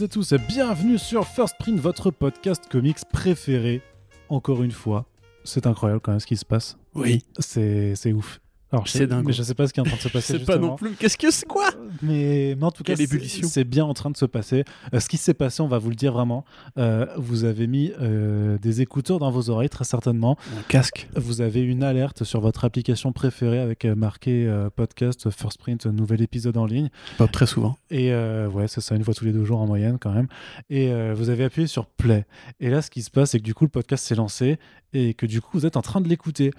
Toutes 0.00 0.06
et 0.06 0.14
tous 0.14 0.32
et 0.32 0.38
bienvenue 0.38 0.96
sur 0.96 1.26
First 1.26 1.56
Print, 1.58 1.78
votre 1.78 2.10
podcast 2.10 2.64
comics 2.70 2.96
préféré. 3.12 3.82
Encore 4.30 4.62
une 4.62 4.70
fois, 4.70 5.04
c'est 5.44 5.66
incroyable 5.66 6.00
quand 6.00 6.12
même 6.12 6.20
ce 6.20 6.26
qui 6.26 6.38
se 6.38 6.44
passe. 6.46 6.78
Oui. 6.94 7.22
C'est 7.38 7.94
c'est 7.96 8.14
ouf. 8.14 8.40
Alors, 8.72 8.86
je 8.86 8.92
C'est 8.92 8.98
sais- 8.98 9.06
dingue. 9.06 9.24
Mais 9.26 9.32
je 9.32 9.42
sais 9.42 9.54
pas 9.54 9.66
ce 9.66 9.72
qui 9.72 9.80
est 9.80 9.82
en 9.82 9.86
train 9.86 9.96
de 9.96 10.00
se 10.00 10.08
Je 10.08 10.12
passer. 10.12 10.38
sais 10.38 10.44
pas 10.44 10.56
non 10.58 10.76
plus. 10.76 10.92
Qu'est-ce 10.92 11.18
que 11.18 11.30
c'est 11.30 11.46
quoi? 11.46 11.68
Mais, 12.02 12.54
mais 12.56 12.64
en 12.64 12.70
tout 12.70 12.82
cas, 12.84 12.94
Quelle 12.94 12.98
c'est 13.08 13.14
ébullition. 13.14 13.48
c'est 13.48 13.64
bien 13.64 13.84
en 13.84 13.94
train 13.94 14.10
de 14.10 14.16
se 14.16 14.24
passer. 14.26 14.64
Euh, 14.94 15.00
ce 15.00 15.08
qui 15.08 15.16
s'est 15.16 15.34
passé, 15.34 15.60
on 15.62 15.66
va 15.68 15.78
vous 15.78 15.90
le 15.90 15.96
dire 15.96 16.12
vraiment. 16.12 16.44
Euh, 16.78 17.06
vous 17.16 17.44
avez 17.44 17.66
mis 17.66 17.92
euh, 18.00 18.58
des 18.58 18.80
écouteurs 18.80 19.18
dans 19.18 19.30
vos 19.30 19.50
oreilles, 19.50 19.68
très 19.70 19.84
certainement. 19.84 20.36
Un 20.56 20.62
casque. 20.68 21.08
Vous 21.16 21.40
avez 21.40 21.62
une 21.62 21.82
alerte 21.82 22.22
sur 22.24 22.40
votre 22.40 22.64
application 22.64 23.12
préférée 23.12 23.58
avec 23.58 23.84
marqué 23.84 24.48
podcast, 24.76 25.30
First 25.30 25.58
Print, 25.58 25.86
nouvel 25.86 26.22
épisode 26.22 26.56
en 26.56 26.66
ligne. 26.66 26.90
Pas 27.18 27.26
très 27.26 27.46
souvent. 27.46 27.76
Et 27.90 28.12
ouais, 28.12 28.68
c'est 28.68 28.80
ça, 28.80 28.94
une 28.94 29.02
fois 29.04 29.14
tous 29.14 29.24
les 29.24 29.32
deux 29.32 29.44
jours 29.44 29.60
en 29.60 29.66
moyenne 29.66 29.98
quand 30.00 30.12
même. 30.12 30.28
Et 30.70 30.92
vous 31.14 31.28
avez 31.30 31.44
appuyé 31.44 31.66
sur 31.66 31.86
play. 31.86 32.24
Et 32.60 32.70
là, 32.70 32.82
ce 32.82 32.90
qui 32.90 33.02
se 33.02 33.10
passe, 33.10 33.30
c'est 33.32 33.38
que 33.40 33.44
du 33.44 33.54
coup, 33.54 33.64
le 33.64 33.70
podcast 33.70 34.04
s'est 34.06 34.14
lancé 34.14 34.58
et 34.92 35.14
que 35.14 35.26
du 35.26 35.40
coup, 35.40 35.50
vous 35.58 35.66
êtes 35.66 35.76
en 35.76 35.82
train 35.82 36.00
de 36.00 36.08
l'écouter. 36.08 36.52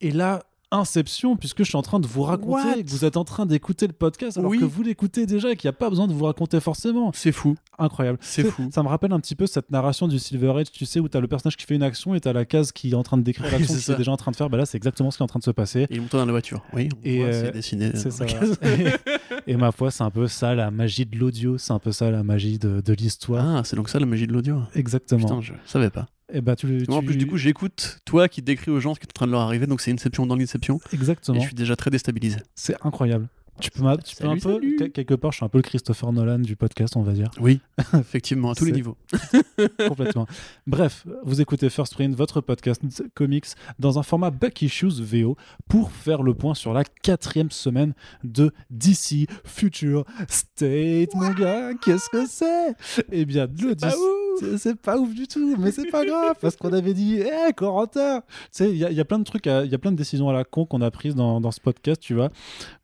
Et 0.00 0.10
là, 0.10 0.42
Inception, 0.74 1.36
puisque 1.36 1.58
je 1.58 1.64
suis 1.68 1.76
en 1.76 1.82
train 1.82 2.00
de 2.00 2.06
vous 2.06 2.22
raconter 2.22 2.66
What 2.68 2.82
que 2.82 2.90
vous 2.90 3.04
êtes 3.04 3.16
en 3.16 3.24
train 3.24 3.46
d'écouter 3.46 3.86
le 3.86 3.92
podcast 3.92 4.38
alors 4.38 4.50
Oui. 4.50 4.58
que 4.58 4.64
vous 4.64 4.82
l'écoutez 4.82 5.24
déjà 5.26 5.52
et 5.52 5.56
qu'il 5.56 5.68
n'y 5.68 5.74
a 5.74 5.78
pas 5.78 5.88
besoin 5.88 6.06
de 6.08 6.12
vous 6.12 6.24
raconter 6.24 6.60
forcément. 6.60 7.10
C'est 7.14 7.32
fou. 7.32 7.54
Incroyable. 7.78 8.18
C'est 8.20 8.44
fou. 8.44 8.68
Ça 8.74 8.82
me 8.82 8.88
rappelle 8.88 9.12
un 9.12 9.20
petit 9.20 9.34
peu 9.34 9.46
cette 9.46 9.70
narration 9.70 10.08
du 10.08 10.18
Silver 10.18 10.52
Age, 10.58 10.72
tu 10.72 10.84
sais, 10.86 11.00
où 11.00 11.08
tu 11.08 11.16
as 11.16 11.20
le 11.20 11.28
personnage 11.28 11.56
qui 11.56 11.64
fait 11.66 11.74
une 11.76 11.82
action 11.82 12.14
et 12.14 12.20
tu 12.20 12.28
as 12.28 12.32
la 12.32 12.44
case 12.44 12.72
qui 12.72 12.90
est 12.90 12.94
en 12.94 13.02
train 13.02 13.16
de 13.16 13.22
décrire 13.22 13.46
Oui, 13.46 13.52
l'action 13.52 13.74
c'est 13.74 13.82
qu'il 13.84 13.94
est 13.94 13.98
déjà 13.98 14.12
en 14.12 14.16
train 14.16 14.30
de 14.30 14.36
faire. 14.36 14.50
Bah 14.50 14.56
là, 14.58 14.66
c'est 14.66 14.76
exactement 14.76 15.10
ce 15.10 15.16
qui 15.16 15.22
est 15.22 15.24
en 15.24 15.28
train 15.28 15.38
de 15.38 15.44
se 15.44 15.50
passer. 15.50 15.82
Et 15.82 15.94
il 15.94 16.00
monte 16.00 16.12
dans 16.12 16.24
la 16.24 16.32
voiture. 16.32 16.62
Oui, 16.72 16.88
on 16.92 16.98
Et, 17.08 17.18
voit, 17.18 17.26
euh, 17.26 17.44
c'est 17.46 17.52
dessiné. 17.52 17.90
C'est 17.94 18.08
dans 18.18 18.26
ça. 18.26 18.26
et 19.46 19.56
ma 19.56 19.72
foi, 19.72 19.90
c'est 19.90 20.02
un 20.04 20.10
peu 20.10 20.26
ça 20.26 20.54
la 20.54 20.70
magie 20.70 21.06
de 21.06 21.16
l'audio, 21.18 21.58
c'est 21.58 21.72
un 21.72 21.78
peu 21.78 21.92
ça 21.92 22.10
la 22.10 22.22
magie 22.22 22.58
de, 22.58 22.80
de 22.80 22.92
l'histoire. 22.94 23.56
Ah, 23.58 23.62
c'est 23.64 23.76
donc 23.76 23.88
ça 23.88 23.98
la 23.98 24.06
magie 24.06 24.26
de 24.26 24.32
l'audio. 24.32 24.60
Exactement. 24.74 25.20
Putain, 25.26 25.40
je 25.40 25.52
savais 25.66 25.90
pas. 25.90 26.06
Et 26.32 26.40
bah 26.40 26.56
tu, 26.56 26.66
Moi, 26.88 26.98
en 26.98 27.00
tu- 27.00 27.06
plus, 27.06 27.16
du 27.16 27.26
coup, 27.26 27.36
j'écoute 27.36 27.98
toi 28.04 28.28
qui 28.28 28.42
décris 28.42 28.70
aux 28.70 28.80
gens 28.80 28.94
ce 28.94 29.00
qui 29.00 29.04
est 29.04 29.10
en 29.10 29.14
train 29.14 29.26
de 29.26 29.32
leur 29.32 29.40
arriver, 29.42 29.66
donc 29.66 29.80
c'est 29.80 29.92
Inception 29.92 30.26
dans 30.26 30.36
l'Inception. 30.36 30.80
Et 30.92 30.94
exactement, 30.96 31.40
je 31.40 31.46
suis 31.46 31.54
déjà 31.54 31.76
très 31.76 31.90
déstabilisé. 31.90 32.38
c'est 32.54 32.76
incroyable. 32.84 33.28
Tu 33.60 33.70
peux, 33.70 33.84
m'a- 33.84 33.96
tu 33.98 34.16
peux 34.16 34.26
un 34.26 34.34
peu, 34.34 34.54
salut. 34.54 34.90
quelque 34.92 35.14
part, 35.14 35.30
je 35.30 35.36
suis 35.36 35.44
un 35.44 35.48
peu 35.48 35.58
le 35.58 35.62
Christopher 35.62 36.12
Nolan 36.12 36.40
du 36.40 36.56
podcast, 36.56 36.96
on 36.96 37.02
va 37.02 37.12
dire, 37.12 37.30
Oui, 37.40 37.60
effectivement, 37.94 38.50
à 38.50 38.54
tous 38.56 38.64
les 38.64 38.72
niveaux. 38.72 38.96
complètement. 39.88 40.26
Bref, 40.66 41.06
vous 41.22 41.40
écoutez 41.40 41.70
First 41.70 41.94
Print, 41.94 42.16
votre 42.16 42.40
podcast 42.40 42.82
comics, 43.14 43.46
dans 43.78 43.96
un 44.00 44.02
format 44.02 44.30
Back 44.30 44.60
Issues 44.62 45.00
VO, 45.00 45.36
pour 45.68 45.92
faire 45.92 46.24
le 46.24 46.34
point 46.34 46.54
sur 46.56 46.72
la 46.72 46.82
quatrième 46.82 47.52
semaine 47.52 47.94
de 48.24 48.50
DC 48.70 49.28
Future 49.44 50.04
State, 50.28 51.14
mon 51.14 51.30
gars. 51.32 51.74
Qu'est-ce 51.84 52.08
que 52.10 52.26
c'est? 52.26 52.74
Eh 53.12 53.24
bien, 53.24 53.46
le 53.46 53.70
ouf. 53.70 54.23
C'est- 54.58 54.74
pas 54.80 54.98
ouf 54.98 55.14
du 55.14 55.26
tout, 55.26 55.56
mais 55.58 55.70
c'est 55.70 55.90
pas 55.90 56.04
grave 56.04 56.36
parce 56.40 56.56
qu'on 56.56 56.72
avait 56.72 56.94
dit, 56.94 57.16
hé, 57.20 57.52
Corentin 57.56 58.20
Tu 58.20 58.26
sais, 58.52 58.70
il 58.70 58.76
y, 58.76 58.84
a- 58.84 58.90
il 58.90 58.96
y 58.96 59.00
a 59.00 59.04
plein 59.04 59.18
de 59.18 59.24
trucs, 59.24 59.46
il 59.46 59.66
y 59.70 59.74
a 59.74 59.78
plein 59.78 59.92
de 59.92 59.96
décisions 59.96 60.28
à 60.28 60.32
la 60.32 60.44
con 60.44 60.64
qu'on 60.66 60.80
a 60.80 60.90
prises 60.90 61.14
dans, 61.14 61.40
dans 61.40 61.50
ce 61.50 61.60
podcast, 61.60 62.00
tu 62.00 62.14
vois. 62.14 62.30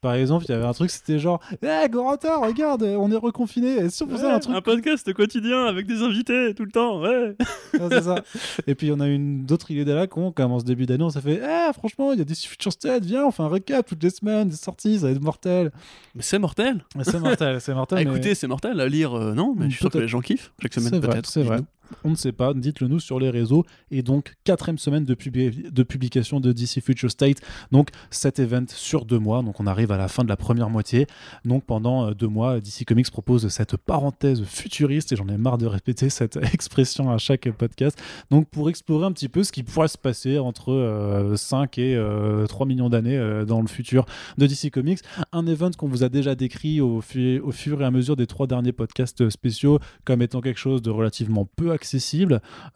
Par 0.00 0.14
exemple, 0.14 0.44
il 0.48 0.52
y 0.52 0.54
avait 0.54 0.64
un 0.66 0.72
truc, 0.72 0.90
c'était 0.90 1.18
genre, 1.18 1.40
hé, 1.62 1.88
Corentin, 1.90 2.36
regarde, 2.36 2.82
on 2.82 3.10
est 3.10 3.16
reconfiné. 3.16 3.88
Si 3.90 4.02
on 4.02 4.08
faisait 4.08 4.30
un 4.30 4.38
truc. 4.38 4.62
podcast 4.64 5.12
quotidien 5.12 5.64
avec 5.66 5.86
des 5.86 6.02
invités 6.02 6.54
tout 6.54 6.64
le 6.64 6.70
temps, 6.70 7.00
ouais. 7.00 7.36
Ouais, 7.80 7.88
c'est 7.90 8.02
ça. 8.02 8.16
Et 8.66 8.74
puis, 8.74 8.90
on 8.92 9.00
a 9.00 9.06
une 9.08 9.44
d'autres 9.46 9.70
idées 9.70 9.90
à 9.92 9.94
la 9.94 10.06
con, 10.06 10.32
comme 10.32 10.52
en 10.52 10.58
ce 10.60 10.64
début 10.64 10.86
d'année, 10.86 11.04
on 11.04 11.10
s'est 11.10 11.20
fait, 11.20 11.36
hé, 11.42 11.72
franchement, 11.72 12.12
il 12.12 12.18
y 12.18 12.22
a 12.22 12.24
des 12.24 12.34
Future 12.34 12.72
State, 12.72 13.04
viens, 13.04 13.26
on 13.26 13.30
fait 13.30 13.42
un 13.42 13.48
recap 13.48 13.86
toutes 13.86 14.02
les 14.02 14.10
semaines, 14.10 14.48
des 14.48 14.56
sorties, 14.56 14.98
ça 15.00 15.06
va 15.06 15.12
être 15.12 15.20
mortel. 15.22 15.70
Mais 16.14 16.22
c'est 16.22 16.38
mortel. 16.38 16.84
Mais 16.96 17.04
C'est 17.04 17.18
mortel, 17.20 17.60
c'est 17.60 17.74
mortel. 17.74 17.98
À 17.98 18.04
mais- 18.04 18.10
écouter, 18.10 18.34
c'est 18.34 18.46
mortel. 18.46 18.80
À 18.80 18.88
lire, 18.88 19.14
euh, 19.14 19.34
non, 19.34 19.54
mais 19.56 19.66
je 19.66 19.70
suis 19.70 19.78
sûr 19.80 19.90
que 19.90 19.98
les 19.98 20.08
gens 20.08 20.20
kiffent 20.20 20.52
chaque 20.60 20.72
semaine, 20.74 21.00
peut-être. 21.00 21.28
C'est 21.40 21.46
vrai. 21.48 21.60
On 22.04 22.10
ne 22.10 22.14
sait 22.14 22.32
pas, 22.32 22.54
dites-le 22.54 22.88
nous 22.88 23.00
sur 23.00 23.18
les 23.20 23.30
réseaux. 23.30 23.64
Et 23.90 24.02
donc, 24.02 24.34
quatrième 24.44 24.78
semaine 24.78 25.04
de, 25.04 25.14
publi- 25.14 25.70
de 25.70 25.82
publication 25.82 26.40
de 26.40 26.52
DC 26.52 26.80
Future 26.82 27.10
State. 27.10 27.38
Donc, 27.72 27.88
cet 28.10 28.38
event 28.38 28.64
sur 28.68 29.04
deux 29.04 29.18
mois. 29.18 29.42
Donc, 29.42 29.60
on 29.60 29.66
arrive 29.66 29.92
à 29.92 29.96
la 29.96 30.08
fin 30.08 30.24
de 30.24 30.28
la 30.28 30.36
première 30.36 30.70
moitié. 30.70 31.06
Donc, 31.44 31.64
pendant 31.64 32.08
euh, 32.08 32.14
deux 32.14 32.28
mois, 32.28 32.60
DC 32.60 32.84
Comics 32.86 33.10
propose 33.10 33.48
cette 33.48 33.76
parenthèse 33.76 34.42
futuriste. 34.44 35.12
Et 35.12 35.16
j'en 35.16 35.28
ai 35.28 35.36
marre 35.36 35.58
de 35.58 35.66
répéter 35.66 36.10
cette 36.10 36.36
expression 36.54 37.10
à 37.10 37.18
chaque 37.18 37.50
podcast. 37.52 37.98
Donc, 38.30 38.48
pour 38.48 38.68
explorer 38.70 39.06
un 39.06 39.12
petit 39.12 39.28
peu 39.28 39.44
ce 39.44 39.52
qui 39.52 39.62
pourrait 39.62 39.88
se 39.88 39.98
passer 39.98 40.38
entre 40.38 40.72
euh, 40.72 41.36
5 41.36 41.78
et 41.78 41.94
euh, 41.96 42.46
3 42.46 42.66
millions 42.66 42.88
d'années 42.88 43.16
euh, 43.18 43.44
dans 43.44 43.60
le 43.60 43.68
futur 43.68 44.06
de 44.38 44.46
DC 44.46 44.70
Comics. 44.70 45.00
Un 45.32 45.46
event 45.46 45.70
qu'on 45.76 45.88
vous 45.88 46.04
a 46.04 46.08
déjà 46.08 46.34
décrit 46.34 46.80
au, 46.80 47.00
fu- 47.00 47.40
au 47.40 47.50
fur 47.52 47.80
et 47.82 47.84
à 47.84 47.90
mesure 47.90 48.16
des 48.16 48.26
trois 48.26 48.46
derniers 48.46 48.72
podcasts 48.72 49.28
spéciaux 49.30 49.78
comme 50.04 50.22
étant 50.22 50.40
quelque 50.40 50.58
chose 50.58 50.82
de 50.82 50.90
relativement 50.90 51.46
peu 51.56 51.72
accessible, 51.72 51.79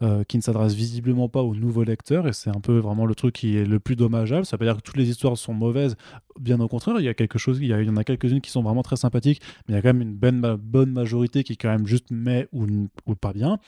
euh, 0.01 0.23
qui 0.23 0.37
ne 0.37 0.41
s'adresse 0.41 0.73
visiblement 0.73 1.29
pas 1.29 1.41
aux 1.41 1.55
nouveaux 1.55 1.83
lecteurs, 1.83 2.27
et 2.27 2.33
c'est 2.33 2.49
un 2.49 2.59
peu 2.59 2.77
vraiment 2.77 3.05
le 3.05 3.15
truc 3.15 3.35
qui 3.35 3.57
est 3.57 3.65
le 3.65 3.79
plus 3.79 3.95
dommageable. 3.95 4.45
Ça 4.45 4.55
veut 4.55 4.59
pas 4.59 4.65
dire 4.65 4.77
que 4.77 4.81
toutes 4.81 4.97
les 4.97 5.09
histoires 5.09 5.37
sont 5.37 5.53
mauvaises, 5.53 5.95
bien 6.39 6.59
au 6.59 6.67
contraire, 6.67 6.95
il 6.99 7.05
y 7.05 7.09
a 7.09 7.13
quelque 7.13 7.37
chose, 7.39 7.59
il 7.61 7.67
y, 7.67 7.73
a- 7.73 7.81
il 7.81 7.87
y 7.87 7.89
en 7.89 7.97
a 7.97 8.03
quelques-unes 8.03 8.41
qui 8.41 8.51
sont 8.51 8.61
vraiment 8.63 8.83
très 8.83 8.95
sympathiques, 8.97 9.41
mais 9.67 9.73
il 9.73 9.75
y 9.75 9.79
a 9.79 9.81
quand 9.81 9.93
même 9.93 10.01
une 10.01 10.15
bonne, 10.15 10.55
bonne 10.57 10.91
majorité 10.91 11.43
qui 11.43 11.53
est 11.53 11.57
quand 11.57 11.69
même 11.69 11.87
juste 11.87 12.07
mais 12.11 12.47
ou, 12.51 12.65
ou 13.05 13.15
pas 13.15 13.33
bien. 13.33 13.59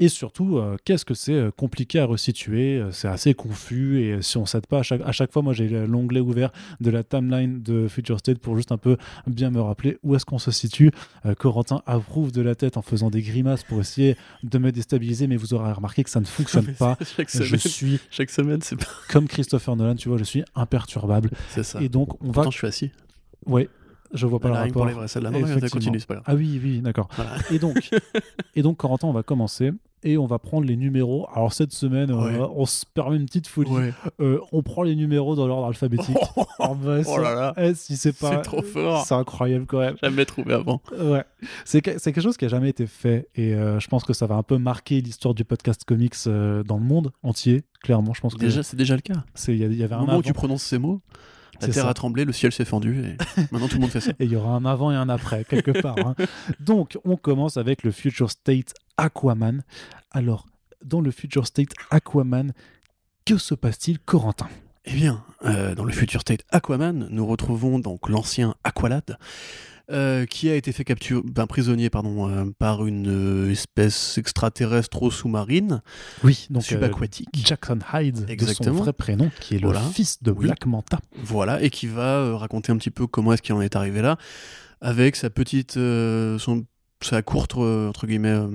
Et 0.00 0.08
surtout, 0.08 0.58
euh, 0.58 0.76
qu'est-ce 0.84 1.04
que 1.04 1.14
c'est 1.14 1.34
euh, 1.34 1.50
compliqué 1.52 2.00
à 2.00 2.04
resituer, 2.04 2.78
euh, 2.80 2.90
c'est 2.90 3.06
assez 3.06 3.32
confus, 3.32 4.00
et 4.00 4.22
si 4.22 4.36
on 4.38 4.44
s'aide 4.44 4.66
pas 4.66 4.80
à 4.80 4.82
chaque, 4.82 5.00
à 5.02 5.12
chaque 5.12 5.32
fois, 5.32 5.42
moi 5.42 5.52
j'ai 5.52 5.68
l'onglet 5.86 6.18
ouvert 6.18 6.50
de 6.80 6.90
la 6.90 7.04
timeline 7.04 7.62
de 7.62 7.86
Future 7.86 8.18
State 8.18 8.38
pour 8.40 8.56
juste 8.56 8.72
un 8.72 8.76
peu 8.76 8.96
bien 9.28 9.50
me 9.50 9.60
rappeler 9.60 9.98
où 10.02 10.16
est-ce 10.16 10.24
qu'on 10.24 10.40
se 10.40 10.50
situe. 10.50 10.90
Corentin 11.38 11.80
approuve 11.86 12.32
de 12.32 12.42
la 12.42 12.56
tête 12.56 12.76
en 12.76 12.82
faisant 12.82 13.08
des 13.08 13.22
grimaces 13.22 13.62
pour 13.62 13.80
essayer 13.80 14.16
de 14.42 14.58
me 14.58 14.72
déstabiliser, 14.72 15.28
mais 15.28 15.36
vous 15.36 15.54
aurez 15.54 15.70
remarqué 15.72 16.02
que 16.02 16.10
ça 16.10 16.20
ne 16.20 16.24
fonctionne 16.26 16.74
pas. 16.78 16.98
chaque 17.16 17.30
Je 17.30 17.44
semaine, 17.44 17.60
suis 17.60 18.00
chaque 18.10 18.30
semaine, 18.30 18.62
c'est 18.62 18.76
pas. 18.76 18.86
comme 19.10 19.28
Christopher 19.28 19.76
Nolan, 19.76 19.94
tu 19.94 20.08
vois, 20.08 20.18
je 20.18 20.24
suis 20.24 20.42
imperturbable. 20.56 21.30
C'est 21.50 21.62
ça. 21.62 21.80
Et 21.80 21.88
donc, 21.88 22.20
on 22.22 22.28
va. 22.28 22.32
Pourtant, 22.32 22.50
je 22.50 22.58
suis 22.58 22.66
assis. 22.66 22.90
Ouais, 23.46 23.68
je 24.14 24.26
vois 24.26 24.40
pas 24.40 24.48
le 24.48 24.54
que 24.54 24.72
pour 24.72 24.82
rapport. 24.82 24.86
les 24.86 24.92
vrais, 24.94 25.08
celle-là. 25.08 25.30
Non, 25.30 25.40
ça 25.40 25.44
Effectivement. 25.46 25.70
continue, 25.70 26.00
c'est 26.00 26.06
pas 26.06 26.14
grave. 26.14 26.24
Ah 26.26 26.34
oui, 26.34 26.60
oui, 26.62 26.80
d'accord. 26.80 27.08
Voilà. 27.16 27.32
Et 27.50 27.58
donc, 27.58 27.90
et 28.56 28.62
donc, 28.62 28.76
Corentin, 28.76 29.08
on 29.08 29.12
va 29.12 29.22
commencer 29.22 29.72
et 30.06 30.18
on 30.18 30.26
va 30.26 30.38
prendre 30.38 30.66
les 30.66 30.76
numéros. 30.76 31.26
Alors 31.34 31.54
cette 31.54 31.72
semaine, 31.72 32.10
euh, 32.10 32.46
on 32.54 32.66
se 32.66 32.84
permet 32.84 33.16
une 33.16 33.24
petite 33.24 33.46
folie. 33.46 33.70
Ouais. 33.70 33.92
Euh, 34.20 34.38
on 34.52 34.62
prend 34.62 34.82
les 34.82 34.96
numéros 34.96 35.34
dans 35.34 35.46
l'ordre 35.46 35.66
alphabétique. 35.66 36.16
Ah 36.58 36.72
bah, 36.84 36.98
Oh 37.06 37.16
là 37.18 37.34
là. 37.34 37.54
eh, 37.56 37.74
si 37.74 37.96
c'est 37.96 38.12
pas, 38.12 38.32
C'est 38.32 38.42
trop 38.42 38.60
fort. 38.60 39.06
C'est 39.06 39.14
incroyable 39.14 39.64
quand 39.66 39.78
même. 39.80 39.96
Jamais 40.02 40.26
trouvé 40.26 40.52
avant. 40.52 40.82
Ouais, 41.00 41.24
c'est 41.64 41.80
que- 41.80 41.98
c'est 41.98 42.12
quelque 42.12 42.22
chose 42.22 42.36
qui 42.36 42.44
a 42.44 42.48
jamais 42.48 42.68
été 42.68 42.86
fait 42.86 43.28
et 43.34 43.54
euh, 43.54 43.80
je 43.80 43.88
pense 43.88 44.04
que 44.04 44.12
ça 44.12 44.26
va 44.26 44.34
un 44.34 44.42
peu 44.42 44.58
marquer 44.58 45.00
l'histoire 45.00 45.32
du 45.32 45.46
podcast 45.46 45.84
comics 45.86 46.14
euh, 46.26 46.62
dans 46.64 46.76
le 46.76 46.84
monde 46.84 47.10
entier. 47.22 47.64
Clairement, 47.82 48.12
je 48.12 48.20
pense 48.20 48.34
que 48.34 48.40
Déjà, 48.40 48.62
c'est 48.62 48.76
déjà 48.76 48.96
le 48.96 49.00
cas. 49.02 49.24
c'est 49.34 49.54
il 49.56 49.74
y, 49.74 49.82
avait 49.82 49.94
un 49.94 50.00
moment 50.00 50.18
où 50.18 50.22
tu 50.22 50.34
prononces 50.34 50.62
ces 50.64 50.76
mots, 50.78 51.00
la 51.60 51.68
terre 51.68 51.84
ça. 51.84 51.88
a 51.90 51.94
tremblé, 51.94 52.24
le 52.24 52.32
ciel 52.32 52.52
s'est 52.52 52.64
fendu, 52.64 53.04
et 53.04 53.16
maintenant 53.52 53.68
tout 53.68 53.76
le 53.76 53.80
monde 53.82 53.90
fait 53.90 54.00
ça. 54.00 54.10
et 54.18 54.24
il 54.24 54.30
y 54.32 54.36
aura 54.36 54.54
un 54.54 54.64
avant 54.64 54.90
et 54.92 54.96
un 54.96 55.08
après 55.08 55.44
quelque 55.44 55.70
part. 55.82 55.96
hein. 55.98 56.14
Donc, 56.60 56.98
on 57.04 57.16
commence 57.16 57.56
avec 57.56 57.82
le 57.82 57.90
Future 57.90 58.30
State 58.30 58.74
Aquaman. 58.96 59.62
Alors, 60.10 60.46
dans 60.84 61.00
le 61.00 61.10
Future 61.10 61.46
State 61.46 61.70
Aquaman, 61.90 62.52
que 63.24 63.38
se 63.38 63.54
passe-t-il, 63.54 63.98
Corentin? 64.00 64.48
Eh 64.84 64.92
bien, 64.92 65.24
euh, 65.46 65.74
dans 65.74 65.84
le 65.84 65.92
Future 65.92 66.20
State 66.20 66.44
Aquaman, 66.50 67.08
nous 67.10 67.26
retrouvons 67.26 67.78
donc 67.78 68.08
l'ancien 68.10 68.54
Aqualad, 68.64 69.16
euh, 69.90 70.24
qui 70.26 70.48
a 70.50 70.54
été 70.54 70.72
fait 70.72 70.84
capture, 70.84 71.22
ben, 71.24 71.46
prisonnier 71.46 71.90
pardon, 71.90 72.28
euh, 72.28 72.44
par 72.58 72.86
une 72.86 73.08
euh, 73.08 73.50
espèce 73.50 74.16
extraterrestre 74.18 75.10
sous-marine, 75.10 75.82
Oui, 76.22 76.46
donc 76.50 76.62
subaquatique. 76.62 77.28
Jackson 77.34 77.78
Hyde, 77.92 78.14
de 78.14 78.20
son 78.20 78.26
Exactement. 78.28 78.78
vrai 78.82 78.92
prénom, 78.92 79.30
qui 79.40 79.56
est 79.56 79.58
le 79.58 79.66
Voilà. 79.66 79.80
fils 79.82 80.22
de 80.22 80.30
Oui. 80.30 80.46
Black 80.46 80.66
Manta. 80.66 81.00
Voilà, 81.22 81.62
et 81.62 81.70
qui 81.70 81.86
va 81.86 82.36
raconter 82.38 82.72
un 82.72 82.76
petit 82.76 82.90
peu 82.90 83.06
comment 83.06 83.32
est-ce 83.32 83.42
qu'il 83.42 83.54
en 83.54 83.60
est 83.60 83.76
arrivé 83.76 84.00
là, 84.02 84.16
avec 84.80 85.16
sa 85.16 85.30
petite, 85.30 85.72
son, 85.74 86.64
sa 87.02 87.22
courte 87.22 87.54
entre 87.56 88.06
guillemets 88.06 88.28
euh, 88.30 88.48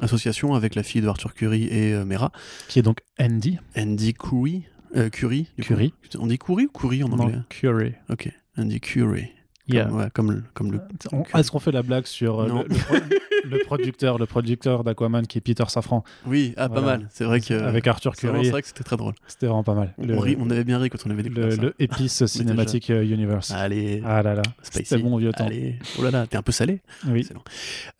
association 0.00 0.54
avec 0.54 0.74
la 0.76 0.82
fille 0.84 1.00
de 1.00 1.08
Arthur 1.08 1.34
Curry 1.34 1.64
et 1.64 1.92
euh, 1.92 2.04
Mera, 2.04 2.30
qui 2.68 2.78
est 2.78 2.82
donc 2.82 3.00
Andy 3.20 3.58
Andy 3.76 4.14
Curry, 4.14 4.62
euh, 4.94 5.10
Curry. 5.10 5.48
Curry. 5.60 5.92
On 6.18 6.26
dit 6.28 6.38
Curry 6.38 6.66
ou 6.66 6.78
Curry 6.78 7.02
en 7.02 7.10
anglais? 7.12 7.36
Non, 7.36 7.44
Curry. 7.48 7.94
Ok, 8.08 8.30
Andy 8.56 8.80
Curry. 8.80 9.28
Yeah. 9.68 9.84
Comme, 9.86 9.96
ouais, 9.98 10.08
comme 10.14 10.30
le, 10.32 10.42
comme 10.54 10.72
le. 10.72 10.80
On- 11.12 11.22
Curry. 11.22 11.40
Est-ce 11.40 11.50
qu'on 11.50 11.58
fait 11.58 11.72
la 11.72 11.82
blague 11.82 12.06
sur 12.06 12.40
euh, 12.40 12.46
le, 12.48 12.68
le 12.68 12.76
pro- 12.78 12.94
le 13.50 13.58
producteur, 13.64 14.18
le 14.18 14.26
producteur 14.26 14.84
d'Aquaman 14.84 15.26
qui 15.26 15.38
est 15.38 15.40
Peter 15.40 15.64
Safran 15.68 16.04
Oui, 16.26 16.54
ah, 16.56 16.68
pas 16.68 16.80
mal. 16.80 17.08
C'est 17.10 17.24
vrai 17.24 17.40
que. 17.40 17.54
avec 17.54 17.86
Arthur 17.86 18.12
c'est 18.14 18.28
Curry 18.28 18.44
c'est 18.44 18.50
vrai 18.52 18.62
que 18.62 18.68
c'était 18.68 18.84
très 18.84 18.96
drôle. 18.96 19.14
C'était 19.26 19.46
vraiment 19.46 19.64
pas 19.64 19.74
mal. 19.74 19.92
On, 19.98 20.06
Le, 20.06 20.18
rit- 20.18 20.36
on 20.40 20.48
avait 20.50 20.62
bien 20.64 20.78
ri 20.78 20.88
quand 20.90 20.98
on 21.06 21.10
avait 21.10 21.22
découvert 21.24 21.46
le, 21.46 21.50
ça. 21.56 21.62
le 21.62 21.74
Épice 21.80 22.24
Cinematic 22.26 22.88
Universe. 22.90 23.50
Allez, 23.50 24.02
Ah 24.04 24.22
là 24.22 24.34
là, 24.34 24.42
Spicy. 24.62 24.84
c'était 24.86 25.02
bon 25.02 25.16
vieux 25.16 25.32
temps. 25.32 25.46
allez. 25.46 25.76
Oh 25.98 26.02
là 26.04 26.10
là, 26.12 26.26
t'es 26.28 26.36
un 26.36 26.42
peu 26.42 26.52
salé. 26.52 26.80
Oui. 27.08 27.20
Excellent. 27.20 27.42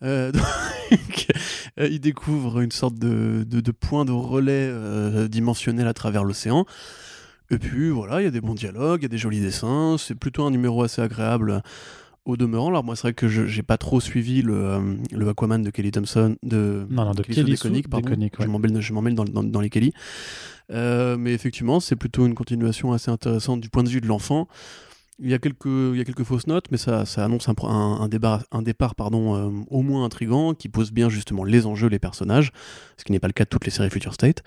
Euh, 0.03 0.31
donc, 0.91 1.27
euh, 1.79 1.87
il 1.91 1.99
découvre 1.99 2.61
une 2.61 2.71
sorte 2.71 2.95
de, 2.95 3.43
de, 3.45 3.59
de 3.59 3.71
point 3.71 4.05
de 4.05 4.11
relais 4.11 4.69
euh, 4.71 5.27
dimensionnel 5.27 5.87
à 5.87 5.93
travers 5.93 6.23
l'océan. 6.23 6.65
Et 7.49 7.57
puis 7.57 7.89
voilà, 7.89 8.21
il 8.21 8.25
y 8.25 8.27
a 8.27 8.31
des 8.31 8.41
bons 8.41 8.55
dialogues, 8.55 9.01
il 9.01 9.03
y 9.03 9.05
a 9.05 9.09
des 9.09 9.17
jolis 9.17 9.41
dessins. 9.41 9.95
C'est 9.97 10.15
plutôt 10.15 10.43
un 10.43 10.51
numéro 10.51 10.83
assez 10.83 11.01
agréable 11.01 11.61
au 12.25 12.35
demeurant, 12.35 12.67
alors 12.67 12.83
moi 12.83 12.97
c'est 12.97 13.03
vrai 13.03 13.13
que 13.13 13.29
je 13.29 13.45
j'ai 13.45 13.63
pas 13.63 13.77
trop 13.77 14.01
suivi 14.01 14.41
le, 14.41 14.53
euh, 14.53 14.95
le 15.13 15.29
Aquaman 15.29 15.63
de 15.63 15.69
Kelly 15.69 15.91
Thompson, 15.91 16.35
de, 16.43 16.85
Non, 16.89 17.05
non, 17.05 17.11
de 17.11 17.21
Kelly 17.21 17.55
Kelly 17.55 17.85
ouais. 17.87 18.29
Je 18.39 18.47
m'emmêle 18.47 18.81
je 18.81 18.93
dans, 19.15 19.23
dans, 19.23 19.43
dans 19.43 19.61
les 19.61 19.69
Kelly. 19.69 19.93
Euh, 20.69 21.15
mais 21.17 21.33
effectivement, 21.33 21.79
c'est 21.79 21.95
plutôt 21.95 22.25
une 22.25 22.35
continuation 22.35 22.91
assez 22.91 23.09
intéressante 23.09 23.61
du 23.61 23.69
point 23.69 23.83
de 23.83 23.89
vue 23.89 24.01
de 24.01 24.07
l'enfant. 24.07 24.49
Il 25.19 25.29
y 25.29 25.33
a 25.33 25.39
quelques, 25.39 25.65
il 25.65 25.97
y 25.97 26.01
a 26.01 26.03
quelques 26.03 26.23
fausses 26.23 26.45
notes, 26.45 26.65
mais 26.69 26.77
ça, 26.77 27.05
ça 27.05 27.25
annonce 27.25 27.49
un, 27.49 27.55
un, 27.63 28.07
débat, 28.07 28.43
un 28.51 28.61
départ 28.61 28.93
pardon, 28.93 29.35
euh, 29.35 29.49
au 29.69 29.81
moins 29.81 30.05
intrigant, 30.05 30.53
qui 30.53 30.69
pose 30.69 30.91
bien 30.91 31.09
justement 31.09 31.43
les 31.43 31.65
enjeux, 31.65 31.87
les 31.87 31.97
personnages, 31.97 32.51
ce 32.97 33.03
qui 33.03 33.11
n'est 33.11 33.19
pas 33.19 33.27
le 33.27 33.33
cas 33.33 33.43
de 33.43 33.49
toutes 33.49 33.65
les 33.65 33.71
séries 33.71 33.89
Future 33.89 34.13
State. 34.13 34.43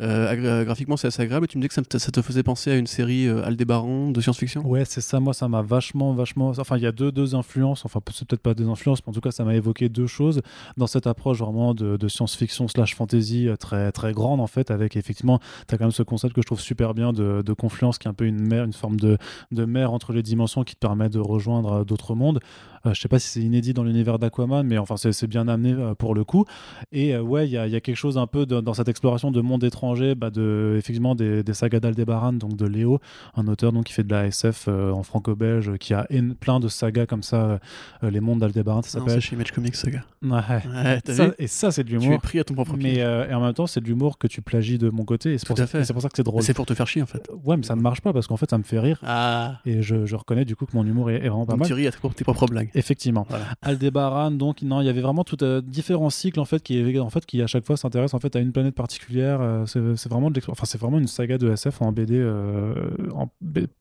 Euh, 0.00 0.64
graphiquement, 0.64 0.96
c'est 0.96 1.08
assez 1.08 1.22
agréable. 1.22 1.44
Et 1.44 1.48
tu 1.48 1.58
me 1.58 1.62
dis 1.62 1.68
que 1.68 1.74
ça, 1.74 1.82
te 1.82 2.22
faisait 2.22 2.42
penser 2.42 2.70
à 2.70 2.76
une 2.76 2.86
série 2.86 3.28
euh, 3.28 3.44
Aldébaran 3.44 4.10
de 4.10 4.20
science-fiction? 4.20 4.66
Ouais, 4.66 4.84
c'est 4.84 5.00
ça. 5.00 5.20
Moi, 5.20 5.34
ça 5.34 5.48
m'a 5.48 5.62
vachement, 5.62 6.14
vachement. 6.14 6.52
Enfin, 6.58 6.76
il 6.76 6.82
y 6.82 6.86
a 6.86 6.92
deux, 6.92 7.12
deux 7.12 7.34
influences. 7.34 7.84
Enfin, 7.84 8.00
c'est 8.12 8.26
peut-être 8.26 8.42
pas 8.42 8.54
deux 8.54 8.68
influences, 8.68 9.00
mais 9.06 9.10
en 9.10 9.12
tout 9.12 9.20
cas, 9.20 9.30
ça 9.30 9.44
m'a 9.44 9.54
évoqué 9.54 9.88
deux 9.88 10.06
choses 10.06 10.40
dans 10.76 10.86
cette 10.86 11.06
approche 11.06 11.38
vraiment 11.38 11.74
de, 11.74 11.96
de 11.96 12.08
science-fiction 12.08 12.68
slash 12.68 12.94
fantasy 12.94 13.48
euh, 13.48 13.56
très, 13.56 13.92
très 13.92 14.12
grande 14.12 14.40
en 14.40 14.46
fait. 14.46 14.70
Avec 14.70 14.96
effectivement, 14.96 15.38
tu 15.68 15.74
as 15.74 15.78
quand 15.78 15.84
même 15.84 15.92
ce 15.92 16.02
concept 16.02 16.34
que 16.34 16.40
je 16.40 16.46
trouve 16.46 16.60
super 16.60 16.94
bien 16.94 17.12
de, 17.12 17.42
de 17.42 17.52
confluence, 17.52 17.98
qui 17.98 18.08
est 18.08 18.10
un 18.10 18.14
peu 18.14 18.26
une 18.26 18.40
mer, 18.40 18.64
une 18.64 18.72
forme 18.72 18.98
de, 18.98 19.18
de 19.52 19.64
mer 19.64 19.92
entre 19.92 20.13
les 20.14 20.22
dimensions 20.22 20.64
qui 20.64 20.74
te 20.74 20.80
permet 20.80 21.08
de 21.08 21.18
rejoindre 21.18 21.72
euh, 21.72 21.84
d'autres 21.84 22.14
mondes. 22.14 22.40
Euh, 22.86 22.92
je 22.94 23.00
sais 23.00 23.08
pas 23.08 23.18
si 23.18 23.28
c'est 23.28 23.40
inédit 23.40 23.72
dans 23.74 23.84
l'univers 23.84 24.18
d'Aquaman, 24.18 24.62
mais 24.66 24.78
enfin, 24.78 24.96
c'est 24.96 25.26
bien 25.26 25.48
amené 25.48 25.72
euh, 25.72 25.94
pour 25.94 26.14
le 26.14 26.24
coup. 26.24 26.44
Et 26.92 27.14
euh, 27.14 27.22
ouais, 27.22 27.46
il 27.46 27.52
y 27.52 27.58
a, 27.58 27.66
il 27.66 27.72
y 27.72 27.76
a 27.76 27.80
quelque 27.80 27.96
chose 27.96 28.18
un 28.18 28.26
peu 28.26 28.46
de- 28.46 28.60
dans 28.60 28.74
cette 28.74 28.88
exploration 28.88 29.30
de 29.30 29.40
monde 29.40 29.64
étranger, 29.64 30.14
bah, 30.14 30.30
de 30.30 30.74
effectivement 30.78 31.14
des, 31.14 31.42
des 31.42 31.54
sagas 31.54 31.80
d'Aldebaran, 31.80 32.34
donc 32.34 32.56
de 32.56 32.66
Léo, 32.66 33.00
un 33.36 33.46
auteur 33.48 33.72
donc 33.72 33.84
qui 33.84 33.92
fait 33.92 34.04
de 34.04 34.12
la 34.12 34.26
SF 34.26 34.68
en 34.68 35.02
franco-belge, 35.02 35.76
qui 35.78 35.94
a 35.94 36.06
plein 36.40 36.60
de 36.60 36.68
sagas 36.68 37.06
comme 37.06 37.22
ça, 37.22 37.58
les 38.02 38.20
mondes 38.20 38.40
d'Aldebaran, 38.40 38.82
ça 38.82 38.88
c'est 38.90 38.98
s'appelle. 38.98 39.20
chez 39.20 39.34
Image 39.36 39.52
Comics. 39.52 39.74
Ouais. 39.84 39.92
Ouais, 40.22 41.00
t'as 41.02 41.14
Ça- 41.14 41.30
et 41.38 41.46
ça, 41.46 41.70
c'est 41.70 41.84
de 41.84 41.88
Tu 41.88 41.96
es 41.96 41.98
l'humour. 41.98 42.20
pris 42.20 42.38
à 42.38 42.44
ton 42.44 42.54
propre 42.54 42.76
Mais 42.76 43.00
euh, 43.00 43.28
et 43.28 43.34
en 43.34 43.40
même 43.40 43.52
temps, 43.54 43.66
c'est 43.66 43.80
de 43.80 43.86
l'humour 43.86 44.18
que 44.18 44.26
tu 44.26 44.42
plagies 44.42 44.78
de 44.78 44.90
mon 44.90 45.04
côté. 45.04 45.32
Et 45.34 45.38
c'est 45.38 45.46
Tout 45.46 45.54
pour, 45.54 45.60
à 45.62 45.66
ça- 45.66 45.66
fait. 45.66 45.80
et 45.80 45.84
c'est 45.84 45.92
pour 45.92 46.02
ça 46.02 46.08
que 46.08 46.16
c'est 46.16 46.22
drôle. 46.22 46.42
C'est 46.42 46.54
pour 46.54 46.66
te 46.66 46.74
faire 46.74 46.86
chier 46.86 47.02
en 47.02 47.06
fait. 47.06 47.28
Ouais, 47.44 47.56
mais 47.56 47.62
ça 47.62 47.76
ne 47.76 47.80
marche 47.82 48.00
pas 48.00 48.12
parce 48.12 48.26
qu'en 48.26 48.36
fait, 48.36 48.48
ça 48.50 48.58
me 48.58 48.62
fait 48.62 48.78
rire. 48.78 49.00
Ah 49.04 49.60
Et 49.66 49.82
je, 49.82 50.06
je 50.06 50.16
reconnais 50.16 50.44
du 50.44 50.56
coup 50.56 50.66
que 50.66 50.76
mon 50.76 50.84
humour 50.86 51.10
est, 51.10 51.16
est 51.16 51.28
vraiment 51.28 51.46
pas 51.46 51.52
Donc 51.52 51.60
mal. 51.60 51.68
tu 51.68 51.74
ris 51.74 51.86
à 51.86 51.90
tes 51.92 52.24
propres 52.24 52.46
blagues. 52.46 52.70
Effectivement. 52.74 53.24
Voilà. 53.28 53.46
Aldebaran, 53.62 54.32
donc 54.32 54.62
non, 54.62 54.80
il 54.80 54.86
y 54.86 54.88
avait 54.88 55.00
vraiment 55.00 55.24
tout 55.24 55.42
euh, 55.42 55.60
différents 55.60 56.10
cycles 56.10 56.40
en 56.40 56.44
fait 56.44 56.62
qui 56.62 56.98
en 56.98 57.10
fait 57.10 57.24
qui 57.24 57.40
à 57.40 57.46
chaque 57.46 57.64
fois 57.64 57.76
s'intéressent 57.76 58.14
en 58.14 58.18
fait 58.18 58.34
à 58.36 58.40
une 58.40 58.52
planète 58.52 58.74
particulière. 58.74 59.40
euh, 59.40 59.64
c'est 59.66 60.08
vraiment 60.08 60.30
de 60.30 60.40
enfin 60.48 60.66
c'est 60.66 60.80
vraiment 60.80 60.98
une 60.98 61.06
saga 61.06 61.38
de 61.38 61.50
SF 61.50 61.82
en 61.82 61.92
BD. 61.92 62.14
euh, 62.18 62.74
en 63.14 63.28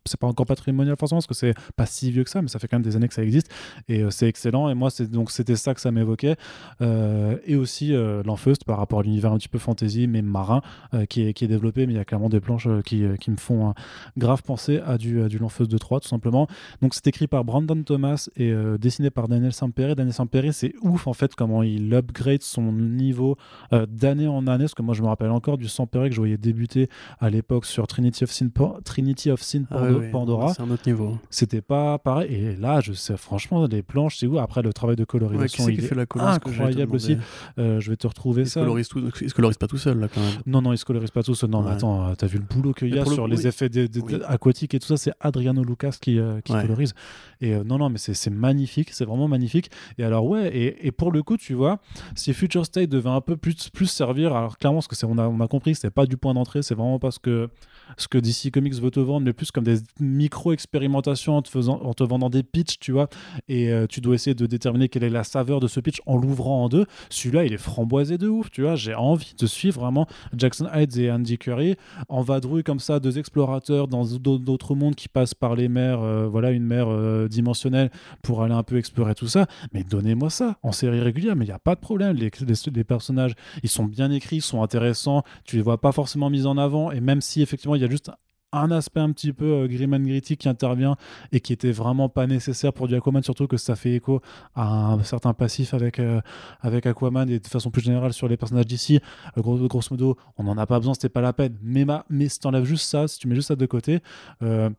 c'est 0.05 0.19
pas 0.19 0.27
encore 0.27 0.45
patrimonial 0.45 0.95
forcément 0.97 1.19
parce 1.19 1.27
que 1.27 1.33
c'est 1.33 1.53
pas 1.75 1.85
si 1.85 2.11
vieux 2.11 2.23
que 2.23 2.29
ça, 2.29 2.41
mais 2.41 2.47
ça 2.47 2.59
fait 2.59 2.67
quand 2.67 2.77
même 2.77 2.83
des 2.83 2.95
années 2.95 3.07
que 3.07 3.13
ça 3.13 3.23
existe 3.23 3.49
et 3.87 4.01
euh, 4.01 4.09
c'est 4.09 4.27
excellent. 4.27 4.69
Et 4.69 4.73
moi 4.73 4.89
c'est 4.89 5.09
donc 5.09 5.31
c'était 5.31 5.55
ça 5.55 5.73
que 5.73 5.81
ça 5.81 5.91
m'évoquait 5.91 6.35
Euh, 6.81 7.37
et 7.45 7.55
aussi 7.55 7.93
euh, 7.93 8.23
l'Enfeust 8.25 8.63
par 8.65 8.77
rapport 8.77 8.99
à 8.99 9.03
l'univers 9.03 9.31
un 9.31 9.37
petit 9.37 9.47
peu 9.47 9.59
fantasy 9.59 10.07
mais 10.07 10.21
marin 10.21 10.61
qui 11.09 11.27
est 11.27 11.33
qui 11.33 11.45
est 11.45 11.47
développé, 11.47 11.85
mais 11.85 11.93
il 11.93 11.95
y 11.95 11.99
a 11.99 12.05
clairement 12.05 12.29
des 12.29 12.39
planches 12.39 12.67
qui, 12.85 13.03
qui 13.19 13.31
me 13.31 13.37
font 13.37 13.69
euh, 13.69 13.71
grave 14.17 14.43
penser 14.43 14.79
à 14.85 14.97
du 14.97 15.21
à 15.21 15.27
du 15.27 15.37
l'Enfeust 15.37 15.69
de 15.69 15.77
3 15.77 16.01
tout 16.01 16.07
simplement. 16.07 16.47
Donc 16.81 16.93
c'est 16.93 17.07
écrit 17.07 17.27
par 17.27 17.43
Brandon 17.43 17.81
Thomas 17.83 18.29
et 18.35 18.53
dessiné 18.79 19.09
par 19.09 19.27
Daniel 19.27 19.53
Sampere. 19.53 19.95
Daniel 19.95 20.13
Sampere, 20.13 20.53
c'est 20.53 20.73
ouf 20.81 21.07
en 21.07 21.13
fait 21.13 21.35
comment 21.35 21.63
il 21.63 21.93
upgrade 21.93 22.43
son 22.43 22.71
niveau 22.71 23.37
d'année 23.71 24.27
en 24.27 24.47
année. 24.47 24.65
Parce 24.65 24.73
que 24.73 24.81
moi 24.81 24.93
je 24.93 25.01
me 25.01 25.07
rappelle 25.07 25.31
encore 25.31 25.57
du 25.57 25.67
Sampere 25.67 26.05
que 26.05 26.11
je 26.11 26.19
voyais 26.19 26.37
débuter 26.37 26.89
à 27.19 27.29
l'époque 27.29 27.65
sur 27.65 27.87
Trinity 27.87 28.23
of 28.23 28.31
Sin, 28.31 28.49
Trinity 28.83 29.31
of 29.31 29.41
Sin 29.41 29.62
Ah 29.71 29.75
ouais, 29.81 29.87
Pando- 29.89 29.99
ouais, 29.99 30.09
Pandora. 30.11 30.53
C'est 30.53 30.61
un 30.61 30.69
autre 30.71 30.83
niveau. 30.87 31.17
C'était 31.29 31.61
pas 31.61 31.97
pareil. 31.99 32.33
Et 32.33 32.55
là, 32.55 32.79
je 32.81 32.93
sais 32.93 33.17
franchement, 33.17 33.65
les 33.67 33.81
planches, 33.83 34.17
c'est 34.17 34.27
où? 34.27 34.39
Après 34.39 34.61
le 34.61 34.73
travail 34.73 34.95
de 34.95 35.01
Ouais, 35.01 35.05
qui 35.05 35.11
colorisation, 35.11 35.65
c'est 35.65 35.73
il 35.73 35.81
fait 35.81 35.95
la 35.95 36.05
ce 36.11 36.19
incroyable 36.19 36.95
aussi. 36.95 37.17
Euh, 37.59 37.79
je 37.79 37.89
vais 37.89 37.97
te 37.97 38.07
retrouver 38.07 38.43
Il 38.43 38.49
ça. 38.49 38.61
colorise 38.61 38.87
tout- 38.87 39.01
il 39.21 39.29
se 39.29 39.33
colorise 39.33 39.57
pas 39.57 39.67
tout 39.67 39.77
seul 39.77 39.99
là 39.99 40.07
quand 40.13 40.21
même. 40.21 40.31
Non, 40.45 40.61
non, 40.61 40.73
il 40.73 40.77
se 40.77 40.85
colorise 40.85 41.11
pas 41.11 41.23
tout 41.23 41.35
seul. 41.35 41.49
Non, 41.49 41.61
mais 41.61 41.67
Ouais. 41.69 41.73
attends, 41.73 42.07
euh, 42.09 42.13
t'as 42.15 42.27
vu 42.27 42.37
le 42.37 42.43
boulot 42.45 42.73
qu'il 42.73 42.89
y 42.89 42.93
a 42.99 43.03
le 43.03 43.09
sur 43.11 43.23
coup, 43.23 43.29
les 43.29 43.37
oui. 43.41 43.47
effets 43.47 43.69
des- 43.69 43.87
des- 43.87 43.99
Oui. 44.01 44.15
aquatiques 44.27 44.73
et 44.73 44.79
tout 44.79 44.87
ça? 44.87 44.97
C'est 44.97 45.13
Adriano 45.19 45.63
Lucas 45.63 45.95
qui, 46.01 46.19
euh, 46.19 46.41
qui 46.41 46.53
Ouais. 46.53 46.61
colorise. 46.61 46.93
Et 47.41 47.53
euh, 47.53 47.63
non, 47.63 47.77
non, 47.77 47.89
mais 47.89 47.97
c'est 47.97 48.29
magnifique. 48.29 48.89
C'est 48.91 49.05
vraiment 49.05 49.27
magnifique. 49.27 49.69
Et 49.97 50.03
alors, 50.03 50.25
ouais, 50.25 50.47
et, 50.55 50.87
et 50.87 50.91
pour 50.91 51.11
le 51.11 51.23
coup, 51.23 51.37
tu 51.37 51.53
vois, 51.53 51.79
si 52.15 52.33
Future 52.33 52.65
State 52.65 52.89
devait 52.89 53.09
un 53.09 53.21
peu 53.21 53.37
plus, 53.37 53.69
plus 53.69 53.87
servir, 53.87 54.35
alors 54.35 54.57
clairement, 54.57 54.81
ce 54.81 54.87
que 54.87 54.95
c'est, 54.95 55.05
on 55.05 55.17
a, 55.17 55.27
on 55.27 55.39
a 55.39 55.47
compris 55.47 55.75
c'est 55.75 55.89
pas 55.91 56.05
du 56.05 56.17
point 56.17 56.33
d'entrée, 56.33 56.61
c'est 56.61 56.75
vraiment 56.75 56.99
parce 56.99 57.19
que 57.19 57.49
ce 57.97 58.07
que 58.07 58.17
DC 58.17 58.51
Comics 58.51 58.75
veut 58.75 58.91
te 58.91 58.99
vendre, 58.99 59.25
mais 59.25 59.33
plus 59.33 59.51
comme 59.53 59.63
des 59.63 59.77
micro-expérimentations 59.99 61.37
en 61.37 61.41
te, 61.41 61.49
faisant, 61.49 61.79
en 61.81 61.93
te 61.93 62.03
vendant 62.03 62.29
des 62.29 62.43
pitchs, 62.43 62.79
tu 62.79 62.91
vois, 62.91 63.07
et 63.47 63.71
euh, 63.71 63.87
tu 63.87 64.01
dois 64.01 64.15
essayer 64.15 64.33
de 64.33 64.45
déterminer 64.45 64.89
quelle 64.89 65.03
est 65.03 65.09
la 65.09 65.23
saveur 65.23 65.59
de 65.59 65.67
ce 65.67 65.79
pitch 65.79 66.01
en 66.05 66.17
l'ouvrant 66.17 66.63
en 66.63 66.69
deux. 66.69 66.85
Celui-là, 67.09 67.45
il 67.45 67.53
est 67.53 67.57
framboisé 67.57 68.17
de 68.17 68.27
ouf, 68.27 68.49
tu 68.51 68.63
vois. 68.63 68.75
J'ai 68.75 68.95
envie 68.95 69.33
de 69.37 69.47
suivre 69.47 69.81
vraiment 69.81 70.07
Jackson 70.35 70.67
Hyde 70.73 70.97
et 70.97 71.11
Andy 71.11 71.37
Curry 71.37 71.75
en 72.09 72.21
vadrouille 72.21 72.63
comme 72.63 72.79
ça, 72.79 72.99
deux 72.99 73.17
explorateurs 73.17 73.87
dans 73.87 74.03
d'au- 74.05 74.39
d'autres 74.39 74.75
mondes 74.75 74.95
qui 74.95 75.07
passent 75.07 75.33
par 75.35 75.55
les 75.55 75.69
mers, 75.69 76.01
euh, 76.01 76.27
voilà, 76.27 76.51
une 76.51 76.63
mer 76.65 76.87
euh, 76.89 77.27
dimensionnelle 77.27 77.91
pour 78.21 78.43
aller 78.43 78.53
un 78.53 78.63
peu 78.63 78.77
explorer 78.77 79.15
tout 79.15 79.27
ça. 79.27 79.47
Mais 79.73 79.83
donnez-moi 79.83 80.29
ça 80.29 80.57
en 80.63 80.71
série 80.71 80.99
régulière, 80.99 81.35
mais 81.35 81.45
il 81.45 81.49
n'y 81.49 81.53
a 81.53 81.59
pas 81.59 81.75
de 81.75 81.79
problème. 81.79 82.17
Les 82.17 82.83
personnages, 82.83 83.33
ils 83.61 83.69
sont 83.69 83.85
bien 83.85 84.11
écrits, 84.11 84.37
ils 84.37 84.41
sont 84.41 84.63
intéressants, 84.63 85.23
tu 85.45 85.55
les 85.57 85.61
vois 85.61 85.79
pas 85.79 85.91
forcément 85.91 86.29
mis 86.29 86.45
en 86.45 86.57
avant, 86.57 86.91
et 86.91 86.99
même 86.99 87.21
si 87.21 87.41
effectivement 87.41 87.75
il 87.75 87.81
y 87.81 87.85
a 87.85 87.89
juste 87.89 88.11
un 88.53 88.71
aspect 88.71 88.99
un 88.99 89.11
petit 89.11 89.33
peu 89.33 89.45
euh, 89.45 89.67
grim 89.67 89.93
and 89.93 90.03
qui 90.21 90.49
intervient 90.49 90.95
et 91.31 91.39
qui 91.39 91.53
était 91.53 91.71
vraiment 91.71 92.09
pas 92.09 92.27
nécessaire 92.27 92.73
pour 92.73 92.87
du 92.87 92.95
Aquaman, 92.95 93.23
surtout 93.23 93.47
que 93.47 93.57
ça 93.57 93.75
fait 93.75 93.95
écho 93.95 94.21
à 94.55 94.93
un 94.93 95.03
certain 95.03 95.33
passif 95.33 95.73
avec, 95.73 95.99
euh, 95.99 96.21
Aquaman 96.63 97.29
et 97.29 97.39
de 97.39 97.47
façon 97.47 97.71
plus 97.71 97.81
générale 97.81 98.13
sur 98.13 98.27
les 98.27 98.37
personnages 98.37 98.67
d'ici. 98.67 98.99
Euh, 99.37 99.41
gros, 99.41 99.57
grosso 99.67 99.89
modo, 99.91 100.17
on 100.37 100.43
n'en 100.43 100.57
a 100.57 100.65
pas 100.65 100.79
besoin, 100.79 100.93
c'était 100.93 101.09
pas 101.09 101.21
la 101.21 101.33
peine. 101.33 101.57
Mais, 101.61 101.85
ma, 101.85 102.05
mais 102.09 102.29
si 102.29 102.39
t'enlèves 102.39 102.65
juste 102.65 102.85
ça, 102.89 103.07
si 103.07 103.19
tu 103.19 103.27
mets 103.27 103.35
juste 103.35 103.49
ça 103.49 103.55
de 103.55 103.65
côté, 103.65 103.99
euh, 104.41 104.69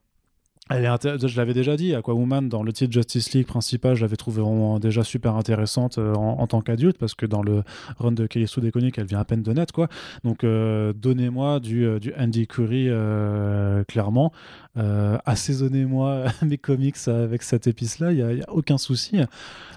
elle 0.71 0.87
est 0.87 1.27
je 1.27 1.37
l'avais 1.37 1.53
déjà 1.53 1.77
dit, 1.77 1.95
Aquawoman, 1.95 2.49
dans 2.49 2.63
le 2.63 2.73
titre 2.73 2.93
Justice 2.93 3.35
League 3.35 3.47
principal, 3.47 3.95
je 3.97 4.01
l'avais 4.01 4.17
trouvé 4.17 4.41
vraiment 4.41 4.79
déjà 4.79 5.05
super 5.05 5.37
intéressante 5.37 5.99
euh, 5.99 6.15
en, 6.15 6.47
tant 6.47 6.63
qu'adulte, 6.63 6.97
parce 6.97 7.15
que 7.15 7.27
dans 7.27 7.43
le 7.43 7.63
run 7.99 8.13
de 8.13 8.27
Kelly 8.27 8.49
Sue 8.49 8.63
DeConnick, 8.63 8.97
elle 8.97 9.05
vient 9.05 9.21
à 9.21 9.25
peine 9.27 9.43
de 9.43 9.53
net, 9.53 9.73
quoi. 9.73 9.89
Donc, 10.25 10.43
euh, 10.43 10.95
donnez-moi 10.95 11.61
du, 11.61 11.85
euh, 11.85 11.99
du 11.99 12.15
Andy 12.19 12.47
Curry, 12.47 12.89
clairement. 13.87 14.33
Assaisonnez-moi 14.75 16.25
mes 16.43 16.59
comics 16.59 16.97
avec 17.09 17.43
cette 17.43 17.67
épice-là, 17.67 18.13
il 18.13 18.25
n'y 18.25 18.43
a 18.43 18.51
aucun 18.51 18.79
souci. 18.79 19.19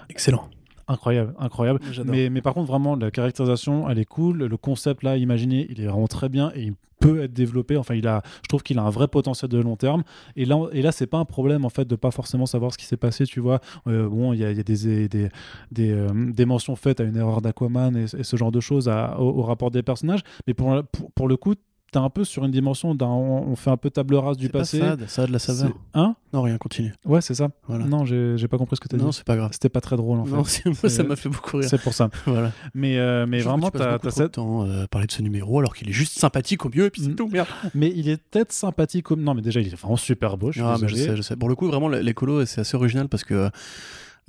Excellent. 0.08 0.48
Incroyable, 0.88 1.34
incroyable. 1.38 1.80
Mais, 2.12 2.30
mais 2.30 2.40
par 2.42 2.54
contre, 2.54 2.66
vraiment, 2.68 2.96
la 2.96 3.10
caractérisation, 3.10 3.88
elle 3.90 3.98
est 3.98 4.04
cool. 4.06 4.38
Le 4.38 4.56
concept, 4.56 5.02
là, 5.02 5.16
imaginé, 5.16 5.66
il 5.70 5.80
est 5.82 5.86
vraiment 5.86 6.06
très 6.08 6.28
bien 6.28 6.50
et 6.54 6.62
il 6.62 6.74
peut 6.98 7.22
être 7.22 7.32
développé. 7.32 7.76
Enfin, 7.76 7.94
il 7.94 8.08
a, 8.08 8.22
je 8.42 8.48
trouve 8.48 8.62
qu'il 8.62 8.78
a 8.78 8.82
un 8.82 8.90
vrai 8.90 9.06
potentiel 9.06 9.48
de 9.50 9.58
long 9.58 9.76
terme. 9.76 10.02
Et 10.34 10.44
là, 10.44 10.56
et 10.72 10.82
là 10.82 10.90
c'est 10.90 11.06
pas 11.06 11.18
un 11.18 11.24
problème, 11.24 11.64
en 11.64 11.68
fait, 11.68 11.86
de 11.86 11.94
pas 11.94 12.10
forcément 12.10 12.46
savoir 12.46 12.72
ce 12.72 12.78
qui 12.78 12.86
s'est 12.86 12.96
passé, 12.96 13.24
tu 13.24 13.38
vois. 13.40 13.60
Euh, 13.86 14.08
bon, 14.08 14.32
il 14.32 14.40
y 14.40 14.44
a, 14.44 14.50
y 14.50 14.58
a 14.58 14.62
des, 14.62 15.08
des, 15.08 15.28
des, 15.70 15.90
euh, 15.92 16.08
des 16.32 16.44
mentions 16.46 16.74
faites 16.74 17.00
à 17.00 17.04
une 17.04 17.16
erreur 17.16 17.40
d'Aquaman 17.42 17.96
et, 17.96 18.04
et 18.18 18.24
ce 18.24 18.36
genre 18.36 18.50
de 18.50 18.60
choses 18.60 18.88
à- 18.88 19.20
au, 19.20 19.28
au 19.38 19.42
rapport 19.42 19.70
des 19.70 19.82
personnages. 19.82 20.22
Mais 20.46 20.54
pour, 20.54 20.82
pour, 20.90 21.12
pour 21.12 21.28
le 21.28 21.36
coup, 21.36 21.54
t'es 21.90 21.98
un 21.98 22.10
peu 22.10 22.24
sur 22.24 22.44
une 22.44 22.50
dimension 22.50 22.94
d'un. 22.94 23.06
On 23.06 23.56
fait 23.56 23.70
un 23.70 23.76
peu 23.76 23.90
table 23.90 24.14
rase 24.16 24.36
du 24.36 24.46
C'est 24.46 24.52
pas 24.52 24.58
passé. 24.60 24.78
fade, 24.80 25.04
ça 25.08 25.22
a 25.22 25.26
de 25.26 25.32
la 25.32 25.38
saveur. 25.38 25.70
Hein 25.94 26.14
Non, 26.32 26.42
rien, 26.42 26.58
continue. 26.58 26.92
Ouais, 27.04 27.20
c'est 27.20 27.34
ça. 27.34 27.48
Voilà. 27.66 27.86
Non, 27.86 28.04
j'ai 28.04 28.48
pas 28.48 28.58
compris 28.58 28.76
ce 28.76 28.80
que 28.80 28.88
t'as 28.88 28.96
dit. 28.96 29.04
Non, 29.04 29.12
c'est 29.12 29.24
pas 29.24 29.36
grave. 29.36 29.50
C'était 29.52 29.68
pas 29.68 29.80
très 29.80 29.96
drôle, 29.96 30.18
en 30.20 30.24
fait. 30.24 30.32
Non, 30.36 30.44
c'est- 30.44 30.64
moi, 30.66 30.90
ça 30.90 31.02
m'a 31.02 31.16
fait 31.16 31.28
beaucoup 31.28 31.56
rire. 31.56 31.68
C'est 31.68 31.80
pour 31.82 31.92
ça. 31.94 32.10
Voilà. 32.26 32.52
Mais, 32.74 32.98
euh, 32.98 33.26
mais 33.26 33.40
Je 33.40 33.44
vraiment, 33.48 33.70
t'as 33.70 33.98
cette. 34.10 34.32
temps 34.32 34.64
euh, 34.66 34.86
parler 34.86 35.06
de 35.06 35.12
ce 35.12 35.22
numéro 35.22 35.58
alors 35.58 35.74
qu'il 35.74 35.88
est 35.88 35.92
juste 35.92 36.18
sympathique 36.18 36.64
au 36.66 36.70
mieux 36.74 36.84
et 36.86 36.90
puis 36.90 37.02
c'est 37.02 37.08
Mm. 37.10 37.14
tout, 37.16 37.28
merde. 37.28 37.48
Mais 37.74 37.92
il 37.94 38.08
est 38.08 38.18
peut-être 38.30 38.52
sympathique 38.52 39.06
comme. 39.06 39.22
Non, 39.22 39.34
mais 39.34 39.42
déjà, 39.42 39.60
il 39.60 39.68
est 39.68 39.74
vraiment 39.76 39.96
super 39.96 40.36
beau. 40.36 40.52
Je 40.52 40.60
suis 40.60 40.62
Ah, 40.68 40.76
mais 40.80 40.88
je 40.88 40.94
sais, 40.94 41.16
je 41.16 41.22
sais. 41.22 41.36
Pour 41.36 41.48
le 41.48 41.54
coup, 41.54 41.66
vraiment, 41.68 41.88
les 41.88 42.14
colos, 42.14 42.44
c'est 42.46 42.60
assez 42.60 42.76
original 42.76 43.08
parce 43.08 43.24
que 43.24 43.50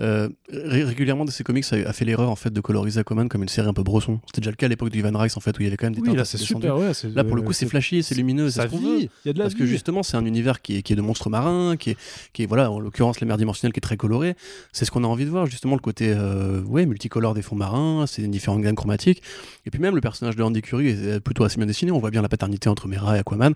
euh, 0.02 0.30
ré- 0.52 0.84
régulièrement, 0.84 1.26
DC 1.26 1.44
Comics 1.44 1.66
a, 1.72 1.76
a 1.90 1.94
fait 1.94 2.06
l'erreur 2.06 2.30
en 2.30 2.36
fait 2.36 2.52
de 2.52 2.62
coloriser 2.62 3.00
Aquaman 3.02 3.28
comme 3.28 3.44
une 3.44 3.50
série 3.50 3.68
un 3.68 3.74
peu 3.74 3.84
bresson. 3.84 4.20
C'était 4.28 4.42
déjà 4.42 4.52
le 4.52 4.56
cas 4.56 4.66
à 4.68 4.70
l'époque 4.70 4.90
de 4.90 4.98
Ivan 4.98 5.18
Rice 5.18 5.36
en 5.36 5.40
fait 5.42 5.58
où 5.58 5.62
il 5.62 5.66
y 5.66 5.68
avait 5.68 5.78
quand 5.78 5.88
même 5.88 5.96
des 5.96 6.02
Oui, 6.02 6.08
teintes 6.08 6.18
là, 6.18 6.26
c'est 6.26 6.38
super. 6.38 6.78
Ouais, 6.78 6.92
Là, 7.16 7.24
pour 7.24 7.36
le 7.36 7.42
coup, 7.42 7.52
c'est 7.54 7.66
flashy, 7.68 8.02
c'est 8.04 8.16
lumineux, 8.16 8.50
c'est 8.50 8.62
ce 8.62 8.68
qu'on 8.68 8.78
veut. 8.78 9.00
y 9.26 9.30
a 9.30 9.34
de 9.34 9.38
la 9.40 9.46
Parce 9.46 9.56
que 9.56 9.66
justement, 9.66 10.04
c'est 10.04 10.16
un 10.18 10.26
univers 10.26 10.62
qui 10.62 10.78
est, 10.78 10.82
qui 10.84 10.94
est 10.94 10.96
de 10.96 11.02
monstres 11.02 11.30
marins, 11.30 11.76
qui 11.78 11.92
est, 11.92 11.98
qui 12.34 12.44
est, 12.44 12.46
voilà, 12.46 12.72
en 12.72 12.80
l'occurrence, 12.80 13.20
la 13.20 13.28
mer 13.28 13.38
dimensionnelle 13.38 13.74
qui 13.74 13.80
est 13.80 13.82
très 13.82 13.98
colorée. 13.98 14.36
C'est 14.72 14.86
ce 14.86 14.92
qu'on 14.92 15.04
a 15.04 15.08
envie 15.08 15.26
de 15.26 15.30
voir, 15.30 15.46
justement, 15.48 15.76
le 15.76 15.82
côté 15.82 16.14
euh, 16.16 16.62
ouais, 16.64 16.86
multicolore 16.86 17.34
des 17.34 17.42
fonds 17.42 17.56
marins, 17.56 18.06
c'est 18.08 18.26
différentes 18.28 18.62
gammes 18.62 18.76
chromatiques. 18.76 19.22
Et 19.66 19.72
puis 19.72 19.80
même, 19.82 19.96
le 19.96 20.02
personnage 20.02 20.36
de 20.36 20.44
Andy 20.44 20.62
Curry 20.62 20.88
est 20.90 21.20
plutôt 21.20 21.44
assez 21.44 21.58
bien 21.58 21.66
dessiné. 21.66 21.92
On 21.92 22.00
voit 22.00 22.12
bien 22.12 22.22
la 22.22 22.30
paternité 22.30 22.70
entre 22.70 22.88
Mera 22.88 23.18
et 23.18 23.20
Aquaman. 23.20 23.54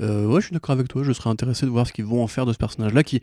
Euh, 0.00 0.26
ouais, 0.26 0.40
je 0.40 0.46
suis 0.46 0.52
d'accord 0.54 0.72
avec 0.72 0.88
toi. 0.88 1.02
Je 1.04 1.12
serais 1.12 1.30
intéressé 1.30 1.66
de 1.66 1.70
voir 1.70 1.86
ce 1.86 1.92
qu'ils 1.92 2.04
vont 2.04 2.22
en 2.22 2.26
faire 2.26 2.46
de 2.46 2.52
ce 2.52 2.58
personnage-là, 2.58 3.02
qui, 3.04 3.20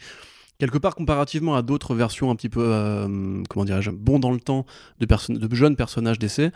quelque 0.62 0.78
part, 0.78 0.94
comparativement 0.94 1.56
à 1.56 1.64
d'autres 1.64 1.96
versions 1.96 2.30
un 2.30 2.36
petit 2.36 2.48
peu, 2.48 2.64
euh, 2.64 3.42
comment 3.50 3.66
dirais-je, 3.66 3.90
bon 3.90 4.20
dans 4.20 4.30
le 4.30 4.40
temps 4.40 4.68
de, 5.00 5.08
de 5.08 5.56
jeunes 5.56 5.76
personnages 5.76 6.20
d'essai, 6.20 6.52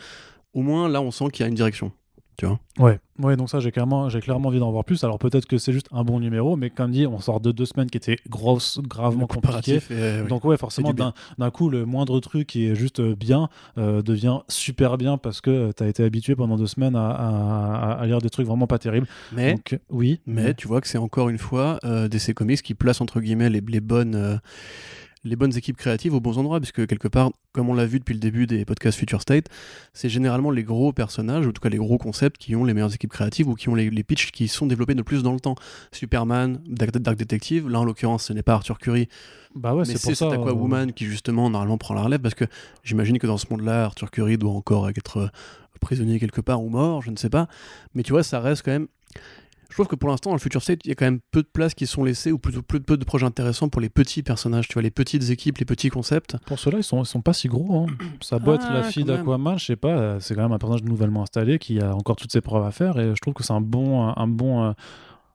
au 0.54 0.62
moins 0.62 0.88
là, 0.88 1.02
on 1.02 1.10
sent 1.10 1.26
qu'il 1.34 1.42
y 1.42 1.46
a 1.46 1.50
une 1.50 1.56
direction. 1.56 1.92
Tu 2.38 2.46
vois. 2.46 2.60
Ouais, 2.80 3.00
ouais, 3.20 3.36
donc 3.38 3.50
ça, 3.50 3.60
j'ai 3.60 3.72
clairement, 3.72 4.10
j'ai 4.10 4.20
clairement 4.20 4.50
envie 4.50 4.60
d'en 4.60 4.72
voir 4.72 4.84
plus. 4.84 5.04
Alors 5.04 5.18
peut-être 5.20 5.46
que 5.46 5.58
c'est 5.58 5.72
juste 5.72 5.88
un 5.92 6.04
bon 6.04 6.20
numéro, 6.20 6.56
mais 6.58 6.70
comme 6.70 6.92
dit, 6.92 7.08
on 7.08 7.20
sort 7.20 7.40
de 7.40 7.52
deux 7.52 7.66
semaines 7.66 7.90
qui 7.90 7.98
étaient 7.98 8.18
grosses, 8.30 8.80
gravement 8.84 9.28
compliquées. 9.28 9.80
Oui. 10.24 10.28
Donc 10.28 10.44
ouais, 10.46 10.58
forcément, 10.58 10.90
d'un 10.94 11.14
d'un 11.38 11.52
coup, 11.52 11.70
le 11.70 11.86
moindre 11.86 12.20
truc 12.20 12.48
qui 12.48 12.68
est 12.68 12.76
juste 12.76 13.00
euh, 13.00 13.16
bien 13.16 13.50
euh, 13.78 14.02
devient 14.02 14.40
super 14.50 14.98
bien 14.98 15.18
parce 15.18 15.40
que 15.42 15.72
tu 15.72 15.84
as 15.84 15.88
été 15.88 16.04
habitué 16.04 16.36
pendant 16.36 16.58
deux 16.58 16.68
semaines 16.68 16.96
à, 16.96 17.10
à- 17.10 17.92
à 17.94 18.06
lire 18.06 18.20
des 18.20 18.30
trucs 18.30 18.46
vraiment 18.48 18.68
pas 18.68 18.80
terribles. 18.80 19.08
mais, 19.32 19.54
Donc 19.54 19.80
oui, 19.90 20.20
mais 20.26 20.54
tu 20.54 20.68
vois 20.68 20.82
que 20.82 20.88
c'est 20.88 20.98
encore 20.98 21.30
une 21.30 21.38
fois 21.38 21.80
euh, 21.86 22.08
DC 22.08 22.34
Comics 22.34 22.62
qui 22.62 22.74
place 22.74 23.00
entre 23.02 23.22
guillemets 23.22 23.50
les, 23.50 23.62
les 23.66 23.80
bonnes. 23.80 24.40
Les 25.26 25.36
bonnes 25.36 25.56
équipes 25.58 25.76
créatives 25.76 26.14
aux 26.14 26.22
bons 26.22 26.38
endroits, 26.38 26.60
puisque 26.60 26.86
quelque 26.88 27.08
part, 27.08 27.32
comme 27.52 27.70
on 27.70 27.74
l'a 27.74 27.86
vu 27.86 28.00
depuis 28.00 28.14
le 28.14 28.20
début 28.20 28.48
des 28.48 28.64
podcasts 28.64 28.98
Future 28.98 29.22
State, 29.22 29.48
c'est 29.94 30.08
généralement 30.08 30.52
les 30.52 30.64
gros 30.64 30.94
personnages, 30.94 31.46
ou 31.46 31.50
en 31.50 31.52
tout 31.52 31.62
cas 31.62 31.70
les 31.70 31.78
gros 31.78 31.98
concepts, 31.98 32.38
qui 32.38 32.56
ont 32.56 32.64
les 32.64 32.74
meilleures 32.74 32.94
équipes 32.94 33.12
créatives 33.12 33.50
ou 33.50 33.56
qui 33.56 33.68
ont 33.68 33.76
les, 33.76 33.90
les 33.90 34.04
pitchs 34.04 34.32
qui 34.32 34.48
sont 34.48 34.68
développés 34.68 34.96
de 34.96 35.02
plus 35.02 35.24
dans 35.24 35.34
le 35.34 35.40
temps. 35.40 35.56
Superman, 35.92 36.62
Dark, 36.68 36.98
Dark 36.98 37.18
Detective, 37.18 37.68
là 37.68 37.80
en 37.80 37.84
l'occurrence, 37.84 38.26
ce 38.26 38.34
n'est 38.34 38.44
pas 38.44 38.54
Arthur 38.54 38.78
Curry, 38.78 39.10
bah 39.56 39.74
ouais, 39.74 39.84
mais 39.88 39.96
c'est 39.96 40.14
ça. 40.14 40.30
cet 40.30 40.38
euh, 40.38 40.42
Aquawoman 40.42 40.92
qui 40.92 41.06
justement 41.06 41.50
normalement 41.50 41.78
prend 41.78 41.94
la 41.94 42.02
relève 42.02 42.20
parce 42.20 42.36
que 42.36 42.46
j'imagine 42.84 43.18
que 43.18 43.26
dans 43.28 43.38
ce 43.38 43.46
monde-là, 43.50 43.86
Arthur 43.86 44.12
Curry 44.12 44.38
doit 44.38 44.52
encore 44.52 44.90
être 44.90 45.18
euh, 45.18 45.30
prisonnier 45.80 46.20
quelque 46.20 46.42
part 46.42 46.62
ou 46.62 46.70
mort, 46.70 47.02
je 47.02 47.12
ne 47.12 47.16
sais 47.16 47.30
pas. 47.30 47.48
Mais 47.94 48.04
tu 48.04 48.12
vois, 48.12 48.24
ça 48.24 48.40
reste 48.40 48.64
quand 48.64 48.72
même. 48.72 48.88
Je 49.70 49.74
trouve 49.76 49.88
que 49.88 49.96
pour 49.96 50.10
l'instant, 50.10 50.30
dans 50.32 50.36
le 50.36 50.40
Future 50.42 50.62
State, 50.62 50.80
il 50.86 50.90
y 50.90 50.92
a 50.92 50.96
quand 50.96 51.06
même 51.06 51.20
peu 51.32 51.42
de 51.42 51.48
places 51.48 51.74
qui 51.74 51.88
sont 51.88 52.04
laissées 52.04 52.32
ou 52.32 52.38
plutôt 52.38 52.62
peu, 52.62 52.80
peu 52.80 52.98
de 52.98 53.04
projets 53.06 53.26
intéressants 53.26 53.70
pour 53.70 53.82
les 53.82 53.90
petits 53.90 54.24
personnages, 54.24 54.68
tu 54.68 54.74
vois, 54.74 54.82
les 54.82 54.92
petites 54.92 55.30
équipes, 55.30 55.58
les 55.58 55.66
petits 55.66 55.90
concepts. 55.90 56.38
Pour 56.46 56.60
ceux-là, 56.60 56.78
ils 56.80 56.84
sont, 56.84 57.02
ils 57.04 57.06
sont 57.06 57.22
pas 57.22 57.34
si 57.34 57.48
gros. 57.48 57.80
Hein. 57.80 57.86
Ça 58.22 58.40
doit 58.40 58.56
être 58.56 58.66
Ah, 58.70 58.74
la 58.74 58.84
fille 58.84 59.04
d'Aquaman, 59.04 59.58
je 59.58 59.66
sais 59.66 59.76
pas. 59.76 59.90
euh, 59.98 60.20
C'est 60.20 60.36
quand 60.36 60.44
même 60.44 60.52
un 60.52 60.58
personnage 60.60 60.84
nouvellement 60.84 61.24
installé 61.24 61.60
qui 61.60 61.80
a 61.80 61.94
encore 61.96 62.16
toutes 62.16 62.32
ses 62.32 62.42
preuves 62.42 62.66
à 62.66 62.72
faire 62.72 62.98
et 63.00 63.10
je 63.16 63.22
trouve 63.22 63.34
que 63.34 63.44
c'est 63.44 63.54
un 63.54 63.62
bon, 63.62 64.08
un 64.16 64.28
bon, 64.28 64.64
euh, 64.64 64.72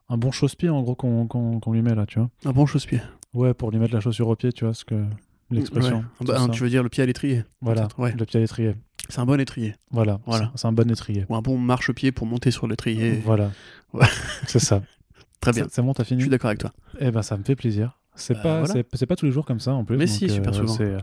un 0.08 0.16
bon 0.16 0.30
chausse-pied 0.30 0.68
en 0.70 0.82
gros 0.82 0.94
qu'on 0.94 1.60
lui 1.72 1.82
met 1.82 1.94
là, 1.94 2.06
tu 2.06 2.18
vois. 2.18 2.30
Un 2.44 2.52
bon 2.52 2.66
chausse-pied. 2.66 3.00
Ouais, 3.34 3.54
pour 3.54 3.70
lui 3.70 3.78
mettre 3.78 3.94
la 3.94 4.00
chaussure 4.00 4.28
au 4.28 4.36
pied, 4.36 4.52
tu 4.52 4.64
vois, 4.64 4.74
ce 4.74 4.84
que 4.84 5.04
l'expression. 5.50 5.98
Ouais. 5.98 6.02
tout 6.18 6.24
Bah, 6.24 6.38
ça. 6.38 6.48
tu 6.48 6.62
veux 6.62 6.68
dire 6.68 6.82
le 6.82 6.88
pied 6.88 7.02
à 7.02 7.06
l'étrier 7.06 7.44
Voilà, 7.60 7.88
ouais. 7.98 8.12
le 8.18 8.24
pied 8.24 8.38
à 8.38 8.40
l'étrier. 8.40 8.74
C'est 9.10 9.20
un 9.20 9.26
bon 9.26 9.38
étrier. 9.40 9.74
Voilà, 9.90 10.20
Voilà. 10.26 10.50
c'est- 10.54 10.66
un 10.66 10.72
bon 10.72 10.90
étrier. 10.90 11.26
Ou 11.28 11.36
un 11.36 11.42
bon 11.42 11.58
marchepied 11.58 12.12
pour 12.12 12.26
monter 12.26 12.50
sur 12.50 12.66
l'étrier. 12.66 13.20
Voilà, 13.24 13.50
Ouais. 13.92 14.06
c'est 14.46 14.58
ça. 14.60 14.82
Très 15.40 15.52
bien. 15.52 15.66
C'est 15.70 15.82
bon, 15.82 15.92
t'as 15.94 16.02
Je 16.04 16.08
fini 16.08 16.20
suis 16.22 16.30
d'accord 16.30 16.48
avec 16.48 16.60
toi. 16.60 16.72
Eh 16.98 17.10
ben, 17.10 17.22
ça 17.22 17.36
me 17.36 17.42
fait 17.44 17.56
plaisir. 17.56 17.98
C'est 18.16 18.34
Bah, 18.34 18.40
pas, 18.42 18.58
voilà. 18.64 18.82
c'est- 18.94 19.06
pas 19.06 19.16
tous 19.16 19.24
les 19.26 19.32
jours 19.32 19.46
comme 19.46 19.60
ça 19.60 19.72
en 19.72 19.84
plus. 19.84 19.96
Mais 19.96 20.06
donc, 20.06 20.14
si, 20.14 20.28
super 20.28 20.54
souvent. 20.54 20.72
c'est- 20.72 20.96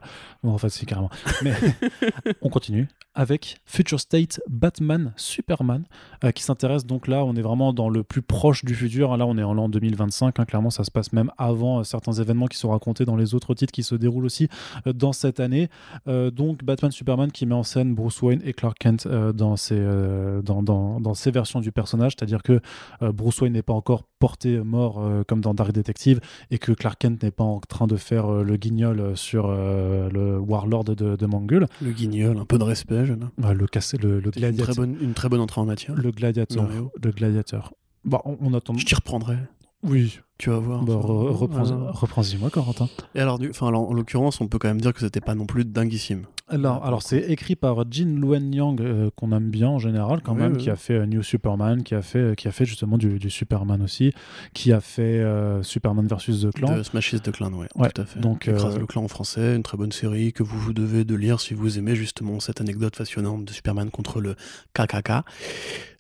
bon, 0.44 0.52
en 0.52 0.58
fait, 0.58 0.70
si 0.70 0.86
carrément. 0.86 1.10
Mais 1.44 1.52
on 2.42 2.50
continue 2.50 2.88
avec 3.16 3.58
Future 3.66 4.00
State 4.00 4.40
Batman 4.48 5.12
Superman 5.18 5.86
euh, 6.24 6.32
qui 6.32 6.44
s'intéresse 6.44 6.86
donc 6.86 7.08
là, 7.08 7.26
on 7.26 7.36
est 7.36 7.42
vraiment 7.42 7.74
dans 7.74 7.90
le 7.90 8.04
plus 8.04 8.22
proche 8.22 8.64
du 8.64 8.76
futur. 8.76 9.18
Là, 9.18 9.26
on 9.26 9.38
est 9.38 9.44
en 9.44 9.54
l'an 9.56 9.70
2025. 9.70 10.40
hein. 10.40 10.46
clairement, 10.46 10.70
ça 10.70 10.84
se 10.84 10.92
passe 10.92 11.14
même 11.14 11.32
avant 11.40 11.80
euh, 11.80 11.84
certains 11.84 12.12
événements 12.14 12.46
qui 12.46 12.58
sont 12.58 12.70
racontés 12.70 13.06
dans 13.06 13.16
les 13.16 13.34
autres 13.34 13.56
titres 13.56 13.72
qui 13.72 13.82
se 13.84 13.96
déroulent 13.96 14.26
aussi 14.26 14.48
euh, 14.86 14.94
dans 14.94 15.14
cette 15.14 15.40
année. 15.40 15.70
Euh, 16.08 16.30
donc 16.30 16.64
Batman 16.64 16.92
Superman 16.92 17.32
qui 17.32 17.46
met 17.48 17.56
en 17.56 17.64
scène 17.64 17.96
Bruce 17.96 18.22
Wayne 18.22 18.42
et 18.46 18.54
Clark 18.54 18.78
Kent 18.78 19.08
euh, 19.08 19.34
dans 19.34 19.56
ses 19.56 19.78
euh, 19.80 20.42
dans, 20.44 20.62
dans, 20.62 21.00
dans 21.02 21.14
ces 21.16 21.32
versions 21.32 21.60
du 21.62 21.72
personnage, 21.72 22.14
c'est-à-dire 22.18 22.44
que 22.44 22.62
euh, 23.02 23.12
Bruce 23.12 23.42
Wayne 23.42 23.54
n'est 23.54 23.64
pas 23.64 23.74
encore 23.74 24.04
porté 24.20 24.58
mort 24.60 25.00
euh, 25.00 25.24
comme 25.24 25.42
dans 25.42 25.54
Dark 25.56 25.72
Detective 25.72 26.20
et 26.52 26.60
que 26.60 26.72
Clark 26.72 26.97
Kent 27.00 27.24
n'est 27.24 27.32
pas 27.32 27.44
en 27.44 27.60
train 27.60 27.88
de 27.88 27.96
faire 27.96 28.32
euh, 28.32 28.44
le 28.44 28.58
guignol 28.58 29.00
euh, 29.00 29.16
sur 29.16 29.46
euh, 29.50 30.10
le 30.10 30.38
Warlord 30.40 30.84
de, 30.86 31.16
de 31.16 31.26
Mangul, 31.26 31.68
Le 31.82 31.92
guignol, 31.92 32.38
un 32.38 32.46
peu 32.46 32.58
de 32.58 32.64
respect, 32.64 33.06
jeune. 33.06 33.30
Euh, 33.44 33.54
le, 33.54 33.68
cassé, 33.68 33.98
le, 33.98 34.20
le 34.20 34.22
C'est 34.22 34.26
une 34.26 34.32
très, 34.32 34.40
gladiateur. 34.52 34.76
bonne, 34.76 34.98
une 35.02 35.14
très 35.14 35.30
bonne 35.30 35.42
entrée 35.42 35.62
en 35.62 35.66
matière. 35.66 35.96
Le 35.96 36.12
gladiateur. 36.12 36.68
Le 37.04 37.12
gladiateur. 37.12 37.74
Bah, 38.06 38.22
on, 38.26 38.38
on 38.42 38.54
attend. 38.54 38.76
Je 38.78 38.86
t'y 38.86 38.96
reprendrai. 38.96 39.38
Oui. 39.84 40.20
Tu 40.38 40.50
vas 40.50 40.58
voir. 40.60 40.84
Bah, 40.84 40.94
re- 40.94 41.50
Ah. 41.56 41.92
Reprends-y 41.92 42.38
moi, 42.38 42.50
Corentin. 42.50 42.88
Et 43.16 43.20
alors, 43.20 43.38
du- 43.40 43.52
alors, 43.62 43.90
en 43.90 43.94
l'occurrence, 43.94 44.40
on 44.42 44.48
peut 44.48 44.58
quand 44.60 44.68
même 44.68 44.82
dire 44.82 44.94
que 44.94 45.00
c'était 45.00 45.22
pas 45.22 45.36
non 45.36 45.46
plus 45.46 45.66
dinguissime. 45.66 46.26
Alors, 46.50 46.86
alors 46.86 47.02
c'est 47.02 47.20
écrit 47.30 47.58
par 47.58 47.84
Jin 47.92 48.20
Luen 48.22 48.54
Yang, 48.54 48.82
euh, 48.82 49.10
qu'on 49.18 49.34
aime 49.34 49.50
bien 49.50 49.68
en 49.68 49.80
général, 49.80 50.22
quand 50.24 50.34
Oui, 50.34 50.40
même, 50.42 50.54
oui, 50.54 50.58
qui 50.60 50.70
a 50.70 50.78
fait 50.78 50.94
euh, 50.94 51.06
New 51.06 51.22
Superman, 51.22 51.84
qui 51.84 51.94
a 51.94 52.02
fait, 52.02 52.36
qui 52.38 52.48
a 52.48 52.52
fait 52.52 52.64
justement 52.66 52.98
du, 52.98 53.20
du 53.20 53.30
Superman 53.30 53.82
aussi, 53.82 54.14
qui 54.54 54.72
a 54.72 54.80
fait 54.80 55.02
euh, 55.20 55.62
Superman 55.62 56.08
versus 56.08 56.42
The 56.42 56.52
Clan. 56.54 56.76
De 56.78 56.82
de 56.82 57.32
Clan, 57.32 57.52
ouais, 57.54 57.68
Ouais, 57.76 57.90
tout 57.90 58.02
à 58.02 58.06
fait. 58.06 58.20
donc, 58.20 58.48
Écrase 58.48 58.76
euh, 58.78 58.80
le 58.80 58.86
clan 58.86 59.04
en 59.04 59.08
français, 59.10 59.56
une 59.58 59.64
très 59.64 59.78
bonne 59.78 59.92
série 59.92 60.32
que 60.32 60.42
vous 60.44 60.58
vous 60.58 60.74
devez 60.74 61.04
de 61.04 61.16
lire 61.16 61.42
si 61.42 61.54
vous 61.54 61.78
aimez 61.78 61.96
justement 61.96 62.40
cette 62.40 62.62
anecdote 62.62 62.96
fascinante 62.96 63.44
de 63.44 63.52
Superman 63.52 63.90
contre 63.90 64.22
le 64.22 64.36
KKK. 64.74 65.12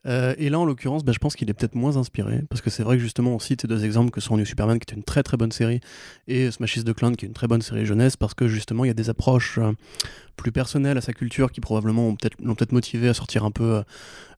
Euh, 0.07 0.33
et 0.37 0.49
là, 0.49 0.57
en 0.59 0.65
l'occurrence, 0.65 1.03
bah, 1.03 1.11
je 1.11 1.19
pense 1.19 1.35
qu'il 1.35 1.49
est 1.49 1.53
peut-être 1.53 1.75
moins 1.75 1.97
inspiré, 1.97 2.41
parce 2.49 2.61
que 2.61 2.69
c'est 2.69 2.83
vrai 2.83 2.95
que 2.97 3.03
justement, 3.03 3.35
on 3.35 3.39
cite 3.39 3.61
ces 3.61 3.67
deux 3.67 3.83
exemples 3.83 4.09
que 4.11 4.21
sont 4.21 4.37
New 4.37 4.45
Superman, 4.45 4.79
qui 4.79 4.83
était 4.83 4.95
une 4.95 5.03
très 5.03 5.21
très 5.23 5.35
bonne 5.37 5.51
série, 5.51 5.81
et 6.27 6.49
Smashes 6.49 6.83
the 6.85 6.93
Clan, 6.93 7.11
qui 7.13 7.25
est 7.25 7.27
une 7.27 7.33
très 7.33 7.47
bonne 7.47 7.61
série 7.61 7.85
jeunesse, 7.85 8.15
parce 8.15 8.33
que 8.33 8.47
justement, 8.47 8.85
il 8.85 8.87
y 8.87 8.91
a 8.91 8.93
des 8.93 9.09
approches 9.09 9.57
euh, 9.57 9.73
plus 10.37 10.51
personnelles 10.51 10.97
à 10.97 11.01
sa 11.01 11.13
culture 11.13 11.51
qui 11.51 11.59
probablement 11.61 12.15
l'ont 12.41 12.55
peut-être 12.55 12.71
motivé 12.71 13.09
à 13.09 13.13
sortir 13.13 13.43
un 13.43 13.51
peu 13.51 13.83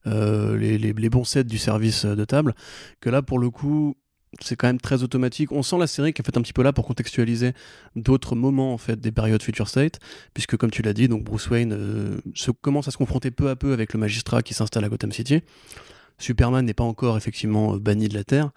euh, 0.08 0.58
les, 0.58 0.78
les- 0.78 0.94
les 0.94 1.10
bons 1.10 1.24
sets 1.26 1.44
du 1.44 1.58
service 1.58 2.06
de 2.06 2.26
table, 2.26 2.56
que 3.02 3.10
là, 3.10 3.22
pour 3.22 3.38
le 3.38 3.50
coup, 3.50 3.96
c'est 4.42 4.56
quand 4.56 4.68
même 4.68 4.80
très 4.80 5.04
automatique. 5.04 5.52
On 5.52 5.64
sent 5.64 5.78
la 5.78 5.88
série 5.88 6.14
qui 6.14 6.22
est 6.22 6.26
fait 6.26 6.38
un 6.38 6.42
petit 6.42 6.54
peu 6.54 6.62
là 6.62 6.74
pour 6.74 6.86
contextualiser 6.86 7.54
d'autres 7.96 8.36
moments 8.36 8.74
en 8.74 8.78
fait 8.78 9.00
des 9.00 9.12
périodes 9.12 9.42
Future 9.42 9.68
State, 9.68 10.00
puisque 10.34 10.58
comme 10.58 10.72
tu 10.72 10.82
l'as 10.82 10.94
dit, 10.94 11.08
Bruce 11.08 11.50
Wayne 11.50 11.74
euh, 11.74 12.20
commence 12.62 12.88
à 12.88 12.92
se 12.92 12.98
confronter 12.98 13.32
peu 13.32 13.50
à 13.50 13.56
peu 13.56 13.74
avec 13.74 13.94
le 13.94 14.00
magistrat 14.00 14.42
qui 14.42 14.54
s'installe 14.54 14.84
à 14.84 14.90
Gotham 14.90 15.12
City. 15.12 15.42
Superman 16.18 16.66
n'est 16.66 16.74
pas 16.74 16.84
encore 16.84 17.18
effectivement 17.18 17.76
euh, 17.76 17.80
banni 17.80 18.08
de 18.08 18.14
la 18.14 18.24
Terre. 18.24 18.52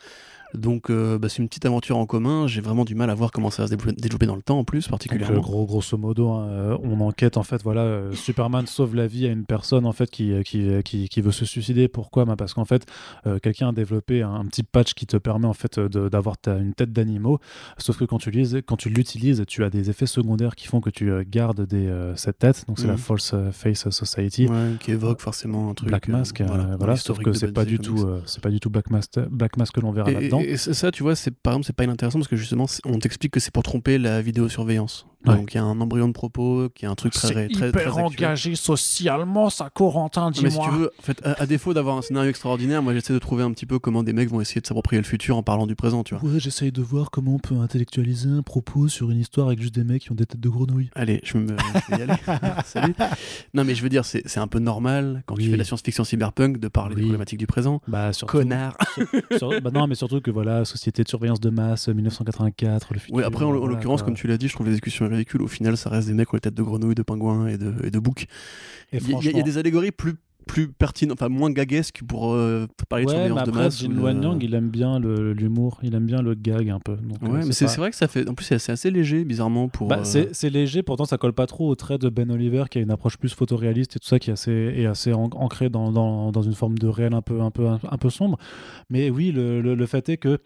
Donc 0.55 0.91
euh, 0.91 1.19
bah, 1.19 1.29
c'est 1.29 1.39
une 1.43 1.49
petite 1.49 1.65
aventure 1.67 1.97
en 1.97 2.07
commun. 2.07 2.47
J'ai 2.47 2.61
vraiment 2.61 2.85
du 2.85 2.95
mal 2.95 3.11
à 3.11 3.15
voir 3.15 3.31
comment 3.31 3.51
ça 3.51 3.63
va 3.63 3.69
se 3.69 3.75
développer, 3.75 4.27
dans 4.27 4.37
le 4.37 4.43
temps 4.43 4.59
en 4.59 4.65
plus, 4.65 4.89
particulièrement. 4.89 5.37
euh, 5.39 5.41
gros, 5.41 5.65
grosso 5.67 5.97
modo, 5.97 6.31
hein, 6.31 6.47
euh, 6.49 6.79
on 6.83 7.01
enquête 7.01 7.37
en 7.37 7.43
fait. 7.43 7.63
Voilà, 7.63 7.83
euh, 7.83 8.13
Superman 8.13 8.67
sauve 8.67 8.95
la 8.95 9.07
vie 9.07 9.27
à 9.27 9.31
une 9.31 9.45
personne 9.45 9.87
en 9.87 9.93
fait 9.93 10.11
qui, 10.11 10.33
qui, 10.45 10.69
qui, 10.85 11.09
qui 11.09 11.21
veut 11.21 11.33
se 11.33 11.45
suicider. 11.45 11.89
Pourquoi? 11.89 12.25
Bah, 12.25 12.37
Parce 12.37 12.55
qu'en 12.55 12.65
fait, 12.65 12.87
euh, 13.27 13.39
quelqu'un 13.39 13.69
a 13.69 13.73
développé 13.73 14.23
un, 14.23 14.35
un 14.35 14.45
petit 14.47 14.63
patch 14.63 14.95
qui 14.95 15.07
te 15.07 15.17
permet 15.17 15.47
en 15.47 15.53
fait 15.53 15.79
d'avoir 15.81 16.37
une 16.47 16.75
tête 16.75 16.93
d'animaux. 16.93 17.39
Sauf 17.79 17.97
que 17.99 18.05
quand 18.05 18.19
tu 18.19 18.31
l'utilises, 18.31 18.63
quand 18.67 18.77
tu 18.77 18.89
l'utilises, 18.91 19.45
tu 19.47 19.65
as 19.65 19.71
des 19.71 19.91
effets 19.91 20.07
secondaires 20.07 20.55
qui 20.55 20.67
font 20.67 20.81
que 20.81 20.91
tu 20.91 21.11
gardes 21.27 21.67
des, 21.67 21.91
cette 22.17 22.39
tête. 22.39 22.65
Donc 22.69 22.79
c'est 22.79 22.87
la 22.87 22.93
Mhm. 22.93 22.99
False 22.99 23.35
Face 23.53 23.89
Society. 23.91 24.47
Ouais, 24.47 24.73
qui 24.81 24.93
évoque 24.93 25.21
forcément 25.21 25.71
un 25.71 25.75
truc. 25.75 25.89
Black 25.89 26.09
Mask, 26.09 26.43
voilà, 26.79 26.97
sauf 26.97 27.19
que 27.19 27.33
c'est 27.33 27.53
pas 27.53 27.65
du 27.65 27.79
tout, 27.79 28.07
c'est 28.27 28.43
pas 28.43 28.51
du 28.51 28.61
tout 28.61 28.71
Black 28.71 28.91
Mask, 28.91 29.19
Black 29.31 29.57
Mask 29.57 29.75
que 29.75 29.81
l'on 29.81 29.93
verra 29.93 30.11
là-dedans. 30.11 30.42
Et- 30.51 30.57
ça, 30.57 30.91
tu 30.91 31.03
vois, 31.03 31.17
c'est 31.17 31.31
par 31.31 31.53
exemple, 31.55 31.67
c'est 31.67 31.77
pas 31.77 31.85
inintéressant 31.85 32.19
parce 32.19 32.29
que 32.29 32.37
justement, 32.37 32.67
on 32.85 32.99
t'explique 32.99 33.33
que 33.33 33.41
c'est 33.41 33.53
pour 33.53 33.63
tromper 33.63 33.99
la 33.99 34.23
vidéosurveillance. 34.23 35.07
Ouais. 35.27 35.37
Donc 35.37 35.55
il 35.55 35.57
y 35.57 35.61
a 35.61 35.65
un 35.65 35.81
embryon 35.81 36.09
de 36.09 36.13
propos, 36.13 36.69
qui 36.75 36.85
est 36.85 36.89
un 36.89 36.95
truc 36.95 37.13
très, 37.13 37.29
très, 37.29 37.49
très, 37.49 37.71
très 37.73 38.01
actuel. 38.05 38.57
socialement, 38.57 39.51
ça, 39.51 39.71
Corentin, 39.73 40.31
Non, 40.31 40.43
mais 40.43 40.51
si 40.51 40.59
tu 40.59 40.71
veux, 40.71 40.91
en 40.99 41.03
fait, 41.03 41.21
à, 41.25 41.43
à 41.43 41.47
défaut 41.47 41.75
d'avoir 41.75 41.97
un 41.97 42.03
scénario 42.03 42.31
extraordinaire, 42.31 42.83
moi 42.83 42.93
j'essaie 42.95 43.13
de 43.13 43.19
trouver 43.19 43.43
un 43.43 43.53
petit 43.53 43.67
peu 43.67 43.79
comment 43.79 44.03
des 44.03 44.13
mecs 44.13 44.29
vont 44.31 44.41
essayer 44.41 44.61
de 44.61 44.67
s'approprier 44.67 45.01
le 45.01 45.07
futur 45.07 45.37
en 45.37 45.43
parlant 45.43 45.67
du 45.67 45.75
présent, 45.77 46.03
tu 46.05 46.15
vois. 46.15 46.29
Ouais, 46.29 46.41
j'essaye 46.41 46.73
de 46.73 46.83
voir 46.83 47.11
comment 47.11 47.35
on 47.35 47.39
peut 47.39 47.57
intellectualiser 47.57 48.29
un 48.31 48.43
propos 48.43 48.89
sur 48.89 49.11
une 49.11 49.19
histoire 49.21 49.47
avec 49.49 49.61
juste 49.61 49.75
des 49.75 49.85
mecs 49.85 50.03
qui 50.03 50.13
ont 50.13 50.15
des 50.17 50.27
têtes 50.27 50.41
de 50.41 50.49
grenouilles. 50.49 50.91
Allez, 50.95 51.21
je, 51.25 51.39
me, 51.39 51.49
je 51.49 51.95
vais 51.97 51.99
y 52.01 52.03
aller. 52.03 52.15
Salut. 52.65 52.95
Non, 53.55 53.65
mais 53.65 53.75
je 53.75 53.83
veux 53.83 53.89
dire, 53.89 54.05
c'est 54.05 54.23
c'est 54.27 54.41
un 54.41 54.47
peu 54.49 54.59
normal 54.59 55.23
quand 55.27 55.35
Oui. 55.37 55.45
tu 55.45 55.49
fais 55.51 55.55
de 55.55 55.59
la 55.59 55.65
science-fiction 55.65 56.05
cyberpunk 56.05 56.59
de 56.59 56.69
parler 56.69 56.95
des 56.95 57.03
Oui. 57.03 57.07
problématiques 57.09 57.39
du 57.39 57.47
présent. 57.47 57.81
Bah, 57.89 58.13
surtout. 58.13 58.39
Connard. 58.39 58.77
sur- 59.37 59.61
bah 59.63 59.71
non, 59.73 59.87
mais 59.87 59.95
surtout 59.95 60.21
que 60.21 60.31
voilà, 60.31 60.65
société 60.65 61.03
de 61.03 61.09
surveillance 61.09 61.41
de 61.41 61.51
masse, 61.51 61.89
1984, 61.89 62.93
le 62.95 62.99
futur. 63.01 63.17
Oui, 63.17 63.23
après, 63.23 63.45
en, 63.45 63.53
voilà, 63.53 63.67
l'occurrence, 63.75 64.03
comme 64.03 64.15
tu 64.15 64.27
l'as 64.27 64.39
dit, 64.39 64.49
je 64.49 64.55
trouve 64.55 64.67
les 64.67 64.73
discussions 64.73 65.05
ridicules. 65.13 65.43
Au 65.43 65.47
final, 65.49 65.77
ça 65.77 65.91
reste 65.91 66.09
des 66.09 66.15
mecs 66.15 66.33
les 66.33 66.41
têtes 66.41 66.55
de 66.55 66.63
grenouilles, 66.63 66.95
de 66.95 67.03
pingouins 67.03 67.47
et 67.47 67.59
de, 67.59 67.75
et 67.85 67.91
de 67.91 67.99
boucs. 67.99 68.27
Il 68.93 69.01
y, 69.11 69.29
a- 69.29 69.39
y 69.39 69.43
des 69.43 69.59
allégories 69.59 69.91
plus, 69.93 70.15
plus 70.47 70.69
pertinentes, 70.69 71.23
enfin 71.23 71.29
moins 71.29 71.51
gaguesques 71.53 72.01
pour 72.07 72.33
euh, 72.35 72.67
parler 72.89 73.05
de 73.05 73.11
Ouais, 73.11 73.17
mais 73.17 73.27
surveillance 73.29 73.49
de 73.49 73.53
masse. 73.53 73.79
Jin 73.81 73.89
de- 73.91 73.95
Luan 73.95 74.23
Yang, 74.23 74.43
il 74.43 74.55
aime 74.55 74.69
bien 74.71 74.99
le- 74.99 75.33
l'humour, 75.33 75.79
il 75.85 75.95
aime 75.95 76.05
bien 76.07 76.21
le 76.21 76.35
gag 76.35 76.69
un 76.69 76.81
peu. 76.81 76.97
Donc, 76.97 77.19
euh, 77.23 77.27
Ouais, 77.29 77.45
mais 77.47 77.53
c'est 77.53 77.67
pas- 77.67 77.71
c'est 77.71 77.81
vrai 77.81 77.91
que 77.91 77.97
ça 77.97 78.09
fait. 78.09 78.29
En 78.29 78.35
plus, 78.35 78.45
c'est 78.47 78.57
assez, 78.57 78.73
assez 78.73 78.91
léger, 78.91 79.25
bizarrement, 79.25 79.69
pour. 79.69 79.87
Bah, 79.89 80.03
euh, 80.05 80.27
c'est 80.33 80.51
léger, 80.51 80.83
pourtant 80.83 81.05
ça 81.05 81.17
colle 81.17 81.33
pas 81.33 81.47
trop 81.47 81.69
au 81.71 81.75
trait 81.77 81.97
de 81.99 82.09
Ben 82.09 82.29
Oliver 82.31 82.65
qui 82.71 82.79
a 82.79 82.81
une 82.81 82.91
approche 82.91 83.19
plus 83.19 83.33
photoréaliste 83.33 83.97
et 83.97 83.99
tout 84.01 84.07
ça 84.09 84.19
qui 84.19 84.31
est 84.31 84.33
assez, 84.33 84.51
est 84.77 84.87
assez 84.87 85.13
an- 85.13 85.31
ancré 85.35 85.71
dans, 85.71 85.93
dans, 85.93 86.33
dans 86.33 86.43
une 86.43 86.55
forme 86.55 86.77
de 86.77 86.89
réel 86.89 87.15
un 87.15 87.23
peu, 87.23 87.41
un 87.41 87.51
peu, 87.53 87.67
un 87.69 87.99
peu 87.99 88.11
sombre. 88.11 88.37
Mais 88.91 89.11
oui, 89.11 89.31
le, 89.31 89.61
le, 89.63 89.75
le 89.77 89.87
fait 89.87 90.09
est 90.09 90.17
que 90.17 90.39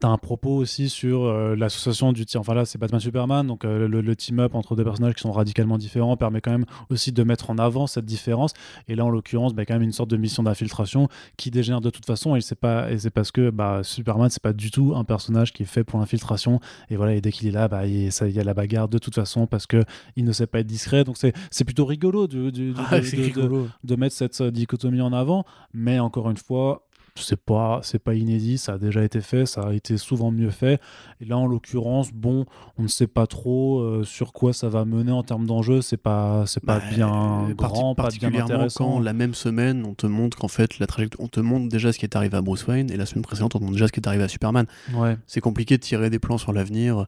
T'as 0.00 0.08
un 0.08 0.18
propos 0.18 0.56
aussi 0.56 0.88
sur 0.88 1.24
euh, 1.24 1.56
l'association 1.56 2.12
du 2.12 2.24
Enfin 2.36 2.54
là, 2.54 2.64
c'est 2.64 2.78
Batman 2.78 3.00
Superman, 3.00 3.46
donc 3.46 3.64
euh, 3.64 3.88
le, 3.88 4.16
team-up 4.16 4.54
entre 4.54 4.76
deux 4.76 4.84
personnages 4.84 5.14
qui 5.14 5.22
sont 5.22 5.32
radicalement 5.32 5.76
différents 5.76 6.16
permet 6.16 6.40
quand 6.40 6.52
même 6.52 6.66
aussi 6.90 7.10
de 7.10 7.22
mettre 7.24 7.50
en 7.50 7.58
avant 7.58 7.86
cette 7.86 8.04
différence. 8.04 8.52
Et 8.86 8.94
là, 8.94 9.04
en 9.04 9.10
l'occurrence, 9.10 9.54
bah, 9.54 9.64
quand 9.64 9.74
même 9.74 9.82
une 9.82 9.92
sorte 9.92 10.10
de 10.10 10.16
mission 10.16 10.42
d'infiltration 10.42 11.08
qui 11.36 11.50
dégénère 11.50 11.80
de 11.80 11.90
toute 11.90 12.06
façon. 12.06 12.36
Et 12.36 12.40
c'est 12.40 12.54
pas, 12.54 12.92
et 12.92 12.98
c'est 12.98 13.10
parce 13.10 13.32
que 13.32 13.50
bah, 13.50 13.80
Superman, 13.82 14.30
c'est 14.30 14.42
pas 14.42 14.52
du 14.52 14.70
tout 14.70 14.92
un 14.94 15.04
personnage 15.04 15.52
qui 15.52 15.64
est 15.64 15.66
fait 15.66 15.82
pour 15.82 15.98
l'infiltration. 15.98 16.60
Et 16.90 16.96
voilà, 16.96 17.14
et 17.14 17.20
dès 17.20 17.32
qu'il 17.32 17.48
est 17.48 17.52
là, 17.52 17.66
bah, 17.66 17.86
il, 17.86 18.12
ça, 18.12 18.28
y 18.28 18.38
a 18.38 18.44
la 18.44 18.54
bagarre 18.54 18.88
de 18.88 18.98
toute 18.98 19.14
façon 19.14 19.46
parce 19.46 19.66
que 19.66 19.82
il 20.14 20.24
ne 20.24 20.32
sait 20.32 20.46
pas 20.46 20.60
être 20.60 20.66
discret. 20.66 21.02
Donc 21.02 21.16
c'est, 21.16 21.32
c'est 21.50 21.64
plutôt 21.64 21.86
rigolo, 21.86 22.28
de, 22.28 22.50
de, 22.50 22.72
ah, 22.76 22.96
rigolo. 22.96 23.68
de 23.82 23.96
mettre 23.96 24.14
cette 24.14 24.42
dichotomie 24.42 25.00
en 25.00 25.12
avant. 25.12 25.44
Mais 25.72 25.98
encore 25.98 26.30
une 26.30 26.36
fois, 26.36 26.87
c'est 27.22 27.40
pas 27.40 27.80
c'est 27.82 27.98
pas 27.98 28.14
inédit, 28.14 28.58
ça 28.58 28.74
a 28.74 28.78
déjà 28.78 29.02
été 29.02 29.20
fait, 29.20 29.46
ça 29.46 29.62
a 29.62 29.72
été 29.72 29.96
souvent 29.96 30.30
mieux 30.30 30.50
fait. 30.50 30.80
Et 31.20 31.24
là, 31.24 31.38
en 31.38 31.46
l'occurrence, 31.46 32.12
bon, 32.12 32.46
on 32.78 32.82
ne 32.82 32.88
sait 32.88 33.06
pas 33.06 33.26
trop 33.26 33.80
euh, 33.80 34.04
sur 34.04 34.32
quoi 34.32 34.52
ça 34.52 34.68
va 34.68 34.84
mener 34.84 35.12
en 35.12 35.22
termes 35.22 35.46
d'enjeu. 35.46 35.82
C'est 35.82 35.96
pas 35.96 36.44
c'est 36.46 36.64
pas 36.64 36.78
bah, 36.78 36.84
bien 36.90 37.48
grand, 37.56 37.94
pas 37.94 38.08
bien 38.08 38.34
intéressant. 38.34 38.92
Quand 38.92 39.00
la 39.00 39.12
même 39.12 39.34
semaine, 39.34 39.84
on 39.86 39.94
te 39.94 40.06
montre 40.06 40.36
qu'en 40.36 40.48
fait 40.48 40.78
la 40.78 40.86
trajectoire, 40.86 41.24
on 41.24 41.28
te 41.28 41.40
montre 41.40 41.68
déjà 41.68 41.92
ce 41.92 41.98
qui 41.98 42.04
est 42.04 42.16
arrivé 42.16 42.36
à 42.36 42.42
Bruce 42.42 42.66
Wayne, 42.66 42.90
et 42.90 42.96
la 42.96 43.06
semaine 43.06 43.22
précédente, 43.22 43.54
on 43.54 43.58
te 43.58 43.64
montre 43.64 43.74
déjà 43.74 43.88
ce 43.88 43.92
qui 43.92 44.00
est 44.00 44.08
arrivé 44.08 44.24
à 44.24 44.28
Superman. 44.28 44.66
Ouais. 44.94 45.16
C'est 45.26 45.40
compliqué 45.40 45.76
de 45.76 45.82
tirer 45.82 46.10
des 46.10 46.18
plans 46.18 46.38
sur 46.38 46.52
l'avenir. 46.52 47.06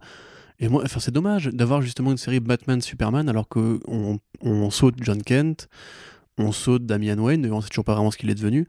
Et 0.62 0.68
moi, 0.68 0.82
enfin, 0.84 1.00
c'est 1.00 1.10
dommage 1.10 1.46
d'avoir 1.46 1.80
justement 1.80 2.10
une 2.10 2.18
série 2.18 2.38
Batman-Superman 2.38 3.28
alors 3.30 3.48
que 3.48 3.80
on, 3.88 4.18
on 4.42 4.70
saute 4.70 4.94
John 5.00 5.22
Kent, 5.22 5.68
on 6.36 6.52
saute 6.52 6.84
Damian 6.84 7.18
Wayne, 7.18 7.46
et 7.46 7.50
on 7.50 7.60
sait 7.60 7.68
toujours 7.70 7.84
pas 7.84 7.94
vraiment 7.94 8.10
ce 8.10 8.18
qu'il 8.18 8.28
est 8.30 8.34
devenu. 8.34 8.68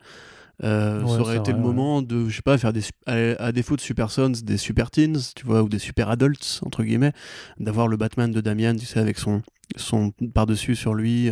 Euh, 0.64 1.06
ça 1.08 1.20
aurait 1.20 1.38
été 1.38 1.52
le 1.52 1.60
moment 1.60 2.02
de, 2.02 2.30
je 2.30 2.36
sais 2.36 2.42
pas, 2.42 2.58
faire 2.58 2.74
des, 2.74 2.84
à, 3.08 3.52
défaut 3.52 3.76
de 3.76 3.82
Super 3.82 4.12
Sons, 4.12 4.34
des 4.44 4.58
Super 4.58 4.92
Teens, 4.92 5.34
tu 5.36 5.46
vois, 5.46 5.64
ou 5.64 5.70
des 5.70 5.80
Super 5.80 6.10
Adults, 6.10 6.60
entre 6.64 6.84
guillemets, 6.84 7.14
d'avoir 7.60 7.88
le 7.88 7.98
Batman 7.98 8.32
de 8.32 8.42
Damian, 8.42 8.76
tu 8.76 8.86
sais, 8.86 9.00
avec 9.00 9.18
son, 9.18 9.42
son 9.76 10.12
par-dessus 10.34 10.76
sur 10.76 10.94
lui, 10.94 11.32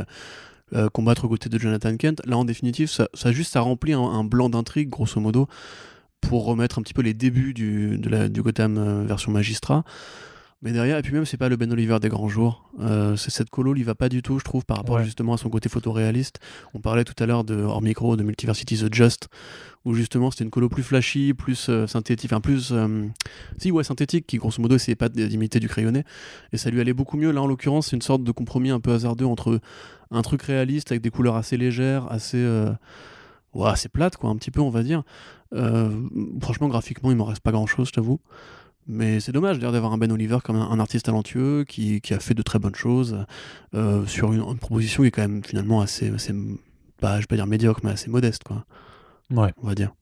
euh, 0.73 0.88
combattre 0.89 1.25
aux 1.25 1.29
côtés 1.29 1.49
de 1.49 1.57
Jonathan 1.57 1.95
Kent. 1.97 2.21
Là, 2.25 2.38
en 2.38 2.45
définitive, 2.45 2.89
ça, 2.89 3.09
ça 3.15 3.31
juste, 3.31 3.53
ça 3.53 3.61
remplit 3.61 3.93
un, 3.93 4.23
blanc 4.23 4.49
d'intrigue, 4.49 4.89
grosso 4.89 5.19
modo, 5.19 5.47
pour 6.21 6.45
remettre 6.45 6.77
un 6.77 6.83
petit 6.83 6.93
peu 6.93 7.01
les 7.01 7.15
débuts 7.15 7.53
du, 7.53 7.97
de 7.97 8.09
la, 8.09 8.29
du 8.29 8.43
Gotham 8.43 8.77
euh, 8.77 9.03
version 9.03 9.31
magistrat. 9.31 9.83
Mais 10.61 10.73
derrière, 10.73 10.97
et 10.97 11.01
puis 11.01 11.13
même, 11.13 11.25
c'est 11.25 11.37
pas 11.37 11.47
le 11.47 11.55
Ben 11.55 11.71
Oliver 11.71 11.99
des 12.01 12.09
grands 12.09 12.27
jours. 12.27 12.69
Euh, 12.81 13.15
c'est 13.15 13.31
cette 13.31 13.49
colo, 13.49 13.73
il 13.75 13.85
va 13.85 13.95
pas 13.95 14.09
du 14.09 14.21
tout, 14.21 14.39
je 14.39 14.43
trouve, 14.43 14.65
par 14.65 14.77
rapport 14.77 15.01
justement 15.03 15.33
à 15.33 15.37
son 15.37 15.49
côté 15.49 15.69
photoréaliste. 15.69 16.39
On 16.73 16.81
parlait 16.81 17.05
tout 17.05 17.13
à 17.23 17.25
l'heure 17.25 17.45
de 17.45 17.55
hors 17.55 17.81
micro 17.81 18.17
de 18.17 18.23
Multiversity 18.23 18.77
The 18.77 18.93
Just, 18.93 19.29
où 19.85 19.93
justement 19.93 20.31
c'était 20.31 20.43
une 20.43 20.49
colo 20.49 20.67
plus 20.67 20.83
flashy, 20.83 21.33
plus 21.33 21.69
euh, 21.69 21.87
synthétique, 21.87 22.29
enfin 22.29 22.41
plus. 22.41 22.71
Euh, 22.73 23.07
si, 23.57 23.71
ouais, 23.71 23.85
synthétique, 23.85 24.27
qui 24.27 24.35
grosso 24.35 24.61
modo 24.61 24.75
essayait 24.75 24.97
pas 24.97 25.07
d'imiter 25.07 25.61
du 25.61 25.69
crayonné. 25.69 26.03
Et 26.51 26.57
ça 26.57 26.69
lui 26.69 26.81
allait 26.81 26.93
beaucoup 26.93 27.15
mieux. 27.15 27.31
Là, 27.31 27.41
en 27.41 27.47
l'occurrence, 27.47 27.87
c'est 27.87 27.95
une 27.95 28.01
sorte 28.01 28.25
de 28.25 28.31
compromis 28.33 28.69
un 28.69 28.81
peu 28.81 28.91
hasardeux 28.91 29.25
entre 29.25 29.61
un 30.11 30.21
truc 30.23 30.41
réaliste 30.41 30.91
avec 30.91 31.01
des 31.01 31.09
couleurs 31.09 31.37
assez 31.37 31.55
légères, 31.55 32.11
assez. 32.11 32.45
Ouais, 33.55 33.69
assez 33.69 33.89
plate, 33.89 34.15
quoi, 34.17 34.29
un 34.29 34.35
petit 34.35 34.51
peu, 34.51 34.59
on 34.59 34.69
va 34.69 34.83
dire. 34.83 35.03
franchement, 36.41 36.67
graphiquement, 36.67 37.11
il 37.11 37.17
m'en 37.17 37.25
reste 37.25 37.41
pas 37.41 37.51
grand 37.51 37.65
chose, 37.65 37.87
je 37.87 37.93
t'avoue. 37.93 38.19
Mais 38.91 39.19
c'est 39.19 39.31
dommage 39.31 39.60
d'avoir 39.60 39.93
un 39.93 40.00
Ben 40.00 40.12
Oliver 40.12 40.39
comme 40.43 40.55
un, 40.55 40.79
artiste 40.79 41.05
talentueux 41.05 41.63
qui, 41.63 42.01
qui, 42.01 42.15
a 42.15 42.19
fait 42.19 42.34
de 42.34 42.41
très 42.41 42.58
bonnes 42.58 42.74
choses 42.74 43.24
euh, 43.75 44.03
sur 44.08 44.34
une, 44.34 44.58
proposition 44.58 45.03
qui 45.03 45.08
est 45.08 45.12
quand 45.12 45.22
même 45.22 45.43
finalement 45.43 45.79
assez, 45.79 46.10
assez 46.10 46.34
pas, 47.00 47.17
je 47.17 47.22
vais 47.22 47.27
pas 47.27 47.36
dire 47.36 47.46
médiocre, 47.46 47.81
mais 47.84 47.91
assez 47.91 48.10
modeste, 48.10 48.43
quoi. 48.43 48.65
Ouais. 49.29 49.53
On 49.62 49.67
va 49.67 49.75
dire. 49.75 49.93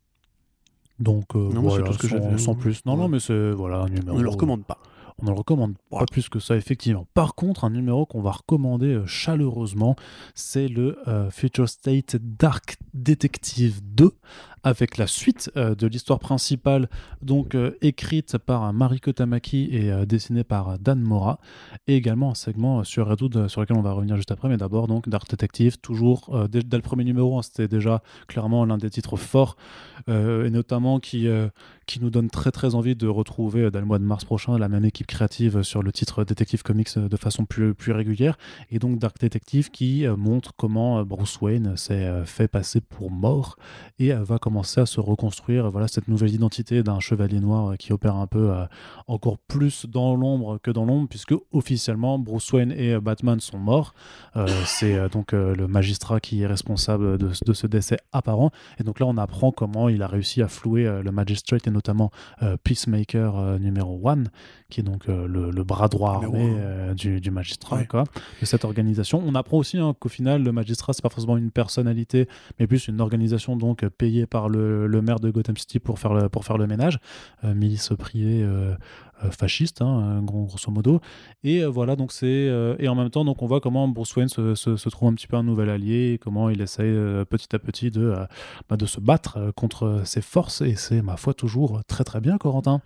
Donc, 1.00 1.36
euh, 1.36 1.52
non, 1.52 1.62
voilà, 1.62 1.86
tout 1.86 1.94
ce 1.94 1.98
que 1.98 2.08
sans, 2.08 2.38
sans 2.38 2.56
plus. 2.56 2.86
Non, 2.86 2.96
non, 2.96 3.10
mais 3.10 3.20
c'est 3.20 3.52
voilà, 3.52 3.82
un 3.82 3.90
numéro. 3.90 4.16
On 4.16 4.20
ne 4.20 4.24
le 4.24 4.30
recommande 4.30 4.66
pas. 4.66 4.80
On 5.20 5.26
ne 5.26 5.32
le 5.32 5.36
recommande 5.38 5.74
pas 5.90 6.06
plus 6.12 6.30
que 6.30 6.40
ça, 6.40 6.56
effectivement. 6.56 7.08
Par 7.16 7.34
contre, 7.34 7.66
un 7.66 7.72
numéro 7.72 8.06
qu'on 8.06 8.22
va 8.22 8.32
recommander 8.32 8.94
euh, 8.94 9.06
chaleureusement, 9.08 9.96
c'est 10.36 10.68
le 10.68 10.98
euh, 11.08 11.32
Future 11.32 11.68
State 11.68 12.18
Dark 12.22 12.78
Detective 12.94 13.82
2, 13.84 14.12
avec 14.64 14.98
la 14.98 15.08
suite 15.08 15.52
euh, 15.56 15.76
de 15.76 15.88
l'histoire 15.88 16.20
principale, 16.20 16.90
donc 17.22 17.56
écrite 17.82 18.38
par 18.38 18.72
Mariko 18.74 19.12
Tamaki 19.12 19.70
et 19.72 20.06
dessinée 20.06 20.44
par 20.44 20.80
Dan 20.80 21.02
Mora, 21.02 21.40
et 21.88 21.96
également 21.96 22.32
un 22.32 22.36
segment 22.36 22.84
sur 22.84 23.08
Redwood 23.08 23.48
sur 23.48 23.62
lequel 23.62 23.78
on 23.78 23.82
va 23.82 23.92
revenir 23.92 24.16
juste 24.16 24.32
après, 24.32 24.50
mais 24.50 24.58
d'abord 24.58 24.88
donc 24.88 25.10
Dark 25.10 25.30
Detective, 25.30 25.78
toujours 25.80 26.48
dès, 26.50 26.62
le 26.62 26.82
premier 26.82 27.04
numéro, 27.04 27.38
hein, 27.38 27.42
c'était 27.42 27.68
déjà 27.68 28.02
clairement 28.28 28.66
l'un 28.66 28.78
des 28.78 28.90
titres 28.90 29.18
forts, 29.18 29.58
et 30.08 30.50
notamment 30.50 31.00
qui, 31.00 31.28
qui 31.86 32.00
nous 32.00 32.10
donne 32.10 32.30
très 32.30 32.52
très 32.52 32.76
envie 32.76 32.96
de 32.96 33.08
retrouver 33.08 33.72
dans 33.72 33.80
le 33.80 33.86
mois 33.86 34.00
de 34.00 34.04
mars 34.04 34.26
prochain 34.26 34.58
la 34.58 34.70
même 34.70 34.86
équipe 34.86 35.08
créative 35.08 35.64
sur 35.64 35.84
le 35.84 35.92
titre 35.92 36.24
Detective 36.24 36.64
Comics 36.64 36.90
euh, 36.98 37.10
de 37.10 37.18
façon 37.18 37.46
plus, 37.46 37.74
plus 37.74 37.92
régulière. 37.92 38.38
Et 38.70 38.80
donc 38.80 39.00
Dark 39.00 39.20
Detective 39.20 39.72
qui 39.72 40.06
euh, 40.06 40.16
montre 40.16 40.54
comment 40.56 41.00
euh, 41.00 41.04
Bruce 41.04 41.40
Wayne 41.42 41.76
s'est 41.78 42.26
fait 42.26 42.48
passer 42.48 42.82
pour 42.82 43.12
mort 43.12 43.58
et 44.00 44.12
va 44.12 44.38
commencer 44.48 44.80
à 44.80 44.86
se 44.86 45.00
reconstruire 45.00 45.70
voilà, 45.70 45.88
cette 45.88 46.08
nouvelle 46.08 46.34
identité 46.34 46.84
d'un 46.84 47.00
chevalier 47.00 47.40
noir 47.40 47.78
qui 47.78 47.92
opère 47.92 48.16
un 48.16 48.28
peu 48.28 48.54
encore 49.08 49.38
plus 49.38 49.86
dans 49.86 50.16
l'ombre 50.16 50.58
que 50.62 50.72
dans 50.72 50.86
l'ombre, 50.86 51.08
puisque 51.10 51.34
officiellement 51.52 52.18
Bruce 52.18 52.52
Wayne 52.54 52.72
et 52.72 52.98
Batman 53.00 53.40
sont 53.40 53.58
morts. 53.58 53.94
C'est 54.66 55.10
donc 55.10 55.34
le 55.34 55.68
magistrat 55.68 56.20
qui 56.20 56.44
est 56.44 56.48
responsable 56.48 57.18
de, 57.18 57.32
de, 57.46 57.54
ce 57.54 57.68
décès 57.68 57.98
apparent. 58.14 58.52
Et 58.80 58.84
donc 58.84 59.00
là, 59.00 59.06
on 59.06 59.18
apprend 59.18 59.52
comment 59.52 59.90
il 59.90 60.02
a 60.02 60.08
réussi 60.08 60.42
à 60.42 60.48
flouer 60.48 60.84
le 61.04 61.12
magistrate 61.12 61.68
et 61.68 61.72
notamment 61.72 62.12
Peacemaker 62.64 63.60
numéro 63.60 64.08
1, 64.08 64.24
qui 64.70 64.82
est 64.82 64.84
donc 64.84 65.10
euh, 65.10 65.28
le, 65.28 65.64
bras 65.64 65.88
droit 65.88 66.12
armé 66.12 66.56
euh, 66.58 66.94
du, 66.94 67.32
magistrat, 67.32 67.84
quoi, 67.86 68.06
de 68.42 68.46
cette 68.46 68.66
organisation. 68.66 69.22
On 69.26 69.36
apprend 69.36 69.58
aussi 69.58 69.78
hein, 69.78 69.94
qu'au 70.00 70.10
final, 70.10 70.44
le 70.44 70.52
magistrat, 70.52 70.94
c'est 70.94 71.02
pas 71.02 71.10
forcément 71.10 71.38
une 71.38 71.52
personnalité, 71.52 72.28
mais 72.60 72.68
plus 72.68 72.88
une 72.88 73.02
organisation 73.02 73.56
donc 73.56 73.88
payée 73.90 74.26
par 74.26 74.37
le, 74.50 75.02
maire 75.02 75.20
de 75.20 75.30
Gotham 75.30 75.58
City 75.58 75.80
pour 75.80 76.00
faire 76.00 76.14
le, 76.14 76.30
pour 76.30 76.46
faire 76.46 76.58
le 76.58 76.68
ménage, 76.68 77.00
euh, 77.44 77.54
milice 77.54 77.92
privée 77.98 78.48
fasciste, 79.32 79.82
hein, 79.82 80.22
grosso 80.22 80.72
modo. 80.72 81.02
Et 81.44 81.66
voilà, 81.66 81.96
donc 81.96 82.12
c'est 82.12 82.52
et 82.78 82.88
en 82.88 82.94
même 82.94 83.10
temps, 83.10 83.26
donc 83.26 83.42
on 83.42 83.48
voit 83.48 83.60
comment 83.60 83.88
Bruce 83.88 84.16
Wayne 84.16 84.30
se, 84.30 84.54
se, 84.54 84.90
trouve 84.90 85.10
un 85.10 85.14
petit 85.16 85.26
peu 85.26 85.38
un 85.38 85.44
nouvel 85.44 85.72
allié, 85.72 86.20
comment 86.22 86.52
il 86.52 86.62
essaye 86.62 86.94
petit 87.26 87.56
à 87.56 87.60
petit 87.60 87.90
de, 87.90 88.14
bah, 88.70 88.78
de 88.78 88.86
se 88.86 89.00
battre 89.00 89.52
contre 89.56 90.02
ses 90.06 90.22
forces, 90.22 90.62
et 90.62 90.76
c'est 90.76 91.02
ma 91.02 91.18
foi 91.18 91.34
toujours 91.34 91.82
très 91.88 92.04
très 92.04 92.22
bien, 92.22 92.38
Corentin. 92.38 92.82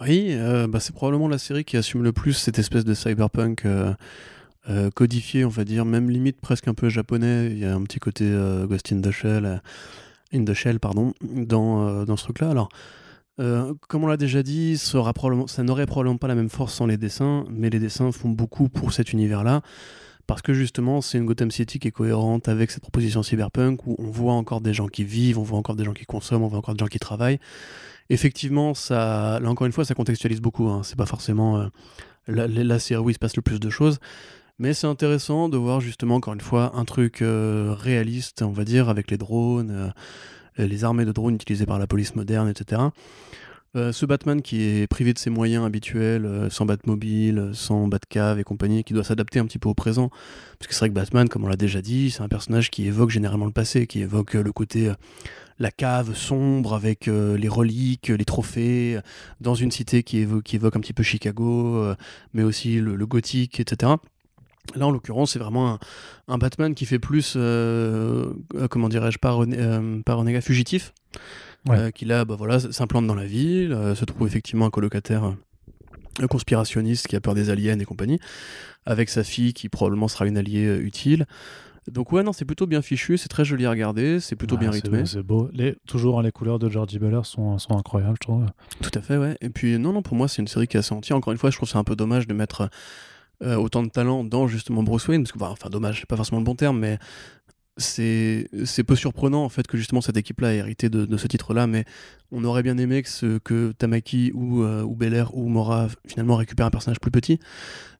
Oui, 0.00 0.28
euh, 0.30 0.66
bah, 0.66 0.80
c'est 0.80 0.92
probablement 0.94 1.28
la 1.28 1.38
série 1.38 1.64
qui 1.64 1.76
assume 1.76 2.02
le 2.02 2.12
plus 2.12 2.32
cette 2.32 2.58
espèce 2.58 2.84
de 2.84 2.94
cyberpunk 2.94 3.64
euh, 3.64 3.94
euh, 4.68 4.90
codifié, 4.90 5.44
on 5.44 5.48
va 5.48 5.64
dire, 5.64 5.84
même 5.84 6.10
limite 6.10 6.40
presque 6.40 6.66
un 6.66 6.74
peu 6.74 6.88
japonais. 6.88 7.50
Il 7.50 7.58
y 7.58 7.64
a 7.64 7.74
un 7.74 7.82
petit 7.82 8.00
côté 8.00 8.28
Ghost 8.68 8.92
in 8.92 9.00
in 10.34 10.44
the 10.44 10.54
Shell 10.54 10.80
pardon, 10.80 11.14
dans, 11.22 12.04
dans 12.04 12.16
ce 12.16 12.24
truc-là. 12.24 12.50
Alors, 12.50 12.68
comme 13.36 14.04
on 14.04 14.06
l'a 14.06 14.16
déjà 14.16 14.42
dit, 14.42 14.78
ça, 14.78 14.98
n'aurait 15.62 15.86
probablement 15.86 16.18
pas 16.18 16.28
la 16.28 16.34
même 16.34 16.50
force 16.50 16.74
sans 16.74 16.86
les 16.86 16.96
dessins, 16.96 17.44
mais 17.50 17.70
les 17.70 17.80
dessins 17.80 18.12
font 18.12 18.30
beaucoup 18.30 18.68
pour 18.68 18.92
cet 18.92 19.12
univers-là 19.12 19.62
parce 20.26 20.40
que 20.40 20.54
justement 20.54 21.02
c'est 21.02 21.18
une 21.18 21.26
Gotham 21.26 21.50
City 21.50 21.78
qui 21.78 21.88
est 21.88 21.90
cohérente 21.90 22.48
avec 22.48 22.70
cette 22.70 22.80
proposition 22.80 23.22
cyberpunk 23.22 23.86
où 23.86 23.94
on 23.98 24.10
voit 24.10 24.32
encore 24.32 24.62
des 24.62 24.72
gens 24.72 24.88
qui 24.88 25.04
vivent, 25.04 25.38
on 25.38 25.42
voit 25.42 25.58
encore 25.58 25.76
des 25.76 25.84
gens 25.84 25.92
qui 25.92 26.06
consomment, 26.06 26.44
on 26.44 26.48
voit 26.48 26.60
encore 26.60 26.74
des 26.74 26.82
gens 26.82 26.88
qui 26.88 26.98
travaillent 26.98 27.40
effectivement, 28.10 28.74
ça, 28.74 29.38
là 29.40 29.48
encore 29.48 29.66
une 29.66 29.72
fois, 29.72 29.84
ça 29.84 29.94
contextualise 29.94 30.40
beaucoup. 30.40 30.68
Hein. 30.68 30.82
C'est 30.84 30.96
pas 30.96 31.06
forcément 31.06 31.58
euh, 31.58 31.68
la, 32.28 32.78
série 32.78 33.02
où 33.02 33.10
il 33.10 33.14
se 33.14 33.18
passe 33.18 33.36
le 33.36 33.42
plus 33.42 33.60
de 33.60 33.70
choses. 33.70 33.98
Mais 34.58 34.72
c'est 34.72 34.86
intéressant 34.86 35.48
de 35.48 35.56
voir 35.56 35.80
justement, 35.80 36.16
encore 36.16 36.34
une 36.34 36.40
fois, 36.40 36.72
un 36.76 36.84
truc 36.84 37.22
euh, 37.22 37.74
réaliste, 37.76 38.42
on 38.42 38.52
va 38.52 38.64
dire, 38.64 38.88
avec 38.88 39.10
les 39.10 39.18
drones, 39.18 39.92
euh, 40.58 40.66
les 40.66 40.84
armées 40.84 41.04
de 41.04 41.12
drones 41.12 41.34
utilisées 41.34 41.66
par 41.66 41.78
la 41.78 41.86
police 41.86 42.14
moderne, 42.14 42.48
etc. 42.48 42.82
ce 43.74 44.06
Batman 44.06 44.40
qui 44.40 44.62
est 44.62 44.86
privé 44.86 45.12
de 45.12 45.18
ses 45.18 45.30
moyens 45.30 45.66
habituels, 45.66 46.46
sans 46.48 46.64
Batmobile, 46.64 47.50
sans 47.54 47.88
Batcave 47.88 48.38
et 48.38 48.44
compagnie, 48.44 48.84
qui 48.84 48.92
doit 48.92 49.02
s'adapter 49.02 49.40
un 49.40 49.46
petit 49.46 49.58
peu 49.58 49.68
au 49.68 49.74
présent. 49.74 50.10
Parce 50.60 50.68
que 50.68 50.74
c'est 50.74 50.78
vrai 50.80 50.90
que 50.90 50.94
Batman, 50.94 51.28
comme 51.28 51.42
on 51.42 51.48
l'a 51.48 51.56
déjà 51.56 51.82
dit, 51.82 52.12
c'est 52.12 52.22
un 52.22 52.28
personnage 52.28 52.70
qui 52.70 52.86
évoque 52.86 53.10
généralement 53.10 53.46
le 53.46 53.52
passé, 53.52 53.88
qui 53.88 54.00
évoque 54.00 54.34
le 54.34 54.52
côté 54.52 54.92
la 55.58 55.70
cave 55.70 56.14
sombre 56.14 56.74
avec 56.74 57.08
euh, 57.08 57.36
les 57.36 57.48
reliques, 57.48 58.08
les 58.08 58.24
trophées, 58.24 58.98
dans 59.40 59.54
une 59.54 59.70
cité 59.70 60.02
qui 60.02 60.18
évoque, 60.18 60.76
un 60.76 60.80
petit 60.80 60.92
peu 60.92 61.02
Chicago, 61.02 61.76
euh, 61.76 61.94
mais 62.32 62.42
aussi 62.42 62.80
le, 62.80 63.06
gothique, 63.06 63.60
etc. 63.60 63.92
Là, 64.74 64.86
en 64.86 64.90
l'occurrence, 64.90 65.32
c'est 65.32 65.38
vraiment 65.38 65.78
un, 66.28 66.38
Batman 66.38 66.74
qui 66.74 66.86
fait 66.86 66.98
plus, 66.98 67.34
euh, 67.36 68.32
comment 68.70 68.88
dirais-je, 68.88 69.18
pas, 69.18 69.32
renégat 69.32 70.40
fugitif, 70.40 70.92
qui 71.94 72.04
là, 72.04 72.24
bah, 72.24 72.34
voilà, 72.36 72.58
s'implante 72.58 73.06
dans 73.06 73.14
la 73.14 73.26
ville, 73.26 73.76
se 73.94 74.04
trouve 74.04 74.26
effectivement 74.26 74.66
un 74.66 74.70
colocataire 74.70 75.34
un 76.20 76.26
conspirationniste 76.26 77.08
qui 77.08 77.16
a 77.16 77.20
peur 77.20 77.34
des 77.34 77.50
aliens 77.50 77.78
et 77.78 77.84
compagnie, 77.84 78.20
avec 78.86 79.08
sa 79.08 79.24
fille 79.24 79.52
qui 79.52 79.68
probablement 79.68 80.08
sera 80.08 80.26
une 80.26 80.38
alliée 80.38 80.78
utile. 80.78 81.26
Donc 81.90 82.12
ouais, 82.12 82.22
non, 82.22 82.32
c'est 82.32 82.46
plutôt 82.46 82.66
bien 82.66 82.80
fichu, 82.80 83.18
c'est 83.18 83.28
très 83.28 83.44
joli 83.44 83.66
à 83.66 83.70
regarder, 83.70 84.18
c'est 84.18 84.36
plutôt 84.36 84.54
Ouais, 84.54 84.62
bien 84.62 84.70
rythmé. 84.70 85.04
C'est 85.04 85.22
beau. 85.22 85.50
Les, 85.52 85.76
toujours, 85.86 86.18
hein, 86.18 86.22
les 86.22 86.32
couleurs 86.32 86.58
de 86.58 86.70
Georgie 86.70 86.98
Beller 86.98 87.20
sont, 87.24 87.58
sont 87.58 87.76
incroyables, 87.76 88.16
je 88.22 88.26
trouve. 88.26 88.46
Tout 88.80 88.90
à 88.94 89.02
fait, 89.02 89.18
ouais. 89.18 89.36
Et 89.42 89.50
puis 89.50 89.78
non, 89.78 89.92
non, 89.92 90.00
pour 90.00 90.16
moi, 90.16 90.26
c'est 90.26 90.40
une 90.40 90.48
série 90.48 90.66
qui 90.66 90.78
est 90.78 90.80
assez 90.80 90.94
entière. 90.94 91.16
Encore 91.16 91.32
une 91.32 91.38
fois, 91.38 91.50
je 91.50 91.56
trouve 91.56 91.68
c'est 91.68 91.76
un 91.76 91.84
peu 91.84 91.96
dommage 91.96 92.26
de 92.26 92.32
mettre 92.32 92.70
euh, 93.42 93.56
autant 93.56 93.82
de 93.82 93.88
talent 93.88 94.24
dans 94.24 94.46
justement 94.46 94.82
Bruce 94.82 95.08
Wayne, 95.08 95.22
parce 95.22 95.32
que, 95.32 95.38
bah, 95.38 95.50
enfin, 95.50 95.70
dommage, 95.70 96.00
c'est 96.00 96.08
pas 96.08 96.16
forcément 96.16 96.38
le 96.38 96.44
bon 96.44 96.54
terme, 96.54 96.78
mais 96.78 96.98
c'est 97.76 98.84
peu 98.86 98.94
surprenant 98.94 99.44
en 99.44 99.48
fait 99.48 99.66
que 99.66 99.76
justement 99.76 100.00
cette 100.00 100.16
équipe-là 100.16 100.54
ait 100.54 100.58
hérité 100.58 100.88
de, 100.88 101.16
ce 101.16 101.26
titre-là, 101.26 101.66
mais 101.66 101.84
on 102.30 102.44
aurait 102.44 102.62
bien 102.62 102.78
aimé 102.78 103.02
que, 103.02 103.72
Tamaki 103.72 104.30
ou, 104.34 104.62
euh, 104.62 104.82
ou 104.82 104.94
Belair 104.94 105.36
ou 105.36 105.48
Mora 105.48 105.88
finalement 106.06 106.36
récupèrent 106.36 106.66
un 106.66 106.70
personnage 106.70 107.00
plus 107.00 107.10
petit. 107.10 107.40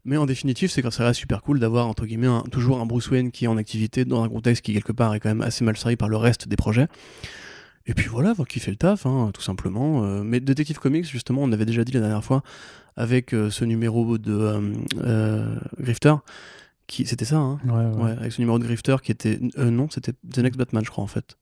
Mais 0.04 0.16
en 0.16 0.26
définitive, 0.26 0.70
c'est 0.70 0.88
ça 0.90 1.04
reste 1.04 1.18
super 1.18 1.42
cool 1.42 1.58
d'avoir 1.58 1.88
entre 1.88 2.06
guillemets 2.06 2.28
toujours 2.52 2.80
un 2.80 2.86
Bruce 2.86 3.10
Wayne 3.10 3.30
qui 3.30 3.46
est 3.46 3.48
en 3.48 3.56
activité 3.56 4.04
dans 4.04 4.22
un 4.22 4.28
contexte 4.28 4.64
qui 4.64 4.74
quelque 4.74 4.92
part 4.92 5.14
est 5.14 5.20
quand 5.20 5.30
même 5.30 5.40
assez 5.40 5.64
mal 5.64 5.76
servi 5.76 5.96
par 5.96 6.08
le 6.08 6.16
reste 6.16 6.46
des 6.46 6.56
projets. 6.56 6.86
Et 7.86 7.94
puis 7.94 8.08
voilà, 8.08 8.34
qui 8.48 8.60
fait 8.60 8.70
le 8.70 8.76
taf, 8.78 9.04
hein, 9.06 9.30
tout 9.34 9.42
simplement. 9.42 10.04
Euh, 10.04 10.22
mais 10.22 10.40
Detective 10.40 10.78
Comics, 10.78 11.04
justement, 11.06 11.42
on 11.42 11.52
avait 11.52 11.66
déjà 11.66 11.84
dit 11.84 11.92
la 11.92 12.00
dernière 12.00 12.24
fois 12.24 12.42
avec 12.96 13.34
euh, 13.34 13.50
ce 13.50 13.64
numéro 13.64 14.16
de 14.18 14.62
euh, 15.02 15.56
Grifter, 15.80 16.14
qui 16.86 17.04
c'était 17.06 17.24
ça, 17.24 17.36
hein 17.36 17.58
Ouais, 17.66 17.72
ouais. 17.72 18.02
Ouais, 18.04 18.10
avec 18.12 18.32
ce 18.32 18.40
numéro 18.40 18.58
de 18.58 18.64
Grifter 18.64 18.96
qui 19.02 19.12
était. 19.12 19.38
euh, 19.58 19.70
non, 19.70 19.88
c'était 19.90 20.12
The 20.32 20.38
Next 20.38 20.58
Batman, 20.58 20.82
je 20.84 20.90
crois, 20.90 21.04
en 21.04 21.08
fait. 21.08 21.36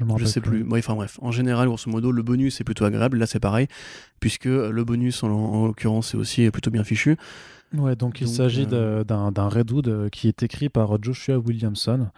Je, 0.00 0.04
Je 0.16 0.24
sais 0.24 0.40
plus. 0.40 0.64
Bon, 0.64 0.78
enfin 0.78 0.94
bref, 0.94 1.18
en 1.22 1.30
général, 1.30 1.68
grosso 1.68 1.90
modo, 1.90 2.10
le 2.10 2.22
bonus 2.22 2.60
est 2.60 2.64
plutôt 2.64 2.84
agréable. 2.86 3.18
Là, 3.18 3.26
c'est 3.26 3.40
pareil, 3.40 3.68
puisque 4.20 4.46
le 4.46 4.84
bonus, 4.84 5.22
en, 5.22 5.28
en 5.30 5.66
l'occurrence, 5.66 6.14
est 6.14 6.16
aussi 6.16 6.50
plutôt 6.50 6.70
bien 6.70 6.84
fichu. 6.84 7.16
Ouais, 7.76 7.96
donc 7.96 8.20
il 8.20 8.28
s'agit 8.28 8.66
euh, 8.72 9.04
d'un 9.04 9.48
Redwood 9.48 10.08
qui 10.10 10.28
est 10.28 10.42
écrit 10.42 10.68
par 10.68 11.02
Joshua 11.02 11.36
Williamson 11.38 12.08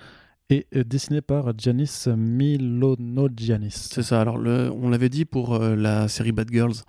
et 0.51 0.67
euh, 0.75 0.85
dessiné 0.85 1.21
par 1.21 1.53
Giannis 1.57 2.07
Milonogiannis. 2.07 3.89
C'est 3.91 4.03
ça. 4.03 4.21
Alors, 4.21 4.37
on 4.37 4.89
l'avait 4.89 5.09
dit 5.09 5.25
pour 5.25 5.55
euh, 5.55 5.77
la 5.77 6.09
série 6.09 6.33
Bad 6.33 6.49
Girls, 6.51 6.85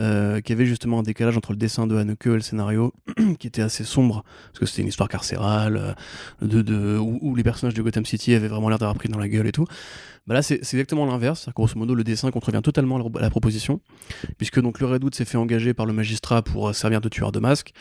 euh, 0.00 0.40
qu'il 0.40 0.54
y 0.54 0.58
avait 0.58 0.66
justement 0.66 1.00
un 1.00 1.02
décalage 1.02 1.36
entre 1.36 1.52
le 1.52 1.58
dessin 1.58 1.86
de 1.86 1.96
Haneke 1.96 2.26
et 2.26 2.30
le 2.30 2.40
scénario, 2.40 2.94
qui 3.38 3.46
était 3.46 3.60
assez 3.60 3.84
sombre, 3.84 4.24
parce 4.46 4.60
que 4.60 4.66
c'était 4.66 4.82
une 4.82 4.88
histoire 4.88 5.08
carcérale, 5.08 5.96
euh, 6.42 6.98
où, 6.98 7.34
les 7.34 7.42
personnages 7.42 7.74
de 7.74 7.82
Gotham 7.82 8.06
City 8.06 8.34
avaient 8.34 8.48
vraiment 8.48 8.68
l'air 8.70 8.78
d'avoir 8.78 8.96
pris 8.96 9.08
dans 9.08 9.18
la 9.18 9.28
gueule 9.28 9.46
et 9.46 9.52
tout. 9.52 9.66
Bah 10.26 10.34
là, 10.34 10.42
c'est 10.42 10.60
exactement 10.60 11.04
l'inverse. 11.04 11.48
Grosso 11.54 11.76
modo, 11.76 11.94
le 11.94 12.04
dessin 12.04 12.30
contrevient 12.30 12.62
totalement 12.62 12.96
à 12.96 12.98
la, 13.00 13.18
à 13.18 13.22
la 13.22 13.30
proposition, 13.30 13.80
puisque 14.38 14.60
donc 14.60 14.80
le 14.80 14.86
Redwood 14.86 15.14
s'est 15.14 15.24
fait 15.24 15.36
engager 15.36 15.74
par 15.74 15.84
le 15.84 15.92
magistrat 15.92 16.42
pour 16.42 16.74
servir 16.74 17.00
de 17.00 17.08
tueur 17.08 17.32
de 17.32 17.40
masque. 17.40 17.72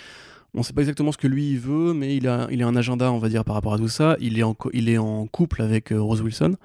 On 0.54 0.64
sait 0.64 0.74
pas 0.74 0.82
exactement 0.82 1.12
ce 1.14 1.18
que 1.18 1.28
lui 1.28 1.52
il 1.52 1.60
veut, 1.60 1.94
mais 1.94 2.18
il 2.18 2.28
a, 2.28 2.48
il 2.52 2.62
a 2.62 2.68
un 2.68 2.76
agenda, 2.76 3.12
on 3.12 3.20
va 3.20 3.30
dire, 3.30 3.46
par 3.46 3.56
rapport 3.56 3.74
à 3.74 3.78
tout 3.78 3.88
ça. 3.88 4.18
Il 4.20 4.38
est 4.38 4.44
en, 4.44 4.56
il 4.74 4.90
est 4.90 4.98
en 4.98 5.26
couple 5.28 5.62
avec 5.62 5.92
euh, 5.94 6.02
Rose 6.02 6.22
Wilson. 6.22 6.56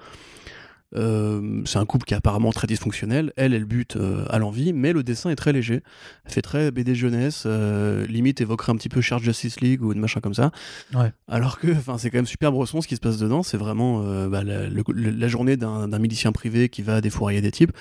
Euh, 0.95 1.61
c'est 1.65 1.79
un 1.79 1.85
couple 1.85 2.05
qui 2.05 2.13
est 2.13 2.17
apparemment 2.17 2.51
très 2.51 2.65
dysfonctionnel. 2.65 3.33
Elle, 3.35 3.53
elle 3.53 3.65
bute 3.65 3.97
euh, 3.97 4.25
à 4.29 4.39
l'envie, 4.39 4.71
mais 4.71 4.93
le 4.93 5.03
dessin 5.03 5.29
est 5.29 5.35
très 5.35 5.51
léger. 5.51 5.81
Elle 6.25 6.31
fait 6.31 6.41
très 6.41 6.71
BD 6.71 6.95
jeunesse, 6.95 7.43
euh, 7.45 8.05
limite 8.07 8.39
évoquerait 8.41 8.71
un 8.71 8.75
petit 8.77 8.87
peu 8.89 9.01
Charge 9.01 9.23
Justice 9.23 9.59
League 9.59 9.81
ou 9.83 9.91
une 9.91 9.99
machin 9.99 10.21
comme 10.21 10.33
ça. 10.33 10.51
Ouais. 10.93 11.11
Alors 11.27 11.59
que 11.59 11.67
c'est 11.97 12.09
quand 12.09 12.17
même 12.19 12.25
super 12.25 12.51
bresson 12.53 12.81
ce 12.81 12.87
qui 12.87 12.95
se 12.95 13.01
passe 13.01 13.17
dedans. 13.17 13.43
C'est 13.43 13.57
vraiment 13.57 14.01
bah, 14.27 14.43
la, 14.43 14.67
le- 14.67 14.83
la 14.93 15.27
journée 15.27 15.57
d'un 15.57 15.87
d'un 15.89 15.99
milicien 15.99 16.31
privé 16.31 16.69
qui 16.69 16.81
va 16.81 17.01
défourailler 17.01 17.41
des 17.41 17.51
types. 17.51 17.71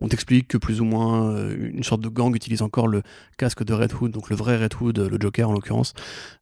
On 0.00 0.08
t'explique 0.08 0.48
que 0.48 0.56
plus 0.56 0.80
ou 0.80 0.84
moins 0.84 1.30
euh, 1.30 1.70
une 1.72 1.84
sorte 1.84 2.00
de 2.00 2.08
gang 2.08 2.34
utilise 2.34 2.62
encore 2.62 2.88
le 2.88 3.02
casque 3.36 3.64
de 3.64 3.74
Red 3.74 3.92
Hood, 3.92 4.10
donc 4.10 4.30
le 4.30 4.36
vrai 4.36 4.56
Red 4.56 4.74
Hood, 4.80 4.98
le 4.98 5.18
Joker 5.20 5.50
en 5.50 5.52
l'occurrence, 5.52 5.92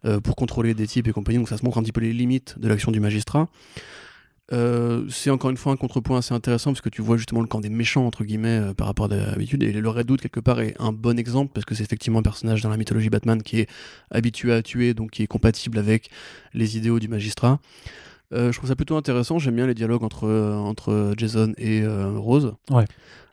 euh, 0.05 0.21
pour 0.21 0.37
contrôler 0.37 0.75
des 0.75 0.87
types 0.87 1.09
et 1.09 1.13
compagnie. 1.13 1.39
Donc 1.39 1.49
ça 1.49 1.59
se 1.59 1.65
montre 1.65 1.79
un 1.79 1.83
petit 1.83 1.93
peu 1.93 2.01
les 2.01 2.13
limites 2.13 2.59
de 2.59 2.69
l'action 2.69 2.93
du 2.93 3.01
magistrat. 3.01 3.49
Euh, 4.51 5.05
c'est 5.11 5.29
encore 5.29 5.51
une 5.51 5.59
fois 5.59 5.73
un 5.73 5.77
contrepoint 5.77 6.19
assez 6.19 6.33
intéressant 6.33 6.73
parce 6.73 6.81
que 6.81 6.89
tu 6.89 7.03
vois 7.03 7.19
justement 7.19 7.43
le 7.43 7.47
camp 7.47 7.61
des 7.61 7.69
méchants 7.69 8.07
entre 8.07 8.25
guillemets 8.25 8.73
par 8.79 8.87
rapport 8.87 9.05
à 9.05 9.09
d'habitude 9.09 9.63
et 9.63 9.73
le 9.73 9.89
Red 9.91 10.11
Hood 10.11 10.23
quelque 10.23 10.41
part 10.41 10.61
est 10.61 10.75
un 10.79 10.91
bon 10.91 11.19
exemple 11.19 11.51
parce 11.53 11.67
que 11.67 11.75
c'est 11.75 11.83
effectivement 11.83 12.21
un 12.21 12.23
personnage 12.23 12.63
dans 12.63 12.71
la 12.71 12.79
mythologie 12.79 13.11
Batman 13.11 13.43
qui 13.43 13.61
est 13.61 13.69
habitué 14.11 14.55
à 14.55 14.63
tuer 14.63 14.95
donc 14.95 15.11
qui 15.11 15.23
est 15.23 15.27
compatible 15.27 15.77
avec 15.77 16.09
les 16.55 16.79
idéaux 16.79 16.99
du 16.99 17.09
magistrat. 17.09 17.61
Je 18.31 18.51
trouve 18.53 18.69
ça 18.71 18.77
plutôt 18.77 18.97
intéressant, 18.97 19.39
j'aime 19.39 19.57
bien 19.57 19.67
les 19.67 19.75
dialogues 19.75 20.03
entre, 20.03 20.29
entre 20.29 21.13
Jason 21.19 21.53
et 21.59 21.87
Rose. 21.87 22.55
Ouais. 22.71 22.85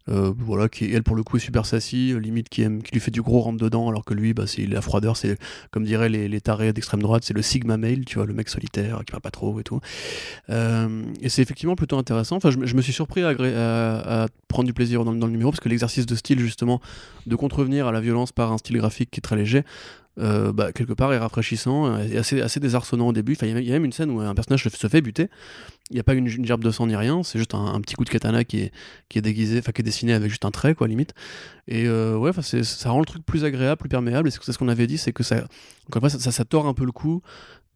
Euh, 0.08 0.32
voilà, 0.38 0.70
qui 0.70 0.86
elle 0.94 1.02
pour 1.02 1.15
le 1.15 1.24
coup 1.24 1.38
est 1.38 1.39
super 1.39 1.65
sassy, 1.65 2.13
limite 2.20 2.48
qui 2.48 2.62
aime, 2.62 2.84
qui 2.84 2.91
lui 2.94 3.00
fait 3.00 3.10
du 3.10 3.24
gros 3.24 3.39
rentre 3.41 3.58
dedans, 3.58 3.89
alors 3.89 4.06
que 4.06 4.13
lui, 4.13 4.36
bah, 4.36 4.46
c'est 4.46 4.68
la 4.68 4.82
froideur, 4.82 5.18
c'est 5.18 5.36
comme 5.72 5.84
diraient 5.84 6.10
les, 6.10 6.28
les 6.28 6.41
tarés 6.41 6.74
d'extrême 6.74 7.02
droite, 7.02 7.24
c'est 7.26 7.34
le 7.34 7.41
sigma 7.41 7.78
male, 7.78 8.06
tu 8.06 8.18
vois, 8.20 8.28
le 8.28 8.34
mec 8.36 8.48
solitaire 8.50 9.00
qui 9.00 9.12
parle 9.12 9.22
pas 9.22 9.32
trop 9.32 9.60
et 9.60 9.63
tout. 9.63 9.80
Euh, 10.52 11.04
et 11.22 11.30
c'est 11.30 11.41
effectivement 11.41 11.76
plutôt 11.76 11.98
intéressant. 11.98 12.36
Enfin, 12.36 12.52
je, 12.52 12.60
je 12.65 12.76
me 12.76 12.82
suis 12.84 12.94
surpris 12.94 13.24
à, 13.24 13.30
à- 13.30 14.28
prendre 14.48 14.68
du 14.68 14.74
plaisir 14.74 15.04
dans, 15.04 15.13
dans 15.13 15.26
le 15.26 15.32
numéro 15.34 15.52
parce 15.52 15.60
que 15.60 15.70
l'exercice 15.70 16.06
de 16.06 16.15
style 16.15 16.39
justement 16.39 16.80
de 17.26 17.36
contrevenir 17.36 17.88
à 17.88 17.91
la 17.91 18.00
violence 18.00 18.32
par 18.32 18.52
un 18.54 18.58
style 18.58 18.78
graphique 18.78 19.10
qui 19.12 19.20
est 19.20 19.22
très 19.22 19.36
léger. 19.36 19.63
Euh, 20.17 20.54
bah, 20.54 20.71
quelque 20.71 20.93
part 20.93 21.12
est 21.13 21.17
rafraîchissant 21.17 21.88
euh, 21.88 22.08
et 22.08 22.17
assez, 22.17 22.60
désarçonnant 22.60 23.08
au 23.08 23.13
début. 23.13 23.36
Il 23.41 23.47
y 23.47 23.71
a- 23.71 23.73
même 23.73 23.86
une 23.86 23.91
scène 23.91 24.12
où 24.12 24.21
un 24.21 24.34
personnage 24.34 24.63
se, 24.63 24.88
fait 24.88 25.01
buter. 25.01 25.30
Il 25.91 25.95
n'y 25.95 25.99
a 25.99 26.04
pas 26.04 26.13
une, 26.13 26.28
gerbe 26.28 26.63
de 26.63 26.71
sang 26.71 26.88
ni 26.88 26.95
rien, 26.95 27.21
c'est 27.23 27.38
juste 27.38 27.54
un, 27.54 27.80
petit 27.82 27.95
coup 27.95 28.06
de 28.06 28.10
katana 28.10 28.43
qui 28.43 28.71
est, 29.13 29.21
déguisé, 29.21 29.60
enfin 29.60 29.71
qui 29.71 29.82
est 29.82 29.84
dessiné 29.84 30.13
avec 30.13 30.30
juste 30.30 30.45
un 30.45 30.51
trait, 30.51 30.73
quoi, 30.73 30.88
limite. 30.88 31.13
Et 31.67 31.88
euh, 31.88 32.17
ouais, 32.17 32.32
ça 32.41 32.89
rend 32.89 32.99
le 32.99 33.06
truc 33.06 33.25
plus 33.25 33.43
agréable, 33.43 33.78
plus 33.78 33.89
perméable. 33.89 34.28
Et 34.28 34.32
c'est 34.32 34.51
ce 34.51 34.58
qu'on 34.58 34.69
avait 34.69 34.88
dit, 34.88 34.97
c'est 34.97 35.13
que 35.13 35.23
ça, 35.23 35.45
ça, 35.91 36.10
ça, 36.10 36.32
ça 36.32 36.45
tord 36.45 36.67
un 36.67 36.73
peu 36.73 36.86
le 36.86 36.91
coup 36.91 37.21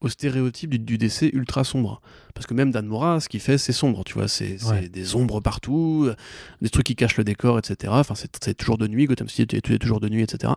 au 0.02 0.10
stéréotype 0.10 0.70
du, 0.70 0.80
du 0.80 0.98
décès 0.98 1.30
ultra 1.34 1.64
sombre. 1.64 2.02
Parce 2.34 2.46
que 2.48 2.54
même 2.54 2.72
Dan 2.72 2.86
Mora, 2.86 3.20
ce 3.20 3.28
qu'il 3.28 3.40
fait, 3.42 3.58
c'est 3.58 3.74
sombre, 3.74 4.04
tu 4.06 4.14
vois, 4.14 4.28
c'est 4.28 4.58
Ouais. 4.66 4.88
des 4.88 5.16
ombres 5.16 5.42
partout, 5.42 6.06
euh, 6.08 6.16
des 6.62 6.70
trucs 6.70 6.86
qui 6.86 6.96
cachent 6.96 7.18
le 7.18 7.24
décor, 7.26 7.60
etc. 7.60 7.92
Enfin, 7.96 8.16
c'est 8.16 8.30
c'est 8.42 8.54
toujours 8.54 8.78
de 8.78 8.88
nuit, 8.88 9.06
Gotham 9.06 9.28
City 9.28 9.56
est, 9.58 9.70
est 9.70 9.78
toujours 9.80 10.00
de 10.00 10.08
nuit, 10.10 10.22
etc. 10.24 10.54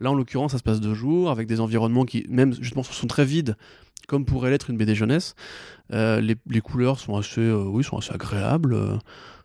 Là, 0.00 0.10
en 0.10 0.14
l'occurrence, 0.14 0.52
ça 0.52 0.58
se 0.58 0.62
passe 0.62 0.80
de 0.80 0.94
jour, 0.94 1.30
avec 1.30 1.46
des 1.46 1.60
environnements 1.60 2.04
qui, 2.06 2.24
même 2.30 2.54
justement, 2.60 2.82
sont 2.82 3.06
très 3.06 3.24
vides, 3.26 3.56
comme 4.08 4.24
pourrait 4.24 4.50
l'être 4.50 4.70
une 4.70 4.76
BD 4.78 4.94
jeunesse. 4.94 5.34
Euh, 5.92 6.20
les, 6.20 6.36
les 6.48 6.60
couleurs 6.60 6.98
sont 6.98 7.16
assez, 7.16 7.40
euh, 7.40 7.64
oui, 7.64 7.84
sont 7.84 7.98
assez 7.98 8.12
agréables. 8.12 8.74
euh. 8.74 8.96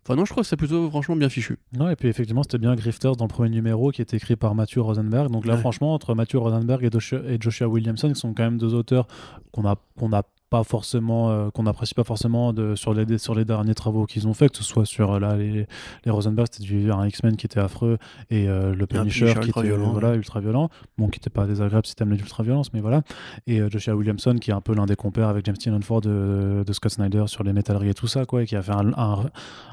Enfin, 0.04 0.16
non, 0.16 0.26
je 0.26 0.32
crois 0.32 0.42
que 0.42 0.50
c'est 0.50 0.58
plutôt 0.58 0.90
franchement 0.90 1.16
bien 1.16 1.30
fichu. 1.30 1.60
Non, 1.78 1.88
et 1.90 1.96
puis 1.96 2.08
effectivement, 2.08 2.42
c'était 2.44 2.58
bien 2.58 2.74
Grifters 2.76 3.16
dans 3.16 3.26
le 3.26 3.30
premier 3.30 3.50
numéro 3.50 3.92
qui 3.92 4.02
était 4.02 4.18
écrit 4.18 4.36
par 4.36 4.56
Matthew 4.56 4.78
Rosenberg. 4.80 5.30
Donc 5.32 5.46
là, 5.46 5.54
Ouais. 5.54 5.60
franchement, 5.60 5.94
entre 5.94 6.16
Matthew 6.16 6.38
Rosenberg 6.38 6.84
et 6.84 6.90
Joshua, 6.92 7.20
et 7.28 7.38
Joshua 7.40 7.68
Williamson, 7.68 8.10
qui 8.12 8.20
sont 8.20 8.34
quand 8.34 8.44
même 8.44 8.58
deux 8.58 8.74
auteurs 8.74 9.06
qu'on 9.52 9.66
a, 9.66 9.76
qu'on 10.00 10.12
a 10.12 10.24
pas 10.52 10.64
forcément, 10.64 11.32
euh, 11.32 11.50
qu'on 11.50 11.64
n'apprécie 11.64 11.96
pas 11.96 12.04
forcément 12.04 12.52
de, 12.52 12.76
sur, 12.76 12.94
les, 12.94 13.18
sur 13.18 13.34
les 13.34 13.46
derniers 13.46 13.74
travaux 13.74 14.06
qu'ils 14.06 14.28
ont 14.28 14.34
fait, 14.34 14.50
que 14.50 14.58
ce 14.58 14.64
soit 14.64 14.86
sur 14.86 15.14
euh, 15.14 15.20
là, 15.20 15.38
les, 15.38 15.66
les 16.06 16.12
Rosenberg, 16.12 16.48
c'était 16.52 16.66
du 16.66 16.92
un 16.92 17.08
X-Men 17.08 17.38
qui 17.38 17.46
était 17.46 17.62
affreux 17.62 17.98
et 18.30 18.50
euh, 18.50 18.76
le 18.76 18.86
Punisher 18.86 19.34
qui 19.42 19.50
était 19.50 19.62
violent, 19.64 19.92
voilà, 19.92 20.14
ultra 20.14 20.42
violent. 20.42 20.70
Bon, 20.98 21.08
qui 21.08 21.20
n'était 21.20 21.30
pas 21.30 21.48
désagréable 21.48 21.88
si 21.88 21.96
t'aimes 21.96 22.12
l'ultra-violence, 22.12 22.74
mais 22.74 22.82
voilà. 22.82 23.02
Et 23.48 23.62
euh, 23.62 23.70
Joshua 23.70 23.96
Williamson, 23.96 24.36
qui 24.42 24.52
est 24.52 24.54
un 24.54 24.60
peu 24.60 24.76
l'un 24.76 24.86
des 24.86 24.98
compères 24.98 25.30
avec 25.30 25.46
James 25.46 25.56
Tynion 25.56 25.80
Ford 25.80 26.02
de, 26.02 26.64
de 26.68 26.74
Scott 26.74 26.92
Snyder 26.92 27.24
sur 27.28 27.44
les 27.44 27.54
métalleries 27.54 27.90
et 27.90 27.94
tout 27.94 28.08
ça, 28.08 28.26
quoi, 28.26 28.44
et 28.44 28.46
qui 28.46 28.58
a 28.58 28.62
fait 28.62 28.74
un, 28.74 28.92
un, 28.98 29.30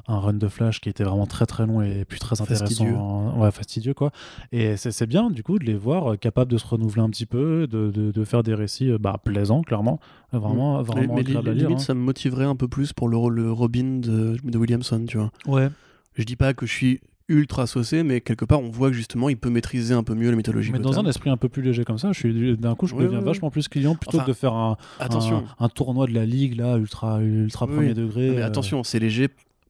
un 0.06 0.18
run 0.20 0.34
de 0.34 0.46
Flash 0.46 0.80
qui 0.80 0.88
était 0.88 1.02
vraiment 1.02 1.26
très 1.26 1.46
très 1.46 1.66
long 1.66 1.82
et 1.82 2.04
puis 2.08 2.20
très 2.20 2.40
intéressant. 2.40 2.66
Fastidieux. 2.66 2.94
Ouais, 3.36 3.50
fastidieux, 3.50 3.94
quoi. 3.94 4.12
Et 4.52 4.76
c'est 4.76 5.06
bien, 5.06 5.28
du 5.28 5.42
coup, 5.42 5.58
de 5.58 5.64
les 5.64 5.74
voir 5.74 6.16
capables 6.20 6.52
de 6.52 6.58
se 6.58 6.66
renouveler 6.68 7.02
un 7.02 7.10
petit 7.10 7.26
peu, 7.26 7.66
de, 7.66 7.90
de, 7.90 8.12
de 8.12 8.24
faire 8.24 8.44
des 8.44 8.54
récits 8.54 8.92
bah, 9.00 9.16
plaisants, 9.24 9.62
clairement. 9.62 9.98
Vraiment, 10.30 10.67
vraiment 10.82 11.14
mais 11.14 11.20
agréables 11.20 11.44
li- 11.46 11.50
à 11.50 11.54
lire. 11.54 11.68
limite, 11.68 11.80
hein. 11.82 11.84
ça 11.86 11.94
me 11.94 12.00
motiverait 12.00 12.44
un 12.44 12.56
peu 12.56 12.68
plus 12.68 12.92
pour 12.92 13.08
le, 13.08 13.16
le 13.34 13.50
Robin 13.52 13.98
de, 14.00 14.36
de 14.42 14.58
Williamson, 14.58 15.04
tu 15.06 15.18
vois. 15.18 15.30
Ouais. 15.46 15.68
Je 16.14 16.24
dis 16.24 16.36
pas 16.36 16.54
que 16.54 16.66
je 16.66 16.72
suis 16.72 17.00
ultra 17.30 17.66
saucé, 17.66 18.02
mais 18.02 18.22
quelque 18.22 18.46
part, 18.46 18.60
on 18.62 18.70
voit 18.70 18.88
que 18.88 18.94
justement, 18.96 19.28
il 19.28 19.36
peut 19.36 19.50
maîtriser 19.50 19.92
un 19.92 20.02
peu 20.02 20.14
mieux 20.14 20.30
la 20.30 20.36
mythologie. 20.36 20.72
Mais 20.72 20.78
dans 20.78 20.98
un 20.98 21.04
esprit 21.04 21.28
un 21.28 21.36
peu 21.36 21.50
plus 21.50 21.60
léger 21.62 21.84
comme 21.84 21.98
ça, 21.98 22.10
je 22.12 22.18
suis 22.18 22.56
d'un 22.56 22.74
coup, 22.74 22.86
je 22.86 22.94
Ouais, 22.94 23.04
deviens 23.04 23.20
vachement 23.20 23.50
plus 23.50 23.68
client 23.68 23.94
plutôt 23.94 24.16
Enfin, 24.16 24.24
que 24.24 24.30
de 24.30 24.34
faire 24.34 24.54
un, 24.54 24.76
Attention, 24.98 25.44
un, 25.58 25.64
un 25.66 25.68
tournoi 25.68 26.06
de 26.06 26.14
la 26.14 26.24
ligue 26.24 26.56
là, 26.56 26.78
ultra, 26.78 27.20
ultra 27.20 27.66
Oui, 27.66 27.72
premier 27.74 27.88
oui. 27.88 27.94
degré. 27.94 28.30
mais 28.30 28.40
euh, 28.42 28.46
attention, 28.46 28.82
c'est 28.82 28.98
léger 28.98 29.28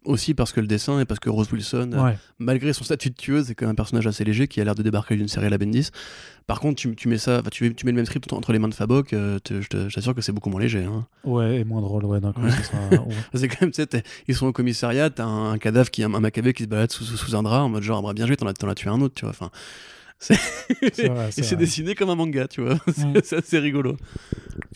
aussi 0.08 0.34
parce 0.34 0.52
que 0.52 0.60
le 0.60 0.66
dessin 0.66 0.98
et 1.00 1.04
parce 1.04 1.20
que 1.20 1.30
Rose 1.30 1.52
Wilson, 1.52 1.90
euh, 1.92 2.02
Ouais. 2.02 2.18
malgré 2.38 2.72
son 2.72 2.82
statut 2.84 3.10
de 3.10 3.14
tueuse, 3.14 3.50
est 3.50 3.54
quand 3.54 3.66
même 3.66 3.72
un 3.72 3.74
personnage 3.76 4.06
assez 4.06 4.24
léger 4.24 4.48
qui 4.48 4.60
a 4.60 4.64
l'air 4.64 4.74
de 4.74 4.82
débarquer 4.82 5.16
d'une 5.16 5.28
série 5.28 5.46
à 5.46 5.50
la 5.50 5.58
Bendis. 5.58 5.90
Par 6.46 6.60
contre, 6.60 6.76
tu, 6.80 6.96
tu 6.96 7.08
mets 7.08 7.18
ça, 7.18 7.42
tu, 7.52 7.74
tu 7.74 7.84
mets 7.86 7.92
le 7.92 7.96
même 7.96 8.06
script 8.06 8.32
entre 8.32 8.52
les 8.52 8.58
mains 8.58 8.68
de 8.68 8.74
Fabok, 8.74 9.12
euh, 9.12 9.38
je 9.48 9.88
t'assure 9.88 10.14
que 10.14 10.22
c'est 10.22 10.32
beaucoup 10.32 10.48
moins 10.50 10.60
léger. 10.60 10.84
hein. 10.84 11.06
ouais, 11.24 11.60
et 11.60 11.64
moins 11.64 11.82
drôle, 11.82 12.04
ouais, 12.06 12.20
sera-. 12.20 12.32
C'est 13.34 13.48
quand 13.48 13.60
même, 13.60 13.70
tu 13.70 13.82
sais, 13.82 14.02
ils 14.26 14.34
sont 14.34 14.46
au 14.46 14.52
commissariat, 14.52 15.10
t'as 15.10 15.24
un, 15.24 15.52
un 15.52 15.58
cadavre 15.58 15.90
qui, 15.90 16.02
un, 16.02 16.14
un 16.14 16.20
macabre 16.20 16.52
qui 16.52 16.62
se 16.62 16.68
balade 16.68 16.90
sous, 16.90 17.04
sous- 17.04 17.16
sous 17.18 17.36
un 17.36 17.42
drap 17.42 17.62
en 17.64 17.68
mode 17.68 17.82
genre, 17.82 17.98
ah, 17.98 18.02
bah, 18.08 18.12
bien 18.14 18.26
joué, 18.26 18.36
t'en 18.36 18.46
as, 18.46 18.52
as 18.66 18.74
tué 18.74 18.88
un 18.88 19.00
autre, 19.02 19.14
tu 19.14 19.26
vois. 19.26 19.30
Enfin, 19.30 19.50
C'est 20.07 20.07
vrai, 20.20 21.28
et 21.38 21.42
c'est 21.42 21.57
dessiné 21.57 21.94
comme 21.94 22.11
un 22.11 22.14
manga, 22.16 22.48
tu 22.48 22.61
vois. 22.62 22.76
C'est- 22.88 23.24
c'est 23.24 23.37
assez 23.37 23.59
rigolo. 23.59 23.96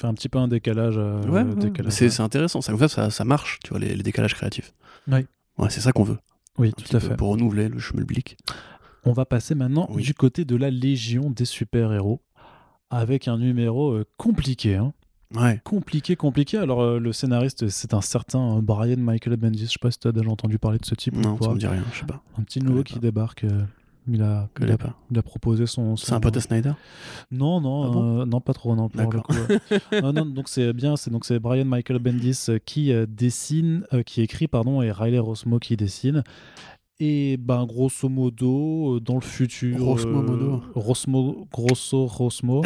Fait 0.00 0.06
un 0.06 0.14
petit 0.14 0.28
peu 0.28 0.38
un 0.38 0.48
décalage. 0.48 0.94
euh, 0.96 1.20
ouais, 1.24 1.42
ouais. 1.42 1.54
décalage, 1.56 1.92
c'est 1.92 2.06
ouais. 2.08 2.20
intéressant. 2.20 2.60
Ça, 2.60 3.24
marche, 3.24 3.58
tu 3.64 3.70
vois, 3.70 3.78
les, 3.80 3.94
les 3.94 4.02
décalages 4.02 4.34
créatifs. 4.34 4.72
Oui. 5.08 5.26
Ouais, 5.58 5.68
c'est 5.70 5.80
ça 5.80 5.92
qu'on 5.92 6.04
veut. 6.04 6.18
Oui, 6.58 6.68
un 6.68 6.82
tout 6.82 6.96
à 6.96 7.00
fait. 7.00 7.16
Pour 7.16 7.30
renouveler 7.30 7.68
le 7.68 7.78
schmulblick. 7.78 8.36
On 9.04 9.12
va 9.12 9.24
passer 9.24 9.54
maintenant 9.54 9.88
Oui. 9.90 10.02
du 10.02 10.14
côté 10.14 10.44
de 10.44 10.54
la 10.54 10.70
Légion 10.70 11.30
des 11.30 11.44
super-héros 11.44 12.20
avec 12.90 13.26
un 13.26 13.38
numéro 13.38 13.90
euh, 13.92 14.04
compliqué. 14.16 14.76
hein. 14.76 14.92
Ouais. 15.34 15.60
compliqué, 15.64 16.14
compliqué. 16.14 16.58
Alors, 16.58 16.82
euh, 16.82 16.98
le 17.00 17.12
scénariste, 17.12 17.68
c'est 17.68 17.94
un 17.94 18.02
certain 18.02 18.60
Brian 18.60 18.98
Michael 18.98 19.36
Bendis. 19.38 19.64
Je 19.66 19.70
sais 19.72 19.78
pas 19.80 19.90
si 19.90 19.98
tu 19.98 20.06
as 20.08 20.12
déjà 20.12 20.28
entendu 20.28 20.58
parler 20.58 20.78
de 20.78 20.84
ce 20.84 20.94
type 20.94 21.14
Non, 21.16 21.38
ou 21.40 21.42
ça 21.42 21.50
me 21.54 21.58
dit 21.58 21.66
rien, 21.66 21.82
je 21.92 22.00
sais 22.00 22.06
pas. 22.06 22.22
Un 22.38 22.42
petit 22.42 22.60
nouveau 22.60 22.82
qui 22.82 22.98
débarque. 22.98 23.44
euh, 23.44 23.62
il, 24.08 24.22
a, 24.22 24.48
il, 24.60 24.70
a, 24.70 24.76
il 25.10 25.18
a 25.18 25.22
proposé 25.22 25.66
son. 25.66 25.96
C'est 25.96 26.06
son- 26.06 26.14
un 26.16 26.20
pote 26.20 26.36
à 26.36 26.40
Snyder? 26.40 26.72
Non, 27.30 27.60
non, 27.60 27.84
Ah 27.84 27.90
bon? 27.90 28.20
euh, 28.20 28.24
non, 28.26 28.40
pas 28.40 28.52
trop, 28.54 28.74
non. 28.74 28.88
pour 28.88 29.12
le 29.12 29.20
coup, 29.20 29.32
ouais. 29.34 29.80
non, 30.02 30.12
non, 30.12 30.26
donc 30.26 30.48
c'est 30.48 30.72
bien, 30.72 30.96
c'est 30.96 31.10
donc 31.10 31.24
c'est 31.24 31.38
Brian 31.38 31.64
Michael 31.64 31.98
Bendis 31.98 32.38
euh, 32.48 32.58
qui 32.64 32.92
euh, 32.92 33.06
dessine, 33.08 33.84
euh, 33.92 34.02
qui 34.02 34.20
écrit, 34.22 34.48
pardon, 34.48 34.82
et 34.82 34.90
Riley 34.92 35.18
Rosmo 35.18 35.58
qui 35.58 35.76
dessine. 35.76 36.22
Et 37.00 37.36
ben 37.36 37.64
grosso 37.66 38.08
modo, 38.08 38.96
euh, 38.96 39.00
dans 39.00 39.14
le 39.16 39.20
futur, 39.22 39.82
Rosmo 39.84 40.18
euh, 40.18 40.22
modo. 40.22 40.62
Rosmo, 40.74 41.48
grosso 41.50 42.06
Rosmo, 42.06 42.62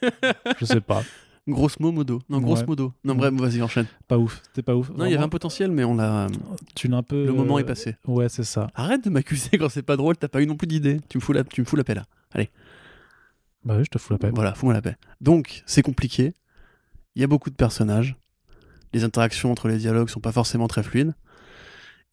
je 0.58 0.64
sais 0.64 0.80
pas, 0.80 1.02
Grosso 1.48 1.76
modo. 1.80 2.20
Non, 2.28 2.40
grosso 2.40 2.62
Ouais. 2.62 2.66
modo. 2.66 2.92
Non, 3.04 3.14
bref, 3.14 3.32
vas-y, 3.34 3.62
enchaîne. 3.62 3.86
pas 4.08 4.18
ouf, 4.18 4.42
c'était 4.46 4.62
pas 4.62 4.74
ouf. 4.74 4.90
Non, 4.90 5.04
il 5.04 5.12
y 5.12 5.14
avait 5.14 5.22
un 5.22 5.28
potentiel, 5.28 5.70
mais 5.70 5.84
on 5.84 5.94
l'a. 5.94 6.26
Tu 6.74 6.88
l'as 6.88 6.96
un 6.96 7.02
peu. 7.04 7.24
Le 7.24 7.32
moment 7.32 7.56
euh, 7.56 7.60
est 7.60 7.64
passé. 7.64 7.94
Ouais, 8.06 8.28
c'est 8.28 8.42
ça. 8.44 8.66
Arrête 8.74 9.04
de 9.04 9.10
m'accuser 9.10 9.50
quand 9.58 9.68
c'est 9.68 9.82
pas 9.82 9.96
drôle, 9.96 10.16
t'as 10.16 10.26
pas 10.28 10.42
eu 10.42 10.46
non 10.46 10.56
plus 10.56 10.66
d'idée. 10.66 11.00
Tu 11.08 11.18
me 11.18 11.22
fous 11.22 11.32
la, 11.32 11.44
tu 11.44 11.60
me 11.60 11.66
fous 11.66 11.76
la 11.76 11.84
paix 11.84 11.94
là. 11.94 12.04
Bah 13.64 13.76
oui, 13.78 13.84
je 13.84 13.90
te 13.90 13.98
fous 13.98 14.12
la 14.12 14.18
paix. 14.18 14.30
Voilà, 14.34 14.54
fous-moi 14.54 14.74
la 14.74 14.82
paix. 14.82 14.96
Donc, 15.20 15.62
c'est 15.66 15.82
compliqué. 15.82 16.34
Il 17.14 17.20
y 17.20 17.24
a 17.24 17.28
beaucoup 17.28 17.50
de 17.50 17.56
personnages. 17.56 18.16
Les 18.92 19.04
interactions 19.04 19.50
entre 19.50 19.68
les 19.68 19.78
dialogues 19.78 20.08
sont 20.08 20.20
pas 20.20 20.32
forcément 20.32 20.68
très 20.68 20.82
fluides. 20.82 21.14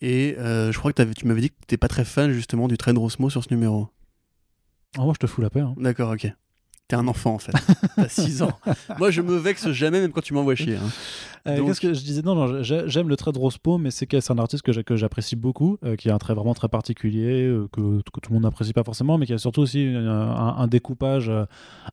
Et 0.02 0.36
euh, 0.40 0.72
je 0.72 0.78
crois 0.80 0.92
que 0.94 1.02
tu 1.14 1.28
m'avais 1.28 1.42
dit 1.42 1.50
que 1.50 1.56
t'étais 1.62 1.78
pas 1.78 1.88
très 1.88 2.06
fan 2.06 2.32
justement 2.32 2.68
du 2.68 2.78
trait 2.78 2.94
de 2.94 3.00
Rosmo 3.00 3.30
sur 3.30 3.44
ce 3.44 3.54
numéro. 3.54 3.90
Ah, 4.98 5.02
moi, 5.04 5.14
je 5.14 5.20
te 5.20 5.28
fous 5.28 5.42
la 5.42 5.50
paix. 5.50 5.62
hein. 5.62 5.74
D'accord, 5.78 6.12
ok. 6.12 6.32
T'es 6.94 7.00
un 7.00 7.08
enfant 7.08 7.34
en 7.34 7.40
fait. 7.40 7.54
T'as 7.96 8.08
6 8.08 8.44
ans. 8.44 8.52
Moi, 9.00 9.10
je 9.10 9.22
me 9.22 9.36
vexe 9.38 9.72
jamais, 9.72 10.00
même 10.00 10.12
quand 10.12 10.22
tu 10.22 10.36
m'envoies 10.36 10.54
chier. 10.54 10.76
hein. 10.76 10.90
Euh, 11.48 11.58
Donc- 11.58 11.68
Qu'est-ce 11.68 11.82
que 11.82 11.94
je 11.94 12.02
disais? 12.02 12.22
Non, 12.22 12.36
non, 12.36 12.62
j'ai- 12.64 12.84
j'aime 12.88 13.10
le 13.10 13.16
trait 13.18 13.32
de 13.34 13.38
Rospo, 13.40 13.78
mais 13.80 13.90
c'est 13.92 14.08
un 14.32 14.38
artiste 14.38 14.64
que 14.64 14.96
j'apprécie 14.96 15.36
beaucoup, 15.36 15.78
euh, 15.84 15.96
qui 15.98 16.10
a 16.10 16.14
un 16.16 16.18
trait 16.20 16.34
vraiment 16.36 16.54
très 16.54 16.70
particulier, 16.70 17.48
euh, 17.48 17.68
que, 17.72 17.82
que 17.98 18.20
tout 18.22 18.30
le 18.30 18.36
monde 18.36 18.44
n'apprécie 18.44 18.72
pas 18.74 18.84
forcément, 18.84 19.18
mais 19.18 19.26
qui 19.26 19.34
a 19.34 19.38
surtout 19.40 19.62
aussi 19.62 19.86
un, 19.86 20.68
découpage 20.68 21.28
euh, 21.30 21.46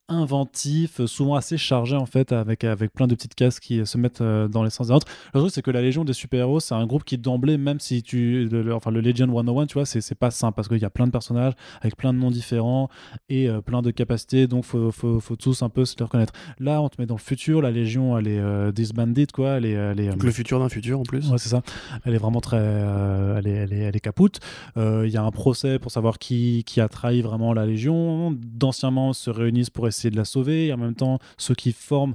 inventif, 0.08 1.04
souvent 1.06 1.34
assez 1.34 1.56
chargé 1.56 1.96
en 1.96 2.06
fait, 2.06 2.32
avec, 2.32 2.64
avec 2.64 2.92
plein 2.92 3.06
de 3.06 3.14
petites 3.14 3.34
cases 3.34 3.58
qui 3.60 3.84
se 3.86 3.98
mettent 3.98 4.22
dans 4.22 4.62
les 4.62 4.70
sens 4.70 4.88
des 4.88 4.92
autres. 4.94 5.06
Le 5.34 5.40
truc, 5.40 5.52
c'est 5.52 5.62
que 5.62 5.70
la 5.70 5.80
Légion 5.82 6.04
des 6.04 6.12
super-héros, 6.12 6.60
c'est 6.60 6.74
un 6.74 6.86
groupe 6.86 7.04
qui 7.04 7.18
d'emblée, 7.18 7.58
même 7.58 7.80
si 7.80 8.02
tu. 8.02 8.48
le- 8.50 8.62
le- 8.62 8.74
enfin, 8.74 8.90
le 8.90 9.00
Legion 9.00 9.26
101, 9.26 9.66
tu 9.66 9.74
vois, 9.74 9.86
c'est 9.86 10.00
c'est 10.00 10.14
pas 10.14 10.30
simple 10.30 10.54
parce 10.56 10.68
qu'il 10.68 10.78
y 10.78 10.84
a 10.84 10.90
plein 10.90 11.06
de 11.06 11.12
personnages 11.12 11.54
avec 11.80 11.96
plein 11.96 12.12
de 12.12 12.18
noms 12.18 12.30
différents 12.30 12.88
et 13.28 13.48
plein 13.64 13.82
de 13.82 13.90
capacités, 13.90 14.46
donc 14.46 14.64
faut, 14.64 14.89
faut, 14.92 15.20
faut 15.20 15.36
tous 15.36 15.62
un 15.62 15.68
peu 15.68 15.84
se 15.84 15.96
les 15.98 16.04
reconnaître. 16.04 16.32
Là, 16.58 16.80
on 16.82 16.88
te 16.88 17.00
met 17.00 17.06
dans 17.06 17.16
le 17.16 17.20
futur, 17.20 17.62
la 17.62 17.70
Légion, 17.70 18.16
elle 18.18 18.28
est 18.28 18.38
euh, 18.38 18.72
disbanded, 18.72 19.30
quoi, 19.32 19.50
elle 19.52 19.66
est. 19.66 19.70
Elle 19.72 20.00
est 20.00 20.08
Donc, 20.08 20.22
le 20.22 20.30
futur 20.30 20.58
d'un 20.58 20.68
futur 20.68 21.00
en 21.00 21.02
plus. 21.02 21.30
Ouais, 21.30 21.38
c'est 21.38 21.48
ça. 21.48 21.62
Elle 22.04 22.14
est 22.14 22.18
vraiment 22.18 22.40
très. 22.40 22.58
euh, 22.60 23.38
elle, 23.38 23.46
est, 23.46 23.50
elle, 23.52 23.72
est, 23.72 23.78
elle 23.80 23.96
est 23.96 24.00
capoute. 24.00 24.40
Euh, 24.76 25.06
Il 25.06 25.12
y 25.12 25.16
a 25.16 25.22
un 25.22 25.30
procès 25.30 25.78
pour 25.78 25.90
savoir 25.90 26.18
qui, 26.18 26.64
qui 26.64 26.80
a 26.80 26.88
trahi 26.88 27.22
vraiment 27.22 27.52
la 27.52 27.66
Légion. 27.66 28.32
D'anciens 28.32 28.90
membres 28.90 29.14
se 29.14 29.30
réunissent 29.30 29.70
pour 29.70 29.86
essayer 29.88 30.10
de 30.10 30.16
la 30.16 30.24
sauver. 30.24 30.66
Et 30.66 30.72
en 30.72 30.78
même 30.78 30.94
temps, 30.94 31.18
ceux 31.38 31.54
qui 31.54 31.72
forment 31.72 32.14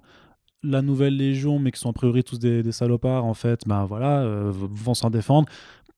la 0.63 0.81
nouvelle 0.81 1.15
Légion, 1.15 1.59
mais 1.59 1.71
qui 1.71 1.79
sont 1.79 1.89
a 1.89 1.93
priori 1.93 2.23
tous 2.23 2.39
des, 2.39 2.63
des 2.63 2.71
salopards, 2.71 3.23
en 3.25 3.33
fait, 3.35 3.61
ben 3.67 3.85
voilà, 3.85 4.21
euh, 4.21 4.51
vont 4.51 4.93
s'en 4.95 5.09
défendre. 5.09 5.47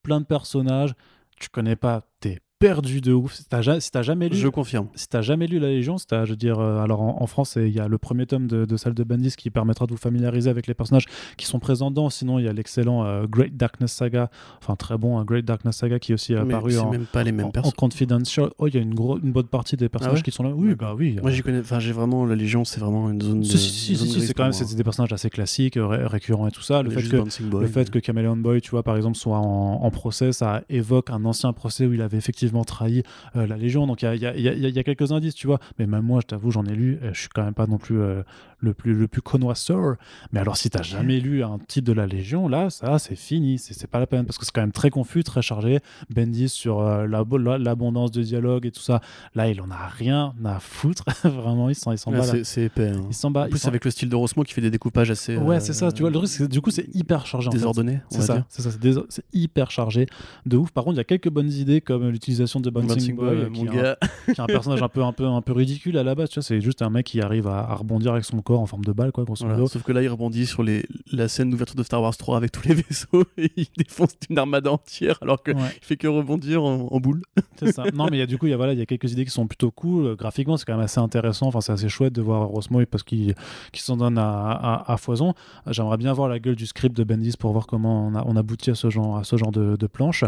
Plein 0.03 0.19
de 0.19 0.25
personnages. 0.25 0.93
Tu 1.39 1.49
connais 1.49 1.75
pas, 1.75 2.01
t'es 2.19 2.39
perdu 2.59 3.01
de 3.01 3.13
ouf. 3.13 3.33
Si 3.35 3.45
t'as 3.45 3.79
si 3.79 3.89
jamais 4.03 4.29
lu. 4.29 4.35
Je 4.35 4.47
confirme. 4.47 4.87
Si 4.95 5.07
t'as 5.07 5.21
jamais 5.21 5.47
lu 5.47 5.59
La 5.59 5.67
Légion, 5.67 5.97
si 5.97 6.07
t'as, 6.07 6.25
je 6.25 6.31
veux 6.31 6.35
dire, 6.37 6.59
euh, 6.59 6.79
alors 6.81 7.01
en, 7.01 7.21
en 7.21 7.27
France, 7.27 7.57
il 7.61 7.69
y 7.69 7.79
a 7.79 7.87
le 7.87 7.97
premier 7.97 8.25
tome 8.25 8.47
de, 8.47 8.65
de 8.65 8.77
Salle 8.77 8.93
de 8.93 9.03
Bandits 9.03 9.35
qui 9.37 9.49
permettra 9.49 9.85
de 9.85 9.91
vous 9.91 9.97
familiariser 9.97 10.49
avec 10.49 10.67
les 10.67 10.73
personnages 10.73 11.05
qui 11.37 11.45
sont 11.45 11.59
présents 11.59 11.91
dedans. 11.91 12.09
Sinon, 12.09 12.39
il 12.39 12.45
y 12.45 12.47
a 12.47 12.53
l'excellent 12.53 13.03
euh, 13.05 13.25
Great 13.27 13.55
Darkness 13.57 13.91
Saga, 13.93 14.29
enfin 14.61 14.75
très 14.75 14.97
bon, 14.97 15.19
hein, 15.19 15.25
Great 15.25 15.45
Darkness 15.45 15.77
Saga 15.77 15.99
qui 15.99 16.11
est 16.11 16.15
aussi 16.15 16.33
Mais 16.33 16.39
apparu 16.39 16.77
en, 16.77 16.89
même 16.91 17.05
pas 17.05 17.23
les 17.23 17.31
mêmes 17.31 17.45
en, 17.45 17.49
en 17.49 17.51
personnes. 17.51 17.73
Confidential. 17.73 18.49
Oh, 18.57 18.67
il 18.67 18.73
y 18.75 18.77
a 18.77 18.81
une, 18.81 18.95
gros- 18.95 19.19
une 19.19 19.31
bonne 19.31 19.47
partie 19.47 19.77
des 19.77 19.89
personnages 19.89 20.19
ouais 20.19 20.23
qui 20.23 20.31
sont 20.31 20.43
là. 20.43 20.49
Oui, 20.55 20.73
bah 20.75 20.95
oui. 20.97 21.17
Moi, 21.21 21.29
euh, 21.29 21.33
j'y 21.33 21.41
connais. 21.43 21.59
Enfin, 21.59 21.79
j'ai 21.79 21.91
vraiment 21.91 22.25
la 22.25 22.35
Légion, 22.35 22.65
c'est 22.65 22.79
vraiment 22.79 23.09
une 23.09 23.21
zone. 23.21 23.39
De, 23.41 23.45
si, 23.45 23.57
si, 23.57 23.95
si, 23.95 24.21
c'est 24.21 24.33
quand 24.33 24.43
même 24.43 24.53
c'est 24.53 24.75
des 24.75 24.83
personnages 24.83 25.13
assez 25.13 25.29
classiques, 25.29 25.75
ré- 25.75 26.05
récurrents 26.07 26.47
et 26.47 26.51
tout 26.51 26.61
ça. 26.61 26.81
Le 26.81 26.89
fait 26.89 27.03
que 27.03 27.17
Boy, 27.43 27.61
le 27.61 27.67
fait 27.67 27.89
que 27.91 27.99
Chameleon 28.03 28.37
Boy, 28.37 28.61
tu 28.61 28.71
vois, 28.71 28.83
par 28.83 28.95
exemple, 28.97 29.17
soit 29.17 29.37
en, 29.37 29.83
en 29.83 29.91
procès, 29.91 30.31
ça 30.31 30.63
évoque 30.69 31.09
un 31.11 31.23
ancien 31.25 31.53
procès 31.53 31.85
où 31.85 31.93
il 31.93 32.01
avait 32.01 32.17
effectivement 32.17 32.46
trahi 32.63 33.03
euh, 33.35 33.47
la 33.47 33.57
Légion. 33.57 33.87
Donc 33.87 34.01
il 34.01 34.05
y 34.15 34.19
y 34.19 34.77
a- 34.77 34.83
quelques 34.83 35.11
indices, 35.11 35.35
tu 35.35 35.47
vois. 35.47 35.59
Mais 35.79 35.87
même 35.87 36.03
moi, 36.03 36.19
je 36.21 36.27
t'avoue, 36.27 36.51
j'en 36.51 36.65
ai 36.65 36.75
lu. 36.75 36.99
et 37.03 37.13
Je 37.13 37.19
suis 37.19 37.29
quand 37.29 37.43
même 37.43 37.53
pas 37.53 37.67
non 37.67 37.77
plus 37.77 37.99
euh, 37.99 38.23
le 38.59 38.73
plus 38.73 38.93
le 38.93 39.07
plus 39.07 39.21
connoisseur. 39.21 39.95
Mais 40.31 40.39
alors, 40.39 40.57
si 40.57 40.69
t'as 40.69 40.81
jamais 40.81 41.19
lu 41.19 41.43
un 41.43 41.59
titre 41.67 41.87
de 41.87 41.93
la 41.93 42.07
Légion, 42.07 42.47
là, 42.47 42.69
ça, 42.69 42.97
c'est 42.99 43.15
fini. 43.15 43.57
C'est 43.59 43.87
pas 43.87 43.99
la 43.99 44.07
peine 44.07 44.25
parce 44.25 44.37
que 44.37 44.45
c'est 44.45 44.51
quand 44.51 44.61
même 44.61 44.71
très 44.71 44.89
confus, 44.89 45.23
très 45.23 45.41
chargé. 45.41 45.79
Bendis 46.09 46.49
sur 46.49 46.79
euh, 46.79 47.05
la- 47.07 47.23
la- 47.39 47.57
l'abondance 47.57 48.11
de 48.11 48.21
dialogue 48.23 48.65
et 48.65 48.71
tout 48.71 48.81
ça. 48.81 49.01
Là, 49.35 49.49
il 49.49 49.61
en 49.61 49.69
a 49.71 49.87
rien 49.87 50.33
à 50.45 50.59
foutre. 50.59 51.03
Vraiment, 51.23 51.69
il 51.69 51.75
s'en 51.75 51.91
bat. 52.11 52.23
c'est- 52.43 52.63
épais. 52.63 52.89
hein. 52.89 53.05
Il 53.09 53.13
s'en 53.13 53.29
bat. 53.31 53.45
En 53.45 53.49
plus, 53.49 53.65
avec 53.67 53.85
le 53.85 53.91
style 53.91 54.09
de 54.09 54.15
Rosmo 54.15 54.43
qui 54.43 54.53
fait 54.53 54.61
des 54.61 54.71
découpages 54.71 55.11
assez. 55.11 55.37
Ouais, 55.37 55.57
euh, 55.57 55.59
c'est 55.59 55.73
ça. 55.73 55.91
Tu 55.91 56.01
vois, 56.01 56.09
le 56.09 56.17
truc, 56.19 56.49
du 56.49 56.61
coup, 56.61 56.71
c'est 56.71 56.87
hyper 56.95 57.25
chargé. 57.25 57.49
Désordonné, 57.49 57.99
on 58.11 58.15
C'est 58.15 58.21
ça, 58.23 58.45
c'est 58.49 58.61
ça, 58.63 58.71
c'est 59.09 59.23
hyper 59.33 59.69
chargé 59.71 60.07
de 60.45 60.57
ouf. 60.57 60.71
Par 60.71 60.83
contre, 60.83 60.95
il 60.95 60.97
y 60.97 61.01
a 61.01 61.05
quelques 61.05 61.29
bonnes 61.29 61.51
idées 61.51 61.81
comme 61.81 62.09
l'utilisation 62.09 62.59
de 62.59 62.69
Bouncing, 62.69 63.15
Boy, 63.15 63.45
Boy, 63.45 63.51
qui, 63.53 63.77
est 63.77 63.79
un, 63.87 63.95
qui 64.25 64.31
est 64.31 64.39
un 64.39 64.45
personnage 64.47 64.81
un 64.81 64.89
peu, 64.89 65.03
un 65.03 65.11
peu, 65.13 65.25
un 65.25 65.41
peu 65.41 65.53
ridicule 65.53 65.97
à 65.97 66.03
la 66.03 66.15
base. 66.15 66.29
Tu 66.29 66.35
vois, 66.39 66.43
c'est 66.43 66.61
juste 66.61 66.81
un 66.81 66.89
mec 66.89 67.05
qui 67.05 67.21
arrive 67.21 67.47
à, 67.47 67.59
à 67.59 67.75
rebondir 67.75 68.13
avec 68.13 68.25
son 68.25 68.41
corps 68.47 68.61
en 68.61 68.65
forme 68.65 68.85
de 68.85 68.91
balle, 68.93 69.11
quoi, 69.11 69.25
grosso 69.25 69.43
Voilà. 69.45 69.57
modo. 69.59 69.67
Sauf 69.69 69.83
que 69.83 69.91
là, 69.91 70.01
il 70.01 70.07
rebondit 70.07 70.45
sur 70.45 70.63
les... 70.63 70.85
la 71.11 71.27
scène 71.27 71.49
d'ouverture 71.49 71.75
de 71.75 71.83
Star 71.83 72.01
Wars 72.01 72.15
3 72.15 72.37
avec 72.37 72.51
tous 72.51 72.67
les 72.67 72.73
vaisseaux 72.81 73.25
et 73.37 73.51
il 73.57 73.67
défonce 73.77 74.11
une 74.29 74.37
armada 74.37 74.71
entière 74.71 75.17
alors 75.21 75.43
qu'il 75.43 75.55
Ouais, 75.55 75.69
fait 75.81 75.97
que 75.97 76.07
rebondir 76.07 76.63
en, 76.63 76.87
en 76.91 76.99
boule. 76.99 77.21
c'est 77.57 77.71
ça. 77.73 77.83
Non, 77.93 78.07
mais 78.09 78.17
y 78.17 78.21
a 78.21 78.25
du 78.25 78.37
coup, 78.37 78.45
il 78.47 78.51
y 78.51 78.53
a 78.53 78.57
voilà, 78.57 78.73
il 78.73 78.79
y 78.79 78.81
a 78.81 78.85
quelques 78.85 79.11
idées 79.11 79.25
qui 79.25 79.31
sont 79.31 79.47
plutôt 79.47 79.71
cool. 79.71 80.05
Euh, 80.05 80.15
Graphiquement, 80.15 80.55
c'est 80.57 80.65
quand 80.65 80.75
même 80.75 80.83
assez 80.85 80.99
intéressant. 80.99 81.47
Enfin, 81.47 81.61
c'est 81.61 81.73
assez 81.73 81.89
chouette 81.89 82.13
de 82.13 82.21
voir 82.21 82.47
Rosmo 82.47 82.85
parce 82.89 83.03
qu'il 83.03 83.35
qu'il 83.71 83.81
s'en 83.81 83.97
donne 83.97 84.17
à, 84.17 84.51
à- 84.51 84.93
à 84.93 84.97
foison. 84.97 85.33
J'aimerais 85.69 85.97
bien 85.97 86.13
voir 86.13 86.29
la 86.29 86.39
gueule 86.39 86.55
du 86.55 86.65
script 86.65 86.95
de 86.95 87.03
Bendis 87.03 87.33
pour 87.37 87.51
voir 87.51 87.67
comment 87.67 88.07
on, 88.07 88.15
a, 88.15 88.23
on 88.25 88.35
aboutit 88.37 88.71
à 88.71 88.75
ce 88.75 88.89
genre, 88.89 89.17
à 89.17 89.23
ce 89.23 89.35
genre 89.35 89.51
de, 89.51 89.75
de 89.75 89.87
planche. 89.87 90.23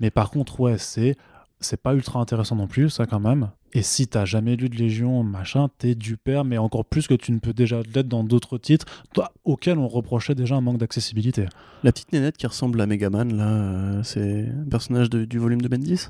Mais 0.00 0.10
par 0.10 0.30
contre, 0.30 0.60
ouais, 0.60 0.78
c'est 0.78 1.16
c'est 1.60 1.80
pas 1.80 1.94
ultra 1.94 2.20
intéressant 2.20 2.56
non 2.56 2.66
plus, 2.66 2.90
ça 2.90 3.06
quand 3.06 3.20
même. 3.20 3.50
Et 3.72 3.82
si 3.82 4.08
t'as 4.08 4.24
jamais 4.24 4.56
lu 4.56 4.68
de 4.68 4.76
Légion, 4.76 5.22
machin, 5.22 5.68
t'es 5.78 5.94
du 5.94 6.16
père, 6.16 6.44
mais 6.44 6.58
encore 6.58 6.84
plus 6.84 7.06
que 7.06 7.14
tu 7.14 7.32
ne 7.32 7.38
peux 7.38 7.52
déjà 7.52 7.82
l'être 7.94 8.08
dans 8.08 8.24
d'autres 8.24 8.58
titres, 8.58 8.86
auxquels 9.44 9.78
on 9.78 9.88
reprochait 9.88 10.34
déjà 10.34 10.56
un 10.56 10.60
manque 10.60 10.78
d'accessibilité. 10.78 11.46
La 11.82 11.92
petite 11.92 12.12
nénette 12.12 12.36
qui 12.36 12.46
ressemble 12.46 12.80
à 12.80 12.86
Megaman, 12.86 13.36
là, 13.36 13.48
euh, 13.48 14.02
c'est 14.02 14.48
un 14.48 14.68
personnage 14.68 15.10
du 15.10 15.38
volume 15.38 15.60
de 15.60 15.68
Bendis? 15.68 16.08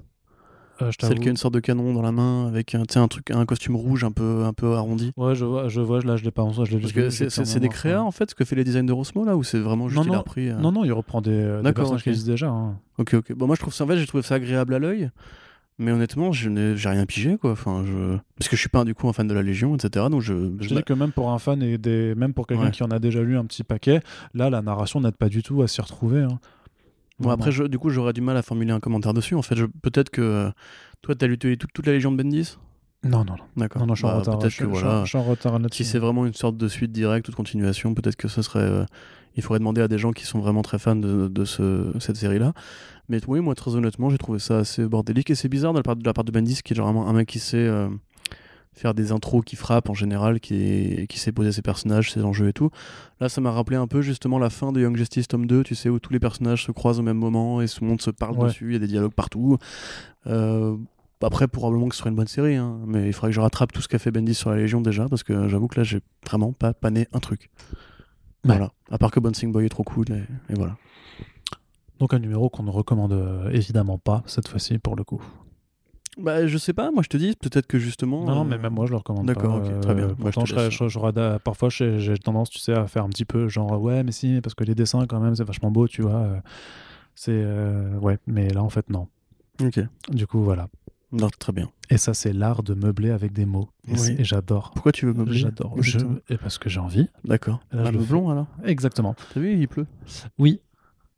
Euh, 0.82 0.90
Celle 1.00 1.20
qui 1.20 1.28
a 1.28 1.30
une 1.30 1.36
sorte 1.36 1.54
de 1.54 1.60
canon 1.60 1.94
dans 1.94 2.02
la 2.02 2.12
main 2.12 2.46
avec 2.48 2.74
un, 2.74 2.82
un 2.96 3.08
truc, 3.08 3.30
un 3.30 3.46
costume 3.46 3.76
rouge 3.76 4.04
un 4.04 4.12
peu, 4.12 4.44
un 4.44 4.52
peu 4.52 4.74
arrondi. 4.74 5.12
Ouais, 5.16 5.34
je 5.34 5.44
vois, 5.44 5.68
je 5.68 5.80
vois, 5.80 6.00
là 6.02 6.16
je 6.16 6.24
l'ai 6.24 6.30
pas 6.30 6.42
en 6.42 6.52
soi, 6.52 6.64
c'est 6.66 7.60
des 7.60 7.68
créas 7.68 8.02
en 8.02 8.10
fait, 8.10 8.30
ce 8.30 8.34
que 8.34 8.44
fait 8.44 8.56
les 8.56 8.64
designs 8.64 8.84
de 8.86 8.92
Rosmo 8.92 9.24
là, 9.24 9.36
ou 9.36 9.42
c'est 9.42 9.58
vraiment 9.58 9.88
juste 9.88 10.04
Non, 10.04 10.12
a 10.12 10.16
non. 10.16 10.18
repris. 10.20 10.50
euh, 10.50 10.58
Non, 10.58 10.72
non, 10.72 10.84
il 10.84 10.92
reprend 10.92 11.20
des, 11.22 11.30
euh, 11.30 11.56
des 11.58 11.62
D'accord, 11.64 11.84
personnages 11.84 12.02
qui 12.02 12.08
existent 12.10 12.30
déjà. 12.30 12.48
hein. 12.50 12.76
Ok, 12.98 13.14
ok. 13.14 13.32
Bon, 13.34 13.46
moi 13.46 13.56
je 13.56 13.60
trouve 13.60 13.72
ça, 13.74 13.84
en 13.84 13.86
fait, 13.86 13.96
j'ai 13.96 14.06
trouvé 14.06 14.22
ça 14.22 14.34
agréable 14.34 14.74
à 14.74 14.78
l'œil, 14.78 15.10
mais 15.78 15.92
honnêtement, 15.92 16.32
je 16.32 16.74
j'ai 16.76 16.88
rien 16.88 17.06
pigé 17.06 17.36
quoi. 17.38 17.52
Enfin, 17.52 17.82
je... 17.86 18.16
Parce 18.38 18.48
que 18.48 18.56
je 18.56 18.60
suis 18.60 18.68
pas 18.70 18.84
du 18.84 18.94
coup 18.94 19.08
un 19.08 19.12
fan 19.12 19.26
de 19.28 19.34
la 19.34 19.42
Légion, 19.42 19.74
etc. 19.76 20.06
Donc 20.10 20.20
je. 20.22 20.32
Je 20.60 20.68
je 20.68 20.74
dis 20.74 20.82
que 20.82 20.92
même 20.92 21.12
pour 21.12 21.30
un 21.30 21.38
fan 21.38 21.62
et 21.62 21.78
des, 21.78 22.14
même 22.14 22.32
pour 22.34 22.46
quelqu'un 22.46 22.64
Ouais. 22.64 22.70
qui 22.70 22.82
en 22.82 22.90
a 22.90 22.98
déjà 22.98 23.22
lu 23.22 23.36
un 23.38 23.44
petit 23.44 23.62
paquet, 23.64 24.00
là 24.34 24.50
la 24.50 24.62
narration 24.62 25.00
n'aide 25.00 25.16
pas 25.16 25.28
du 25.28 25.42
tout 25.42 25.62
à 25.62 25.68
s'y 25.68 25.80
retrouver. 25.80 26.22
hein. 26.22 26.38
Bon, 27.18 27.30
après, 27.30 27.50
je- 27.50 27.64
du 27.64 27.78
coup, 27.78 27.88
j'aurais 27.90 28.12
du 28.12 28.20
mal 28.20 28.36
à 28.36 28.42
formuler 28.42 28.72
un 28.72 28.80
commentaire 28.80 29.14
dessus. 29.14 29.34
En 29.34 29.42
fait, 29.42 29.56
je- 29.56 29.64
peut-être 29.82 30.10
que 30.10 30.20
euh, 30.20 30.50
toi, 31.02 31.14
t'as 31.14 31.26
lu 31.26 31.38
toute, 31.38 31.72
toute 31.72 31.86
la 31.86 31.92
Légion 31.92 32.12
de 32.12 32.16
Bendis? 32.22 32.58
Non, 33.04 33.24
non, 33.24 33.34
non. 33.36 33.44
D'accord. 33.56 33.80
Non, 33.82 33.86
non, 33.88 33.94
je 33.94 34.00
suis 34.00 34.06
en 34.06 34.10
Bah, 34.12 34.18
retard. 34.18 34.38
Peut-être 34.38 34.52
je, 34.52 34.58
que 34.58 34.64
je- 34.64 34.68
voilà. 34.68 35.04
je 35.04 35.08
suis 35.08 35.18
en 35.18 35.22
retard 35.24 35.58
là-dessus. 35.58 35.84
Si 35.84 35.88
c'est 35.90 35.98
vraiment 35.98 36.26
une 36.26 36.34
sorte 36.34 36.56
de 36.56 36.68
suite 36.68 36.92
directe 36.92 37.28
ou 37.28 37.30
de 37.30 37.36
continuation, 37.36 37.94
peut-être 37.94 38.16
que 38.16 38.28
ce 38.28 38.42
serait. 38.42 38.60
euh, 38.60 38.84
il 39.38 39.42
faudrait 39.42 39.58
demander 39.58 39.82
à 39.82 39.88
des 39.88 39.98
gens 39.98 40.12
qui 40.12 40.24
sont 40.24 40.38
vraiment 40.40 40.62
très 40.62 40.78
fans 40.78 40.96
de, 40.96 41.28
de 41.28 41.44
ce- 41.44 41.92
cette 42.00 42.16
série-là. 42.16 42.54
Mais 43.10 43.20
oui, 43.28 43.40
moi, 43.40 43.54
très 43.54 43.74
honnêtement, 43.76 44.08
j'ai 44.10 44.16
trouvé 44.18 44.38
ça 44.38 44.58
assez 44.58 44.86
bordélique 44.88 45.28
et 45.30 45.34
c'est 45.34 45.48
bizarre 45.50 45.72
de 45.74 45.78
la 45.78 45.82
part 45.82 45.94
de, 45.96 46.02
la 46.04 46.12
part 46.14 46.24
de 46.24 46.32
Bendis, 46.32 46.60
qui 46.64 46.72
est 46.72 46.76
genre 46.76 46.86
vraiment 46.86 47.06
un 47.08 47.12
mec 47.12 47.28
qui 47.28 47.38
sait 47.38 47.58
euh, 47.58 47.88
faire 48.76 48.92
des 48.94 49.10
intros 49.10 49.42
qui 49.44 49.56
frappent 49.56 49.88
en 49.90 49.94
général, 49.94 50.38
qui, 50.38 51.06
qui 51.08 51.18
sait 51.18 51.32
poser 51.32 51.50
ses 51.50 51.62
personnages, 51.62 52.12
ses 52.12 52.22
enjeux 52.22 52.48
et 52.48 52.52
tout. 52.52 52.70
Là, 53.20 53.28
ça 53.28 53.40
m'a 53.40 53.50
rappelé 53.50 53.76
un 53.76 53.86
peu 53.86 54.02
justement 54.02 54.38
la 54.38 54.50
fin 54.50 54.70
de 54.70 54.80
Young 54.80 54.96
Justice 54.96 55.26
tome 55.28 55.46
2, 55.46 55.62
tu 55.64 55.74
sais, 55.74 55.88
où 55.88 55.98
tous 55.98 56.12
les 56.12 56.20
personnages 56.20 56.64
se 56.64 56.72
croisent 56.72 57.00
au 57.00 57.02
même 57.02 57.16
moment 57.16 57.60
et 57.62 57.68
tout 57.68 57.82
le 57.84 57.88
monde 57.88 58.02
se 58.02 58.10
parle 58.10 58.36
Ouais. 58.36 58.44
dessus, 58.48 58.66
il 58.66 58.72
y 58.74 58.76
a 58.76 58.78
des 58.78 58.86
dialogues 58.86 59.14
partout. 59.14 59.56
Euh, 60.26 60.76
après, 61.22 61.48
probablement 61.48 61.88
que 61.88 61.94
ce 61.94 62.00
serait 62.00 62.10
une 62.10 62.16
bonne 62.16 62.26
série, 62.26 62.56
hein, 62.56 62.78
mais 62.86 63.06
il 63.06 63.12
faudrait 63.14 63.30
que 63.30 63.34
je 63.34 63.40
rattrape 63.40 63.72
tout 63.72 63.80
ce 63.80 63.88
qu'a 63.88 63.98
fait 63.98 64.10
Bendis 64.10 64.34
sur 64.34 64.50
la 64.50 64.56
Légion 64.56 64.82
déjà, 64.82 65.08
parce 65.08 65.22
que 65.22 65.48
j'avoue 65.48 65.66
que 65.68 65.80
là, 65.80 65.84
j'ai 65.84 66.00
vraiment 66.26 66.52
pas 66.52 66.74
pané 66.74 67.08
un 67.14 67.18
truc. 67.20 67.48
Ouais. 68.44 68.54
Voilà. 68.56 68.70
À 68.90 68.98
part 68.98 69.10
que 69.10 69.18
Bouncing 69.20 69.50
Boy 69.52 69.64
est 69.64 69.70
trop 69.70 69.82
cool, 69.84 70.04
et, 70.10 70.52
et 70.52 70.54
voilà. 70.54 70.76
Donc 71.98 72.12
un 72.12 72.18
numéro 72.18 72.50
qu'on 72.50 72.62
ne 72.64 72.70
recommande 72.70 73.14
euh, 73.14 73.48
évidemment 73.50 73.96
pas 73.96 74.22
cette 74.26 74.48
fois-ci 74.48 74.76
pour 74.78 74.96
le 74.96 75.04
coup. 75.04 75.22
Bah, 76.18 76.46
je 76.46 76.56
sais 76.56 76.72
pas, 76.72 76.90
moi 76.90 77.02
je 77.02 77.08
te 77.08 77.16
dis, 77.16 77.34
peut-être 77.40 77.66
que 77.66 77.78
justement. 77.78 78.24
Non, 78.24 78.34
non, 78.36 78.40
euh, 78.40 78.44
mais 78.44 78.58
même 78.58 78.72
moi, 78.72 78.86
je 78.86 78.90
le 78.92 78.96
recommande. 78.96 79.26
D'accord, 79.26 79.60
pas. 79.60 79.68
ok, 79.68 79.80
très 79.80 79.94
bien. 79.94 80.04
Euh, 80.04 80.06
Moi, 80.08 80.16
pourtant, 80.32 80.44
je 80.46 80.54
je- 80.70 81.38
parfois, 81.38 81.68
j'ai 81.68 82.16
tendance, 82.18 82.48
tu 82.50 82.58
sais, 82.58 82.72
à 82.72 82.86
faire 82.86 83.04
un 83.04 83.08
petit 83.10 83.24
peu 83.26 83.48
genre, 83.48 83.80
ouais, 83.80 84.02
mais 84.02 84.12
si, 84.12 84.40
parce 84.42 84.54
que 84.54 84.64
les 84.64 84.74
dessins, 84.74 85.06
quand 85.06 85.20
même, 85.20 85.34
c'est 85.36 85.44
vachement 85.44 85.70
beau, 85.70 85.86
tu 85.88 86.02
vois. 86.02 86.14
euh, 86.14 86.40
C'est. 87.14 87.32
euh, 87.32 87.96
ouais, 87.98 88.18
mais 88.26 88.48
là, 88.48 88.62
en 88.62 88.70
fait, 88.70 88.88
non. 88.90 89.08
Ok, 89.62 89.78
Du 90.10 90.26
coup, 90.26 90.40
voilà. 90.42 90.68
non, 91.12 91.28
très 91.38 91.52
bien. 91.52 91.70
Et 91.90 91.98
ça, 91.98 92.14
c'est 92.14 92.32
l'art 92.32 92.62
de 92.62 92.74
meubler 92.74 93.10
avec 93.10 93.32
des 93.32 93.46
mots. 93.46 93.68
Et, 93.88 93.92
Oui. 93.92 94.16
et 94.18 94.24
j'adore. 94.24 94.70
Pourquoi 94.74 94.92
tu 94.92 95.06
veux 95.06 95.12
meubler 95.14 95.36
J'adore. 95.38 95.74
Je... 95.82 95.98
Parce 96.42 96.58
que 96.58 96.68
j'ai 96.68 96.80
envie. 96.80 97.08
D'accord. 97.24 97.60
Je 97.72 97.78
le 97.78 97.92
meublon 97.92 98.28
alors? 98.30 98.48
Exactement. 98.64 99.14
T'as 99.32 99.40
vu, 99.40 99.54
il 99.58 99.68
pleut? 99.68 99.86
Oui. 100.38 100.60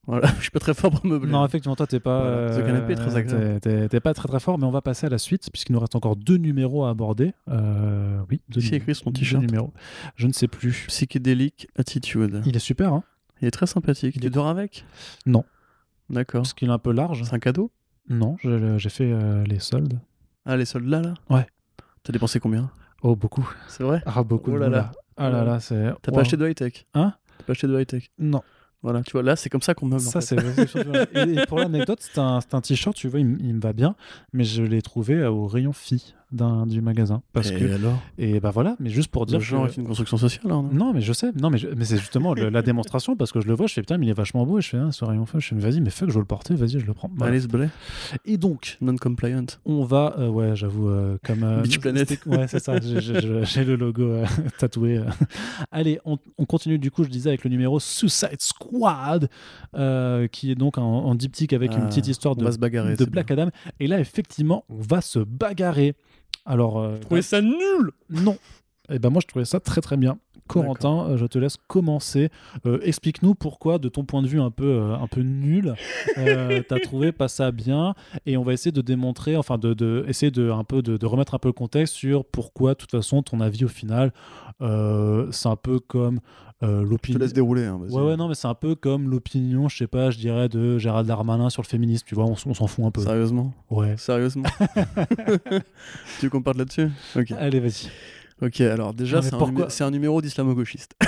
Voilà, 0.08 0.26
je 0.38 0.42
suis 0.42 0.50
pas 0.50 0.58
très 0.58 0.72
fort 0.74 0.90
pour 0.90 1.04
meubler. 1.06 1.30
Non, 1.30 1.44
effectivement, 1.44 1.76
toi, 1.76 1.86
t'es 1.86 2.00
pas. 2.00 2.20
Voilà. 2.22 2.52
Ce 2.54 2.58
euh, 2.60 2.66
canapé 2.66 2.94
est 2.94 2.96
très 2.96 3.14
agréable. 3.16 3.60
t'es- 3.60 3.88
T'es 3.88 4.00
pas 4.00 4.14
très 4.14 4.26
très 4.26 4.40
fort, 4.40 4.58
mais 4.58 4.64
on 4.64 4.70
va 4.70 4.80
passer 4.80 5.06
à 5.06 5.10
la 5.10 5.18
suite, 5.18 5.48
puisqu'il 5.52 5.74
nous 5.74 5.80
reste 5.80 5.94
encore 5.94 6.16
deux 6.16 6.38
numéros 6.38 6.84
à 6.86 6.90
aborder. 6.90 7.34
Euh, 7.50 8.18
oui, 8.30 8.40
deux, 8.48 8.60
Ici 8.60 8.70
nu- 8.72 8.76
écrit 8.78 8.92
deux 9.04 9.12
t-shirt. 9.12 9.42
numéros. 9.44 9.72
Je 10.16 10.26
ne 10.26 10.32
sais 10.32 10.48
plus. 10.48 10.86
Psychédélique 10.88 11.68
attitude. 11.76 12.42
Il 12.46 12.56
est 12.56 12.60
super, 12.60 12.92
hein 12.92 13.04
Il 13.42 13.48
est 13.48 13.50
très 13.52 13.66
sympathique. 13.66 14.16
Il 14.16 14.22
Tu 14.22 14.26
est- 14.26 14.30
dors 14.30 14.48
avec? 14.48 14.84
Non. 15.26 15.44
D'accord. 16.10 16.40
Parce 16.42 16.54
qu'il 16.54 16.68
est 16.68 16.72
un 16.72 16.78
peu 16.78 16.92
large. 16.92 17.22
C'est 17.24 17.34
un 17.34 17.38
cadeau? 17.38 17.70
Non, 18.08 18.36
je- 18.42 18.78
j'ai 18.78 18.88
fait 18.88 19.12
euh, 19.12 19.44
les 19.44 19.58
soldes. 19.58 20.00
Ah, 20.46 20.56
les 20.56 20.64
soldes 20.64 20.86
là, 20.86 21.02
là? 21.02 21.14
Ouais. 21.28 21.46
T'as 22.02 22.12
dépensé 22.14 22.40
combien? 22.40 22.70
Oh, 23.02 23.14
beaucoup. 23.14 23.46
C'est 23.68 23.82
vrai? 23.84 24.02
Ah, 24.06 24.22
beaucoup 24.22 24.52
Oh 24.52 24.56
là 24.56 24.70
là. 24.70 24.78
moula. 24.84 24.92
Ah 25.18 25.28
là 25.28 25.44
là, 25.44 25.60
c'est. 25.60 25.92
T'as 26.00 26.10
Wow. 26.10 26.14
pas 26.16 26.20
acheté 26.22 26.38
de 26.38 26.48
high-tech? 26.48 26.86
Hein? 26.94 27.12
T'as 27.36 27.44
pas 27.44 27.52
acheté 27.52 27.66
de 27.66 27.78
high-tech? 27.78 28.10
Non. 28.18 28.40
Voilà, 28.82 29.02
tu 29.02 29.12
vois, 29.12 29.22
là, 29.22 29.34
c'est 29.34 29.48
comme 29.48 29.62
ça 29.62 29.74
qu'on 29.74 29.86
meuble. 29.86 30.02
en 30.06 30.10
Ça, 30.10 30.20
fait. 30.20 30.36
c'est. 30.36 30.66
c'est- 30.68 31.08
et, 31.14 31.34
et 31.42 31.46
pour 31.46 31.58
l'anecdote, 31.58 31.98
c'est 32.00 32.18
un, 32.18 32.38
un 32.52 32.60
t-shirt, 32.60 32.96
tu 32.96 33.08
vois, 33.08 33.18
il, 33.20 33.26
me 33.26 33.60
va 33.60 33.72
bien, 33.72 33.96
mais 34.32 34.44
je 34.44 34.62
l'ai 34.62 34.82
trouvé 34.82 35.24
au 35.26 35.46
rayon 35.48 35.72
filles 35.72 36.14
du 36.30 36.80
magasin. 36.82 37.22
Parce 37.32 37.50
Et 37.50 37.56
que. 37.58 37.74
alors? 37.74 37.98
Et 38.18 38.38
bah 38.40 38.50
voilà, 38.50 38.76
mais 38.80 38.90
juste 38.90 39.10
pour 39.10 39.24
dire. 39.26 39.38
Le 39.38 39.44
genre 39.44 39.66
que- 39.66 39.72
est 39.72 39.76
une 39.76 39.86
construction 39.86 40.16
sociale, 40.18 40.42
alors, 40.46 40.62
non? 40.62 40.72
Non, 40.72 40.92
mais 40.92 41.00
je 41.00 41.12
sais. 41.12 41.30
Non, 41.40 41.48
mais, 41.50 41.58
je- 41.58 41.68
mais 41.68 41.84
c'est 41.84 41.96
justement 41.96 42.34
le- 42.34 42.50
la 42.50 42.62
démonstration 42.62 43.16
parce 43.16 43.32
que 43.32 43.40
je 43.40 43.46
le 43.48 43.54
vois. 43.54 43.66
Je 43.66 43.72
fais 43.74 43.80
putain, 43.80 43.96
mais 43.98 44.06
il 44.06 44.10
est 44.10 44.14
vachement 44.14 44.44
beau. 44.44 44.58
Et 44.58 44.62
je 44.62 44.68
fais 44.68 44.78
ah, 44.78 44.92
ce 44.92 45.04
rayon 45.04 45.24
feu. 45.26 45.38
Je 45.40 45.48
fais 45.48 45.54
mais 45.54 45.62
vas-y, 45.62 45.80
mais 45.80 45.90
fuck, 45.90 46.08
je 46.08 46.14
veux 46.14 46.20
le 46.20 46.26
porter. 46.26 46.54
Vas-y, 46.54 46.78
je 46.80 46.86
le 46.86 46.92
prends. 46.94 47.10
Voilà. 47.16 47.32
Alice 47.32 47.46
Blay, 47.48 47.68
Et 48.26 48.36
donc, 48.36 48.76
non-compliant. 48.80 49.46
on 49.64 49.84
va. 49.84 50.14
euh, 50.18 50.28
ouais, 50.28 50.54
j'avoue, 50.54 50.88
euh, 50.88 51.16
comme. 51.24 51.42
euh, 51.44 51.62
Beach 51.62 51.78
Planet. 51.78 52.18
Ouais, 52.26 52.46
c'est 52.48 52.58
ça. 52.62 52.78
j'ai- 52.80 53.64
le 53.64 53.76
logo 53.76 54.02
euh, 54.02 54.24
tatoué. 54.58 54.98
euh. 54.98 55.04
Allez, 55.72 55.98
on, 56.04 56.18
on 56.38 56.44
continue 56.44 56.78
du 56.78 56.90
coup, 56.90 57.04
je 57.04 57.08
disais, 57.08 57.30
avec 57.30 57.44
le 57.44 57.50
numéro 57.50 57.80
Suicide 57.80 58.40
Squad, 58.40 59.28
qui 60.32 60.50
est 60.50 60.54
donc 60.54 60.78
en, 60.78 60.82
en 60.84 61.14
diptyque 61.14 61.52
avec 61.52 61.72
une 61.72 61.82
Ah, 61.82 61.86
petite 61.86 62.06
histoire 62.08 62.34
On 62.36 62.40
de, 62.40 62.44
va 62.44 62.52
se 62.52 62.58
bagarrer. 62.58 62.92
de 62.92 62.98
c'est 63.04 63.10
Black 63.10 63.28
bien. 63.28 63.36
Adam. 63.44 63.50
Et 63.80 63.86
là, 63.86 63.98
effectivement, 64.00 64.64
on 64.68 64.76
va 64.80 65.00
se 65.00 65.18
bagarrer. 65.20 65.94
Alors. 66.48 66.80
euh, 66.80 66.96
Trouvez 66.98 67.22
ça 67.22 67.40
nul 67.40 67.92
non. 68.10 68.36
Et 68.90 68.98
ben 68.98 69.10
moi, 69.10 69.20
je 69.22 69.26
trouvais 69.28 69.44
ça 69.44 69.60
très 69.60 69.82
très 69.82 69.98
bien. 69.98 70.18
Corentin, 70.48 71.06
euh, 71.10 71.16
je 71.16 71.26
te 71.26 71.38
laisse 71.38 71.56
commencer. 71.68 72.30
Euh, 72.66 72.80
Explique-nous 72.82 73.34
pourquoi, 73.34 73.78
de 73.78 73.88
ton 73.88 74.04
point 74.04 74.22
de 74.22 74.26
vue 74.26 74.40
un 74.40 74.50
peu, 74.50 74.64
euh, 74.66 74.96
un 74.96 75.06
peu 75.06 75.20
nul, 75.20 75.74
t'as 76.16 76.80
trouvé 76.80 77.12
pas 77.12 77.28
ça 77.28 77.50
bien. 77.52 77.94
Et 78.26 78.36
on 78.36 78.42
va 78.42 78.52
essayer 78.52 78.72
de 78.72 78.82
démontrer, 78.82 79.36
enfin, 79.36 79.58
de, 79.58 79.74
de 79.74 80.04
essayer 80.08 80.30
de 80.30 80.50
un 80.50 80.64
peu 80.64 80.82
de, 80.82 80.96
de 80.96 81.06
remettre 81.06 81.34
un 81.34 81.38
peu 81.38 81.48
le 81.48 81.52
contexte 81.52 81.94
sur 81.94 82.24
pourquoi, 82.24 82.74
de 82.74 82.78
toute 82.78 82.90
façon, 82.90 83.22
ton 83.22 83.40
avis 83.40 83.64
au 83.64 83.68
final, 83.68 84.12
c'est 84.60 85.48
un 85.48 85.56
peu 85.56 85.78
comme 85.78 86.20
euh, 86.64 86.80
Je 86.80 86.84
te 86.86 86.90
l'opinion. 86.90 87.18
laisse 87.20 87.32
dérouler. 87.32 87.66
Hein. 87.66 87.78
Ouais, 87.88 88.02
ouais, 88.02 88.16
non, 88.16 88.26
mais 88.28 88.34
c'est 88.34 88.48
un 88.48 88.54
peu 88.54 88.74
comme 88.74 89.08
l'opinion, 89.08 89.68
je 89.68 89.76
sais 89.76 89.86
pas, 89.86 90.10
je 90.10 90.18
dirais, 90.18 90.48
de 90.48 90.76
Gérald 90.78 91.06
Darmanin 91.06 91.50
sur 91.50 91.62
le 91.62 91.68
féminisme, 91.68 92.04
tu 92.06 92.16
vois, 92.16 92.24
on, 92.24 92.34
s'en 92.34 92.66
fout 92.66 92.84
un 92.84 92.90
peu. 92.90 93.00
Sérieusement? 93.00 93.52
Ouais. 93.70 93.96
Sérieusement? 93.96 94.48
Tu 96.18 96.26
veux 96.26 96.30
qu'on 96.30 96.42
parte 96.42 96.56
là-dessus? 96.58 96.88
Ok. 97.16 97.32
Allez, 97.38 97.60
vas-y. 97.60 97.88
Ok, 98.40 98.60
alors 98.60 98.94
déjà, 98.94 99.20
c'est 99.22 99.82
un, 99.82 99.90
numéro 99.90 100.22
d'islamo-gauchiste. 100.22 100.92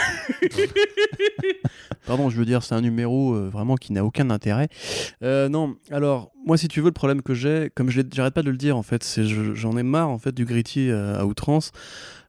Pardon, 2.07 2.29
je 2.31 2.37
veux 2.37 2.45
dire, 2.45 2.63
c'est 2.65 2.75
un 2.75 2.81
numéro 2.81 3.35
euh, 3.35 3.49
vraiment 3.49 3.77
qui 3.77 3.93
n'a 3.93 4.05
aucun 4.05 4.31
intérêt. 4.31 4.69
Euh, 5.23 5.49
non, 5.49 5.77
alors, 5.93 6.33
moi, 6.45 6.57
si 6.57 6.67
tu 6.67 6.81
veux, 6.81 6.87
le 6.87 6.93
problème 6.93 7.23
que 7.23 7.35
j'ai, 7.35 7.71
comme 7.75 7.89
j'arrête 7.91 8.35
pas 8.35 8.43
de 8.43 8.51
le 8.51 8.57
dire, 8.57 8.77
en 8.77 8.83
fait, 8.83 9.05
c'est 9.05 9.25
je- 9.25 9.55
j'en 9.55 9.77
ai 9.77 9.83
marre, 9.85 10.09
en 10.09 10.19
fait, 10.19 10.35
du 10.35 10.45
gritty 10.45 10.91
euh, 10.91 11.21
à 11.21 11.25
outrance. 11.27 11.71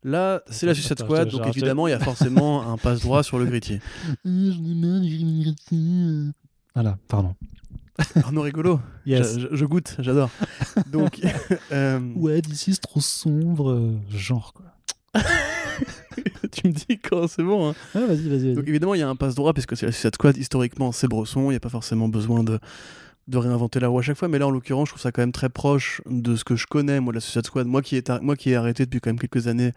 Là, 0.04 0.42
c'est 0.50 0.66
la 0.68 0.74
Suicide 0.76 1.00
Squad, 1.00 1.30
donc 1.30 1.48
évidemment, 1.48 1.88
il 1.88 1.92
y 1.92 1.94
a 1.94 2.00
forcément 2.00 2.72
un 2.72 2.78
passe-droit 2.78 3.24
sur 3.24 3.40
le 3.40 3.46
gritty. 3.46 3.80
Voilà, 6.76 6.98
pardon. 7.08 7.36
Arnaud 8.24 8.42
rigolo, 8.42 8.80
Yes. 9.06 9.38
je, 9.38 9.48
je- 9.50 9.56
je 9.56 9.66
goûte, 9.66 9.96
j'adore. 10.00 10.30
Donc, 10.92 11.20
euh, 11.72 12.00
Ouais, 12.16 12.42
d'ici 12.42 12.74
c'est 12.74 12.82
trop 12.82 13.02
sombre, 13.02 13.92
genre 14.10 14.54
quoi. 14.54 14.66
tu 16.52 16.68
me 16.68 16.72
dis 16.72 17.00
quand 17.00 17.28
c'est 17.28 17.44
bon. 17.44 17.70
hein. 17.70 17.76
Ouais, 17.96 18.06
vas-y, 18.06 18.30
vas-y. 18.30 18.54
Donc 18.54 18.68
évidemment, 18.68 18.94
il 18.94 19.00
y 19.00 19.04
a 19.04 19.10
un 19.10 19.16
passe 19.16 19.36
droit 19.36 19.54
parce 19.54 19.66
que 19.66 19.76
c'est 19.76 19.86
la 19.86 19.92
Suicide 19.92 20.16
Squad. 20.16 20.38
Historiquement, 20.38 20.92
c'est 20.92 21.08
Bresson. 21.08 21.46
Il 21.46 21.50
n'y 21.52 21.56
a 21.56 21.60
pas 21.60 21.70
forcément 21.70 22.08
besoin 22.08 22.44
de, 22.44 22.60
de 23.28 23.38
réinventer 23.38 23.80
la 23.80 23.88
roue 23.88 24.00
à 24.00 24.02
chaque 24.02 24.18
fois. 24.18 24.28
Mais 24.28 24.40
là, 24.40 24.48
en 24.48 24.52
l'occurrence, 24.52 24.90
je 24.90 24.94
trouve 24.94 25.02
ça 25.02 25.12
quand 25.12 25.22
même 25.22 25.32
très 25.32 25.50
proche 25.50 26.02
de 26.06 26.36
ce 26.36 26.44
que 26.44 26.56
je 26.56 26.68
connais, 26.68 27.00
moi, 27.00 27.12
de 27.12 27.18
la 27.18 27.22
Suicide 27.22 27.46
Squad. 27.46 27.68
Moi 27.68 27.82
qui, 27.82 27.96
ai 27.98 28.04
moi 28.22 28.36
qui 28.36 28.52
ai 28.52 28.56
arrêté 28.56 28.86
depuis 28.86 29.00
quand 29.00 29.10
même 29.10 29.20
quelques 29.20 29.48
années 29.48 29.72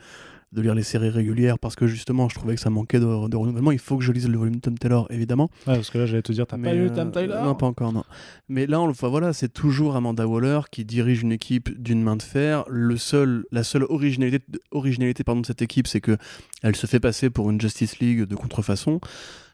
de 0.53 0.61
lire 0.61 0.75
les 0.75 0.83
séries 0.83 1.11
régulières 1.11 1.59
parce 1.59 1.77
que 1.77 1.87
justement, 1.87 2.29
je 2.29 2.35
trouvais 2.35 2.55
que 2.55 2.61
ça 2.61 2.71
manquait 2.71 3.01
de, 3.01 3.29
de 3.29 3.37
renouvellement. 3.37 3.73
Il 3.73 3.79
faut 3.79 3.97
que 3.97 4.05
je 4.05 4.13
lise 4.13 4.29
le 4.29 4.39
volume 4.39 4.61
Tom 4.61 4.79
Taylor, 4.79 5.07
évidemment. 5.11 5.51
Ouais, 5.67 5.75
parce 5.75 5.91
que 5.91 5.99
là, 5.99 6.07
j'allais 6.07 6.23
te 6.23 6.33
dire, 6.33 6.47
t'as 6.47 6.57
Mais, 6.57 6.71
pas 6.71 6.75
lu 6.75 6.87
euh, 6.87 6.95
Tam 6.95 7.11
Tyler 7.11 7.39
Non, 7.43 7.55
pas 7.55 7.67
encore, 7.67 7.93
non. 7.93 8.05
Mais 8.49 8.67
là, 8.67 8.81
on 8.81 8.87
le 8.87 8.93
voit, 8.93 9.09
voilà, 9.09 9.33
c'est 9.33 9.53
toujours 9.53 9.97
Amanda 9.97 10.27
Waller 10.27 10.61
qui 10.71 10.85
dirige 10.85 11.23
une 11.23 11.33
équipe 11.33 11.81
d'une 11.81 12.03
main 12.03 12.17
de 12.17 12.23
fer. 12.23 12.65
Le 12.69 12.97
seul, 12.97 13.45
la 13.51 13.65
seule 13.65 13.85
originalité, 13.85 14.45
originalité 14.71 15.25
pardon, 15.25 15.41
de 15.41 15.47
cette 15.47 15.63
équipe, 15.63 15.87
c'est 15.87 16.01
que 16.01 16.17
elle 16.63 16.77
se 16.77 16.87
fait 16.87 17.01
passer 17.01 17.31
pour 17.31 17.51
une 17.51 17.61
Justice 17.61 17.99
League 17.99 18.23
de 18.23 18.35
contrefaçon. 18.37 19.01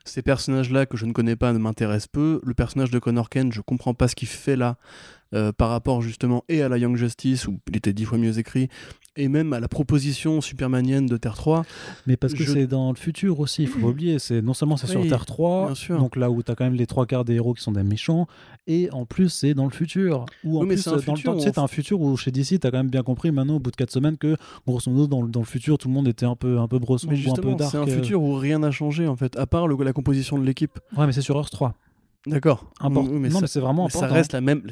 Ces 0.05 0.23
personnages-là 0.23 0.87
que 0.87 0.97
je 0.97 1.07
ne 1.07 1.13
connais 1.13 1.37
pas 1.37 1.53
ne 1.53 1.59
m'intéressent 1.59 2.09
peu. 2.09 2.41
Le 2.45 2.55
personnage 2.55 2.91
de 2.91 2.99
Connor 2.99 3.29
Kent, 3.29 3.53
je 3.53 3.61
comprends 3.61 3.95
pas 3.95 4.09
ce 4.09 4.15
qu'il 4.15 4.29
fait 4.29 4.57
là 4.57 4.77
euh, 5.35 5.53
par 5.53 5.71
rapport 5.71 6.03
justement 6.03 6.45
et 6.49 6.63
à 6.63 6.69
la 6.69 6.79
Young 6.79 6.97
Justice 6.97 7.47
où 7.47 7.59
il 7.69 7.77
était 7.77 7.93
dix 7.93 8.05
fois 8.05 8.19
mieux 8.19 8.39
écrit 8.39 8.69
et 9.17 9.29
même 9.29 9.53
à 9.53 9.61
la 9.61 9.69
proposition 9.69 10.41
supermanienne 10.41 11.07
de 11.07 11.17
Terre 11.17 11.35
3. 11.35 11.65
Mais 12.07 12.17
parce 12.17 12.33
que 12.33 12.45
je- 12.45 12.53
c'est 12.53 12.67
dans 12.69 12.91
le 12.91 12.97
futur 12.97 13.41
aussi, 13.41 13.63
il 13.63 13.69
faut 13.69 13.81
pas 13.81 13.89
oublier. 13.89 14.19
C'est 14.21 14.41
non 14.41 14.55
seulement 14.55 14.77
c'est 14.77 14.87
sur 14.87 15.03
Terre 15.07 15.27
3, 15.27 15.67
bien 15.67 15.75
sûr. 15.75 15.99
donc 15.99 16.17
là 16.17 16.31
où 16.31 16.43
t'as 16.43 16.55
quand 16.55 16.65
même 16.65 16.75
les 16.75 16.87
trois 16.87 17.07
quarts 17.07 17.25
des 17.25 17.35
héros 17.35 17.53
qui 17.55 17.63
sont 17.63 17.73
des 17.73 17.83
méchants, 17.83 18.27
et 18.69 18.89
en 18.93 19.05
plus 19.07 19.29
c'est 19.29 19.53
dans 19.53 19.65
le 19.65 19.71
futur. 19.73 20.27
Ou 20.45 20.59
en 20.59 20.61
Oui, 20.63 20.69
plus 20.69 20.79
c'est 20.79 20.91
un 20.91 20.93
dans 20.93 20.97
le 20.99 21.03
futur 21.03 21.33
temps, 21.33 21.39
tu 21.39 21.45
sais, 21.51 21.59
un 21.59 21.67
futur 21.67 22.01
où 22.01 22.17
chez 22.17 22.31
DC 22.31 22.59
t'as 22.61 22.71
quand 22.71 22.79
même 22.79 22.89
bien 22.91 23.03
compris 23.03 23.31
maintenant 23.33 23.57
au 23.57 23.61
bout 23.61 23.73
de 23.73 23.77
4 23.77 23.91
semaines 23.91 24.17
que 24.17 24.37
grosso 24.67 24.91
modo 24.91 25.07
dans, 25.09 25.23
le- 25.23 25.29
dans 25.29 25.41
le 25.41 25.47
futur 25.47 25.77
tout 25.77 25.89
le 25.89 25.95
monde 25.95 26.07
était 26.09 26.27
un 26.27 26.37
peu 26.37 26.59
un 26.59 26.69
peu 26.69 26.79
brosson 26.79 27.09
Mais 27.11 27.27
ou 27.27 27.31
un 27.33 27.35
peu 27.35 27.55
dark. 27.57 27.73
c'est 27.73 27.79
un 27.79 27.83
euh. 27.83 27.87
futur 27.87 28.23
où 28.23 28.37
rien 28.37 28.61
n'a 28.61 28.71
changé 28.71 29.07
en 29.09 29.17
fait, 29.17 29.37
à 29.37 29.47
part 29.47 29.67
le- 29.67 29.77
la 29.85 29.93
composition 29.93 30.39
de 30.39 30.45
l'équipe. 30.45 30.79
Ouais, 30.97 31.07
mais 31.07 31.13
c'est 31.13 31.21
sur 31.23 31.37
Earth 31.37 31.51
3. 31.51 31.75
D'accord. 32.27 32.71
Important. 32.81 33.11
Oui, 33.11 33.19
mais 33.19 33.29
non, 33.29 33.37
ça- 33.37 33.41
mais 33.43 33.47
c'est 33.49 33.61
vraiment 33.61 33.85
Mais 33.85 33.91
ça 33.91 33.99
important. 33.99 34.15
reste 34.15 34.33
la 34.35 34.41
même 34.41 34.63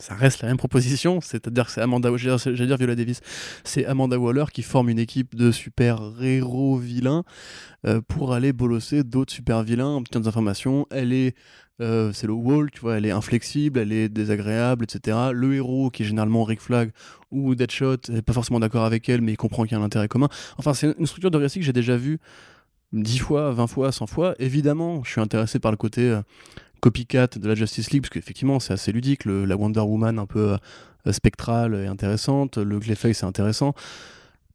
ça 0.00 0.14
reste 0.14 0.42
la 0.42 0.48
même 0.48 0.56
proposition 0.56 1.20
c'est-à-dire 1.20 1.66
que 1.66 1.70
c'est 1.72 1.80
Amanda 1.80 2.10
j'allais 2.16 2.66
dire- 2.66 2.76
Viola 2.76 2.94
Davis 2.96 3.20
c'est 3.62 3.86
Amanda 3.86 4.18
Waller 4.18 4.44
qui 4.52 4.62
forme 4.62 4.88
une 4.88 4.98
équipe 4.98 5.34
de 5.36 5.52
super 5.52 6.00
héros 6.20 6.76
vilains 6.78 7.22
euh, 7.86 8.00
pour 8.06 8.32
aller 8.34 8.52
bolosser 8.52 9.04
d'autres 9.04 9.32
super 9.32 9.62
vilains. 9.62 9.86
En 9.86 9.98
obtenant 9.98 10.22
des 10.22 10.28
informations 10.28 10.86
elle 10.90 11.12
est 11.12 11.34
euh, 11.80 12.12
c'est 12.12 12.26
le 12.26 12.32
wall 12.32 12.70
tu 12.70 12.80
vois 12.80 12.96
elle 12.98 13.06
est 13.06 13.10
inflexible 13.10 13.78
elle 13.80 13.92
est 13.92 14.08
désagréable 14.08 14.84
etc 14.84 15.16
le 15.32 15.54
héros 15.54 15.90
qui 15.90 16.02
est 16.02 16.06
généralement 16.06 16.44
Rick 16.44 16.60
Flag 16.60 16.90
ou 17.30 17.54
Deadshot 17.54 17.96
n'est 18.10 18.22
pas 18.22 18.32
forcément 18.32 18.60
d'accord 18.60 18.84
avec 18.84 19.08
elle 19.08 19.20
mais 19.22 19.32
il 19.32 19.36
comprend 19.36 19.64
qu'il 19.64 19.72
y 19.72 19.74
a 19.74 19.80
un 19.80 19.84
intérêt 19.84 20.08
commun. 20.08 20.28
Enfin 20.58 20.72
c'est 20.74 20.94
une 20.98 21.06
structure 21.06 21.30
de 21.32 21.38
récit 21.38 21.58
que 21.60 21.64
j'ai 21.64 21.72
déjà 21.72 21.96
vue 21.96 22.18
10 22.92 23.18
fois, 23.18 23.50
20 23.50 23.66
fois, 23.66 23.90
100 23.90 24.06
fois. 24.06 24.36
Évidemment, 24.38 25.02
je 25.02 25.10
suis 25.10 25.20
intéressé 25.20 25.58
par 25.58 25.72
le 25.72 25.76
côté 25.76 26.02
euh, 26.02 26.20
copycat 26.84 27.26
de 27.40 27.48
la 27.48 27.54
Justice 27.54 27.90
League, 27.90 28.02
parce 28.02 28.10
qu'effectivement, 28.10 28.60
c'est 28.60 28.72
assez 28.74 28.92
ludique. 28.92 29.24
Le- 29.24 29.44
la 29.46 29.56
Wonder 29.56 29.80
Woman 29.80 30.18
un 30.18 30.26
peu 30.26 30.56
euh, 31.06 31.12
spectrale 31.12 31.74
est 31.74 31.86
intéressante, 31.86 32.58
le 32.58 32.78
Clayface 32.78 33.22
est 33.22 33.26
intéressant. 33.26 33.74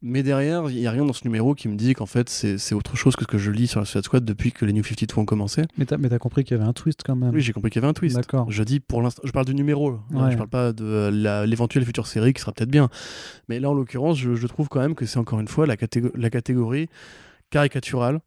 Mais 0.02 0.24
derrière, 0.24 0.70
il 0.70 0.78
n'y 0.78 0.88
a 0.88 0.92
rien 0.92 1.04
dans 1.04 1.12
ce 1.12 1.26
numéro 1.26 1.54
qui 1.56 1.68
me 1.68 1.76
dit 1.76 1.94
qu'en 1.94 2.06
fait, 2.06 2.30
c'est 2.30 2.74
autre 2.74 2.96
chose 2.96 3.18
que 3.18 3.24
ce 3.24 3.28
que 3.28 3.38
je 3.38 3.52
lis 3.52 3.68
sur 3.68 3.82
la 3.82 3.86
Suicide 3.86 4.06
Squad 4.06 4.24
depuis 4.24 4.54
que 4.54 4.64
les 4.64 4.72
New 4.72 4.82
52 4.84 5.20
ont 5.20 5.26
commencé. 5.26 5.64
Mais 5.78 5.86
t'as 5.86 6.18
compris 6.20 6.46
qu'il 6.46 6.56
y 6.56 6.60
avait 6.60 6.70
un 6.70 6.72
twist 6.72 7.02
quand 7.06 7.18
même. 7.18 7.32
Oui, 7.34 7.42
j'ai 7.42 7.52
compris 7.52 7.70
qu'il 7.70 7.82
y 7.82 7.84
avait 7.84 7.90
un 7.90 7.94
twist. 7.94 8.16
D'accord. 8.16 8.50
Je 8.50 8.64
dis 8.64 8.80
pour 8.80 9.02
l'instant, 9.02 9.24
je 9.26 9.32
parle 9.32 9.46
du 9.46 9.54
numéro, 9.56 9.92
là. 9.92 9.98
Ouais. 10.14 10.32
je 10.32 10.38
parle 10.38 10.48
pas 10.50 10.72
de 10.72 10.86
euh, 10.86 11.46
l'éventuelle 11.46 11.84
future 11.84 12.08
série 12.08 12.32
qui 12.32 12.40
sera 12.40 12.54
peut-être 12.54 12.70
bien. 12.72 12.88
Mais 13.50 13.60
là, 13.60 13.70
en 13.72 13.74
l'occurrence, 13.74 14.18
je, 14.18 14.36
je 14.36 14.48
trouve 14.48 14.70
quand 14.70 14.80
même 14.80 14.96
que 14.96 15.06
c'est 15.06 15.20
encore 15.20 15.42
une 15.42 15.50
fois 15.50 15.66
la 15.68 15.76
catégorie 15.76 16.88
caricaturale, 17.50 18.20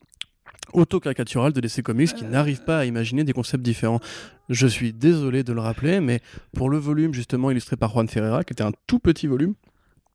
auto-caricaturale 0.72 1.52
de 1.52 1.60
DC 1.60 1.82
Comics 1.82 2.14
qui 2.14 2.24
n'arrive 2.24 2.62
pas 2.64 2.78
à 2.80 2.84
imaginer 2.84 3.24
des 3.24 3.32
concepts 3.32 3.62
différents. 3.62 4.00
Je 4.48 4.66
suis 4.66 4.92
désolé 4.92 5.44
de 5.44 5.52
le 5.52 5.60
rappeler, 5.60 6.00
mais 6.00 6.20
pour 6.54 6.70
le 6.70 6.78
volume 6.78 7.12
justement 7.14 7.50
illustré 7.50 7.76
par 7.76 7.90
Juan 7.92 8.08
Ferreira, 8.08 8.44
qui 8.44 8.52
était 8.52 8.62
un 8.64 8.72
tout 8.86 8.98
petit 8.98 9.26
volume, 9.26 9.54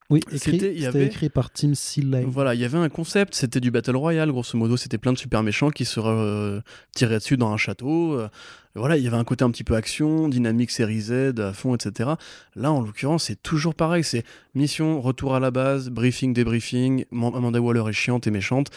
Oui, 0.10 0.20
écrit, 0.32 0.40
C'était- 0.40 0.72
il 0.72 0.78
y 0.78 0.86
c'était 0.86 0.88
avait- 1.00 1.06
écrit 1.08 1.28
par 1.28 1.52
Tim 1.52 1.74
Seeley. 1.76 2.24
Voilà, 2.26 2.54
il 2.56 2.62
y 2.62 2.64
avait 2.64 2.78
un 2.78 2.88
concept, 2.88 3.36
c'était 3.36 3.60
du 3.60 3.72
Battle 3.72 3.98
Royale, 3.98 4.32
grosso 4.32 4.58
modo, 4.58 4.78
c'était 4.78 4.98
plein 4.98 5.12
de 5.12 5.18
super 5.18 5.44
méchants 5.44 5.70
qui 5.70 5.84
se 5.84 6.00
euh, 6.02 6.62
tiraient 6.96 7.18
dessus 7.18 7.36
dans 7.36 7.52
un 7.52 7.58
château. 7.58 8.14
euh, 8.14 8.30
voilà, 8.74 8.96
il 8.96 9.04
y 9.04 9.08
avait 9.08 9.18
un 9.18 9.26
côté 9.26 9.44
un 9.44 9.52
petit 9.52 9.66
peu 9.66 9.76
action, 9.76 10.30
dynamique 10.30 10.72
série 10.72 11.02
Z 11.02 11.12
à 11.40 11.52
fond, 11.52 11.76
etc. 11.76 12.12
Là, 12.56 12.72
en 12.72 12.80
l'occurrence, 12.84 13.26
c'est 13.26 13.44
toujours 13.44 13.76
pareil, 13.76 14.02
c'est 14.06 14.24
mission, 14.56 15.02
retour 15.02 15.36
à 15.36 15.42
la 15.42 15.52
base, 15.52 15.90
briefing, 15.90 16.32
débriefing, 16.34 17.04
Man- 17.12 17.34
Amanda 17.36 17.60
Waller 17.60 17.84
est 17.90 17.94
chiante 17.94 18.28
et 18.28 18.32
méchante, 18.32 18.70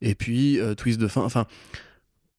et 0.00 0.14
puis 0.14 0.60
euh, 0.60 0.74
twist 0.74 1.00
de 1.00 1.08
fin. 1.08 1.22
Enfin, 1.22 1.46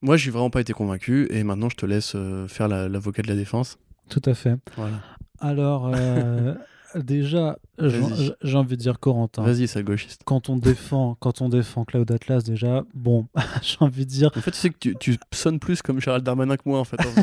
moi, 0.01 0.15
j'ai 0.17 0.29
vraiment 0.31 0.49
pas 0.51 0.61
été 0.61 0.73
convaincu, 0.73 1.27
et 1.31 1.43
maintenant, 1.43 1.69
je 1.69 1.75
te 1.75 1.85
laisse 1.85 2.13
euh, 2.15 2.47
faire 2.47 2.67
la- 2.67 2.87
l'avocat 2.87 3.21
de 3.23 3.27
la 3.27 3.35
défense. 3.35 3.77
Tout 4.09 4.21
à 4.25 4.33
fait. 4.35 4.55
Voilà. 4.75 5.01
Alors, 5.39 5.91
euh, 5.93 6.53
déjà, 6.95 7.57
j'ai 7.79 8.55
envie 8.55 8.77
de 8.77 8.81
dire 8.81 8.99
Corentin. 8.99 9.43
Vas-y, 9.43 9.67
sale 9.67 9.83
gauchiste. 9.83 10.21
Quand 10.23 10.49
on 10.49 10.57
défend, 10.57 11.15
quand 11.19 11.41
on 11.41 11.49
défend 11.49 11.83
Cloud 11.83 12.11
Atlas, 12.11 12.43
déjà, 12.43 12.83
bon, 12.93 13.27
j'ai 13.63 13.77
envie 13.79 14.05
de 14.05 14.09
dire, 14.11 14.29
En 14.35 14.41
fait, 14.41 14.51
tu 14.51 14.57
sais 14.57 14.69
que 14.69 14.77
tu, 14.77 14.95
tu 14.99 15.17
sonnes 15.33 15.59
plus 15.59 15.81
comme 15.81 15.99
Gérald 15.99 16.23
Darmanin 16.23 16.57
que 16.57 16.63
moi, 16.65 16.79
en 16.79 16.83
fait. 16.85 16.97
en 17.01 17.21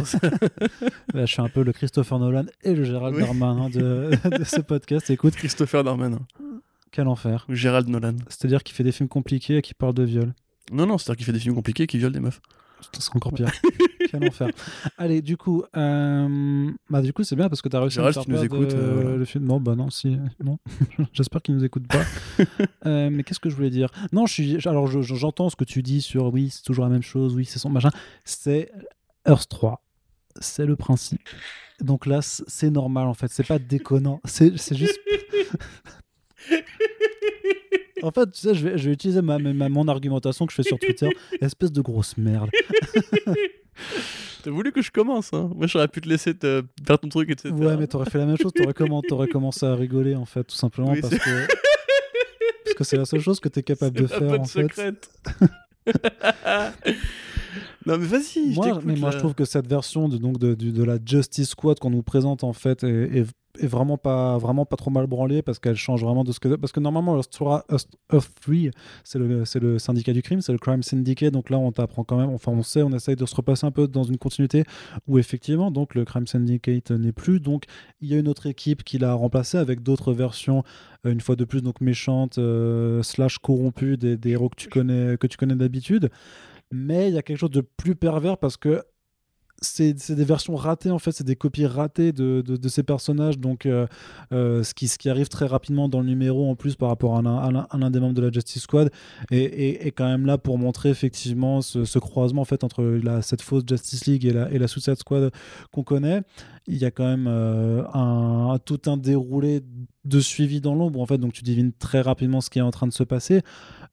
là, 1.14 1.26
je 1.26 1.32
suis 1.32 1.42
un 1.42 1.48
peu 1.48 1.62
le 1.62 1.72
Christopher 1.72 2.18
Nolan 2.18 2.44
et 2.64 2.74
le 2.74 2.82
Gérald 2.84 3.14
Oui. 3.16 3.22
Darmanin 3.22 3.70
de, 3.70 4.10
de 4.36 4.44
ce 4.44 4.60
podcast. 4.60 5.08
Écoute, 5.10 5.34
Christopher 5.36 5.84
Darmanin, 5.84 6.18
quel 6.94 7.08
enfer. 7.08 7.44
Gérald 7.48 7.88
Nolan. 7.88 8.14
C'est-à-dire 8.28 8.62
qu'il 8.62 8.74
fait 8.76 8.84
des 8.84 8.92
films 8.92 9.08
compliqués 9.08 9.56
et 9.58 9.62
qu'il 9.62 9.74
parle 9.74 9.94
de 9.94 10.04
viol. 10.04 10.32
Non, 10.72 10.86
non, 10.86 10.96
c'est-à-dire 10.96 11.16
qu'il 11.18 11.26
fait 11.26 11.32
des 11.32 11.40
films 11.40 11.54
compliqués 11.56 11.82
et 11.82 11.86
qu'il 11.88 11.98
viole 12.00 12.12
des 12.12 12.20
meufs. 12.20 12.40
C'est 12.98 13.16
encore 13.16 13.32
pire. 13.32 13.50
Quel 14.10 14.28
enfer. 14.28 14.48
Allez, 14.98 15.22
du 15.22 15.36
coup, 15.36 15.64
euh, 15.76 16.70
bah, 16.90 17.00
du 17.02 17.12
coup, 17.14 17.24
c'est 17.24 17.34
bien 17.34 17.48
parce 17.48 17.62
que 17.62 17.68
tu 17.68 17.76
as 17.76 17.80
réussi 17.80 17.94
Gérald, 17.96 18.16
à 18.16 18.20
si 18.20 18.26
tu 18.26 18.30
nous 18.32 18.36
faire 18.36 18.44
écoutes, 18.44 18.68
perdre, 18.68 18.82
euh, 18.84 18.94
voilà. 19.02 19.16
le 19.16 19.24
film. 19.24 19.44
Non, 19.46 19.58
bah 19.60 19.74
non, 19.74 19.88
si, 19.90 20.18
non. 20.44 20.58
J'espère 21.12 21.40
qu'il 21.42 21.54
nous 21.56 21.64
écoute 21.64 21.86
pas. 21.88 22.02
Euh, 22.86 23.08
mais 23.10 23.22
qu'est-ce 23.24 23.40
que 23.40 23.48
je 23.48 23.56
voulais 23.56 23.70
dire? 23.70 23.88
Non, 24.12 24.26
je 24.26 24.32
suis. 24.34 24.68
Alors, 24.68 24.86
je- 24.86 25.00
je- 25.00 25.14
j'entends 25.14 25.48
ce 25.48 25.56
que 25.56 25.64
tu 25.64 25.82
dis 25.82 26.02
sur 26.02 26.32
oui, 26.32 26.50
c'est 26.50 26.62
toujours 26.62 26.84
la 26.84 26.90
même 26.90 27.02
chose, 27.02 27.34
oui, 27.34 27.46
c'est 27.46 27.58
son 27.58 27.70
machin. 27.70 27.88
C'est 28.24 28.70
Earth 29.26 29.48
3. 29.48 29.82
C'est 30.40 30.66
le 30.66 30.76
principe. 30.76 31.22
Donc 31.80 32.04
là, 32.06 32.20
c'est 32.22 32.70
normal 32.70 33.06
en 33.06 33.14
fait. 33.14 33.28
C'est 33.32 33.46
pas 33.46 33.58
déconnant. 33.58 34.20
C'est 34.24 34.54
juste. 34.76 34.98
En 38.02 38.10
fait, 38.10 38.30
tu 38.32 38.40
sais, 38.40 38.54
je 38.54 38.68
vais, 38.68 38.76
je 38.78 38.88
vais 38.88 38.92
utiliser 38.94 39.22
ma, 39.22 39.38
ma- 39.38 39.68
mon 39.70 39.88
argumentation 39.88 40.44
que 40.46 40.52
je 40.52 40.56
fais 40.56 40.62
sur 40.62 40.78
Twitter. 40.78 41.08
Espèce 41.40 41.72
de 41.72 41.80
grosse 41.80 42.16
merde. 42.18 42.50
T'as 44.42 44.50
voulu 44.50 44.72
que 44.72 44.82
je 44.82 44.90
commence, 44.90 45.32
hein 45.32 45.50
Moi, 45.54 45.66
j'aurais 45.66 45.88
pu 45.88 46.02
te 46.02 46.08
laisser 46.08 46.34
te 46.36 46.62
faire 46.86 46.98
ton 46.98 47.08
truc, 47.08 47.30
etc. 47.30 47.54
Ouais, 47.54 47.76
mais 47.78 47.86
t'aurais 47.86 48.10
fait 48.10 48.18
la 48.18 48.26
même 48.26 48.36
chose, 48.36 48.52
t'aurais 48.52 48.74
comment 48.74 49.00
commencé 49.32 49.64
à 49.64 49.74
rigoler 49.74 50.14
en 50.16 50.26
fait, 50.26 50.44
tout 50.44 50.54
simplement 50.54 50.90
Oui, 50.92 51.00
parce 51.00 51.14
que 51.16 51.46
parce 52.64 52.74
que 52.76 52.84
c'est 52.84 52.98
la 52.98 53.06
seule 53.06 53.20
chose 53.20 53.40
que 53.40 53.48
t'es 53.48 53.62
capable 53.62 53.96
de 53.98 54.06
faire 54.06 54.38
en 54.38 54.44
fait. 54.44 54.62
secrète. 54.62 55.08
non, 57.86 57.98
mais 57.98 58.06
vas-y, 58.06 58.50
je 58.52 58.54
Moi, 58.54 58.66
t'écoute, 58.66 58.82
mais 58.84 58.96
moi 58.96 59.10
je 59.12 59.18
trouve 59.18 59.34
que 59.34 59.44
cette 59.44 59.66
version 59.66 60.08
de 60.08 60.18
donc 60.18 60.38
de, 60.38 60.54
de 60.54 60.82
la 60.84 60.98
Justice 61.04 61.50
Squad 61.50 61.78
qu'on 61.78 61.90
nous 61.90 62.02
présente 62.02 62.44
en 62.44 62.52
fait 62.52 62.84
est, 62.84 63.18
est- 63.20 63.26
est 63.60 63.66
vraiment 63.66 63.96
pas 63.96 64.36
vraiment 64.38 64.66
pas 64.66 64.76
trop 64.76 64.90
mal 64.90 65.06
branlée 65.06 65.42
parce 65.42 65.58
qu'elle 65.58 65.76
change 65.76 66.02
vraiment 66.02 66.24
de 66.24 66.32
ce 66.32 66.40
que 66.40 66.54
parce 66.56 66.72
que 66.72 66.80
normalement 66.80 67.16
Earth 67.16 67.30
3, 67.30 67.64
Earth- 67.70 67.88
Earth 68.12 68.30
3 68.40 68.70
c'est 69.04 69.18
le 69.18 69.44
c'est 69.44 69.60
le 69.60 69.78
syndicat 69.78 70.12
du 70.12 70.22
crime, 70.22 70.40
c'est 70.40 70.52
le 70.52 70.58
crime 70.58 70.82
syndicate. 70.82 71.32
Donc 71.32 71.50
là 71.50 71.58
on 71.58 71.70
t'apprend 71.72 72.04
quand 72.04 72.16
même 72.16 72.30
enfin 72.30 72.52
on 72.52 72.62
sait 72.62 72.82
on 72.82 72.90
essaye 72.92 73.16
de 73.16 73.26
se 73.26 73.34
repasser 73.34 73.66
un 73.66 73.70
peu 73.70 73.86
dans 73.86 74.02
une 74.02 74.18
continuité 74.18 74.64
où 75.06 75.18
effectivement 75.18 75.70
donc 75.70 75.94
le 75.94 76.04
crime 76.04 76.26
syndicate 76.26 76.90
n'est 76.90 77.12
plus. 77.12 77.40
Donc 77.40 77.64
il 78.00 78.08
y 78.08 78.14
a 78.14 78.18
une 78.18 78.28
autre 78.28 78.46
équipe 78.46 78.82
qui 78.84 78.98
l'a 78.98 79.14
remplacé 79.14 79.58
avec 79.58 79.82
d'autres 79.82 80.12
versions 80.12 80.64
euh, 81.06 81.12
une 81.12 81.20
fois 81.20 81.36
de 81.36 81.44
plus 81.44 81.62
donc 81.62 81.80
méchantes 81.80 82.38
euh, 82.38 83.02
slash 83.02 83.38
corrompues 83.38 83.96
des, 83.96 84.16
des 84.16 84.30
héros 84.30 84.48
que 84.48 84.56
tu 84.56 84.68
connais 84.68 85.16
que 85.18 85.26
tu 85.26 85.36
connais 85.36 85.54
d'habitude. 85.56 86.10
Mais 86.72 87.08
il 87.08 87.14
y 87.14 87.18
a 87.18 87.22
quelque 87.22 87.38
chose 87.38 87.50
de 87.50 87.60
plus 87.60 87.94
pervers 87.94 88.38
parce 88.38 88.56
que 88.56 88.82
c'est 89.60 90.12
des 90.12 90.24
versions 90.24 90.56
ratées 90.56 90.90
en 90.90 90.98
fait, 90.98 91.12
c'est 91.12 91.24
des 91.24 91.36
copies 91.36 91.66
ratées 91.66 92.12
de, 92.12 92.42
de, 92.42 92.68
ces 92.68 92.82
personnages, 92.82 93.38
donc 93.38 93.66
euh, 93.66 93.86
euh, 94.32 94.62
ce, 94.62 94.74
qui, 94.74 94.88
ce 94.88 94.98
qui 94.98 95.08
arrive 95.08 95.28
très 95.28 95.46
rapidement 95.46 95.88
dans 95.88 96.00
le 96.00 96.06
numéro 96.06 96.50
en 96.50 96.54
plus 96.54 96.76
par 96.76 96.88
rapport 96.88 97.16
à 97.16 97.22
l'un 97.22 97.90
des 97.90 98.00
membres 98.00 98.14
de 98.14 98.22
la 98.22 98.30
Justice 98.30 98.62
Squad 98.62 98.90
et, 99.30 99.42
et, 99.42 99.86
et 99.86 99.92
quand 99.92 100.06
même 100.06 100.26
là 100.26 100.38
pour 100.38 100.58
montrer 100.58 100.90
effectivement 100.90 101.62
ce, 101.62 101.84
ce 101.84 101.98
croisement 101.98 102.42
en 102.42 102.46
fait 102.46 102.64
entre 102.64 102.82
la, 102.82 103.22
cette 103.22 103.42
fausse 103.42 103.64
Justice 103.68 104.06
League 104.06 104.24
et 104.24 104.32
la, 104.32 104.50
et 104.50 104.58
la 104.58 104.68
Suicide 104.68 104.96
Squad 104.96 105.30
qu'on 105.72 105.82
connaît. 105.82 106.22
Il 106.66 106.78
y 106.78 106.86
a 106.86 106.90
quand 106.90 107.04
même 107.04 107.26
euh, 107.28 107.84
un, 107.92 108.58
tout 108.64 108.80
un 108.86 108.96
déroulé 108.96 109.62
de 110.04 110.20
suivi 110.20 110.60
dans 110.60 110.74
l'ombre 110.74 111.00
en 111.00 111.06
fait, 111.06 111.18
donc 111.18 111.32
tu 111.32 111.42
devines 111.42 111.72
très 111.72 112.00
rapidement 112.00 112.40
ce 112.40 112.48
qui 112.48 112.58
est 112.58 112.62
en 112.62 112.70
train 112.70 112.86
de 112.86 112.92
se 112.92 113.02
passer. 113.02 113.42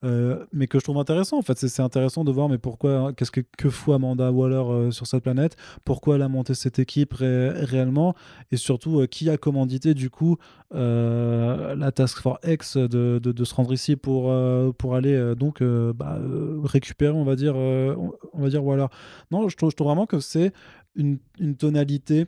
Euh, 0.04 0.46
mais 0.52 0.66
que 0.68 0.80
je 0.80 0.84
trouve 0.84 0.98
intéressant 0.98 1.38
en 1.38 1.42
fait. 1.42 1.58
C'est 1.58 1.82
intéressant 1.82 2.24
de 2.24 2.32
voir 2.32 2.50
mais 2.50 2.58
pourquoi 2.58 3.14
qu'est-ce 3.14 3.30
que 3.30 3.42
que 3.58 3.70
fout 3.70 3.94
Amanda 3.94 4.32
Waller 4.32 4.56
euh, 4.56 4.92
sur 4.92 5.06
cette 5.06 5.24
planète? 5.24 5.58
Pourquoi 5.84 6.16
elle 6.16 6.22
a 6.22 6.30
monté 6.30 6.54
cette 6.54 6.80
équipe 6.80 7.14
ré- 7.14 7.52
réellement? 7.52 8.16
Et 8.52 8.58
surtout 8.58 9.06
qui 9.08 9.30
a 9.30 9.38
commandité 9.38 9.94
du 9.94 10.10
coup 10.10 10.38
la 10.72 11.92
Task 11.94 12.20
Force 12.20 12.40
X 12.48 12.78
de, 12.78 13.20
de, 13.20 13.44
se 13.44 13.54
rendre 13.54 13.74
ici 13.74 13.98
pour, 13.98 14.34
pour 14.76 14.96
aller 14.96 15.36
donc 15.36 15.62
bah, 15.62 16.18
récupérer 16.64 17.14
on 17.14 17.26
va 17.26 17.36
dire 17.36 17.56
on, 17.56 18.42
va 18.42 18.50
dire 18.50 18.64
voilà 18.64 18.90
non 19.32 19.50
je 19.50 19.58
trouve, 19.58 19.70
je 19.70 19.76
trouve 19.76 19.88
vraiment 19.88 20.06
que 20.06 20.22
c'est 20.22 20.54
une, 20.96 21.20
une 21.40 21.56
tonalité 21.58 22.26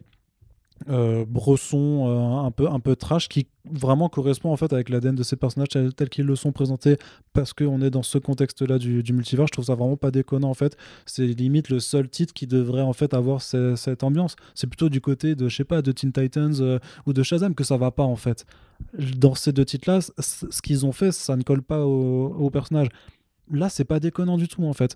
euh, 0.90 1.24
bresson 1.28 2.06
euh, 2.08 2.46
un 2.46 2.52
peu 2.52 2.68
un 2.68 2.80
peu 2.80 2.96
trash 2.96 3.30
qui 3.30 3.48
vraiment 3.72 4.10
correspond 4.10 4.52
en 4.52 4.58
fait 4.58 4.74
avec 4.74 4.90
l'ADN 4.90 5.16
de 5.16 5.24
ces 5.24 5.36
personnages 5.38 5.70
tels, 5.70 5.94
tels 5.94 6.10
qu'ils 6.10 6.26
le 6.26 6.36
sont 6.36 6.52
présentés 6.52 6.98
parce 7.32 7.54
qu'on 7.54 7.82
est 7.82 7.90
dans 7.90 8.04
ce 8.04 8.18
contexte 8.18 8.62
là 8.62 8.78
du, 8.78 9.02
du 9.04 9.14
multivers. 9.14 9.48
Je 9.48 9.54
trouve 9.54 9.66
ça 9.66 9.76
vraiment 9.76 9.96
pas 9.98 10.12
déconnant 10.12 10.50
en 10.50 10.54
fait. 10.54 10.76
C'est 11.06 11.26
limite 11.28 11.70
le 11.70 11.80
seul 11.80 12.10
titre 12.10 12.34
qui 12.34 12.48
devrait 12.48 12.82
en 12.82 12.94
fait 12.94 13.14
avoir 13.14 13.42
ce- 13.42 13.76
cette 13.76 14.04
ambiance. 14.04 14.36
C'est 14.56 14.68
plutôt 14.68 14.90
du 14.90 15.00
côté 15.00 15.36
de 15.36 15.48
je 15.48 15.56
sais 15.56 15.64
pas 15.64 15.82
de 15.82 15.92
Teen 15.92 16.12
Titans 16.12 16.54
euh, 16.60 16.80
ou 17.06 17.14
de 17.14 17.24
Shazam 17.24 17.56
que 17.56 17.64
ça 17.64 17.78
va 17.78 17.92
pas 17.92 18.04
en 18.04 18.16
fait. 18.18 18.46
Dans 19.18 19.36
ces 19.36 19.54
deux 19.54 19.66
titres 19.66 19.90
là 19.90 20.00
ce 20.02 20.62
qu'ils 20.62 20.86
ont 20.86 20.92
fait 20.92 21.12
ça 21.14 21.36
ne 21.38 21.44
colle 21.44 21.62
pas 21.62 21.86
au 21.86 22.50
personnage 22.50 22.90
là 23.52 23.70
c'est 23.70 23.84
pas 23.86 24.00
déconnant 24.00 24.38
du 24.38 24.48
tout 24.48 24.64
en 24.66 24.74
fait 24.74 24.96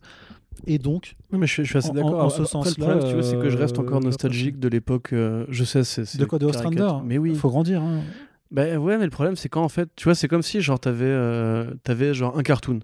et 0.66 0.78
donc 0.80 1.16
mais 1.32 1.46
je, 1.48 1.54
suis- 1.54 1.64
je 1.66 1.70
suis 1.70 1.78
assez 1.78 1.92
d'accord. 1.92 2.16
en- 2.16 2.26
en 2.26 2.30
ce 2.30 2.74
tu 2.74 2.82
vois, 2.82 3.24
c'est 3.24 3.38
que 3.38 3.50
je 3.50 3.58
reste 3.58 3.78
euh, 3.78 3.82
encore 3.84 4.02
nostalgique 4.02 4.58
de 4.60 4.68
l'époque. 4.68 5.14
euh, 5.14 5.46
je 5.50 5.64
sais, 5.64 5.84
c'est. 5.84 6.18
de 6.18 6.26
quoi 6.26 6.40
de. 6.40 6.46
Ostrander 6.48 6.90
Mais 7.06 7.18
oui. 7.20 7.36
faut 7.36 7.50
grandir 7.50 7.82
hein. 7.84 8.02
Bah 8.50 8.78
ouais, 8.78 8.98
mais 8.98 9.04
le 9.04 9.10
problème, 9.12 9.36
c'est 9.36 9.50
quand 9.50 9.62
en 9.62 9.70
fait, 9.70 9.90
tu 9.96 10.06
vois, 10.06 10.16
c'est 10.16 10.28
comme 10.30 10.42
si 10.42 10.62
genre 10.62 10.80
t'avais 10.80 11.04
euh, 11.06 11.74
t'avais 11.84 12.14
genre 12.14 12.38
un 12.38 12.44
cartoon, 12.44 12.80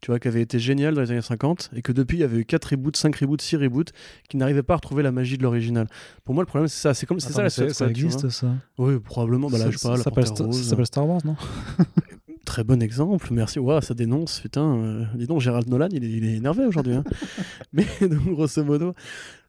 tu 0.00 0.10
vois, 0.10 0.18
qui 0.18 0.28
avait 0.28 0.40
été 0.40 0.58
génial 0.58 0.94
dans 0.94 1.02
les 1.02 1.10
années 1.12 1.20
50 1.22 1.70
et 1.76 1.82
que 1.82 1.92
depuis 1.92 2.16
il 2.16 2.20
y 2.20 2.24
avait 2.24 2.38
eu 2.38 2.44
4 2.46 2.70
reboots, 2.70 2.96
5 2.96 3.14
reboots, 3.16 3.40
6 3.42 3.56
reboots 3.56 3.92
qui 4.30 4.36
n'arrivaient 4.38 4.62
pas 4.62 4.72
à 4.72 4.76
retrouver 4.76 5.02
la 5.02 5.12
magie 5.12 5.36
de 5.38 5.42
l'original. 5.42 5.86
Pour 6.24 6.34
moi, 6.34 6.42
le 6.42 6.46
problème, 6.46 6.68
c'est 6.68 6.80
ça. 6.80 6.94
C'est 6.94 7.04
comme 7.06 7.20
c'est 7.20 7.32
ça 7.32 7.42
la 7.42 7.50
ça, 7.50 7.68
ça 7.68 7.86
existe 7.86 8.28
ça. 8.30 8.48
Oui, 8.78 8.98
probablement. 8.98 9.50
Bah 9.50 9.58
là, 9.58 9.70
je 9.70 9.76
sais 9.76 9.86
pas, 9.88 9.96
ça 9.98 10.04
s'appelle 10.04 10.86
Star 10.86 11.06
Wars 11.06 11.20
non? 11.24 11.36
Très 12.54 12.62
bon 12.62 12.80
exemple, 12.80 13.26
merci. 13.32 13.58
Waouh, 13.58 13.80
ça 13.80 13.94
dénonce, 13.94 14.38
putain. 14.38 14.76
euh, 14.76 15.04
dis 15.16 15.26
donc, 15.26 15.40
Gérald 15.40 15.68
Nolan, 15.68 15.88
il 15.90 16.04
est, 16.04 16.08
il 16.08 16.24
est 16.24 16.36
énervé 16.36 16.64
aujourd'hui. 16.64 16.94
hein. 16.94 17.02
mais 17.72 17.84
donc, 18.00 18.28
grosso 18.28 18.62
modo, 18.62 18.94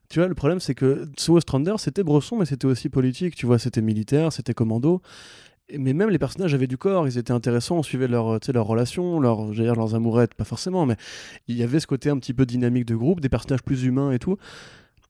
tu 0.10 0.18
vois, 0.18 0.28
le 0.28 0.34
problème, 0.34 0.60
c'est 0.60 0.74
que 0.74 1.08
sous 1.16 1.36
Ostrander, 1.36 1.76
c'était 1.78 2.04
Bresson, 2.04 2.36
mais 2.36 2.46
c'était 2.46 2.66
aussi 2.66 2.90
politique. 2.90 3.36
Tu 3.36 3.46
vois, 3.46 3.60
c'était 3.60 3.84
militaire, 3.84 4.34
c'était 4.34 4.56
commando. 4.56 5.04
Et- 5.70 5.78
Mais 5.78 5.94
même 5.94 6.10
les 6.10 6.18
personnages 6.18 6.56
avaient 6.56 6.66
du 6.66 6.80
corps, 6.80 7.08
ils 7.08 7.20
étaient 7.20 7.32
intéressants, 7.32 7.78
on 7.78 7.84
suivait 7.84 8.08
leur, 8.08 8.40
leurs 8.52 8.66
relations, 8.66 9.20
leurs 9.20 9.94
amourettes, 9.94 10.34
pas 10.34 10.44
forcément, 10.44 10.88
mais 10.88 10.96
il 11.48 11.56
y 11.56 11.62
avait 11.62 11.80
ce 11.80 11.86
côté 11.86 12.10
un 12.10 12.18
petit 12.18 12.34
peu 12.34 12.48
dynamique 12.48 12.86
de 12.86 12.96
groupe, 12.96 13.20
des 13.20 13.30
personnages 13.30 13.62
plus 13.62 13.84
humains 13.84 14.14
et 14.14 14.18
tout. 14.18 14.38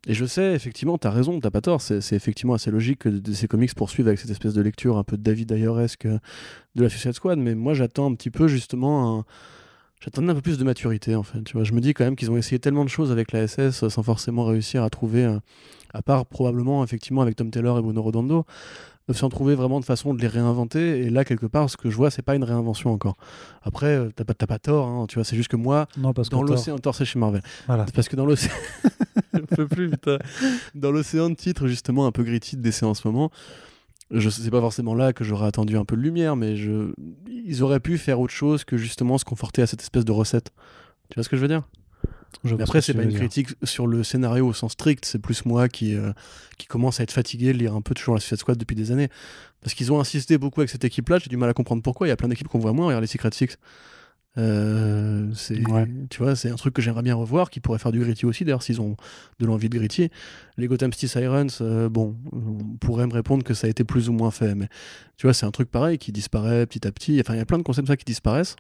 Et 0.08 0.14
je 0.14 0.26
sais, 0.26 0.54
effectivement, 0.54 0.98
t'as 0.98 1.10
raison, 1.10 1.40
t'as 1.40 1.50
pas 1.50 1.62
tort, 1.62 1.82
c'est 1.82 2.14
effectivement 2.14 2.54
assez 2.54 2.70
logique 2.70 3.00
que 3.00 3.34
ces 3.34 3.48
comics 3.48 3.74
poursuivent 3.74 4.08
avec 4.08 4.20
cette 4.20 4.30
espèce 4.30 4.54
de 4.54 4.62
lecture 4.62 4.98
un 4.98 5.04
peu 5.04 5.18
David 5.18 5.52
Ayeresque 5.52 6.06
de 6.08 6.84
la 6.84 6.90
Suicide 6.90 7.14
Squad, 7.14 7.40
mais 7.40 7.56
moi 7.56 7.74
j'attends 7.74 8.12
un 8.12 8.16
petit 8.16 8.30
peu 8.30 8.48
justement 8.48 9.20
un... 9.20 9.26
J'attendais 10.02 10.32
un 10.32 10.36
peu 10.36 10.42
plus 10.42 10.60
de 10.60 10.64
maturité 10.64 11.16
en 11.16 11.24
fait, 11.24 11.42
tu 11.44 11.54
vois. 11.54 11.64
Je 11.64 11.74
me 11.74 11.80
dis 11.80 11.94
quand 11.96 12.04
même 12.04 12.16
qu'ils 12.16 12.30
ont 12.30 12.38
essayé 12.38 12.60
tellement 12.60 12.84
de 12.84 12.90
choses 12.90 13.12
avec 13.12 13.32
la 13.32 13.48
SS 13.48 13.84
euh, 13.84 13.90
sans 13.90 14.04
forcément 14.04 14.44
réussir 14.44 14.84
à 14.84 14.90
trouver, 14.92 15.26
euh, 15.26 15.40
à 15.94 16.04
part 16.04 16.28
probablement 16.28 16.84
effectivement 16.84 17.22
avec 17.22 17.36
Tom 17.36 17.50
Taylor 17.50 17.80
et 17.80 17.82
Bruno 17.82 18.04
Redondo, 18.04 18.46
euh, 19.10 19.14
sans 19.14 19.30
trouver 19.30 19.56
vraiment 19.56 19.80
de 19.80 19.86
façon 19.86 20.14
de 20.14 20.22
les 20.22 20.28
réinventer. 20.28 21.02
Et 21.02 21.10
là 21.10 21.26
quelque 21.26 21.46
part, 21.46 21.70
ce 21.70 21.78
que 21.78 21.90
je 21.90 21.96
vois, 21.96 22.12
c'est 22.12 22.22
pas 22.22 22.36
une 22.36 22.44
réinvention 22.44 22.92
encore. 22.92 23.18
Après, 23.64 23.88
euh, 23.88 24.10
t'as 24.16 24.24
pas, 24.24 24.34
t'as 24.34 24.48
pas 24.48 24.60
tort, 24.60 24.88
hein, 24.88 25.06
tu 25.08 25.16
vois. 25.16 25.24
C'est 25.24 25.36
juste 25.36 25.50
que 25.50 25.56
moi, 25.56 25.88
non 25.98 26.14
parce 26.14 26.30
que 26.30 26.36
dans 26.36 26.44
l'océan, 26.44 26.78
Thor, 26.78 26.96
c'est 26.96 27.06
chez 27.06 27.20
Marvel. 27.20 27.42
voilà 27.68 27.86
C'est 27.86 27.96
parce 27.96 28.10
que 28.10 28.16
dans 28.16 28.26
l'océan. 28.26 28.54
Je 29.34 29.40
peux 29.40 29.68
plus, 29.68 29.90
putain. 29.90 30.18
Dans 30.76 30.92
l'océan 30.92 31.30
de 31.30 31.36
titres, 31.36 31.68
justement, 31.68 32.06
un 32.06 32.12
peu 32.12 32.24
gritty 32.24 32.56
de 32.56 32.62
DC 32.62 32.84
en 32.84 32.94
ce 32.94 33.06
moment, 33.08 33.32
je 34.12 34.30
sais 34.30 34.50
pas 34.50 34.62
forcément 34.62 34.94
là 34.94 35.14
que 35.14 35.24
j'aurais 35.24 35.48
attendu 35.48 35.78
un 35.78 35.86
peu 35.86 35.96
de 35.96 36.02
lumière, 36.02 36.36
mais 36.36 36.56
je... 36.56 36.94
ils 37.28 37.64
auraient 37.64 37.80
pu 37.80 37.98
faire 37.98 38.20
autre 38.20 38.34
chose 38.34 38.64
que 38.64 38.78
justement 38.78 39.18
se 39.18 39.26
conforter 39.26 39.62
à 39.62 39.68
cette 39.68 39.82
espèce 39.82 40.06
de 40.06 40.12
recette. 40.12 40.52
Tu 41.10 41.16
vois 41.16 41.24
ce 41.24 41.30
que 41.30 41.36
je 41.36 41.42
veux 41.42 41.48
dire? 41.48 41.64
Je 42.44 42.56
Mais 42.56 42.64
après, 42.64 42.82
c'est 42.82 42.94
pas 42.94 43.04
une 43.04 43.10
dire. 43.10 43.20
critique 43.20 43.50
sur 43.64 43.88
le 43.88 44.04
scénario 44.04 44.48
au 44.48 44.54
sens 44.54 44.74
strict, 44.74 45.06
c'est 45.06 45.20
plus 45.20 45.46
moi 45.46 45.68
qui, 45.70 45.96
euh, 45.96 46.12
qui 46.58 46.68
commence 46.68 47.00
à 47.00 47.04
être 47.04 47.12
fatigué 47.12 47.54
de 47.54 47.58
lire 47.58 47.74
un 47.76 47.82
peu 47.82 47.94
toujours 47.94 48.14
la 48.16 48.20
Suicide 48.20 48.40
Squad 48.40 48.58
depuis 48.58 48.76
des 48.76 48.92
années. 48.92 49.10
Parce 49.62 49.74
qu'ils 49.74 49.92
ont 49.92 50.00
insisté 50.00 50.38
beaucoup 50.38 50.62
avec 50.62 50.70
cette 50.70 50.84
équipe-là, 50.86 51.18
j'ai 51.20 51.30
du 51.30 51.38
mal 51.38 51.50
à 51.50 51.54
comprendre 51.54 51.82
pourquoi. 51.82 52.08
Il 52.08 52.10
y 52.10 52.14
a 52.14 52.18
plein 52.18 52.28
d'équipes 52.28 52.48
qu'on 52.48 52.60
voit 52.60 52.74
moins, 52.74 52.88
regarde 52.88 53.02
les 53.02 53.08
Secret 53.08 53.32
Six. 53.34 53.58
Euh, 54.38 55.30
c'est, 55.34 55.66
Ouais. 55.70 55.88
Tu 56.10 56.22
vois, 56.22 56.36
c'est 56.36 56.50
un 56.50 56.56
truc 56.56 56.74
que 56.74 56.82
j'aimerais 56.82 57.04
bien 57.04 57.16
revoir, 57.16 57.50
qui 57.50 57.60
pourrait 57.60 57.80
faire 57.80 57.92
du 57.92 58.00
gritty 58.00 58.26
aussi, 58.26 58.44
d'ailleurs, 58.44 58.64
s'ils 58.64 58.82
ont 58.82 58.98
de 59.40 59.46
l'envie 59.46 59.70
de 59.70 59.78
gritty. 59.78 60.10
Les 60.58 60.68
Gotham 60.68 60.92
City 60.92 61.08
Sirens, 61.08 61.60
euh, 61.62 61.90
bon, 61.90 62.16
on 62.32 62.76
pourrait 62.80 63.08
me 63.08 63.14
répondre 63.14 63.44
que 63.44 63.54
ça 63.54 63.68
a 63.68 63.70
été 63.70 63.84
plus 63.84 64.10
ou 64.10 64.14
moins 64.14 64.32
fait, 64.32 64.56
mais 64.56 64.68
tu 65.18 65.26
vois, 65.26 65.34
c'est 65.34 65.46
un 65.46 65.52
truc 65.52 65.72
pareil 65.72 65.98
qui 65.98 66.12
disparaît 66.12 66.66
petit 66.66 66.86
à 66.86 66.92
petit. 66.92 67.20
Enfin, 67.22 67.34
il 67.34 67.38
y 67.38 67.42
a 67.42 67.46
plein 67.46 67.58
de 67.58 67.64
concepts 67.64 67.88
comme 67.88 67.94
ça 67.94 67.98
qui 67.98 68.06
disparaissent. 68.06 68.56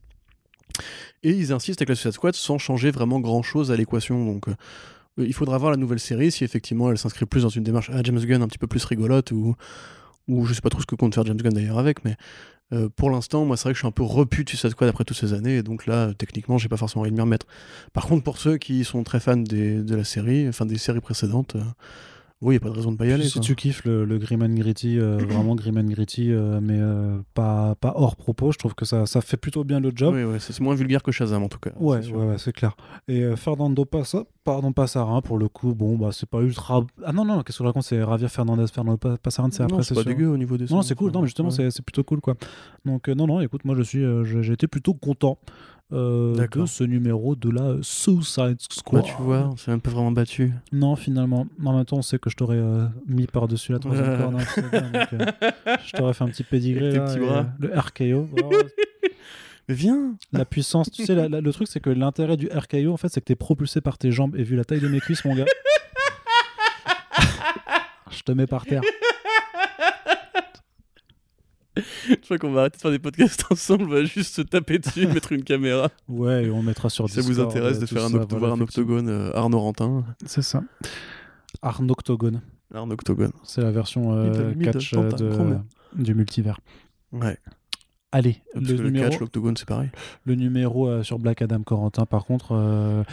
Et 1.23 1.32
ils 1.32 1.51
insistent 1.51 1.82
avec 1.82 1.89
la 1.89 1.95
Suicide 1.95 2.13
Squad 2.13 2.36
sans 2.36 2.57
changer 2.57 2.91
vraiment 2.91 3.19
grand 3.19 3.43
chose 3.43 3.71
à 3.71 3.76
l'équation. 3.76 4.26
Donc, 4.26 4.47
euh, 4.47 4.53
il 5.17 5.34
faudra 5.34 5.57
voir 5.57 5.71
la 5.71 5.78
nouvelle 5.78 5.99
série 5.99 6.32
si 6.32 6.43
effectivement 6.43 6.91
elle 6.91 6.97
s'inscrit 6.97 7.26
plus 7.26 7.43
dans 7.43 7.49
une 7.49 7.63
démarche 7.63 7.89
à 7.89 8.03
James 8.03 8.19
Gunn 8.19 8.41
un 8.41 8.47
petit 8.47 8.57
peu 8.57 8.67
plus 8.67 8.84
rigolote 8.86 9.32
ou, 9.32 9.55
ou 10.28 10.45
je 10.45 10.53
sais 10.53 10.61
pas 10.61 10.69
trop 10.69 10.82
ce 10.82 10.86
que 10.86 10.95
compte 10.95 11.13
faire 11.15 11.26
James 11.26 11.38
Gunn 11.38 11.53
d'ailleurs 11.53 11.80
avec, 11.80 12.03
mais 12.03 12.15
euh, 12.73 12.89
pour 12.95 13.11
l'instant, 13.11 13.45
moi 13.45 13.57
c'est 13.57 13.63
vrai 13.63 13.73
que 13.73 13.78
je 13.78 13.82
suis 13.82 13.88
un 13.88 13.91
peu 13.91 14.03
repu 14.03 14.43
de 14.43 14.49
Suicide 14.49 14.71
Squad 14.71 14.89
après 14.89 15.03
toutes 15.03 15.17
ces 15.17 15.34
années, 15.34 15.57
et 15.57 15.63
donc 15.63 15.86
là, 15.86 16.13
techniquement, 16.17 16.57
j'ai 16.57 16.67
pas 16.67 16.78
forcément 16.78 17.01
envie 17.01 17.11
de 17.11 17.15
m'y 17.15 17.21
remettre. 17.21 17.45
Par 17.93 18.07
contre, 18.07 18.23
pour 18.23 18.38
ceux 18.38 18.57
qui 18.57 18.84
sont 18.84 19.03
très 19.03 19.19
fans 19.19 19.38
de 19.38 19.95
la 19.95 20.03
série, 20.03 20.47
enfin 20.49 20.65
des 20.65 20.78
séries 20.78 20.99
précédentes, 20.99 21.55
euh, 21.55 21.63
oui, 22.41 22.55
il 22.55 22.57
a 22.57 22.59
pas 22.59 22.69
de 22.69 22.75
raison 22.75 22.91
de 22.91 22.97
pas 22.97 23.05
y 23.05 23.11
aller. 23.11 23.23
Si 23.23 23.33
quoi. 23.33 23.41
tu 23.41 23.55
kiffes 23.55 23.86
le, 23.86 24.03
le 24.05 24.17
grim 24.17 24.41
and 24.41 24.55
gritty, 24.55 24.99
euh, 24.99 25.17
vraiment 25.29 25.55
grim 25.55 25.77
and 25.77 25.86
gritty, 25.86 26.31
euh, 26.31 26.59
mais 26.61 26.77
euh, 26.77 27.17
pas, 27.33 27.75
pas 27.75 27.93
hors 27.95 28.15
propos, 28.15 28.51
je 28.51 28.57
trouve 28.57 28.75
que 28.75 28.86
ça, 28.86 29.05
ça 29.05 29.21
fait 29.21 29.38
plutôt 29.38 29.63
bien 29.63 29.79
le 29.79 29.91
job. 29.95 30.13
Oui, 30.13 30.23
ouais, 30.23 30.39
c'est 30.39 30.59
moins 30.59 30.75
vulgaire 30.75 31.01
que 31.01 31.11
Shazam 31.11 31.43
en 31.43 31.47
tout 31.49 31.59
cas. 31.59 31.71
Ouais, 31.79 32.01
c'est 32.03 32.11
ouais, 32.11 32.25
ouais, 32.27 32.53
clair. 32.53 32.75
Et 33.07 33.36
Fernando 33.36 33.86
Passa, 33.86 34.25
pardon, 34.43 34.73
Passarin, 34.73 35.21
pour 35.21 35.38
le 35.38 35.47
coup, 35.47 35.73
bon, 35.73 35.97
bah, 35.97 36.09
c'est 36.11 36.29
pas 36.29 36.41
ultra. 36.41 36.86
Ah 37.03 37.13
non, 37.13 37.23
non, 37.25 37.41
qu'est-ce 37.41 37.57
que 37.57 37.63
je 37.63 37.67
raconte 37.67 37.83
C'est 37.83 37.99
Javier 37.99 38.27
Fernandez, 38.27 38.65
Fernando 38.67 38.97
Pa- 38.97 39.17
Passarin, 39.17 39.49
c'est 39.51 39.63
après, 39.63 39.77
non, 39.77 39.83
c'est 39.83 39.95
pas 39.95 40.01
sûr. 40.01 40.09
dégueu 40.09 40.27
au 40.27 40.38
niveau 40.38 40.57
des 40.57 40.65
Non, 40.65 40.81
c'est 40.81 40.95
cool, 40.95 41.11
non, 41.11 41.21
mais 41.21 41.27
justement, 41.27 41.49
c'est 41.49 41.81
plutôt 41.81 42.03
cool, 42.03 42.19
quoi. 42.21 42.36
Donc, 42.83 43.07
non, 43.07 43.27
non, 43.27 43.39
écoute, 43.39 43.63
moi, 43.65 43.75
je 43.77 43.81
suis, 43.83 44.03
j'ai 44.41 44.53
été 44.53 44.67
plutôt 44.67 44.93
content 44.93 45.39
euh, 45.93 46.47
de 46.47 46.65
ce 46.65 46.83
numéro 46.83 47.36
de 47.36 47.49
la 47.49 47.75
Suicide 47.81 48.57
Bah, 48.57 48.65
Squad. 48.69 49.03
tu 49.03 49.13
vois, 49.19 49.49
on 49.53 49.57
s'est 49.57 49.71
un 49.71 49.79
peu 49.79 49.91
vraiment 49.91 50.11
battu. 50.11 50.51
Non, 50.71 50.95
finalement. 50.95 51.47
En 51.63 51.75
même 51.75 51.86
temps, 51.86 51.97
on 51.97 52.01
sait 52.01 52.19
que 52.19 52.29
je 52.29 52.36
t'aurais 52.36 52.57
euh, 52.57 52.86
mis 53.07 53.27
par-dessus 53.27 53.71
la 53.71 53.79
troisième 53.79 54.09
Ouais. 54.11 54.17
corde. 54.17 54.36
hein, 54.36 55.03
euh, 55.13 55.75
je 55.86 55.91
t'aurais 55.93 56.13
fait 56.13 56.23
un 56.23 56.29
petit 56.29 56.43
pédigré. 56.43 56.91
Là, 56.91 57.05
petits 57.05 57.17
et, 57.17 57.21
bras. 57.21 57.38
euh, 57.39 57.43
le 57.59 57.79
RKO. 57.79 58.27
Voilà, 58.31 58.63
Mais 59.67 59.73
viens 59.75 60.15
la 60.31 60.45
puissance. 60.45 60.91
Tu 60.91 61.05
sais, 61.05 61.15
la- 61.15 61.27
la- 61.29 61.41
le 61.41 61.53
truc, 61.53 61.67
c'est 61.67 61.79
que 61.79 61.89
l'intérêt 61.89 62.38
du 62.38 62.47
RKO, 62.47 62.93
en 62.93 62.97
fait, 62.97 63.09
c'est 63.09 63.19
que 63.21 63.25
t'es 63.25 63.36
propulsé 63.36 63.81
par 63.81 63.97
tes 63.97 64.11
jambes. 64.11 64.36
Et 64.36 64.43
vu 64.43 64.55
la 64.55 64.63
taille 64.63 64.79
de 64.79 64.88
mes 64.88 64.99
cuisses, 64.99 65.23
mon 65.25 65.36
gars. 65.36 65.45
je 68.11 68.21
te 68.23 68.31
mets 68.31 68.47
par 68.47 68.65
terre. 68.65 68.81
Je 72.09 72.15
crois 72.23 72.38
qu'on 72.38 72.51
va 72.51 72.61
arrêter 72.61 72.78
de 72.78 72.82
faire 72.82 72.91
des 72.91 72.99
podcasts 72.99 73.45
ensemble, 73.51 73.84
on 73.84 73.88
va 73.89 74.03
juste 74.05 74.36
se 74.36 74.41
taper 74.41 74.80
dessus, 74.80 75.07
mettre 75.13 75.32
une 75.34 75.43
caméra. 75.43 75.89
Ouais, 76.07 76.45
et 76.45 76.49
on 76.49 76.61
mettra 76.63 76.89
sur 76.89 77.07
Si 77.09 77.15
ça 77.15 77.21
vous 77.21 77.30
Discord, 77.30 77.49
intéresse 77.51 77.78
euh, 77.78 77.82
de 77.82 77.86
tout 77.86 77.95
faire 77.95 78.05
un, 78.05 78.09
ça, 78.09 78.17
voilà, 78.30 78.47
un 78.53 78.55
effectivement. 78.55 78.63
octogone 78.63 79.09
euh, 79.09 79.32
Arnaud 79.36 79.59
Rantin. 79.59 80.05
C'est 80.26 80.41
ça. 80.41 80.63
Arnoctogone. 81.61 82.41
Un 82.73 82.89
octogone. 82.91 83.32
C'est 83.43 83.61
la 83.61 83.71
version 83.71 84.13
euh, 84.13 84.53
catch 84.55 84.93
euh, 84.93 85.11
de- 85.11 85.59
du 86.03 86.13
multivers. 86.15 86.59
Ouais. 87.11 87.38
Allez, 88.18 88.41
Parce 88.53 88.66
le 88.66 88.78
que 88.78 88.82
le 88.82 88.89
numéro, 88.91 89.09
catch, 89.09 89.20
l'octogone, 89.20 89.57
c'est 89.57 89.68
pareil. 89.68 89.89
le 90.24 90.36
numéro 90.36 90.88
euh, 90.88 91.03
sur 91.03 91.20
Black 91.20 91.41
Adam 91.41 91.61
Corentin, 91.63 92.05
par 92.05 92.24
contre, 92.24 92.53
euh, 92.55 93.03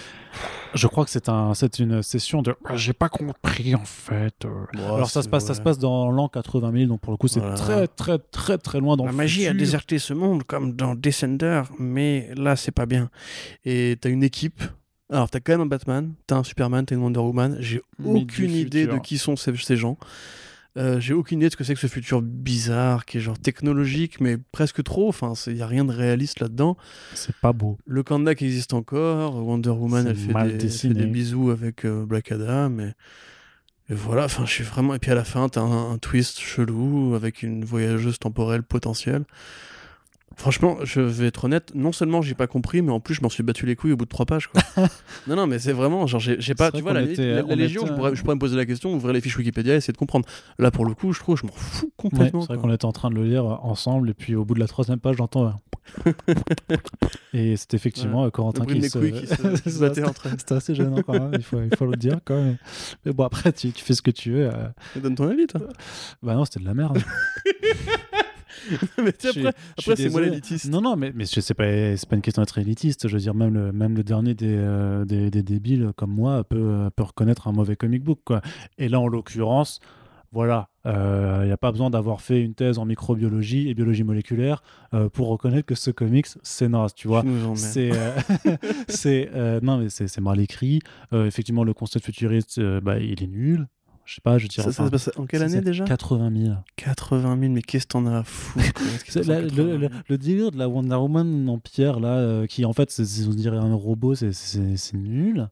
je 0.75 0.87
crois 0.87 1.05
que 1.05 1.11
c'est 1.11 1.29
un, 1.29 1.55
c'est 1.55 1.81
une 1.81 2.05
session 2.05 2.41
de. 2.41 2.55
Ah, 2.65 2.77
J'ai 2.77 2.93
pas 2.93 3.09
compris 3.09 3.75
en 3.75 3.85
fait. 3.85 4.45
euh. 4.45 4.65
Alors 4.75 5.11
ça 5.11 5.23
se 5.23 5.29
passe, 5.29 5.45
ça 5.45 5.55
se 5.55 5.61
passe 5.61 5.79
dans 5.79 6.09
l'an 6.13 6.29
80 6.29 6.71
000, 6.73 6.87
donc 6.87 7.01
pour 7.01 7.11
le 7.13 7.17
coup 7.17 7.27
c'est 7.27 7.41
Voilà. 7.41 7.57
très 7.57 7.89
très 7.89 8.19
très 8.21 8.59
très 8.59 8.79
loin 8.79 8.97
dans 8.97 9.05
La 9.07 9.11
le 9.11 9.17
magie 9.17 9.49
a 9.49 9.53
déserté 9.55 9.99
ce 9.99 10.15
monde 10.15 10.45
comme 10.45 10.75
dans 10.77 10.95
Descender, 10.95 11.63
mais 11.81 12.31
là 12.37 12.55
c'est 12.55 12.71
pas 12.71 12.87
bien. 12.87 13.11
Et 13.65 13.97
t'as 14.01 14.09
une 14.09 14.23
équipe. 14.23 14.63
Alors 15.11 15.29
t'as 15.29 15.41
quand 15.41 15.53
même 15.55 15.63
un 15.63 15.67
Batman, 15.67 16.13
t'as 16.29 16.37
un 16.37 16.45
Superman, 16.45 16.87
t'as 16.87 16.95
une 16.95 17.03
Wonder 17.03 17.19
Woman. 17.19 17.57
J'ai 17.59 17.83
aucune 18.05 18.53
idée 18.53 18.87
de 18.87 18.99
qui 18.99 19.19
sont 19.19 19.35
ces, 19.35 19.57
ces 19.57 19.77
gens. 19.77 19.99
Euh, 20.79 21.01
J'ai 21.01 21.13
aucune 21.13 21.39
idée 21.41 21.49
de 21.49 21.53
ce 21.53 21.57
que 21.57 21.65
c'est 21.65 21.75
que 21.75 21.81
ce 21.81 21.87
futur 21.87 22.23
bizarre 22.23 23.05
qui 23.05 23.19
est 23.19 23.21
genre 23.21 23.39
technologique, 23.39 24.21
mais 24.21 24.39
presque 24.53 24.83
trop. 24.83 25.09
Enfin, 25.09 25.35
il 25.47 25.57
y 25.57 25.63
a 25.63 25.67
rien 25.67 25.85
de 25.85 25.93
réaliste 25.93 26.41
là-dedans. 26.41 26.77
C'est 27.15 27.37
pas 27.37 27.53
beau. 27.53 27.79
Le 27.87 28.03
Kandak 28.03 28.41
existe 28.41 28.73
encore. 28.73 29.37
Wonder 29.47 29.69
Woman, 29.71 30.07
elle 30.07 30.17
fait, 30.17 30.33
des, 30.33 30.39
elle 30.41 30.51
fait 30.53 30.57
dessiné. 30.57 30.95
des 30.95 31.07
bisous 31.07 31.51
avec 31.51 31.85
euh, 31.85 32.07
Black 32.07 32.33
Adam. 32.33 32.79
Et, 32.79 32.93
et 33.91 33.95
voilà, 33.95 34.25
enfin, 34.25 34.47
je 34.47 34.51
suis 34.53 34.65
vraiment. 34.65 34.95
Et 34.95 34.99
puis 34.99 35.11
à 35.11 35.15
la 35.15 35.25
fin, 35.25 35.49
t'as 35.51 35.61
un, 35.61 35.93
un 35.93 35.99
twist 35.99 36.41
chelou 36.41 37.15
avec 37.15 37.43
une 37.43 37.65
voyageuse 37.65 38.19
temporelle 38.19 38.63
potentielle. 38.63 39.25
Franchement, 40.37 40.79
je 40.83 41.01
vais 41.01 41.27
être 41.27 41.45
honnête, 41.45 41.73
non 41.75 41.93
seulement 41.93 42.23
j'ai 42.23 42.35
pas 42.35 42.47
compris, 42.47 42.83
mais 42.83 42.91
en 42.93 43.01
plus 43.01 43.15
je 43.15 43.21
m'en 43.23 43.29
suis 43.29 43.43
battu 43.43 43.67
les 43.67 43.77
couilles 43.77 43.93
au 43.93 43.97
bout 43.97 44.05
de 44.05 44.11
trois 44.11 44.27
pages. 44.27 44.49
Quoi. 44.49 44.63
non, 45.27 45.37
non, 45.37 45.47
mais 45.47 45.59
c'est 45.59 45.73
vraiment, 45.73 46.07
genre, 46.07 46.21
j'ai 46.21 46.55
pas, 46.55 46.71
tu 46.73 46.81
vois, 46.81 46.93
la, 46.93 47.03
était- 47.03 47.27
la- 47.27 47.43
la 47.43 47.45
on 47.47 47.57
Légion, 47.57 47.83
était- 47.83 47.91
je, 47.91 47.97
pourrais, 47.97 48.15
je 48.17 48.23
pourrais 48.23 48.35
me 48.35 48.41
poser 48.41 48.57
la 48.57 48.67
question, 48.67 48.93
ouvrir 48.95 49.13
les 49.13 49.21
fiches 49.21 49.37
Wikipédia 49.37 49.75
et 49.75 49.77
essayer 49.77 49.93
de 49.93 49.99
comprendre. 49.99 50.27
Là, 50.59 50.71
pour 50.71 50.85
le 50.87 50.95
coup, 50.95 51.13
je 51.13 51.21
trouve, 51.21 51.37
je 51.39 51.47
m'en 51.47 51.53
fous 51.53 51.87
Ouais, 51.87 51.91
complètement. 51.97 52.41
c'est 52.43 52.49
vrai 52.49 52.59
qu'on 52.59 52.73
était 52.73 52.85
en 52.85 52.93
train 52.93 53.11
de 53.11 53.15
le 53.15 53.25
lire 53.25 53.45
ensemble, 53.45 54.11
et 54.11 54.15
puis 54.15 54.35
au 54.35 54.45
bout 54.45 54.55
de 54.55 54.61
la 54.61 54.67
troisième 54.69 54.99
page, 54.99 55.17
j'entends. 55.17 55.61
et 57.35 57.57
c'est 57.57 57.75
effectivement 57.75 58.25
euh, 58.25 58.31
Corentin 58.31 58.65
qui 58.65 58.83
se. 58.89 58.99
qui 58.99 59.27
se-. 59.27 59.81
C'était 60.39 60.55
assez 60.55 60.75
gênant 60.75 61.03
quand 61.03 61.13
même, 61.15 61.31
il 61.35 61.43
faut, 61.43 61.61
il 61.61 61.75
faut 61.77 61.87
le 61.87 61.97
dire 61.97 62.19
quand 62.25 62.37
même. 62.41 62.57
Mais 63.05 63.13
bon, 63.13 63.25
après, 63.25 63.53
tu, 63.53 63.73
tu 63.73 63.85
fais 63.85 63.95
ce 63.95 64.03
que 64.03 64.11
tu 64.13 64.33
veux. 64.33 64.47
euh. 64.47 64.69
Donne 64.97 65.15
ton 65.15 65.29
avis, 65.29 65.47
toi. 65.47 65.61
Bah 66.23 66.35
non, 66.35 66.45
c'était 66.45 66.61
de 66.61 66.65
la 66.67 66.75
merde. 66.75 66.99
mais 69.03 69.13
tu 69.13 69.33
sais, 69.33 69.47
après, 69.47 69.97
c'est 69.97 70.11
moi 70.11 70.21
l'élitiste. 70.21 70.71
Non, 70.71 70.81
non, 70.81 70.97
mais, 70.97 71.13
mais 71.15 71.25
sais 71.25 71.55
pas, 71.55 71.65
c'est 71.97 72.09
pas 72.09 72.17
une 72.17 72.23
question 72.23 72.43
d'être 72.43 72.59
élitiste. 72.59 73.09
Je 73.09 73.15
veux 73.15 73.21
dire, 73.21 73.35
même 73.35 73.55
le, 73.55 73.73
même 73.73 73.97
le 73.97 74.05
dernier 74.05 74.35
des, 74.35 74.55
euh, 74.57 75.05
des, 75.05 75.31
des 75.31 75.43
débiles 75.43 75.93
comme 75.97 76.13
moi 76.13 76.45
peut, 76.45 76.57
euh, 76.59 76.91
peut 76.91 77.05
reconnaître 77.05 77.49
un 77.49 77.53
mauvais 77.53 77.77
comic 77.77 78.03
book. 78.03 78.21
Quoi. 78.25 78.43
Et 78.79 78.89
là, 78.89 79.01
en 79.01 79.09
l'occurrence, 79.09 79.81
voilà, 80.33 80.71
il 80.87 81.45
n'y 81.45 81.53
a 81.53 81.59
pas 81.59 81.71
besoin 81.71 81.91
d'avoir 81.91 82.23
fait 82.23 82.41
une 82.41 82.55
thèse 82.55 82.79
en 82.79 82.87
microbiologie 82.87 83.69
et 83.69 83.75
biologie 83.75 84.03
moléculaire 84.03 84.63
euh, 84.95 85.11
pour 85.11 85.29
reconnaître 85.29 85.67
que 85.67 85.75
ce 85.75 85.91
comics, 85.91 86.27
c'est 86.43 86.69
naze, 86.69 86.95
tu 86.95 87.07
vois. 87.07 87.23
C'est 87.55 87.91
euh, 87.93 88.17
c'est, 88.89 89.31
euh, 89.35 89.61
non 89.63 89.77
mais 89.77 89.91
c'est 89.91 90.09
c'est 90.09 90.23
mal 90.23 90.41
écrit. 90.41 90.81
Euh, 91.13 91.27
effectivement, 91.27 91.65
le 91.65 91.75
concept 91.75 92.07
futuriste, 92.07 92.59
euh, 92.59 92.81
bah, 92.81 92.99
il 92.99 93.23
est 93.23 93.27
nul. 93.27 93.69
Je 94.05 94.15
sais 94.15 94.21
pas, 94.21 94.37
je 94.39 94.47
dirais. 94.49 94.73
Ça, 94.73 94.89
ça 94.99 95.11
en 95.17 95.27
quelle 95.27 95.43
année 95.43 95.61
déjà 95.61 95.85
80 95.85 96.31
000. 96.37 96.55
80 96.77 97.39
000, 97.41 97.53
mais 97.53 97.63
qu'est-ce 97.63 97.87
que 97.87 97.93
t'en 97.93 98.07
as 98.07 98.19
à 98.19 98.23
foutre 98.25 98.65
le, 99.15 99.23
80 99.23 99.49
000? 99.55 99.79
le- 99.79 99.89
le 100.09 100.19
délire 100.19 100.51
de 100.51 100.59
la 100.59 100.69
Wonder 100.69 100.97
Woman 100.97 101.49
en 101.49 101.59
pierre, 101.59 102.01
là, 102.01 102.17
euh, 102.17 102.47
qui 102.47 102.65
en 102.65 102.73
fait, 102.73 102.91
c'est- 102.91 103.27
on 103.27 103.31
dirait 103.31 103.59
un 103.59 103.75
robot, 103.75 104.15
c'est- 104.15 104.93
nul. 104.95 105.49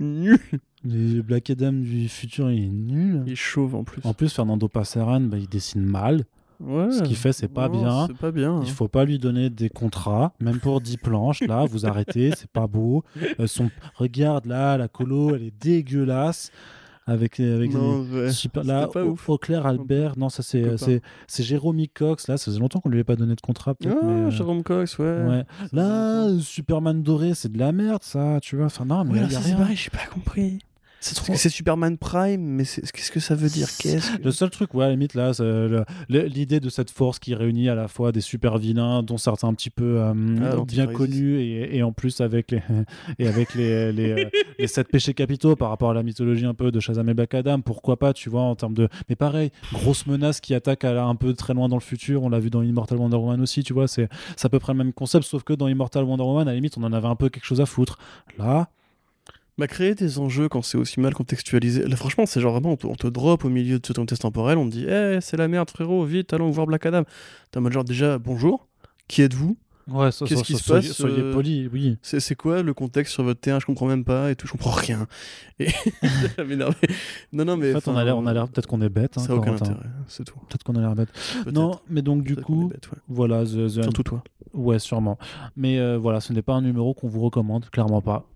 Nul. 0.00 0.38
Le 0.84 1.22
Black 1.22 1.50
Adam 1.50 1.72
du 1.72 2.08
futur, 2.08 2.50
il 2.50 2.64
est 2.64 2.68
nul. 2.68 3.22
Il 3.26 3.32
est 3.32 3.36
chauve 3.36 3.74
en 3.74 3.82
plus. 3.84 4.00
En 4.04 4.14
plus, 4.14 4.32
Fernando 4.32 4.68
Passaran, 4.68 5.20
bah, 5.20 5.36
il 5.38 5.48
dessine 5.48 5.82
mal. 5.82 6.24
Ouais. 6.60 6.90
ce 6.90 7.02
qu'il 7.04 7.14
fait, 7.14 7.32
c'est 7.32 7.46
pas 7.46 7.68
Non, 7.68 8.06
bien. 8.06 8.14
Pas 8.20 8.32
bien. 8.32 8.60
Il 8.64 8.68
hein. 8.68 8.72
faut 8.74 8.88
pas 8.88 9.04
lui 9.04 9.20
donner 9.20 9.48
des 9.48 9.68
contrats, 9.68 10.32
même 10.40 10.58
pour 10.58 10.80
10 10.80 10.96
planches. 10.96 11.40
Là, 11.42 11.64
vous 11.66 11.86
arrêtez, 11.86 12.32
c'est 12.36 12.50
pas 12.50 12.66
beau. 12.66 13.04
Euh, 13.38 13.46
son... 13.46 13.70
Regarde 13.94 14.46
là, 14.46 14.76
la 14.76 14.88
colo, 14.88 15.36
elle 15.36 15.44
est 15.44 15.54
dégueulasse. 15.60 16.50
Avec, 17.08 17.40
avec 17.40 17.72
Non, 17.72 18.02
des- 18.02 18.20
ouais. 18.20 18.30
super. 18.30 18.62
Là, 18.64 18.86
pas 18.86 19.02
Au- 19.02 19.12
ouf. 19.12 19.28
Auclair 19.30 19.66
Albert, 19.66 20.18
non, 20.18 20.28
ça 20.28 20.42
c'est 20.42 20.60
Copain. 20.62 20.76
c'est 20.76 21.00
c'est 21.26 21.42
Jérôme 21.42 21.82
Cox. 21.92 22.28
Là, 22.28 22.36
ça 22.36 22.44
faisait 22.44 22.58
longtemps 22.60 22.80
qu'on 22.80 22.90
lui 22.90 22.98
avait 22.98 23.04
pas 23.04 23.16
donné 23.16 23.34
de 23.34 23.40
contrat. 23.40 23.74
peut-être, 23.74 23.96
Ah, 24.00 24.04
mais, 24.04 24.12
euh, 24.12 24.30
Jérôme 24.30 24.62
Cox, 24.62 24.98
ouais. 24.98 25.44
Là, 25.72 26.26
euh, 26.28 26.38
Superman 26.38 27.02
doré, 27.02 27.32
c'est 27.34 27.50
de 27.50 27.58
la 27.58 27.72
merde, 27.72 28.02
ça, 28.02 28.38
tu 28.42 28.56
vois. 28.56 28.66
Enfin, 28.66 28.84
non, 28.84 29.04
mais 29.04 29.12
Ouais, 29.14 29.20
là, 29.20 29.28
y 29.28 29.34
a 29.36 29.40
rien. 29.40 29.56
pareil, 29.56 29.76
j'ai 29.76 29.90
pas 29.90 30.06
compris. 30.12 30.58
C'est 31.00 31.14
trop. 31.14 31.34
Superman 31.36 31.96
Prime, 31.96 32.40
mais 32.40 32.64
qu'est-ce 32.64 33.10
que 33.10 33.20
ça 33.20 33.34
veut 33.34 33.48
dire? 33.48 33.68
Qu'est-ce 33.78 34.16
que... 34.16 34.22
Le 34.22 34.30
seul 34.30 34.50
truc, 34.50 34.74
ouais, 34.74 34.84
à 34.84 34.88
la 34.88 34.92
limite, 34.94 35.14
là, 35.14 35.32
l'idée 36.08 36.60
de 36.60 36.68
cette 36.68 36.90
force 36.90 37.18
qui 37.18 37.34
réunit 37.34 37.68
à 37.68 37.74
la 37.74 37.88
fois 37.88 38.12
des 38.12 38.20
super 38.20 38.58
vilains, 38.58 39.02
dont 39.02 39.16
certains 39.16 39.48
un 39.48 39.54
petit 39.54 39.70
peu 39.70 40.00
euh, 40.00 40.12
bien 40.14 40.50
l'Anticrisis. 40.50 40.96
connus, 40.96 41.40
et, 41.40 41.76
et 41.76 41.82
en 41.82 41.92
plus 41.92 42.20
avec 42.20 42.50
les, 42.50 42.62
et 43.18 43.28
avec 43.28 43.54
les, 43.54 43.92
les, 43.92 44.10
euh, 44.10 44.30
les 44.58 44.66
sept 44.66 44.88
péchés 44.88 45.14
capitaux 45.14 45.56
par 45.56 45.70
rapport 45.70 45.90
à 45.90 45.94
la 45.94 46.02
mythologie 46.02 46.46
un 46.46 46.54
peu 46.54 46.70
de 46.70 46.80
Shazam 46.80 47.08
et 47.08 47.14
Black 47.14 47.34
Adam, 47.34 47.60
pourquoi 47.60 47.98
pas, 47.98 48.12
tu 48.12 48.28
vois, 48.28 48.42
en 48.42 48.56
termes 48.56 48.74
de. 48.74 48.88
Mais 49.08 49.16
pareil, 49.16 49.50
grosse 49.72 50.06
menace 50.06 50.40
qui 50.40 50.54
attaque 50.54 50.84
à 50.84 51.04
un 51.04 51.14
peu 51.14 51.34
très 51.34 51.54
loin 51.54 51.68
dans 51.68 51.76
le 51.76 51.82
futur, 51.82 52.22
on 52.22 52.28
l'a 52.28 52.40
vu 52.40 52.50
dans 52.50 52.62
Immortal 52.62 52.98
Wonder 52.98 53.16
Woman 53.16 53.40
aussi, 53.40 53.62
tu 53.62 53.72
vois, 53.72 53.88
c'est 53.88 54.08
c'est 54.36 54.46
à 54.46 54.48
peu 54.48 54.58
près 54.58 54.72
le 54.72 54.78
même 54.78 54.92
concept, 54.92 55.24
sauf 55.24 55.44
que 55.44 55.52
dans 55.52 55.68
Immortal 55.68 56.04
Wonder 56.04 56.24
Woman, 56.24 56.48
à 56.48 56.50
la 56.50 56.54
limite, 56.56 56.76
on 56.76 56.82
en 56.82 56.92
avait 56.92 57.08
un 57.08 57.16
peu 57.16 57.28
quelque 57.28 57.44
chose 57.44 57.60
à 57.60 57.66
foutre. 57.66 57.98
Là, 58.38 58.68
Bah, 59.58 59.66
créer 59.66 59.94
des 59.96 60.18
enjeux 60.20 60.48
quand 60.48 60.62
c'est 60.62 60.78
aussi 60.78 61.00
mal 61.00 61.12
contextualisé. 61.14 61.84
Là, 61.86 61.96
franchement, 61.96 62.26
c'est 62.26 62.40
genre 62.40 62.52
vraiment, 62.52 62.70
on 62.72 62.76
te, 62.76 62.86
on 62.86 62.94
te 62.94 63.08
drop 63.08 63.44
au 63.44 63.48
milieu 63.48 63.78
de 63.80 63.86
ce 63.86 63.92
ton 63.92 64.06
test 64.06 64.22
temporel, 64.22 64.56
on 64.56 64.66
te 64.66 64.70
dit, 64.72 64.86
Eh, 64.88 65.18
c'est 65.20 65.36
la 65.36 65.48
merde, 65.48 65.68
frérot, 65.68 66.04
vite, 66.04 66.32
allons 66.32 66.50
voir 66.50 66.66
Black 66.68 66.86
Adam. 66.86 67.02
En 67.56 67.60
mode 67.60 67.72
genre, 67.72 67.84
déjà, 67.84 68.18
bonjour, 68.18 68.68
qui 69.08 69.22
êtes-vous? 69.22 69.56
Ouais, 69.90 70.12
ça, 70.12 70.26
Qu'est-ce 70.26 70.42
qui 70.44 70.54
se 70.54 70.62
soyez, 70.62 70.86
passe, 70.88 70.96
soyez 70.96 71.20
euh, 71.20 71.32
poli, 71.32 71.66
oui. 71.72 71.96
C'est 72.02 72.20
c'est 72.20 72.34
quoi 72.34 72.62
le 72.62 72.74
contexte 72.74 73.14
sur 73.14 73.24
votre 73.24 73.40
terrain? 73.40 73.58
Je 73.58 73.64
comprends 73.64 73.86
même 73.86 74.04
pas 74.04 74.30
et 74.30 74.36
tout, 74.36 74.46
je 74.46 74.52
comprends 74.52 74.70
rien. 74.70 75.06
Et 75.58 75.70
ça 76.36 76.44
m'énerve. 76.44 76.74
Non, 77.32 77.46
non, 77.46 77.56
mais. 77.56 77.74
En 77.74 77.80
fait, 77.80 77.90
on 77.90 77.96
a 77.96 78.04
l'air, 78.04 78.18
on 78.18 78.26
a 78.26 78.34
l'air, 78.34 78.48
peut-être 78.48 78.66
qu'on 78.66 78.82
est 78.82 78.90
bête. 78.90 79.16
hein, 79.16 79.22
Ça 79.22 79.28
n'a 79.32 79.36
aucun 79.38 79.54
intérêt, 79.54 79.76
c'est 80.06 80.24
tout. 80.24 80.36
Peut-être 80.48 80.62
qu'on 80.62 80.74
a 80.76 80.80
l'air 80.80 80.94
bête. 80.94 81.08
Peut-être. 81.42 81.52
Non, 81.54 81.80
mais 81.88 82.02
donc 82.02 82.22
du 82.22 82.34
Peut-être 82.34 82.44
coup, 82.46 82.68
bête, 82.68 82.86
ouais. 82.92 82.98
voilà, 83.08 83.44
The, 83.46 83.66
The- 83.66 83.82
Surtout 83.84 84.02
toi. 84.02 84.22
ouais, 84.52 84.78
sûrement. 84.78 85.18
Mais 85.56 85.78
euh, 85.78 85.96
voilà, 85.96 86.20
ce 86.20 86.34
n'est 86.34 86.42
pas 86.42 86.52
un 86.52 86.60
numéro 86.62 86.92
qu'on 86.92 87.08
vous 87.08 87.20
recommande, 87.22 87.70
clairement 87.70 88.02
pas. 88.02 88.26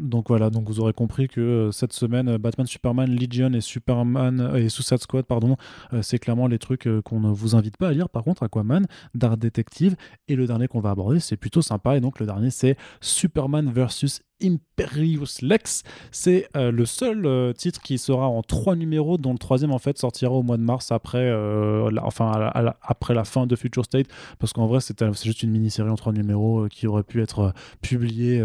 Donc 0.00 0.28
voilà, 0.28 0.50
donc 0.50 0.68
vous 0.68 0.80
aurez 0.80 0.92
compris 0.92 1.28
que 1.28 1.40
euh, 1.40 1.72
cette 1.72 1.92
semaine, 1.92 2.28
euh, 2.28 2.38
Batman, 2.38 2.66
Superman, 2.66 3.10
Legion 3.10 3.52
et 3.52 3.60
Superman 3.60 4.40
euh, 4.40 4.56
et 4.56 4.68
Suicide 4.68 4.98
Squad, 4.98 5.24
pardon, 5.24 5.56
c'est 6.02 6.18
clairement 6.18 6.46
les 6.46 6.58
trucs 6.58 6.88
qu'on 7.04 7.20
ne 7.20 7.30
vous 7.30 7.56
invite 7.56 7.76
pas 7.76 7.88
à 7.88 7.92
lire. 7.92 8.08
Par 8.08 8.22
contre, 8.22 8.42
Aquaman, 8.42 8.86
Dark 9.14 9.38
Detective 9.38 9.96
et 10.28 10.36
le 10.36 10.46
dernier 10.46 10.68
qu'on 10.68 10.80
va 10.80 10.90
aborder, 10.90 11.20
c'est 11.20 11.36
plutôt 11.36 11.62
sympa. 11.62 11.96
Et 11.96 12.00
donc 12.00 12.20
le 12.20 12.26
dernier, 12.26 12.50
c'est 12.50 12.76
Superman 13.00 13.70
versus 13.72 14.22
Imperius 14.42 15.42
Lex. 15.42 15.82
C'est 16.10 16.48
euh, 16.56 16.70
le 16.70 16.84
seul 16.84 17.24
euh, 17.26 17.52
titre 17.52 17.80
qui 17.80 17.98
sera 17.98 18.28
en 18.28 18.42
trois 18.42 18.76
numéros, 18.76 19.18
dont 19.18 19.32
le 19.32 19.38
troisième 19.38 19.72
en 19.72 19.78
fait 19.78 19.98
sortira 19.98 20.32
au 20.32 20.42
mois 20.42 20.56
de 20.56 20.62
mars 20.62 20.92
après, 20.92 21.18
euh, 21.24 21.90
la, 21.90 22.04
enfin 22.04 22.50
après 22.82 23.14
la 23.14 23.24
fin 23.24 23.46
de 23.46 23.56
Future 23.56 23.84
State, 23.84 24.06
parce 24.38 24.52
qu'en 24.52 24.66
vrai 24.66 24.80
c'est 24.80 25.02
juste 25.24 25.42
une 25.42 25.50
mini-série 25.50 25.88
en 25.90 25.94
trois 25.96 26.12
numéros 26.12 26.68
qui 26.68 26.86
aurait 26.86 27.02
pu 27.02 27.22
être 27.22 27.52
publiée 27.80 28.44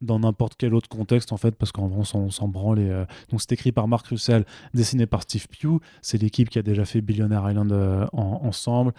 dans 0.00 0.18
n'importe 0.20 0.54
quel 0.56 0.74
autre 0.74 0.88
contexte 0.88 1.32
en 1.32 1.36
fait, 1.36 1.52
parce 1.56 1.72
qu'en 1.72 1.86
vrai 1.88 2.00
on 2.14 2.30
s'en- 2.30 2.48
branle. 2.48 3.06
Donc 3.30 3.40
c'est 3.40 3.52
écrit 3.52 3.72
par 3.72 3.88
Mark 3.88 4.06
Russell, 4.06 4.44
dessiné 4.74 5.06
par 5.06 5.22
Steve 5.22 5.46
Pugh. 5.48 5.80
C'est 6.02 6.18
l'équipe 6.20 6.48
qui 6.50 6.58
a 6.58 6.62
déjà 6.62 6.84
fait 6.84 7.00
Billionaire 7.00 7.48
Island 7.48 7.72
en- 8.12 8.40
ensemble. 8.44 8.92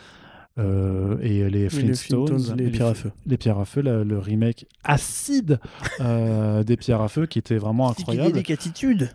Euh, 0.59 1.17
et 1.21 1.49
les 1.49 1.69
Flintstones, 1.69 2.27
Flintstones, 2.27 2.57
les 2.57 2.69
pierres 2.69 2.87
à 2.87 2.93
feu. 2.93 3.11
les 3.25 3.37
pierres 3.37 3.59
à 3.59 3.65
feu, 3.65 3.81
le, 3.81 4.03
le 4.03 4.19
remake 4.19 4.67
acide 4.83 5.59
euh, 6.01 6.63
des 6.65 6.75
pierres 6.77 7.01
à 7.01 7.07
feu 7.07 7.25
qui 7.25 7.39
était 7.39 7.57
vraiment 7.57 7.89
incroyable. 7.89 8.37
attitude. 8.37 9.09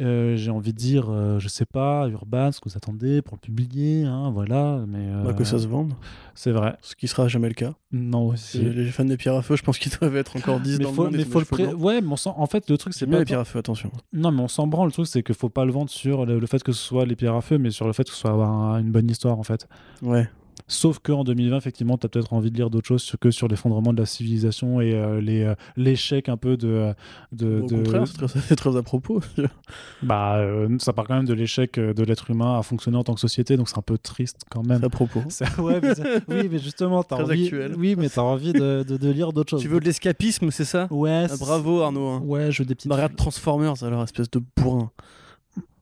Euh, 0.00 0.36
J'ai 0.36 0.52
envie 0.52 0.72
de 0.72 0.78
dire, 0.78 1.08
euh, 1.10 1.40
je 1.40 1.48
sais 1.48 1.66
pas, 1.66 2.06
Urban, 2.08 2.52
ce 2.52 2.60
que 2.60 2.68
vous 2.68 2.76
attendez 2.76 3.22
pour 3.22 3.34
le 3.36 3.40
publier, 3.40 4.04
hein, 4.04 4.30
voilà, 4.32 4.84
mais 4.86 4.98
euh, 5.00 5.24
Bah, 5.24 5.32
que 5.32 5.42
ça 5.42 5.58
se 5.58 5.66
vende, 5.66 5.94
c'est 6.34 6.52
vrai. 6.52 6.76
ce 6.80 6.94
qui 6.94 7.08
sera 7.08 7.26
jamais 7.26 7.48
le 7.48 7.54
cas. 7.54 7.72
Non 7.90 8.28
aussi. 8.28 8.58
Les 8.58 8.84
les 8.84 8.90
fans 8.92 9.04
des 9.04 9.16
pierres 9.16 9.34
à 9.34 9.42
feu, 9.42 9.56
je 9.56 9.62
pense 9.64 9.78
qu'ils 9.78 9.92
doivent 9.98 10.16
être 10.16 10.36
encore 10.36 10.60
10 10.60 10.78
mais 10.78 10.84
dans 10.84 10.92
faut, 10.92 11.04
le 11.04 11.10
monde. 11.10 11.18
mais 11.18 11.24
faut 11.24 11.40
des 11.40 11.46
le 11.60 11.66
pré- 11.66 11.74
ouais, 11.74 12.00
mais 12.00 12.08
on 12.12 12.16
sent- 12.16 12.30
en 12.34 12.46
fait 12.46 12.70
le 12.70 12.78
truc 12.78 12.94
c'est 12.94 13.06
pas 13.06 13.18
les 13.18 13.24
pierres 13.24 13.40
à 13.40 13.44
feu, 13.44 13.58
attention. 13.58 13.90
non 14.12 14.30
mais 14.30 14.40
on 14.42 14.48
s'en 14.48 14.68
branle 14.68 14.86
le 14.86 14.92
truc 14.92 15.06
c'est 15.08 15.22
qu'il 15.24 15.34
faut 15.34 15.48
pas 15.48 15.64
le 15.64 15.72
vendre 15.72 15.90
sur 15.90 16.24
le, 16.24 16.38
le 16.38 16.46
fait 16.46 16.62
que 16.62 16.70
ce 16.72 16.80
soit 16.82 17.04
les 17.04 17.16
pierres 17.16 17.34
à 17.34 17.40
feu 17.40 17.58
mais 17.58 17.70
sur 17.70 17.86
le 17.88 17.92
fait 17.92 18.04
que 18.04 18.10
ce 18.10 18.16
soit 18.16 18.30
un- 18.30 18.78
une 18.78 18.92
bonne 18.92 19.10
histoire 19.10 19.38
en 19.38 19.42
fait 19.42 19.66
Ouais. 20.02 20.28
Sauf 20.72 21.00
qu'en 21.00 21.24
2020, 21.24 21.56
effectivement, 21.56 21.98
tu 21.98 22.06
as 22.06 22.08
peut-être 22.08 22.32
envie 22.32 22.52
de 22.52 22.56
lire 22.56 22.70
d'autres 22.70 22.86
choses 22.86 23.16
que 23.20 23.32
sur 23.32 23.48
l'effondrement 23.48 23.92
de 23.92 23.98
la 23.98 24.06
civilisation 24.06 24.80
et 24.80 24.94
euh, 24.94 25.20
les, 25.20 25.42
euh, 25.42 25.56
l'échec 25.76 26.28
un 26.28 26.36
peu 26.36 26.56
de. 26.56 26.94
de, 27.32 27.60
Au 27.60 27.66
de- 27.66 27.74
contraire, 27.74 28.06
c'est 28.06 28.16
très, 28.16 28.28
c'est 28.48 28.54
très 28.54 28.76
à 28.76 28.82
propos. 28.84 29.20
bah, 30.04 30.36
euh, 30.36 30.68
ça 30.78 30.92
part 30.92 31.06
quand 31.08 31.16
même 31.16 31.24
de 31.24 31.34
l'échec 31.34 31.76
euh, 31.76 31.92
de 31.92 32.04
l'être 32.04 32.30
humain 32.30 32.56
à 32.56 32.62
fonctionner 32.62 32.96
en 32.96 33.02
tant 33.02 33.14
que 33.14 33.20
société, 33.20 33.56
donc 33.56 33.68
c'est 33.68 33.78
un 33.78 33.82
peu 33.82 33.98
triste 33.98 34.42
quand 34.48 34.62
même. 34.62 34.78
C'est 34.78 34.86
à 34.86 34.90
propos. 34.90 35.22
C'est- 35.28 35.58
ouais, 35.58 35.80
mais 35.82 35.94
c'est- 35.96 36.22
oui, 36.28 36.48
mais 36.48 36.58
justement, 36.60 37.02
t'as 37.02 37.16
Très 37.16 37.24
envie, 37.24 37.42
actuel. 37.46 37.74
oui, 37.76 37.96
mais 37.98 38.08
t'as 38.08 38.22
envie 38.22 38.52
de, 38.52 38.84
de- 38.86 38.96
de 38.96 39.10
lire 39.10 39.32
d'autres 39.32 39.50
choses. 39.50 39.62
Tu 39.62 39.66
veux 39.68 39.80
de 39.80 39.84
l'escapisme, 39.86 40.52
c'est 40.52 40.64
ça? 40.64 40.86
Ouais. 40.92 41.26
Ah, 41.28 41.34
Bravo 41.40 41.80
Arnaud. 41.82 42.06
hein. 42.08 42.22
Ouais, 42.24 42.52
je 42.52 42.62
veux 42.62 42.66
des 42.66 42.76
petites. 42.76 42.88
Bah, 42.88 42.94
regarde 42.94 43.16
Transformers 43.16 43.82
alors, 43.82 44.04
espèce 44.04 44.30
de 44.30 44.40
bourrin. 44.56 44.92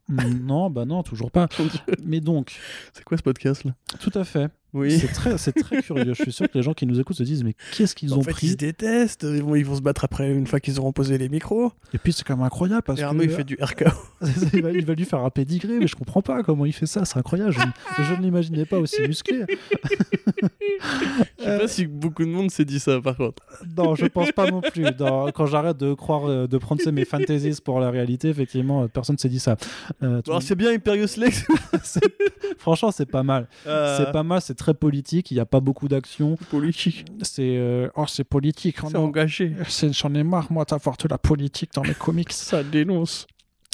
Mm, 0.09 0.47
non, 0.47 0.71
bah 0.71 0.87
non, 0.87 1.03
toujours 1.03 1.31
pas. 1.31 1.49
Mais 2.03 2.21
donc, 2.21 2.59
C'est 2.95 3.05
quoi 3.05 3.19
ce 3.19 3.23
podcast 3.23 3.65
là? 3.65 3.73
Tout 4.01 4.13
à 4.15 4.25
fait. 4.25 4.49
Oui. 4.75 4.99
C'est 4.99 5.09
très, 5.09 5.39
c'est 5.39 5.53
très 5.53 5.83
curieux. 5.83 6.13
Je 6.15 6.23
suis 6.23 6.33
sûr 6.33 6.47
que 6.49 6.57
les 6.59 6.63
gens 6.63 6.75
qui 6.75 6.85
nous 6.87 7.01
écoutent 7.01 7.17
se 7.17 7.23
disent, 7.23 7.43
mais 7.43 7.55
qu'est-ce 7.77 7.95
qu'ils 7.95 8.13
En 8.13 8.19
ont 8.19 8.23
fait, 8.23 8.33
pris 8.33 8.47
ils 8.49 8.51
se 8.51 8.57
détestent. 8.57 9.23
Ils 9.25 9.43
vont, 9.43 9.55
ils 9.55 9.65
vont 9.65 9.77
se 9.77 9.81
battre 9.81 10.05
après 10.05 10.31
une 10.31 10.47
fois 10.47 10.61
qu'ils 10.61 10.79
auront 10.79 10.93
posé 10.93 11.17
les 11.19 11.29
micros. 11.29 11.73
Et 11.95 11.99
puis 11.99 12.13
c'est 12.13 12.23
quand 12.25 12.37
même 12.37 12.45
incroyable 12.45 12.83
parce 12.83 13.01
Et 13.01 13.03
que 13.05 13.23
il 13.23 13.31
fait 13.31 13.45
du 13.45 13.57
RKO. 13.61 13.85
il, 14.53 14.63
va, 14.63 14.71
il 14.73 14.85
va 14.85 14.95
lui 14.95 15.05
faire 15.05 15.21
un 15.25 15.31
pédigré, 15.31 15.79
mais 15.79 15.87
je 15.87 15.97
comprends 15.97 16.23
pas 16.23 16.43
comment 16.43 16.67
il 16.67 16.73
fait 16.73 16.87
ça. 16.87 17.05
C'est 17.05 17.19
incroyable. 17.19 17.53
Je, 17.53 17.61
ne- 17.61 18.07
je 18.07 18.13
ne 18.15 18.21
l'imaginais 18.23 18.67
pas 18.67 18.79
aussi 18.79 19.01
musclé. 19.03 19.45
Je 21.39 21.45
sais 21.45 21.59
pas 21.59 21.69
si 21.69 21.87
beaucoup 21.87 22.25
de 22.25 22.29
monde 22.31 22.51
s'est 22.51 22.65
dit 22.65 22.79
ça 22.79 23.01
par 23.01 23.17
contre. 23.17 23.43
Non, 23.77 23.95
je 23.95 24.07
pense 24.07 24.31
pas 24.33 24.51
non 24.51 24.61
plus. 24.61 24.85
Dans- 24.97 25.31
quand 25.33 25.47
j'arrête 25.47 25.77
de 25.77 25.95
croire, 25.95 26.27
euh, 26.29 26.47
de 26.47 26.59
prendre 26.59 26.89
mes 26.91 27.05
fantasies 27.05 27.59
pour 27.65 27.81
la 27.81 27.91
réalité, 27.91 28.29
effectivement, 28.29 28.83
euh, 28.83 28.89
personne 28.89 29.19
s'est 29.19 29.29
dit 29.29 29.41
ça. 29.41 29.57
Euh, 30.03 30.21
Alors 30.27 30.43
c'est 30.43 30.55
bien 30.55 30.73
Imperius 30.73 31.17
Lex. 31.17 31.45
Franchement, 32.59 32.91
c'est 32.91 33.07
pas 33.11 33.23
mal. 33.23 33.49
C'est 33.65 34.13
pas 34.13 34.23
mal. 34.23 34.41
C'est 34.41 34.58
très 34.59 34.75
politique. 34.75 35.31
Il 35.31 35.35
n'y 35.35 35.41
a 35.41 35.47
pas 35.47 35.61
beaucoup 35.61 35.89
d'action. 35.89 36.37
politique. 36.51 37.07
C'est 37.23 37.57
euh, 37.57 37.89
oh, 37.97 38.05
c'est 38.07 38.25
politique. 38.25 38.77
C'est 38.87 38.97
engagé. 38.97 39.53
C'est- 39.69 39.93
J'en 39.95 40.15
ai 40.15 40.23
marre 40.25 40.53
moi 40.53 40.65
d'avoir 40.67 40.97
de 40.99 41.09
la 41.09 41.17
politique 41.19 41.71
dans 41.75 41.83
mes 41.83 41.95
comics. 41.99 42.33
Ça 42.33 42.63
dénonce. 42.63 43.27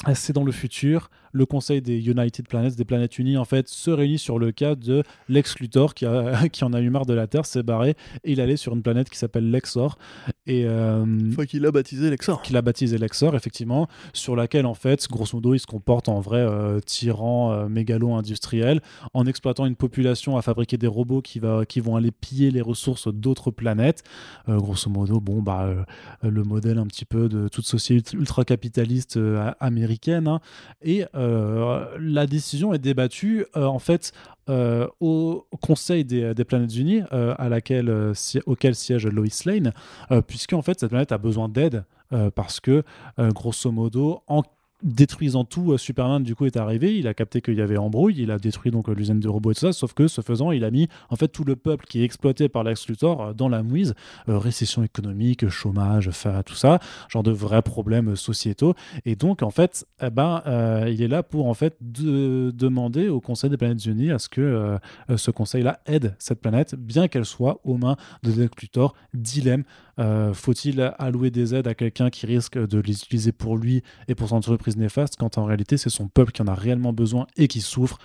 Euh, 0.09 0.13
C'est 0.15 0.33
dans 0.33 0.45
le 0.45 0.53
futur. 0.53 1.11
Le 1.33 1.47
Conseil 1.47 1.83
des 1.83 1.99
United 2.09 2.47
Planets, 2.47 2.77
des 2.77 2.85
planètes 2.85 3.19
unies, 3.19 3.37
en 3.37 3.45
fait, 3.45 3.67
se 3.69 3.91
réunit 3.91 4.19
sur 4.19 4.39
le 4.39 4.53
cas 4.53 4.77
de 4.77 5.03
Lex 5.29 5.59
Luthor 5.59 5.95
qui, 5.95 6.07
a, 6.07 6.49
qui 6.53 6.63
en 6.63 6.73
a 6.73 6.81
eu 6.81 6.91
marre 6.91 7.07
de 7.07 7.15
la 7.15 7.27
Terre, 7.27 7.45
s'est 7.45 7.65
barré 7.65 7.97
et 8.23 8.33
il 8.33 8.41
allait 8.41 8.57
sur 8.57 8.75
une 8.75 8.83
planète 8.83 9.11
qui 9.11 9.19
s'appelle 9.19 9.51
Lexor 9.51 9.99
et 10.47 10.65
euh, 10.67 11.05
Une 11.05 11.33
fois 11.33 11.47
qu'il 11.47 11.65
a 11.67 11.71
baptisé 11.71 12.11
Lexor. 12.11 12.43
qu'il 12.43 12.57
a 12.57 12.63
baptisé 12.63 12.99
Lexor, 12.99 13.35
effectivement, 13.35 13.89
sur 14.13 14.37
laquelle, 14.37 14.67
en 14.67 14.75
fait, 14.75 15.07
grosso 15.11 15.37
modo, 15.37 15.55
il 15.55 15.59
se 15.59 15.67
comporte 15.67 16.09
en 16.09 16.21
vrai 16.21 16.41
euh, 16.41 16.81
tyran 16.81 17.53
euh, 17.53 17.69
mégalo-industriel 17.69 18.81
en 19.15 19.27
exploitant 19.27 19.67
une 19.67 19.77
population 19.77 20.37
à 20.37 20.43
fabriquer 20.43 20.77
des 20.77 20.87
robots 20.87 21.23
qui, 21.23 21.39
va, 21.39 21.65
qui 21.65 21.81
vont 21.81 21.97
aller 21.97 22.11
piller 22.11 22.51
les 22.51 22.61
ressources 22.61 23.09
d'autres 23.13 23.51
planètes. 23.51 24.03
Euh, 24.49 24.59
grosso 24.59 24.91
modo, 24.91 25.21
bon, 25.21 25.43
bah, 25.43 25.63
euh, 25.65 25.85
le 26.31 26.43
modèle 26.43 26.79
un 26.79 26.87
petit 26.87 27.05
peu 27.05 27.29
de 27.29 27.49
toute 27.49 27.65
société 27.67 28.17
ultra-capitaliste 28.17 29.17
euh, 29.17 29.51
américaine. 29.61 30.29
hein. 30.29 30.41
Et 30.83 31.05
euh, 31.15 31.87
la 31.99 32.27
décision 32.27 32.75
est 32.75 32.79
débattue, 32.79 33.47
euh, 33.57 33.65
en 33.65 33.79
fait, 33.79 34.13
euh, 34.51 34.87
au 35.01 35.47
Conseil 35.63 36.05
des, 36.05 36.35
des 36.35 36.45
Planètes 36.45 36.77
Unies, 36.77 37.01
euh, 37.13 37.35
à 37.39 37.49
laquelle, 37.49 37.89
euh, 37.89 38.13
si- 38.13 38.41
auquel 38.45 38.75
siège 38.75 39.07
Lois 39.07 39.25
Lane, 39.47 39.73
euh, 40.11 40.21
puisque 40.35 40.53
en 40.53 40.63
fait 40.63 40.81
cette 40.81 40.91
planète 40.91 41.13
a 41.13 41.19
besoin 41.19 41.49
d'aide 41.49 41.85
euh, 42.13 42.29
parce 42.29 42.59
que 42.59 42.83
euh, 43.21 43.31
grosso 43.31 43.71
modo 43.71 44.23
en 44.27 44.43
détruisant 44.83 45.45
tout 45.45 45.73
euh, 45.73 45.79
Superman 45.79 46.23
du 46.23 46.35
coup 46.35 46.45
est 46.45 46.59
arrivé. 46.59 46.99
Il 46.99 47.07
a 47.09 47.15
capté 47.15 47.41
qu'il 47.41 47.55
y 47.55 47.63
avait 47.63 47.79
embrouille. 47.79 48.17
Il 48.19 48.31
a 48.31 48.39
détruit 48.39 48.71
donc 48.71 48.89
l'usine 48.89 49.19
de 49.19 49.29
robots 49.29 49.53
et 49.53 49.55
tout 49.55 49.61
ça. 49.61 49.73
Sauf 49.73 49.95
que 49.95 50.09
ce 50.09 50.21
faisant 50.21 50.51
il 50.51 50.63
a 50.63 50.71
mis 50.71 50.89
en 51.09 51.17
fait 51.17 51.29
tout 51.29 51.45
le 51.45 51.57
peuple 51.57 51.87
qui 51.87 52.03
est 52.03 52.05
exploité 52.05 52.51
par 52.51 52.65
Lex 52.65 52.87
Luthor 52.89 53.35
dans 53.35 53.49
la 53.49 53.63
mouise. 53.63 53.95
Récession 54.27 54.83
économique 54.83 55.49
chômage 55.49 56.11
fa- 56.11 56.43
tout 56.43 56.57
ça. 56.57 56.81
Genre 57.09 57.23
de 57.23 57.31
vrais 57.31 57.63
problèmes 57.63 58.15
sociétaux. 58.15 58.75
Et 59.07 59.17
donc 59.17 59.43
en 59.43 59.49
fait 59.51 59.87
eh 60.03 60.11
ben 60.11 60.43
il 60.87 61.01
est 61.01 61.09
là 61.09 61.23
pour 61.23 61.47
en 61.47 61.55
fait 61.55 61.77
de- 61.81 62.51
demander 62.55 63.09
au 63.09 63.21
Conseil 63.23 63.49
des 63.49 63.57
planètes 63.57 63.87
unies 63.87 64.11
à 64.11 64.19
ce 64.19 64.29
que 64.29 64.77
ce 65.17 65.31
conseil 65.31 65.63
là 65.63 65.81
aide 65.87 66.15
cette 66.19 66.41
planète 66.43 66.75
bien 66.75 67.09
qu'elle 67.09 67.25
soit 67.25 67.59
aux 67.65 67.79
mains 67.79 67.97
de 68.23 68.33
Lex 68.33 68.53
Luthor. 68.61 68.95
Dilemme 69.15 69.65
euh, 69.99 70.35
faut-il 70.35 70.93
allouer 70.99 71.31
des 71.31 71.55
aides 71.55 71.69
à 71.69 71.75
quelqu'un 71.75 72.11
qui 72.11 72.27
risque 72.27 72.59
de 72.59 72.79
les 72.81 73.03
utiliser 73.03 73.33
pour 73.33 73.57
lui 73.57 73.83
et 74.09 74.15
pour 74.15 74.29
son 74.29 74.37
entreprise 74.37 74.77
néfaste 74.77 75.17
quand 75.17 75.39
en 75.39 75.45
réalité 75.45 75.77
c'est 75.77 75.91
son 75.91 76.09
peuple 76.09 76.33
qui 76.33 76.43
en 76.43 76.47
a 76.47 76.55
réellement 76.55 76.93
besoin 76.93 77.27
et 77.37 77.49
qui 77.49 77.61
souffre? 77.61 77.99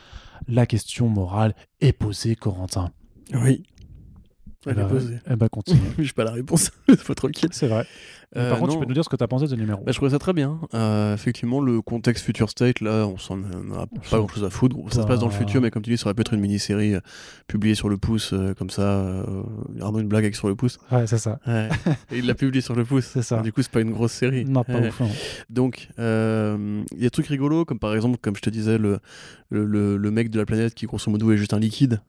La 0.48 0.66
question 0.66 1.10
morale 1.10 1.54
est 1.82 1.92
posée, 1.92 2.36
Corentin. 2.36 2.92
Oui. 3.34 3.64
Elle 4.66 4.88
posée. 4.88 5.20
eh 5.30 5.36
ben, 5.36 5.48
continue. 5.48 5.80
J'ai 6.00 6.12
pas 6.14 6.26
la 6.26 6.32
réponse. 6.32 6.72
Faut 6.98 7.14
tranquille. 7.16 7.50
c'est 7.54 7.68
vrai. 7.68 7.86
Euh, 8.36 8.50
par 8.52 8.60
contre, 8.60 8.74
tu 8.74 8.80
peux 8.80 8.86
nous 8.86 8.94
dire 8.94 9.04
ce 9.04 9.10
que 9.10 9.16
tu 9.16 9.24
as 9.24 9.28
pensé 9.28 9.46
de 9.46 9.50
ce 9.50 9.56
numéro. 9.56 9.82
Bah, 9.84 9.92
je 9.92 9.96
trouvais 9.98 10.12
ça 10.12 10.20
très 10.20 10.34
bien. 10.34 10.60
Euh, 10.76 11.14
effectivement, 11.16 11.62
le 11.62 11.82
contexte 11.82 12.26
Future 12.26 12.50
State, 12.50 12.80
là, 12.82 13.08
on 13.08 13.18
s'en 13.18 13.40
a 13.40 13.88
pas 14.12 14.18
grand 14.18 14.28
chose 14.28 14.44
à 14.44 14.50
foutre. 14.52 14.76
Ça 14.94 15.02
se 15.02 15.08
passe 15.08 15.20
dans 15.20 15.26
le 15.28 15.32
futur, 15.32 15.62
mais 15.62 15.72
comme 15.72 15.82
tu 15.82 15.90
dis, 15.90 15.98
ça 15.98 16.06
aurait 16.08 16.14
pu 16.14 16.22
être 16.22 16.34
une 16.34 16.42
mini-série 16.42 16.94
euh, 16.96 17.00
publiée 17.48 17.74
sur 17.74 17.90
le 17.90 17.98
pouce, 17.98 18.36
comme 18.58 18.70
ça. 18.70 19.24
Arnaud, 19.82 20.00
une 20.00 20.08
blague 20.10 20.26
avec 20.26 20.36
sur 20.36 20.48
le 20.50 20.56
pouce. 20.56 20.78
Ouais, 20.92 21.08
c'est 21.08 21.18
ça. 21.18 21.40
Ouais. 21.48 21.70
Et 22.12 22.20
il 22.20 22.28
l'a 22.28 22.36
publié 22.36 22.62
sur 22.62 22.76
le 22.76 22.84
pouce. 22.86 23.06
C'est 23.06 23.24
ça. 23.24 23.42
Du 23.42 23.52
coup, 23.54 23.62
c'est 23.64 23.72
pas 23.72 23.82
une 23.82 23.92
grosse 23.92 24.12
série. 24.12 24.46
Non, 24.46 24.64
pas 24.64 24.74
Ouais. 24.74 24.90
ouf. 24.90 25.00
non. 25.00 25.10
Donc, 25.50 25.88
il 25.98 26.04
y 26.04 26.04
a 26.04 26.58
des 27.00 27.10
trucs 27.10 27.28
rigolos, 27.28 27.66
comme 27.66 27.80
par 27.80 27.96
exemple, 27.96 28.18
comme 28.22 28.36
je 28.36 28.42
te 28.42 28.50
disais, 28.52 28.78
le, 28.78 29.00
le, 29.50 29.66
le- 29.66 29.98
le 29.98 30.12
mec 30.12 30.30
de 30.30 30.38
la 30.40 30.46
planète 30.46 30.76
qui, 30.76 30.86
grosso 30.86 31.10
modo, 31.10 31.32
est 31.32 31.38
juste 31.38 31.54
un 31.54 31.60
liquide. 31.60 32.02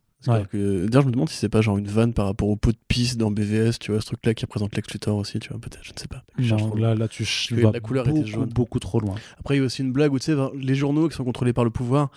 Que- 0.52 0.86
D'ailleurs, 0.86 1.02
je 1.02 1.06
me 1.08 1.12
demande 1.12 1.28
si 1.30 1.36
c'est 1.36 1.48
pas 1.48 1.62
genre 1.62 1.78
une 1.78 1.86
vanne 1.88 2.12
par 2.12 2.26
rapport 2.26 2.48
au 2.48 2.56
pot 2.56 2.72
de 2.72 2.76
pisse 2.88 3.16
dans 3.16 3.30
BVS, 3.30 3.78
tu 3.80 3.90
vois, 3.92 4.00
ce 4.00 4.06
truc-là 4.06 4.34
qui 4.34 4.44
représente 4.44 4.76
Lex 4.76 4.92
Luthor 4.92 5.16
aussi, 5.16 5.38
tu 5.38 5.48
vois, 5.48 5.58
peut-être, 5.58 5.82
je 5.82 5.92
ne 5.92 5.98
sais 5.98 6.08
pas. 6.08 6.22
Non, 6.38 6.74
là, 6.74 6.94
là, 6.94 7.08
tu 7.08 7.24
ch- 7.24 7.48
que 7.50 7.60
vas 7.62 7.70
la 7.72 7.80
couleur 7.80 8.06
était 8.08 8.18
beaucoup, 8.18 8.26
jaune. 8.30 8.48
beaucoup 8.50 8.78
trop 8.80 9.00
loin. 9.00 9.14
Après, 9.38 9.56
il 9.56 9.60
y 9.60 9.62
a 9.62 9.64
aussi 9.64 9.82
une 9.82 9.92
blague 9.92 10.12
où, 10.12 10.18
tu 10.18 10.26
sais, 10.26 10.36
les 10.54 10.74
journaux 10.74 11.08
qui 11.08 11.16
sont 11.16 11.24
contrôlés 11.24 11.52
par 11.54 11.64
le 11.64 11.70
pouvoir 11.70 12.10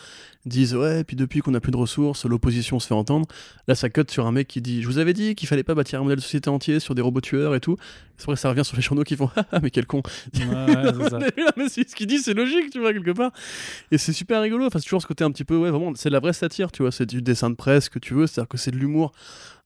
disent 0.46 0.76
Ouais, 0.76 1.06
puis 1.06 1.16
depuis 1.16 1.40
qu'on 1.40 1.52
n'a 1.52 1.62
plus 1.62 1.72
de 1.72 1.78
ressources, 1.78 2.26
l'opposition 2.26 2.78
se 2.80 2.88
fait 2.88 2.94
entendre. 2.94 3.26
Là, 3.70 3.76
ça 3.76 3.90
cote 3.90 4.12
sur 4.12 4.28
un 4.28 4.34
mec 4.34 4.48
qui 4.50 4.62
dit 4.62 4.82
Je 4.82 4.88
vous 4.88 4.98
avais 4.98 5.14
dit 5.14 5.36
qu'il 5.36 5.48
fallait 5.48 5.64
pas 5.64 5.74
bâtir 5.74 6.00
un 6.00 6.04
modèle 6.04 6.18
de 6.18 6.22
société 6.22 6.50
entier 6.50 6.82
sur 6.82 6.96
des 6.96 7.02
robots 7.02 7.22
tueurs 7.22 7.56
et 7.56 7.62
tout. 7.62 7.78
C'est 8.18 8.26
vrai, 8.26 8.36
ça 8.36 8.50
revient 8.50 8.66
sur 8.66 8.76
les 8.76 8.82
journaux 8.84 9.04
qui 9.04 9.16
font 9.16 9.30
Ah, 9.54 9.60
mais 9.62 9.70
quel 9.70 9.86
con 9.86 10.02
Ouais, 10.36 10.44
ouais, 10.46 11.10
ça. 11.10 11.20
mais 11.58 11.70
ce 11.70 11.96
qu'il 11.96 12.08
dit, 12.08 12.20
c'est 12.20 12.34
logique, 12.34 12.70
tu 12.72 12.80
vois, 12.80 12.92
quelque 12.92 13.12
part. 13.12 13.32
Et 13.92 13.98
c'est 13.98 14.12
super 14.14 14.42
rigolo. 14.42 14.66
Enfin, 14.66 14.80
c'est 14.80 14.86
toujours 14.86 15.02
ce 15.02 15.08
côté 15.08 15.24
un 15.24 15.32
petit 15.32 15.46
peu, 15.46 15.56
ouais, 15.56 15.70
vraiment, 15.72 15.94
c'est 15.96 16.10
de 16.10 16.14
la 16.14 16.20
vraie 16.20 16.34
satire, 16.34 16.72
tu 16.74 16.82
vois. 16.84 16.92
C'est 16.92 17.06
du 17.06 17.22
dessin 17.22 17.50
de 17.50 17.56
presse 17.56 17.88
que 17.94 18.00
tu 18.00 18.14
veux, 18.14 18.28
c'est-à-dire 18.28 18.50
que 18.50 18.58
c'est 18.58 18.72
de 18.72 18.78
l'humour 18.78 19.14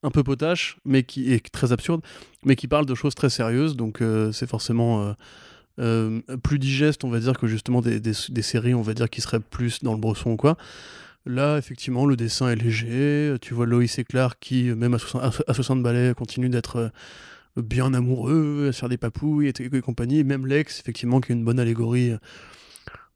un 0.04 0.12
peu 0.12 0.24
potache, 0.24 0.78
mais 0.86 1.04
qui 1.04 1.34
est 1.34 1.50
très 1.50 1.72
absurde, 1.72 2.02
mais 2.44 2.56
qui 2.56 2.68
parle 2.68 2.86
de 2.86 2.96
choses 2.96 3.16
très 3.16 3.30
sérieuses, 3.30 3.76
donc 3.76 4.02
euh, 4.02 4.32
c'est 4.32 4.48
forcément 4.48 5.04
euh, 5.04 5.14
euh, 5.80 6.22
plus 6.44 6.60
digeste, 6.60 7.04
on 7.04 7.10
va 7.10 7.20
dire, 7.20 7.38
que 7.38 7.48
justement 7.48 7.82
des, 7.82 8.14
séries, 8.14 8.74
on 8.74 8.82
va 8.82 8.94
dire, 8.94 9.10
qui 9.10 9.22
seraient 9.22 9.40
plus 9.40 9.84
dans 9.84 9.94
le 9.94 10.00
bresson 10.00 10.32
ou 10.32 10.38
quoi. 10.38 10.58
Là, 11.26 11.58
effectivement, 11.58 12.06
le 12.06 12.16
dessin 12.16 12.50
est 12.50 12.56
léger, 12.56 13.36
tu 13.42 13.54
vois 13.54 13.66
Loïs 13.66 14.00
et 14.00 14.06
Clark 14.06 14.38
qui, 14.40 14.64
même 14.64 14.94
à 14.94 15.00
60, 15.00 15.44
à 15.46 15.54
60 15.54 15.84
balais, 15.84 16.14
continue 16.16 16.48
d'être 16.48 16.92
bien 17.58 17.94
amoureux, 17.94 18.68
à 18.70 18.72
se 18.72 18.80
faire 18.80 18.88
des 18.88 18.98
papouilles 18.98 19.50
et, 19.50 19.76
et 19.76 19.82
compagnie, 19.82 20.24
même 20.24 20.48
Lex, 20.48 20.80
effectivement, 20.80 21.20
qui 21.20 21.34
est 21.34 21.36
une 21.36 21.44
bonne 21.44 21.60
allégorie 21.60 22.14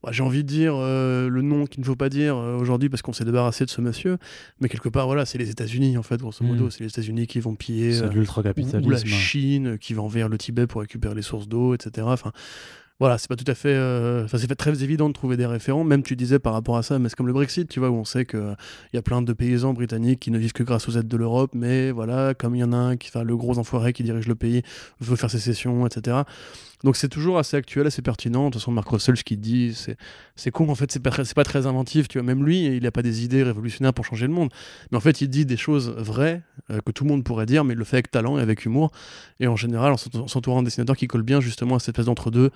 bah, 0.03 0.11
j'ai 0.11 0.23
envie 0.23 0.43
de 0.43 0.47
dire 0.47 0.73
euh, 0.75 1.29
le 1.29 1.41
nom 1.41 1.65
qu'il 1.65 1.81
ne 1.81 1.85
faut 1.85 1.95
pas 1.95 2.09
dire 2.09 2.35
euh, 2.35 2.57
aujourd'hui 2.57 2.89
parce 2.89 3.01
qu'on 3.01 3.13
s'est 3.13 3.25
débarrassé 3.25 3.65
de 3.65 3.69
ce 3.69 3.81
monsieur, 3.81 4.17
mais 4.59 4.69
quelque 4.69 4.89
part, 4.89 5.05
voilà, 5.05 5.25
c'est 5.25 5.37
les 5.37 5.49
États-Unis 5.49 5.97
en 5.97 6.03
fait, 6.03 6.19
grosso 6.19 6.43
modo, 6.43 6.65
mm. 6.65 6.71
c'est 6.71 6.79
les 6.81 6.89
États-Unis 6.89 7.27
qui 7.27 7.39
vont 7.39 7.55
piller. 7.55 8.01
Euh, 8.01 8.09
l'ultra-capitalisme. 8.09 8.87
Ou 8.87 8.89
la 8.89 9.03
Chine 9.03 9.77
qui 9.77 9.93
va 9.93 10.01
envers 10.01 10.29
le 10.29 10.37
Tibet 10.37 10.67
pour 10.67 10.81
récupérer 10.81 11.13
les 11.13 11.21
sources 11.21 11.47
d'eau, 11.47 11.75
etc. 11.75 12.07
Enfin, 12.09 12.31
voilà, 13.01 13.17
c'est 13.17 13.27
pas 13.27 13.35
tout 13.35 13.45
à 13.47 13.55
fait. 13.55 13.69
Euh, 13.69 14.27
c'est 14.27 14.47
fait 14.47 14.53
très 14.53 14.83
évident 14.83 15.09
de 15.09 15.13
trouver 15.13 15.35
des 15.35 15.47
référents. 15.47 15.83
Même 15.83 16.03
tu 16.03 16.15
disais 16.15 16.37
par 16.37 16.53
rapport 16.53 16.77
à 16.77 16.83
ça, 16.83 16.99
mais 16.99 17.09
c'est 17.09 17.15
comme 17.15 17.25
le 17.25 17.33
Brexit, 17.33 17.67
tu 17.67 17.79
vois, 17.79 17.89
où 17.89 17.95
on 17.95 18.05
sait 18.05 18.25
qu'il 18.25 18.55
y 18.93 18.97
a 18.97 19.01
plein 19.01 19.23
de 19.23 19.33
paysans 19.33 19.73
britanniques 19.73 20.19
qui 20.19 20.29
ne 20.29 20.37
vivent 20.37 20.53
que 20.53 20.61
grâce 20.61 20.87
aux 20.87 20.91
aides 20.91 21.07
de 21.07 21.17
l'Europe, 21.17 21.53
mais 21.55 21.89
voilà, 21.89 22.35
comme 22.35 22.55
il 22.55 22.59
y 22.59 22.63
en 22.63 22.73
a 22.73 22.77
un 22.77 22.97
qui, 22.97 23.09
enfin, 23.09 23.23
le 23.23 23.35
gros 23.35 23.57
enfoiré 23.57 23.91
qui 23.91 24.03
dirige 24.03 24.27
le 24.27 24.35
pays, 24.35 24.61
veut 24.99 25.15
faire 25.15 25.31
sécession, 25.31 25.87
etc. 25.87 26.17
Donc 26.83 26.95
c'est 26.95 27.09
toujours 27.09 27.37
assez 27.37 27.57
actuel, 27.57 27.87
assez 27.87 28.01
pertinent. 28.01 28.45
De 28.45 28.51
toute 28.51 28.61
façon, 28.61 28.71
Mark 28.71 28.89
Russell, 28.89 29.17
ce 29.17 29.23
qu'il 29.23 29.39
dit, 29.39 29.77
c'est 30.35 30.51
con. 30.51 30.69
En 30.69 30.75
fait, 30.75 30.91
c'est 30.91 30.99
pas, 30.99 31.11
pas 31.11 31.43
très 31.43 31.65
inventif. 31.67 32.07
Tu 32.07 32.17
vois, 32.17 32.25
même 32.25 32.43
lui, 32.43 32.65
il 32.65 32.83
n'a 32.83 32.91
pas 32.91 33.03
des 33.03 33.23
idées 33.23 33.43
révolutionnaires 33.43 33.93
pour 33.93 34.05
changer 34.05 34.27
le 34.27 34.33
monde. 34.33 34.49
Mais 34.91 34.97
en 34.97 35.01
fait, 35.01 35.21
il 35.21 35.27
dit 35.27 35.45
des 35.45 35.57
choses 35.57 35.89
vraies 35.89 36.41
euh, 36.69 36.79
que 36.85 36.91
tout 36.91 37.03
le 37.03 37.09
monde 37.09 37.23
pourrait 37.23 37.45
dire, 37.45 37.63
mais 37.63 37.73
il 37.73 37.77
le 37.77 37.85
fait 37.85 37.97
avec 37.97 38.11
talent 38.11 38.37
et 38.37 38.41
avec 38.41 38.65
humour. 38.65 38.91
Et 39.39 39.47
en 39.47 39.55
général, 39.55 39.93
en 39.93 40.27
s'entourant 40.27 40.61
de 40.61 40.65
dessinateurs 40.65 40.97
qui 40.97 41.07
collent 41.07 41.23
bien 41.23 41.41
justement 41.41 41.75
à 41.75 41.79
cette 41.79 41.89
espèce 41.89 42.05
d'entre-deux 42.05 42.51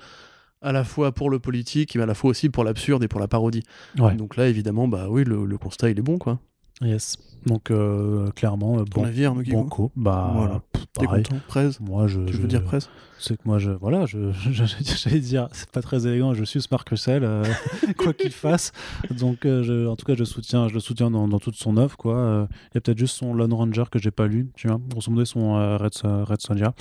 à 0.62 0.72
la 0.72 0.84
fois 0.84 1.12
pour 1.12 1.30
le 1.30 1.40
politique, 1.40 1.96
mais 1.96 2.04
à 2.04 2.06
la 2.06 2.16
fois 2.16 2.32
aussi 2.32 2.50
pour 2.50 2.64
l'absurde 2.64 3.04
et 3.04 3.08
pour 3.08 3.20
la 3.20 3.28
parodie. 3.28 3.64
Donc 3.96 4.36
là, 4.36 4.48
évidemment, 4.48 4.88
bah 4.88 5.08
oui, 5.10 5.24
le, 5.24 5.58
constat, 5.58 5.90
il 5.90 6.00
est 6.00 6.02
bon, 6.02 6.18
quoi. 6.18 6.40
Yes. 6.82 7.18
Donc 7.46 7.70
euh, 7.70 8.32
clairement, 8.32 8.84
Ton 8.86 9.02
bon, 9.02 9.06
avis, 9.06 9.28
Banco. 9.52 9.92
Bah, 9.96 10.32
voilà. 10.36 10.62
T'es 10.94 11.06
content, 11.06 11.38
presse. 11.48 11.80
Moi, 11.80 12.08
je. 12.08 12.22
Tu 12.22 12.34
veux 12.34 12.48
dire 12.48 12.64
presse 12.64 12.90
C'est 13.20 13.38
que 13.38 13.44
moi, 13.46 13.60
je, 13.60 13.72
voilà, 13.72 14.06
je, 14.06 14.32
j'allais 14.52 15.20
dire, 15.20 15.48
c'est 15.52 15.70
pas 15.70 15.82
très 15.82 16.08
élégant. 16.08 16.34
Je 16.34 16.44
suis 16.44 16.60
Marc 16.72 16.90
Russell, 16.90 17.24
euh, 17.24 17.44
quoi 17.98 18.14
qu'il 18.14 18.32
fasse. 18.32 18.72
Donc, 19.12 19.46
euh, 19.46 19.62
je, 19.64 19.88
en 19.88 19.96
tout 19.96 20.06
cas, 20.06 20.16
je 20.16 20.24
soutiens, 20.24 20.68
je 20.68 20.74
le 20.74 20.80
soutiens 20.80 21.12
dans, 21.12 21.28
dans 21.28 21.40
toute 21.40 21.56
son 21.56 21.78
œuvre, 21.78 21.98
quoi. 21.98 22.48
Il 22.72 22.76
y 22.76 22.78
a 22.78 22.82
peut-être 22.82 22.98
juste 22.98 23.16
son 23.16 23.34
Lone 23.34 23.54
Ranger 23.54 23.86
que 23.92 24.00
j'ai 24.00 24.12
pas 24.12 24.28
lu, 24.28 24.50
tu 24.56 24.68
vois. 24.68 24.80
Grosso 24.90 25.12
modo, 25.12 25.24
son 25.26 25.78
Red, 25.78 25.94
Red 26.04 26.42
Sonja. 26.42 26.74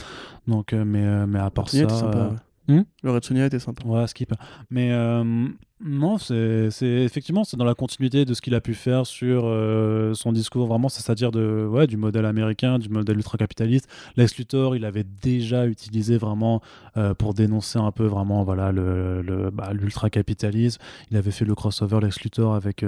Donc, 0.46 0.72
mais, 0.72 1.26
mais 1.26 1.40
à 1.40 1.50
part 1.50 1.68
ça. 1.68 1.88
Sympa, 1.88 2.36
Hmm 2.68 2.82
le 3.02 3.10
Red 3.10 3.24
Sonia 3.24 3.46
était 3.46 3.58
sympa. 3.58 3.86
Ouais, 3.86 4.06
skip. 4.06 4.32
Mais 4.70 4.90
euh, 4.92 5.46
non, 5.84 6.16
c'est 6.16 6.70
effectivement 6.82 7.44
c'est 7.44 7.58
dans 7.58 7.64
la 7.64 7.74
continuité 7.74 8.24
de 8.24 8.32
ce 8.32 8.40
qu'il 8.40 8.54
a 8.54 8.62
pu 8.62 8.72
faire 8.72 9.06
sur 9.06 9.42
euh, 9.44 10.14
son 10.14 10.32
discours 10.32 10.66
vraiment, 10.66 10.88
c'est-à-dire 10.88 11.30
de 11.30 11.66
ouais 11.70 11.86
du 11.86 11.98
modèle 11.98 12.24
américain, 12.24 12.78
du 12.78 12.88
modèle 12.88 13.16
ultra-capitaliste. 13.16 13.88
Lex 14.16 14.38
Luthor, 14.38 14.76
il 14.76 14.86
avait 14.86 15.04
déjà 15.04 15.66
utilisé 15.66 16.16
vraiment 16.16 16.62
euh, 16.96 17.12
pour 17.12 17.34
dénoncer 17.34 17.78
un 17.78 17.92
peu 17.92 18.06
vraiment 18.06 18.42
voilà 18.44 18.72
le, 18.72 19.20
le 19.20 19.50
bah, 19.50 19.72
l'ultra-capitalisme. 19.74 20.80
Il 21.10 21.18
avait 21.18 21.30
fait 21.30 21.44
le 21.44 21.54
crossover 21.54 22.00
Lex 22.00 22.22
Luthor 22.22 22.54
avec 22.54 22.82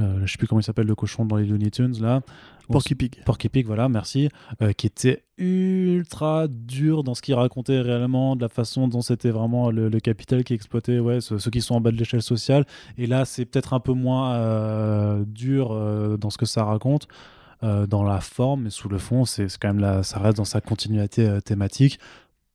euh, 0.00 0.22
je 0.24 0.32
sais 0.32 0.38
plus 0.38 0.46
comment 0.46 0.60
il 0.60 0.64
s'appelle 0.64 0.86
le 0.86 0.94
cochon 0.94 1.24
dans 1.24 1.36
les 1.36 1.46
Looney 1.46 1.70
Tunes 1.70 2.00
là. 2.00 2.22
Porky 2.68 2.94
Pig. 2.94 3.22
Porky 3.24 3.50
Pig, 3.50 3.66
voilà, 3.66 3.90
merci. 3.90 4.30
Euh, 4.62 4.72
qui 4.72 4.86
était 4.86 5.24
ultra 5.36 6.48
dur 6.48 7.04
dans 7.04 7.14
ce 7.14 7.20
qu'il 7.20 7.34
racontait 7.34 7.80
réellement, 7.80 8.36
de 8.36 8.42
la 8.42 8.48
façon 8.48 8.88
dont 8.88 9.02
c'était 9.02 9.30
vraiment 9.30 9.70
le, 9.70 9.90
capital 10.00 10.44
qui 10.44 10.54
exploitait 10.54 10.98
ouais, 10.98 11.20
ceux, 11.20 11.38
qui 11.38 11.60
sont 11.60 11.74
en 11.74 11.80
bas 11.82 11.90
de 11.90 11.96
l'échelle 11.96 12.22
sociale. 12.22 12.64
Et 12.96 13.06
là, 13.06 13.26
c'est 13.26 13.44
peut-être 13.44 13.74
un 13.74 13.80
peu 13.80 13.92
moins 13.92 14.34
euh, 14.34 15.24
dur 15.26 15.68
dans 16.18 16.30
ce 16.30 16.38
que 16.38 16.46
ça 16.46 16.64
raconte. 16.64 17.06
dans 17.62 18.02
la 18.02 18.20
forme, 18.20 18.62
mais 18.62 18.70
sous 18.70 18.88
le 18.88 18.98
fond, 18.98 19.26
c'est 19.26 19.46
quand 19.58 19.68
même 19.68 19.80
là, 19.80 20.02
ça 20.02 20.18
reste 20.18 20.38
dans 20.38 20.44
sa 20.44 20.60
continuité 20.60 21.38
thématique. 21.44 21.98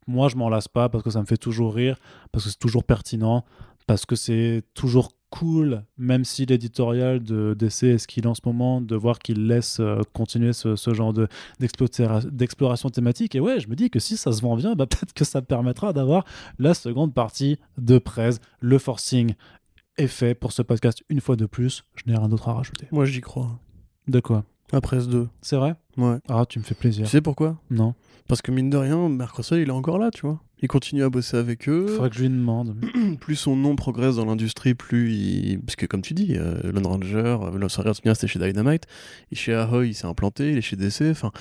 Moi, 0.08 0.28
je 0.28 0.36
m'en 0.38 0.50
lasse 0.50 0.68
pas 0.68 0.90
parce 0.90 1.04
que 1.04 1.12
ça 1.12 1.22
me 1.22 1.26
fait 1.26 1.38
toujours 1.38 1.76
rire, 1.76 1.98
parce 2.32 2.46
que 2.46 2.50
c'est 2.50 2.60
toujours 2.60 2.84
pertinent, 2.84 3.46
parce 3.86 4.08
que 4.08 4.16
c'est 4.16 4.64
toujours 4.74 5.12
cool, 5.30 5.84
même 5.98 6.26
si 6.26 6.46
l'éditorial 6.46 7.22
de 7.22 7.56
DC 7.58 7.84
est 7.84 7.98
ce 7.98 8.08
qu'il 8.08 8.26
est 8.26 8.28
en 8.28 8.36
ce 8.36 8.42
moment, 8.46 8.82
de 8.82 8.96
voir 8.96 9.20
qu'il 9.20 9.48
laisse 9.48 9.80
euh, 9.80 10.02
continuer 10.14 10.54
ce, 10.54 10.76
genre 10.94 11.14
de, 11.14 11.28
d'exploration 11.60 12.90
thématique. 12.90 13.36
Et 13.36 13.40
ouais, 13.40 13.60
je 13.60 13.68
me 13.70 13.76
dis 13.76 13.90
que 13.90 14.00
si 14.00 14.18
ça 14.18 14.32
se 14.32 14.42
vend 14.42 14.56
bien, 14.56 14.76
bah, 14.76 14.86
peut-être 14.90 15.14
que 15.14 15.26
ça 15.26 15.42
permettra 15.42 15.94
d'avoir 15.94 16.26
la 16.58 16.74
seconde 16.74 17.14
partie 17.14 17.58
de 17.78 17.98
Prez. 17.98 18.32
Le 18.60 18.78
forcing 18.78 19.34
est 19.98 20.08
fait 20.08 20.34
pour 20.34 20.52
ce 20.52 20.62
podcast 20.62 21.04
une 21.10 21.22
fois 21.22 21.36
de 21.36 21.46
plus. 21.46 21.84
Je 21.96 22.04
n'ai 22.08 22.18
rien 22.18 22.30
d'autre 22.30 22.50
à 22.50 22.54
rajouter. 22.54 22.88
Moi, 22.92 23.06
j'y 23.06 23.22
crois. 23.22 23.60
De 24.08 24.20
quoi? 24.20 24.46
À 24.72 24.82
Prez 24.82 25.08
2. 25.08 25.28
C'est 25.42 25.56
vrai? 25.56 25.76
Ouais. 26.00 26.18
Ah, 26.30 26.46
tu 26.48 26.60
me 26.60 26.64
fais 26.64 26.76
plaisir. 26.76 27.06
Tu 27.06 27.12
sais 27.12 27.22
pourquoi? 27.22 27.58
Non. 27.70 27.94
Parce 28.28 28.42
que 28.42 28.52
mine 28.52 28.70
de 28.70 28.78
rien, 28.78 29.10
Marc 29.10 29.36
Russell, 29.38 29.62
il 29.62 29.70
est 29.70 29.72
encore 29.72 29.98
là, 29.98 30.12
tu 30.12 30.22
vois. 30.22 30.40
Il 30.62 30.68
continue 30.68 31.04
à 31.04 31.10
bosser 31.10 31.38
avec 31.38 31.70
eux. 31.70 31.88
Faudrait 31.88 32.10
que 32.10 32.16
je 32.16 32.22
lui 32.22 32.30
demande. 32.30 32.76
plus 33.22 33.36
son 33.36 33.56
nom 33.56 33.76
progresse 33.76 34.18
dans 34.18 34.26
l'industrie, 34.26 34.76
plus 34.76 35.14
il. 35.14 35.62
Parce 35.62 35.76
que, 35.76 35.86
comme 35.86 36.02
tu 36.02 36.14
dis, 36.14 36.36
euh, 36.36 36.72
Lone 36.72 36.86
Ranger, 36.86 37.38
euh, 37.42 38.14
c'était 38.14 38.28
chez 38.28 38.40
Dynamite. 38.40 38.84
Est 39.32 39.36
chez 39.36 39.56
Ahoy, 39.56 39.90
il 39.90 39.94
s'est 39.94 40.06
implanté, 40.06 40.52
il 40.52 40.58
est 40.58 40.62
chez 40.62 40.76
DC. 40.76 41.10
Enfin, 41.10 41.32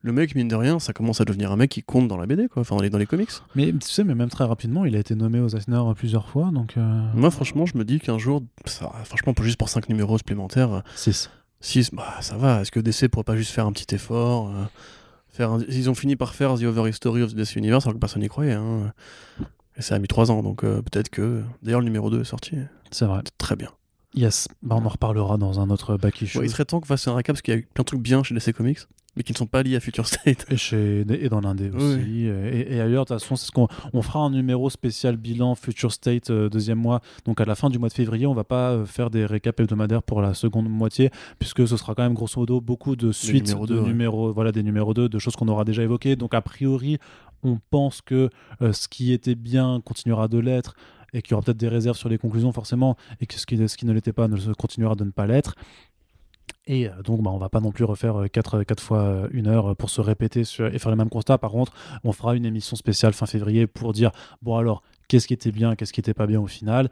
le 0.00 0.12
mec, 0.12 0.34
mine 0.34 0.48
de 0.48 0.54
rien, 0.54 0.78
ça 0.78 0.92
commence 0.92 1.20
à 1.20 1.24
devenir 1.24 1.50
un 1.52 1.56
mec 1.56 1.70
qui 1.70 1.82
compte 1.82 2.08
dans 2.08 2.16
la 2.16 2.26
BD, 2.26 2.48
quoi. 2.48 2.62
Enfin, 2.62 2.76
dans 2.76 2.82
les, 2.82 2.88
dans 2.88 2.98
les 2.98 3.06
comics. 3.06 3.30
Mais 3.54 3.72
tu 3.72 3.88
sais, 3.88 4.04
mais 4.04 4.14
même 4.14 4.30
très 4.30 4.44
rapidement, 4.44 4.84
il 4.84 4.94
a 4.94 5.00
été 5.00 5.14
nommé 5.16 5.40
aux 5.40 5.48
Eisner 5.48 5.82
plusieurs 5.96 6.28
fois. 6.28 6.50
Donc, 6.52 6.76
euh, 6.76 7.02
Moi, 7.14 7.30
franchement, 7.30 7.66
je 7.66 7.76
me 7.76 7.84
dis 7.84 7.98
qu'un 7.98 8.18
jour, 8.18 8.42
ça, 8.64 8.90
franchement, 9.04 9.34
juste 9.42 9.58
pour 9.58 9.68
5 9.68 9.88
numéros 9.88 10.16
supplémentaires. 10.18 10.82
6. 10.94 11.30
6, 11.60 11.90
bah 11.92 12.16
ça 12.20 12.36
va. 12.36 12.60
Est-ce 12.60 12.70
que 12.70 12.80
DC 12.80 13.08
pourrait 13.08 13.24
pas 13.24 13.36
juste 13.36 13.50
faire 13.50 13.66
un 13.66 13.72
petit 13.72 13.94
effort 13.94 14.52
ils 15.68 15.90
ont 15.90 15.94
fini 15.94 16.16
par 16.16 16.34
faire 16.34 16.54
The 16.54 16.64
Over 16.64 16.88
History 16.88 17.22
of 17.22 17.34
the 17.34 17.56
Universe 17.56 17.86
alors 17.86 17.94
que 17.94 18.00
personne 18.00 18.22
n'y 18.22 18.28
croyait. 18.28 18.54
Hein. 18.54 18.92
Et 19.76 19.82
ça 19.82 19.94
a 19.94 19.98
mis 19.98 20.08
trois 20.08 20.30
ans, 20.30 20.42
donc 20.42 20.64
euh, 20.64 20.82
peut-être 20.82 21.08
que. 21.08 21.42
D'ailleurs, 21.62 21.80
le 21.80 21.84
numéro 21.84 22.10
2 22.10 22.22
est 22.22 22.24
sorti. 22.24 22.56
C'est 22.90 23.04
vrai. 23.04 23.22
Très 23.38 23.54
bien. 23.54 23.70
Yes, 24.14 24.48
bah, 24.62 24.76
on 24.78 24.84
en 24.84 24.88
reparlera 24.88 25.36
dans 25.36 25.60
un 25.60 25.70
autre 25.70 25.96
back 25.96 26.22
issue. 26.22 26.40
il 26.42 26.50
serait 26.50 26.64
temps 26.64 26.80
qu'on 26.80 26.86
fasse 26.86 27.06
un 27.06 27.14
récap 27.14 27.34
parce 27.34 27.42
qu'il 27.42 27.54
y 27.54 27.58
a 27.58 27.60
plein 27.60 27.82
de 27.82 27.86
trucs 27.86 28.00
bien 28.00 28.22
chez 28.22 28.34
DC 28.34 28.52
Comics 28.52 28.80
mais 29.18 29.24
qui 29.24 29.32
ne 29.32 29.36
sont 29.36 29.46
pas 29.46 29.64
liés 29.64 29.74
à 29.74 29.80
Future 29.80 30.06
State. 30.06 30.46
Et, 30.48 30.56
chez, 30.56 31.00
et 31.00 31.28
dans 31.28 31.40
l'Indé 31.40 31.70
aussi. 31.70 32.26
Et, 32.26 32.80
ailleurs, 32.80 33.04
de 33.04 33.08
toute 33.08 33.20
façon, 33.20 33.34
c'est 33.34 33.46
ce 33.46 33.50
qu'on 33.50 33.66
on 33.92 34.00
fera 34.00 34.20
un 34.20 34.30
numéro 34.30 34.70
spécial 34.70 35.16
bilan 35.16 35.56
Future 35.56 35.92
State 35.92 36.30
euh, 36.30 36.48
deuxième 36.48 36.78
mois. 36.78 37.00
Donc 37.24 37.40
à 37.40 37.44
la 37.44 37.56
fin 37.56 37.68
du 37.68 37.80
mois 37.80 37.88
de 37.88 37.94
février, 37.94 38.26
on 38.26 38.34
va 38.34 38.44
pas 38.44 38.70
euh, 38.70 38.86
faire 38.86 39.10
des 39.10 39.26
récaps 39.26 39.58
hebdomadaires 39.58 40.04
pour 40.04 40.22
la 40.22 40.34
seconde 40.34 40.68
moitié, 40.68 41.10
puisque 41.40 41.66
ce 41.66 41.76
sera 41.76 41.96
quand 41.96 42.04
même 42.04 42.14
grosso 42.14 42.38
modo 42.38 42.60
beaucoup 42.60 42.94
de 42.94 43.10
suites 43.10 43.56
de 43.66 43.80
numéros, 43.80 44.32
voilà, 44.32 44.52
des 44.52 44.62
numéros 44.62 44.94
2, 44.94 45.08
de 45.08 45.18
choses 45.18 45.34
qu'on 45.34 45.48
aura 45.48 45.64
déjà 45.64 45.82
évoquées. 45.82 46.14
Donc 46.14 46.32
a 46.32 46.40
priori, 46.40 46.98
on 47.42 47.58
pense 47.70 48.00
que 48.00 48.30
euh, 48.62 48.72
ce 48.72 48.86
qui 48.86 49.12
était 49.12 49.34
bien 49.34 49.82
continuera 49.84 50.28
de 50.28 50.38
l'être 50.38 50.76
et 51.12 51.22
qu'il 51.22 51.32
y 51.32 51.34
aura 51.34 51.42
peut-être 51.42 51.58
des 51.58 51.68
réserves 51.68 51.96
sur 51.96 52.08
les 52.08 52.18
conclusions 52.18 52.52
forcément, 52.52 52.96
et 53.20 53.26
que 53.26 53.34
ce 53.34 53.46
qui, 53.46 53.56
ce 53.68 53.76
qui 53.76 53.86
ne 53.86 53.92
l'était 53.92 54.12
pas 54.12 54.28
ne 54.28 54.52
continuera 54.52 54.94
de 54.94 55.04
ne 55.04 55.10
pas 55.10 55.26
l'être. 55.26 55.54
Et 56.66 56.88
euh, 56.88 57.02
donc, 57.02 57.22
bah, 57.22 57.30
on 57.32 57.38
va 57.38 57.48
pas 57.48 57.60
non 57.60 57.72
plus 57.72 57.84
refaire 57.84 58.24
4, 58.30 58.56
euh, 58.56 58.64
fois 58.78 59.00
euh, 59.00 59.28
une 59.32 59.48
heure 59.48 59.74
pour 59.76 59.90
se 59.90 60.00
répéter 60.00 60.40
et 60.40 60.78
faire 60.78 60.90
les 60.90 60.96
mêmes 60.96 61.08
constats. 61.08 61.38
Par 61.38 61.50
contre, 61.50 61.72
on 62.04 62.12
fera 62.12 62.36
une 62.36 62.44
émission 62.44 62.76
spéciale 62.76 63.12
fin 63.12 63.26
février 63.26 63.66
pour 63.66 63.92
dire, 63.92 64.10
bon 64.42 64.56
alors, 64.56 64.82
qu'est-ce 65.08 65.26
qui 65.26 65.34
était 65.34 65.52
bien, 65.52 65.74
qu'est-ce 65.74 65.92
qui 65.92 66.00
était 66.00 66.14
pas 66.14 66.26
bien 66.26 66.40
au 66.40 66.46
final. 66.46 66.90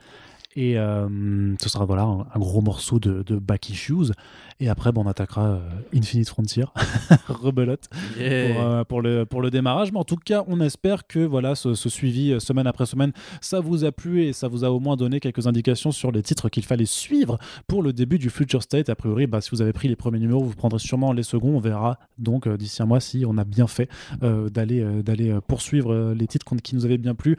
Et 0.57 0.79
euh, 0.79 1.55
ce 1.61 1.69
sera 1.69 1.85
voilà 1.85 2.03
un, 2.03 2.39
gros 2.39 2.63
morceau 2.63 2.99
de, 2.99 3.23
de 3.23 3.39
Back 3.39 3.69
Issues. 3.69 4.13
Et 4.59 4.71
après, 4.71 4.91
bon, 4.91 5.05
on 5.05 5.07
attaquera 5.07 5.49
euh, 5.49 5.59
Infinite 5.95 6.31
Frontier, 6.31 6.65
rebelote, 7.29 7.89
pour, 7.91 8.23
euh, 8.23 8.85
pour, 8.85 9.03
le, 9.03 9.27
pour 9.27 9.43
le 9.43 9.51
démarrage. 9.51 9.93
Mais 9.93 9.99
en 9.99 10.05
tout 10.05 10.17
cas, 10.17 10.45
on 10.49 10.63
espère 10.63 11.07
que 11.07 11.19
voilà 11.19 11.55
ce, 11.55 11.75
suivi 11.75 12.41
semaine 12.41 12.67
après 12.67 12.87
semaine, 12.87 13.13
ça 13.43 13.61
vous 13.61 13.85
a 13.85 13.93
plu 13.93 14.25
et 14.25 14.33
ça 14.33 14.49
vous 14.49 14.65
a 14.65 14.71
au 14.71 14.81
moins 14.81 14.97
donné 14.97 15.21
quelques 15.21 15.47
indications 15.47 15.93
sur 15.93 16.11
les 16.11 16.23
titres 16.23 16.49
qu'il 16.49 16.65
fallait 16.65 16.87
suivre 16.87 17.37
pour 17.67 17.83
le 17.83 17.93
début 17.93 18.19
du 18.19 18.31
Future 18.31 18.63
State. 18.63 18.89
A 18.89 18.95
priori, 18.95 19.27
bah, 19.27 19.43
si 19.43 19.51
vous 19.51 19.61
avez 19.61 19.75
pris 19.75 19.89
les 19.89 19.97
premiers 19.97 20.21
numéros, 20.21 20.43
vous 20.43 20.55
prendrez 20.55 20.79
sûrement 20.79 21.13
les 21.13 21.23
seconds. 21.23 21.57
On 21.57 21.61
verra 21.61 21.99
donc 22.17 22.49
d'ici 22.49 22.83
un 22.83 22.87
mois 22.87 23.01
si 23.01 23.25
on 23.27 23.37
a 23.37 23.45
bien 23.45 23.67
fait 23.67 23.91
d'aller 24.23 24.83
d'aller 25.03 25.37
poursuivre 25.47 26.15
les 26.15 26.27
titres 26.27 26.47
qui 26.63 26.75
nous 26.75 26.87
avaient 26.87 26.97
bien 26.97 27.15
plu 27.15 27.37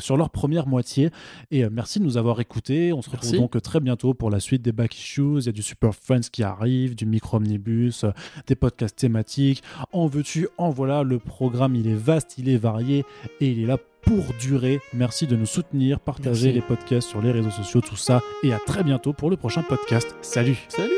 sur 0.00 0.16
leur 0.16 0.30
première 0.30 0.66
moitié. 0.66 1.10
Et 1.52 1.68
merci 1.68 2.00
de 2.00 2.04
nous 2.04 2.15
avoir 2.18 2.40
écouté 2.40 2.92
On 2.92 3.02
se 3.02 3.10
retrouve 3.10 3.36
donc 3.36 3.60
très 3.62 3.80
bientôt 3.80 4.14
pour 4.14 4.30
la 4.30 4.40
suite 4.40 4.62
des 4.62 4.72
Back 4.72 4.96
Issues. 4.96 5.40
Il 5.40 5.46
y 5.46 5.48
a 5.48 5.52
du 5.52 5.62
Super 5.62 5.94
Friends 5.94 6.28
qui 6.32 6.42
arrive, 6.42 6.94
du 6.94 7.06
Micro 7.06 7.36
Omnibus, 7.36 8.04
euh, 8.04 8.10
des 8.46 8.54
podcasts 8.54 8.96
thématiques. 8.96 9.62
En 9.92 10.06
veux-tu, 10.06 10.48
en 10.58 10.70
voilà. 10.70 11.02
Le 11.02 11.18
programme, 11.18 11.74
il 11.74 11.88
est 11.88 11.94
vaste, 11.94 12.36
il 12.38 12.48
est 12.48 12.56
varié 12.56 13.04
et 13.40 13.50
il 13.50 13.62
est 13.62 13.66
là 13.66 13.78
pour 14.02 14.24
durer. 14.40 14.80
Merci 14.94 15.26
de 15.26 15.36
nous 15.36 15.46
soutenir, 15.46 16.00
partager 16.00 16.52
les 16.52 16.62
podcasts 16.62 17.08
sur 17.08 17.20
les 17.20 17.32
réseaux 17.32 17.50
sociaux, 17.50 17.80
tout 17.80 17.96
ça. 17.96 18.22
Et 18.42 18.52
à 18.52 18.58
très 18.58 18.84
bientôt 18.84 19.12
pour 19.12 19.30
le 19.30 19.36
prochain 19.36 19.62
podcast. 19.62 20.14
Salut 20.22 20.56
Salut 20.68 20.92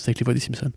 podcast 0.00 0.08
avec 0.08 0.20
les 0.20 0.24
voix 0.24 0.34
des 0.34 0.40
Simpsons. 0.40 0.72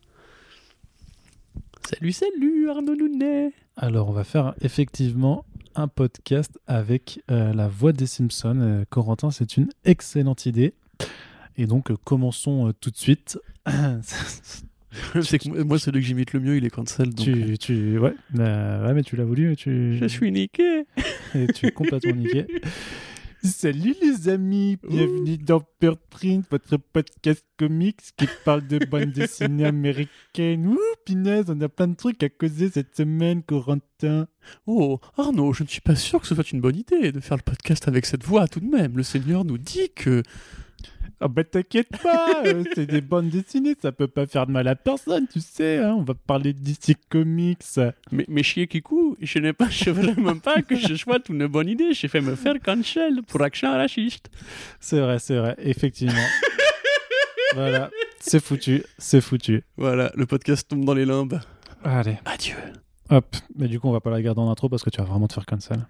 Salut, 1.90 2.12
salut 2.12 2.70
Arnaud 2.70 2.96
Nounet 2.96 3.52
Alors, 3.78 4.10
on 4.10 4.12
va 4.12 4.24
faire 4.24 4.54
effectivement 4.62 5.46
un 5.76 5.88
podcast 5.88 6.60
avec 6.68 7.22
euh, 7.32 7.54
la 7.54 7.68
voix 7.68 7.94
des 7.94 8.08
Simpsons. 8.08 8.60
Euh, 8.60 8.86
Corentin, 8.90 9.32
c'est 9.32 9.58
une 9.58 9.70
excellente 9.86 10.46
idée. 10.46 10.74
Et 11.58 11.68
donc, 11.68 11.92
euh, 11.92 11.98
commençons 12.04 12.74
tout 12.80 12.92
de 12.92 12.98
suite. 12.98 13.40
C'est 15.24 15.40
que 15.40 15.64
moi, 15.64 15.80
celui 15.80 16.02
que 16.02 16.06
j'imite 16.06 16.34
le 16.34 16.40
mieux, 16.40 16.58
il 16.58 16.66
est 16.66 16.70
cancel. 16.70 17.16
Donc... 17.16 17.26
tu, 17.26 17.58
tu, 17.58 17.98
ouais, 17.98 18.14
bah, 18.30 18.84
ouais, 18.86 18.94
mais 18.94 19.02
tu 19.02 19.16
l'as 19.16 19.24
voulu. 19.24 19.56
Tu, 19.56 19.98
Je 19.98 20.06
suis 20.06 20.32
niqué 20.32 20.86
et 21.34 21.48
tu 21.48 21.66
es 21.66 21.72
complètement 21.72 22.14
niqué. 22.14 22.46
Salut 23.44 23.94
les 24.02 24.30
amis, 24.30 24.78
bienvenue 24.88 25.38
dans 25.38 25.62
Bird 25.82 26.00
Print, 26.10 26.46
votre 26.50 26.78
podcast 26.78 27.46
comics 27.60 28.00
qui 28.16 28.26
parle 28.46 28.66
de 28.66 28.80
bande 28.86 29.12
dessinée 29.12 29.66
américaine. 29.66 30.66
Ouh, 30.68 30.80
pinaise, 31.04 31.48
on 31.50 31.60
a 31.60 31.68
plein 31.68 31.90
de 31.90 31.96
trucs 31.96 32.24
à 32.24 32.30
causer 32.30 32.70
cette 32.70 32.96
semaine, 32.96 33.44
Corentin. 33.44 34.28
Oh, 34.66 35.02
Arnaud, 35.18 35.52
je 35.52 35.64
ne 35.64 35.68
suis 35.68 35.82
pas 35.82 35.96
sûr 35.96 36.22
que 36.22 36.28
ce 36.28 36.36
soit 36.36 36.54
une 36.54 36.62
bonne 36.62 36.78
idée 36.78 37.12
de 37.12 37.20
faire 37.20 37.36
le 37.36 37.44
podcast 37.44 37.86
avec 37.90 38.06
cette 38.06 38.24
voix 38.24 38.48
tout 38.48 38.62
de 38.62 38.70
même. 38.70 38.96
Le 38.96 39.04
Seigneur 39.04 39.44
nous 39.44 39.58
dit 39.58 39.90
que... 39.94 40.24
Ah 41.26 41.30
bah 41.30 41.46
t'inquiète 41.46 41.88
pas, 42.02 42.44
euh, 42.46 42.64
c'est 42.76 42.86
des 42.86 43.00
bandes 43.00 43.30
dessinées, 43.30 43.76
ça 43.82 43.94
peut 43.94 44.08
pas 44.10 44.26
faire 44.26 44.46
de 44.46 44.52
mal 44.52 44.68
à 44.68 44.76
personne, 44.76 45.26
tu 45.32 45.40
sais, 45.40 45.78
hein, 45.78 45.96
on 45.98 46.04
va 46.04 46.16
parler 46.16 46.52
de 46.52 46.60
DC 46.60 46.98
Comics. 47.10 47.64
Mais, 48.12 48.26
mais 48.28 48.44
chier 48.44 48.68
Kikou, 48.68 49.16
je 49.22 49.40
n'ai 49.40 49.54
pas, 49.54 49.70
je 49.70 49.90
veux 49.90 50.14
même 50.22 50.42
pas 50.42 50.62
que 50.62 50.76
je 50.76 50.94
sois 50.96 51.20
une 51.30 51.48
bonne 51.48 51.70
idée. 51.70 51.94
J'ai 51.94 52.10
fait 52.10 52.20
me 52.20 52.36
faire 52.36 52.56
cancel 52.62 53.22
pour 53.28 53.42
action 53.42 53.72
raciste. 53.72 54.30
C'est 54.82 55.00
vrai, 55.00 55.18
c'est 55.20 55.38
vrai, 55.38 55.56
effectivement. 55.60 56.28
voilà, 57.54 57.90
c'est 58.20 58.44
foutu, 58.44 58.84
c'est 58.98 59.22
foutu. 59.22 59.64
Voilà, 59.78 60.12
le 60.16 60.26
podcast 60.26 60.68
tombe 60.68 60.84
dans 60.84 60.94
les 60.94 61.06
limbes. 61.06 61.40
Allez, 61.86 62.18
Adieu. 62.26 62.56
hop, 63.10 63.36
mais 63.56 63.68
du 63.70 63.80
coup 63.80 63.88
on 63.88 63.92
va 63.94 64.02
pas 64.02 64.10
la 64.10 64.22
garder 64.22 64.42
en 64.42 64.50
intro 64.50 64.68
parce 64.68 64.84
que 64.84 64.90
tu 64.90 64.98
vas 64.98 65.06
vraiment 65.06 65.28
te 65.28 65.34
faire 65.34 65.46
cancel. 65.46 65.86